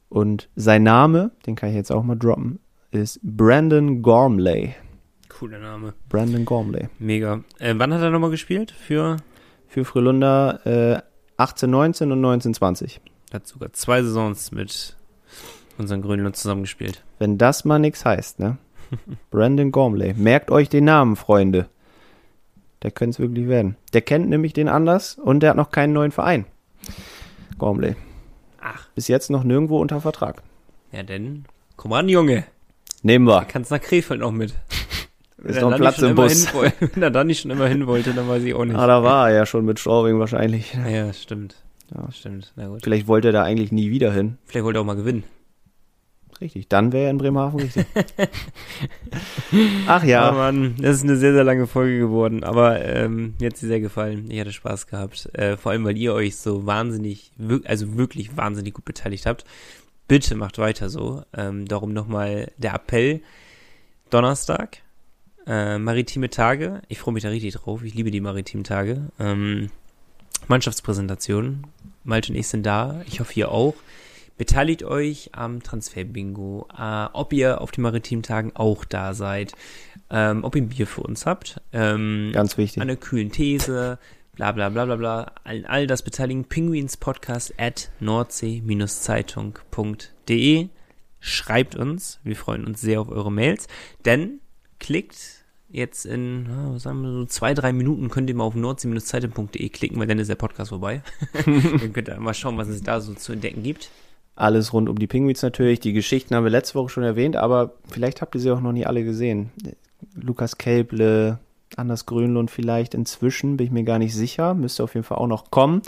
Und 0.09 0.49
sein 0.57 0.83
Name, 0.83 1.33
den 1.47 1.57
kann 1.57 1.71
ich 1.71 1.77
jetzt 1.77 1.93
auch 1.93 2.03
mal 2.03 2.17
droppen, 2.17 2.61
ist 2.91 3.21
Brandon 3.23 4.03
Gormley. 4.03 4.75
Cooler 5.29 5.59
Name. 5.59 5.95
Brandon 6.09 6.45
Gormley. 6.45 6.89
Mega. 6.99 7.45
Äh, 7.59 7.75
wann 7.77 7.93
hat 7.93 8.01
er 8.01 8.11
nochmal 8.11 8.31
gespielt? 8.31 8.71
Für. 8.71 9.19
Für 9.69 9.85
Frölunda 9.85 10.61
äh, 10.65 11.03
18, 11.37 11.69
19 11.69 12.13
und 12.13 12.21
19, 12.21 12.55
20. 12.55 13.01
Hat 13.33 13.47
sogar 13.47 13.73
zwei 13.73 14.03
Saisons 14.03 14.53
mit 14.53 14.97
unseren 15.77 16.01
Grönland 16.01 16.37
zusammengespielt. 16.37 17.05
Wenn 17.19 17.37
das 17.37 17.65
mal 17.65 17.79
nichts 17.79 18.05
heißt, 18.05 18.39
ne? 18.39 18.59
Brandon 19.31 19.73
Gormley. 19.73 20.15
Merkt 20.15 20.51
euch 20.51 20.69
den 20.69 20.85
Namen, 20.85 21.17
Freunde. 21.17 21.69
Der 22.87 22.93
könnte 22.93 23.17
es 23.17 23.19
wirklich 23.19 23.49
werden. 23.49 23.77
Der 23.95 24.01
kennt 24.01 24.29
nämlich 24.29 24.53
den 24.53 24.69
anders 24.69 25.19
und 25.19 25.41
der 25.41 25.51
hat 25.51 25.57
noch 25.57 25.73
keinen 25.73 25.93
neuen 25.93 26.13
Verein. 26.13 26.47
Gormley. 27.59 27.97
Ach. 28.61 28.87
Bis 28.95 29.09
jetzt 29.09 29.29
noch 29.29 29.43
nirgendwo 29.43 29.81
unter 29.81 30.01
Vertrag. 30.01 30.45
Ja, 30.93 31.03
denn. 31.03 31.47
Komm 31.75 31.91
ran, 31.91 32.09
Junge. 32.09 32.45
Nehmen 33.03 33.27
wir. 33.27 33.45
Kannst 33.49 33.73
nach 33.73 33.81
Krefeld 33.81 34.21
noch 34.21 34.31
mit. 34.31 34.55
Ist 35.43 35.61
noch 35.61 35.75
Platz 35.75 35.99
im 35.99 36.15
Bus. 36.15 36.49
hin 36.49 36.73
Wenn 36.95 37.03
er 37.03 37.11
da 37.11 37.25
nicht 37.25 37.41
schon 37.41 37.51
immer 37.51 37.67
hin 37.67 37.89
wollte, 37.89 38.13
dann 38.13 38.29
weiß 38.29 38.45
ich 38.45 38.55
auch 38.55 38.65
nicht. 38.65 38.77
Ah, 38.77 38.87
da 38.87 39.03
war 39.03 39.31
er 39.31 39.35
ja 39.35 39.47
schon 39.47 39.65
mit 39.65 39.81
Straubing 39.81 40.21
wahrscheinlich. 40.21 40.73
Ja, 40.89 41.13
stimmt. 41.13 41.57
Ja. 41.93 42.09
Stimmt. 42.13 42.53
Na 42.55 42.69
gut. 42.69 42.85
Vielleicht 42.85 43.09
wollte 43.09 43.31
er 43.31 43.33
da 43.33 43.43
eigentlich 43.43 43.73
nie 43.73 43.91
wieder 43.91 44.13
hin. 44.13 44.39
Vielleicht 44.45 44.65
wollte 44.65 44.79
er 44.79 44.83
auch 44.83 44.87
mal 44.87 44.95
gewinnen. 44.95 45.25
Richtig. 46.41 46.69
Dann 46.69 46.93
wäre 46.93 47.05
er 47.05 47.11
in 47.11 47.19
Bremerhaven 47.19 47.61
richtig. 47.61 47.87
Ach 49.87 50.05
Ja, 50.05 50.27
ja. 50.27 50.33
Mann, 50.33 50.75
das 50.79 50.97
ist 50.97 51.05
eine 51.05 51.17
sehr, 51.17 51.33
sehr 51.33 51.45
lange 51.45 51.67
Folge 51.67 51.99
geworden, 51.99 52.45
aber 52.45 52.85
ähm, 52.85 53.35
mir 53.41 53.49
hat 53.49 53.57
sie 53.57 53.67
sehr 53.67 53.81
gefallen. 53.81 54.31
Ich 54.31 54.39
hatte 54.39 54.53
Spaß 54.53 54.87
gehabt. 54.87 55.31
Äh, 55.35 55.57
vor 55.57 55.73
allem, 55.73 55.85
weil 55.85 55.97
ihr 55.97 56.13
euch 56.13 56.37
so 56.37 56.67
wahnsinnig, 56.67 57.33
also 57.65 57.97
wirklich 57.97 58.37
wahnsinnig 58.37 58.75
gut 58.75 58.85
beteiligt 58.85 59.25
habt. 59.27 59.45
Bitte 60.09 60.35
macht 60.35 60.59
weiter 60.59 60.91
so. 60.91 61.23
Ähm, 61.35 61.67
darum 61.67 61.93
nochmal 61.93 62.53
der 62.59 62.75
Appell. 62.75 63.21
Donnerstag, 64.11 64.79
äh, 65.47 65.79
maritime 65.79 66.31
Tage. 66.31 66.83
Ich 66.89 66.99
freue 66.99 67.15
mich 67.15 67.23
da 67.23 67.31
richtig 67.31 67.55
drauf. 67.55 67.83
Ich 67.83 67.95
liebe 67.95 68.11
die 68.11 68.21
maritimen 68.21 68.63
Tage. 68.63 69.11
Ähm, 69.19 69.71
Mannschaftspräsentation. 70.49 71.67
Malte 72.05 72.31
und 72.33 72.39
ich 72.39 72.47
sind 72.47 72.65
da. 72.65 73.03
Ich 73.07 73.21
hoffe, 73.21 73.33
ihr 73.35 73.51
auch. 73.51 73.75
Beteiligt 74.39 74.85
euch 74.85 75.31
am 75.33 75.63
Transferbingo, 75.63 76.69
äh, 76.77 77.07
ob 77.13 77.33
ihr 77.33 77.63
auf 77.63 77.71
den 77.71 77.81
maritimen 77.83 78.23
Tagen 78.23 78.53
auch 78.55 78.85
da 78.85 79.15
seid, 79.15 79.53
ähm, 80.11 80.45
ob 80.45 80.55
ihr 80.57 80.63
ein 80.63 80.69
Bier 80.69 80.87
für 80.87 81.01
uns 81.03 81.25
habt, 81.25 81.59
ähm, 81.73 82.33
Ganz 82.33 82.59
wichtig. 82.59 82.83
an 82.83 82.89
einer 82.89 82.99
kühlen 82.99 83.33
These, 83.33 83.99
bla 84.35 84.53
bla 84.53 84.69
bla 84.69 84.85
bla 84.85 84.97
bla, 84.97 85.33
all, 85.45 85.65
all 85.65 85.87
das 85.87 86.03
beteiligen, 86.03 86.45
Penguinspodcast 86.45 87.55
at 87.59 87.91
nordsee-zeitung.de. 88.01 90.69
Schreibt 91.19 91.75
uns, 91.75 92.21
wir 92.23 92.37
freuen 92.37 92.67
uns 92.67 92.83
sehr 92.83 93.01
auf 93.01 93.09
eure 93.09 93.33
Mails, 93.33 93.69
denn 94.05 94.41
klickt 94.79 95.47
jetzt 95.69 96.05
in, 96.05 96.79
sagen 96.79 97.01
wir, 97.03 97.11
so 97.13 97.25
zwei, 97.25 97.55
drei 97.55 97.73
Minuten 97.73 98.11
könnt 98.11 98.29
ihr 98.29 98.37
mal 98.37 98.45
auf 98.45 98.55
nordsee-zeitung.de 98.55 99.71
klicken, 99.71 99.99
weil 99.99 100.07
dann 100.07 100.19
ist 100.19 100.29
der 100.29 100.35
Podcast 100.37 100.69
vorbei. 100.69 101.03
dann 101.45 101.93
könnt 101.95 102.09
ihr 102.09 102.21
mal 102.21 102.35
schauen, 102.35 102.59
was 102.59 102.69
es 102.69 102.83
da 102.83 103.01
so 103.01 103.15
zu 103.15 103.33
entdecken 103.33 103.63
gibt. 103.63 103.91
Alles 104.37 104.73
rund 104.73 104.89
um 104.89 104.99
die 104.99 105.07
Penguins 105.07 105.43
natürlich. 105.43 105.81
Die 105.81 105.95
Geschichten 105.95 106.35
haben 106.35 106.45
wir 106.45 106.51
letzte 106.51 106.75
Woche 106.75 106.91
schon 106.91 107.03
erwähnt, 107.03 107.37
aber 107.37 107.73
vielleicht 107.89 108.21
habt 108.21 108.35
ihr 108.35 108.41
sie 108.41 108.51
auch 108.51 108.61
noch 108.61 108.73
nie 108.73 108.87
alle 108.87 109.03
gesehen. 109.03 109.51
Lukas 110.15 110.59
Kelble, 110.59 111.39
Anders 111.75 112.07
Grönlund 112.07 112.51
vielleicht 112.51 112.95
inzwischen, 112.95 113.57
bin 113.57 113.67
ich 113.67 113.73
mir 113.73 113.85
gar 113.85 113.99
nicht 113.99 114.15
sicher. 114.15 114.55
Müsste 114.55 114.85
auf 114.85 114.95
jeden 114.95 115.05
Fall 115.05 115.19
auch 115.19 115.27
noch 115.27 115.51
kommen. 115.51 115.83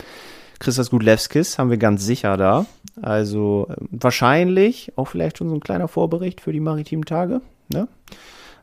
Christas 0.59 0.89
Gudlewskis 0.89 1.57
haben 1.57 1.69
wir 1.69 1.77
ganz 1.77 2.03
sicher 2.03 2.35
da. 2.35 2.65
Also 3.01 3.67
äh, 3.69 3.75
wahrscheinlich 3.91 4.91
auch 4.97 5.07
vielleicht 5.07 5.37
schon 5.37 5.49
so 5.49 5.55
ein 5.55 5.61
kleiner 5.61 5.87
Vorbericht 5.87 6.41
für 6.41 6.51
die 6.51 6.59
maritimen 6.59 7.05
Tage. 7.05 7.41
Ne? 7.69 7.87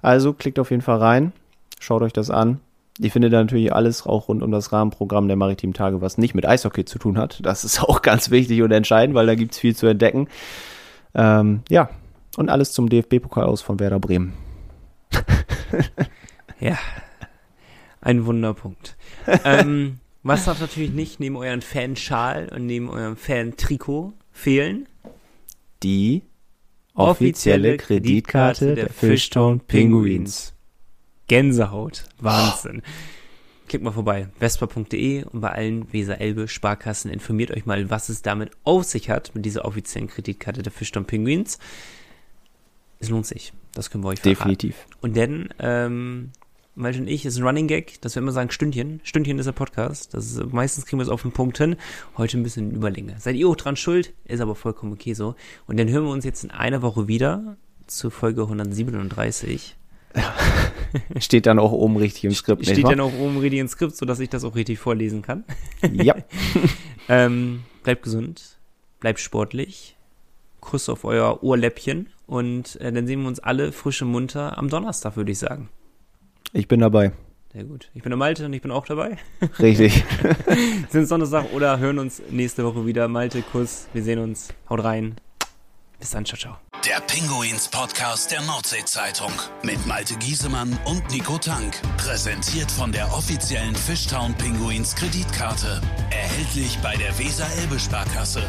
Also 0.03 0.35
klickt 0.35 0.59
auf 0.59 0.71
jeden 0.71 0.83
Fall 0.83 0.99
rein, 0.99 1.33
schaut 1.81 2.03
euch 2.03 2.13
das 2.13 2.31
an. 2.31 2.61
Ich 2.99 3.13
finde 3.13 3.29
da 3.29 3.41
natürlich 3.41 3.73
alles 3.73 4.07
auch 4.07 4.29
rund 4.29 4.43
um 4.43 4.51
das 4.51 4.73
Rahmenprogramm 4.73 5.29
der 5.29 5.37
maritimen 5.37 5.75
Tage, 5.75 6.01
was 6.01 6.17
nicht 6.17 6.35
mit 6.35 6.47
Eishockey 6.47 6.85
zu 6.85 6.99
tun 6.99 7.19
hat. 7.19 7.45
Das 7.45 7.65
ist 7.65 7.83
auch 7.83 8.01
ganz 8.03 8.31
wichtig 8.31 8.63
und 8.63 8.73
entscheidend, 8.73 9.15
weil 9.15 9.27
da 9.27 9.35
gibt's 9.35 9.59
viel 9.59 9.77
zu 9.77 9.87
entdecken. 9.87 10.29
Ähm, 11.15 11.61
ja, 11.69 11.91
und 12.37 12.49
alles 12.49 12.73
zum 12.73 12.89
DFB-Pokal 12.89 13.45
aus 13.45 13.63
von 13.63 13.79
Werder 13.81 14.01
Bremen. 14.01 14.33
Ja, 16.59 16.79
ein 18.01 18.25
Wunderpunkt. 18.25 18.97
ähm, 19.45 19.99
was 20.23 20.47
darf 20.47 20.61
natürlich 20.61 20.93
nicht 20.93 21.21
neben 21.21 21.37
euren 21.37 21.61
Fanschal 21.61 22.49
und 22.55 22.67
neben 22.67 22.89
eurem 22.89 23.17
Fan-Trikot 23.17 24.15
fehlen? 24.31 24.89
Die 25.83 26.23
offizielle 26.95 27.77
Kreditkarte 27.77 28.75
der 28.75 28.89
Fishtown 28.89 29.61
Penguins. 29.61 30.55
Gänsehaut. 31.29 32.05
Wahnsinn. 32.19 32.83
Klickt 33.69 33.83
mal 33.83 33.93
vorbei. 33.93 34.29
Vespa.de 34.39 35.25
und 35.25 35.41
bei 35.41 35.51
allen 35.51 35.93
Weser-Elbe-Sparkassen 35.93 37.11
informiert 37.11 37.51
euch 37.51 37.67
mal, 37.67 37.91
was 37.91 38.09
es 38.09 38.23
damit 38.23 38.53
auf 38.63 38.85
sich 38.85 39.11
hat, 39.11 39.35
mit 39.35 39.45
dieser 39.45 39.65
offiziellen 39.65 40.09
Kreditkarte 40.09 40.63
der 40.63 40.73
Fishtown 40.73 41.05
Penguins. 41.05 41.59
Es 43.01 43.09
lohnt 43.09 43.27
sich. 43.27 43.53
Das 43.73 43.91
können 43.91 44.05
wir 44.05 44.09
euch 44.09 44.21
verraten. 44.21 44.39
Definitiv. 44.39 44.87
Und 45.01 45.17
dann, 45.17 45.49
ähm, 45.59 46.31
Malte 46.77 47.01
und 47.01 47.09
ich, 47.09 47.25
ist 47.27 47.39
ein 47.39 47.43
Running 47.43 47.67
Gag, 47.67 48.01
dass 48.03 48.15
wir 48.15 48.23
immer 48.23 48.33
sagen 48.33 48.51
Stündchen. 48.51 49.01
Stündchen 49.03 49.39
ist 49.39 49.47
der 49.47 49.53
Podcast. 49.53 50.15
Das 50.15 50.31
ist, 50.31 50.53
meistens 50.53 50.87
kriegen 50.87 51.01
wir 51.01 51.05
es 51.05 51.09
auf 51.09 51.23
den 51.23 51.33
Punkt 51.33 51.59
hin. 51.59 51.77
Heute 52.17 52.39
ein 52.39 52.43
bisschen 52.43 52.71
Überlänge. 52.71 53.17
Seid 53.19 53.35
ihr 53.35 53.49
auch 53.49 53.57
dran 53.57 53.77
schuld? 53.77 54.13
Ist 54.27 54.41
aber 54.41 54.55
vollkommen 54.55 54.93
okay 54.93 55.15
so. 55.15 55.35
Und 55.67 55.79
dann 55.79 55.89
hören 55.89 56.05
wir 56.05 56.11
uns 56.11 56.25
jetzt 56.25 56.45
in 56.45 56.51
einer 56.51 56.83
Woche 56.83 57.09
wieder 57.09 57.57
zur 57.87 58.11
Folge 58.11 58.43
137. 58.43 59.77
Steht 61.19 61.47
dann 61.47 61.59
auch 61.59 61.73
oben 61.73 61.97
richtig 61.97 62.25
im 62.25 62.33
Skript. 62.33 62.61
nicht 62.61 62.71
Steht 62.71 62.85
wahr? 62.85 62.93
dann 62.93 63.01
auch 63.01 63.13
oben 63.19 63.39
richtig 63.39 63.61
ins 63.61 63.73
Skript, 63.73 63.97
sodass 63.97 64.21
ich 64.21 64.29
das 64.29 64.45
auch 64.45 64.55
richtig 64.55 64.79
vorlesen 64.79 65.23
kann. 65.23 65.45
Ja. 65.93 66.17
Ähm, 67.09 67.63
bleibt 67.85 68.03
gesund, 68.03 68.59
bleibt 68.99 69.21
sportlich. 69.21 69.97
Kuss 70.61 70.89
auf 70.89 71.05
euer 71.05 71.45
Ohrläppchen. 71.45 72.09
Und 72.27 72.81
äh, 72.81 72.91
dann 72.93 73.07
sehen 73.07 73.21
wir 73.21 73.29
uns 73.29 73.39
alle 73.39 73.71
frisch 73.71 74.03
und 74.03 74.09
munter 74.11 74.59
am 74.59 74.69
Donnerstag, 74.69 75.17
würde 75.17 75.31
ich 75.31 75.39
sagen. 75.39 75.69
Ich 76.53 76.67
bin 76.67 76.81
dabei. 76.81 77.13
Sehr 77.53 77.63
gut. 77.63 77.91
Ich 77.95 78.03
bin 78.03 78.11
der 78.11 78.17
Malte 78.17 78.45
und 78.45 78.53
ich 78.53 78.61
bin 78.61 78.73
auch 78.73 78.87
dabei. 78.87 79.19
Richtig. 79.61 80.05
Sind 80.91 81.09
Donnerstag 81.09 81.53
oder 81.55 81.79
hören 81.79 82.01
uns 82.01 82.21
nächste 82.31 82.65
Woche 82.65 82.85
wieder. 82.85 83.07
Malte, 83.07 83.43
Kuss, 83.43 83.87
wir 83.93 84.03
sehen 84.03 84.19
uns. 84.19 84.53
Haut 84.69 84.83
rein. 84.83 85.15
Bis 85.99 86.11
dann, 86.11 86.25
ciao, 86.25 86.39
ciao. 86.39 86.57
Der 86.85 87.01
Pinguins 87.01 87.69
Podcast 87.69 88.31
der 88.31 88.43
Nordsee-Zeitung 88.43 89.33
mit 89.63 89.85
Malte 89.87 90.15
Giesemann 90.17 90.79
und 90.85 91.11
Nico 91.11 91.39
Tank. 91.39 91.81
Präsentiert 91.97 92.71
von 92.71 92.93
der 92.93 93.13
offiziellen 93.13 93.75
Fishtown 93.75 94.35
Pinguins 94.35 94.95
Kreditkarte. 94.95 95.81
Erhältlich 96.11 96.79
bei 96.83 96.95
der 96.97 97.19
Weser-Elbe-Sparkasse 97.19 98.43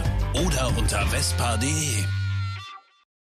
oder 0.46 0.72
unter 0.78 1.08
vespa.de. 1.08 2.04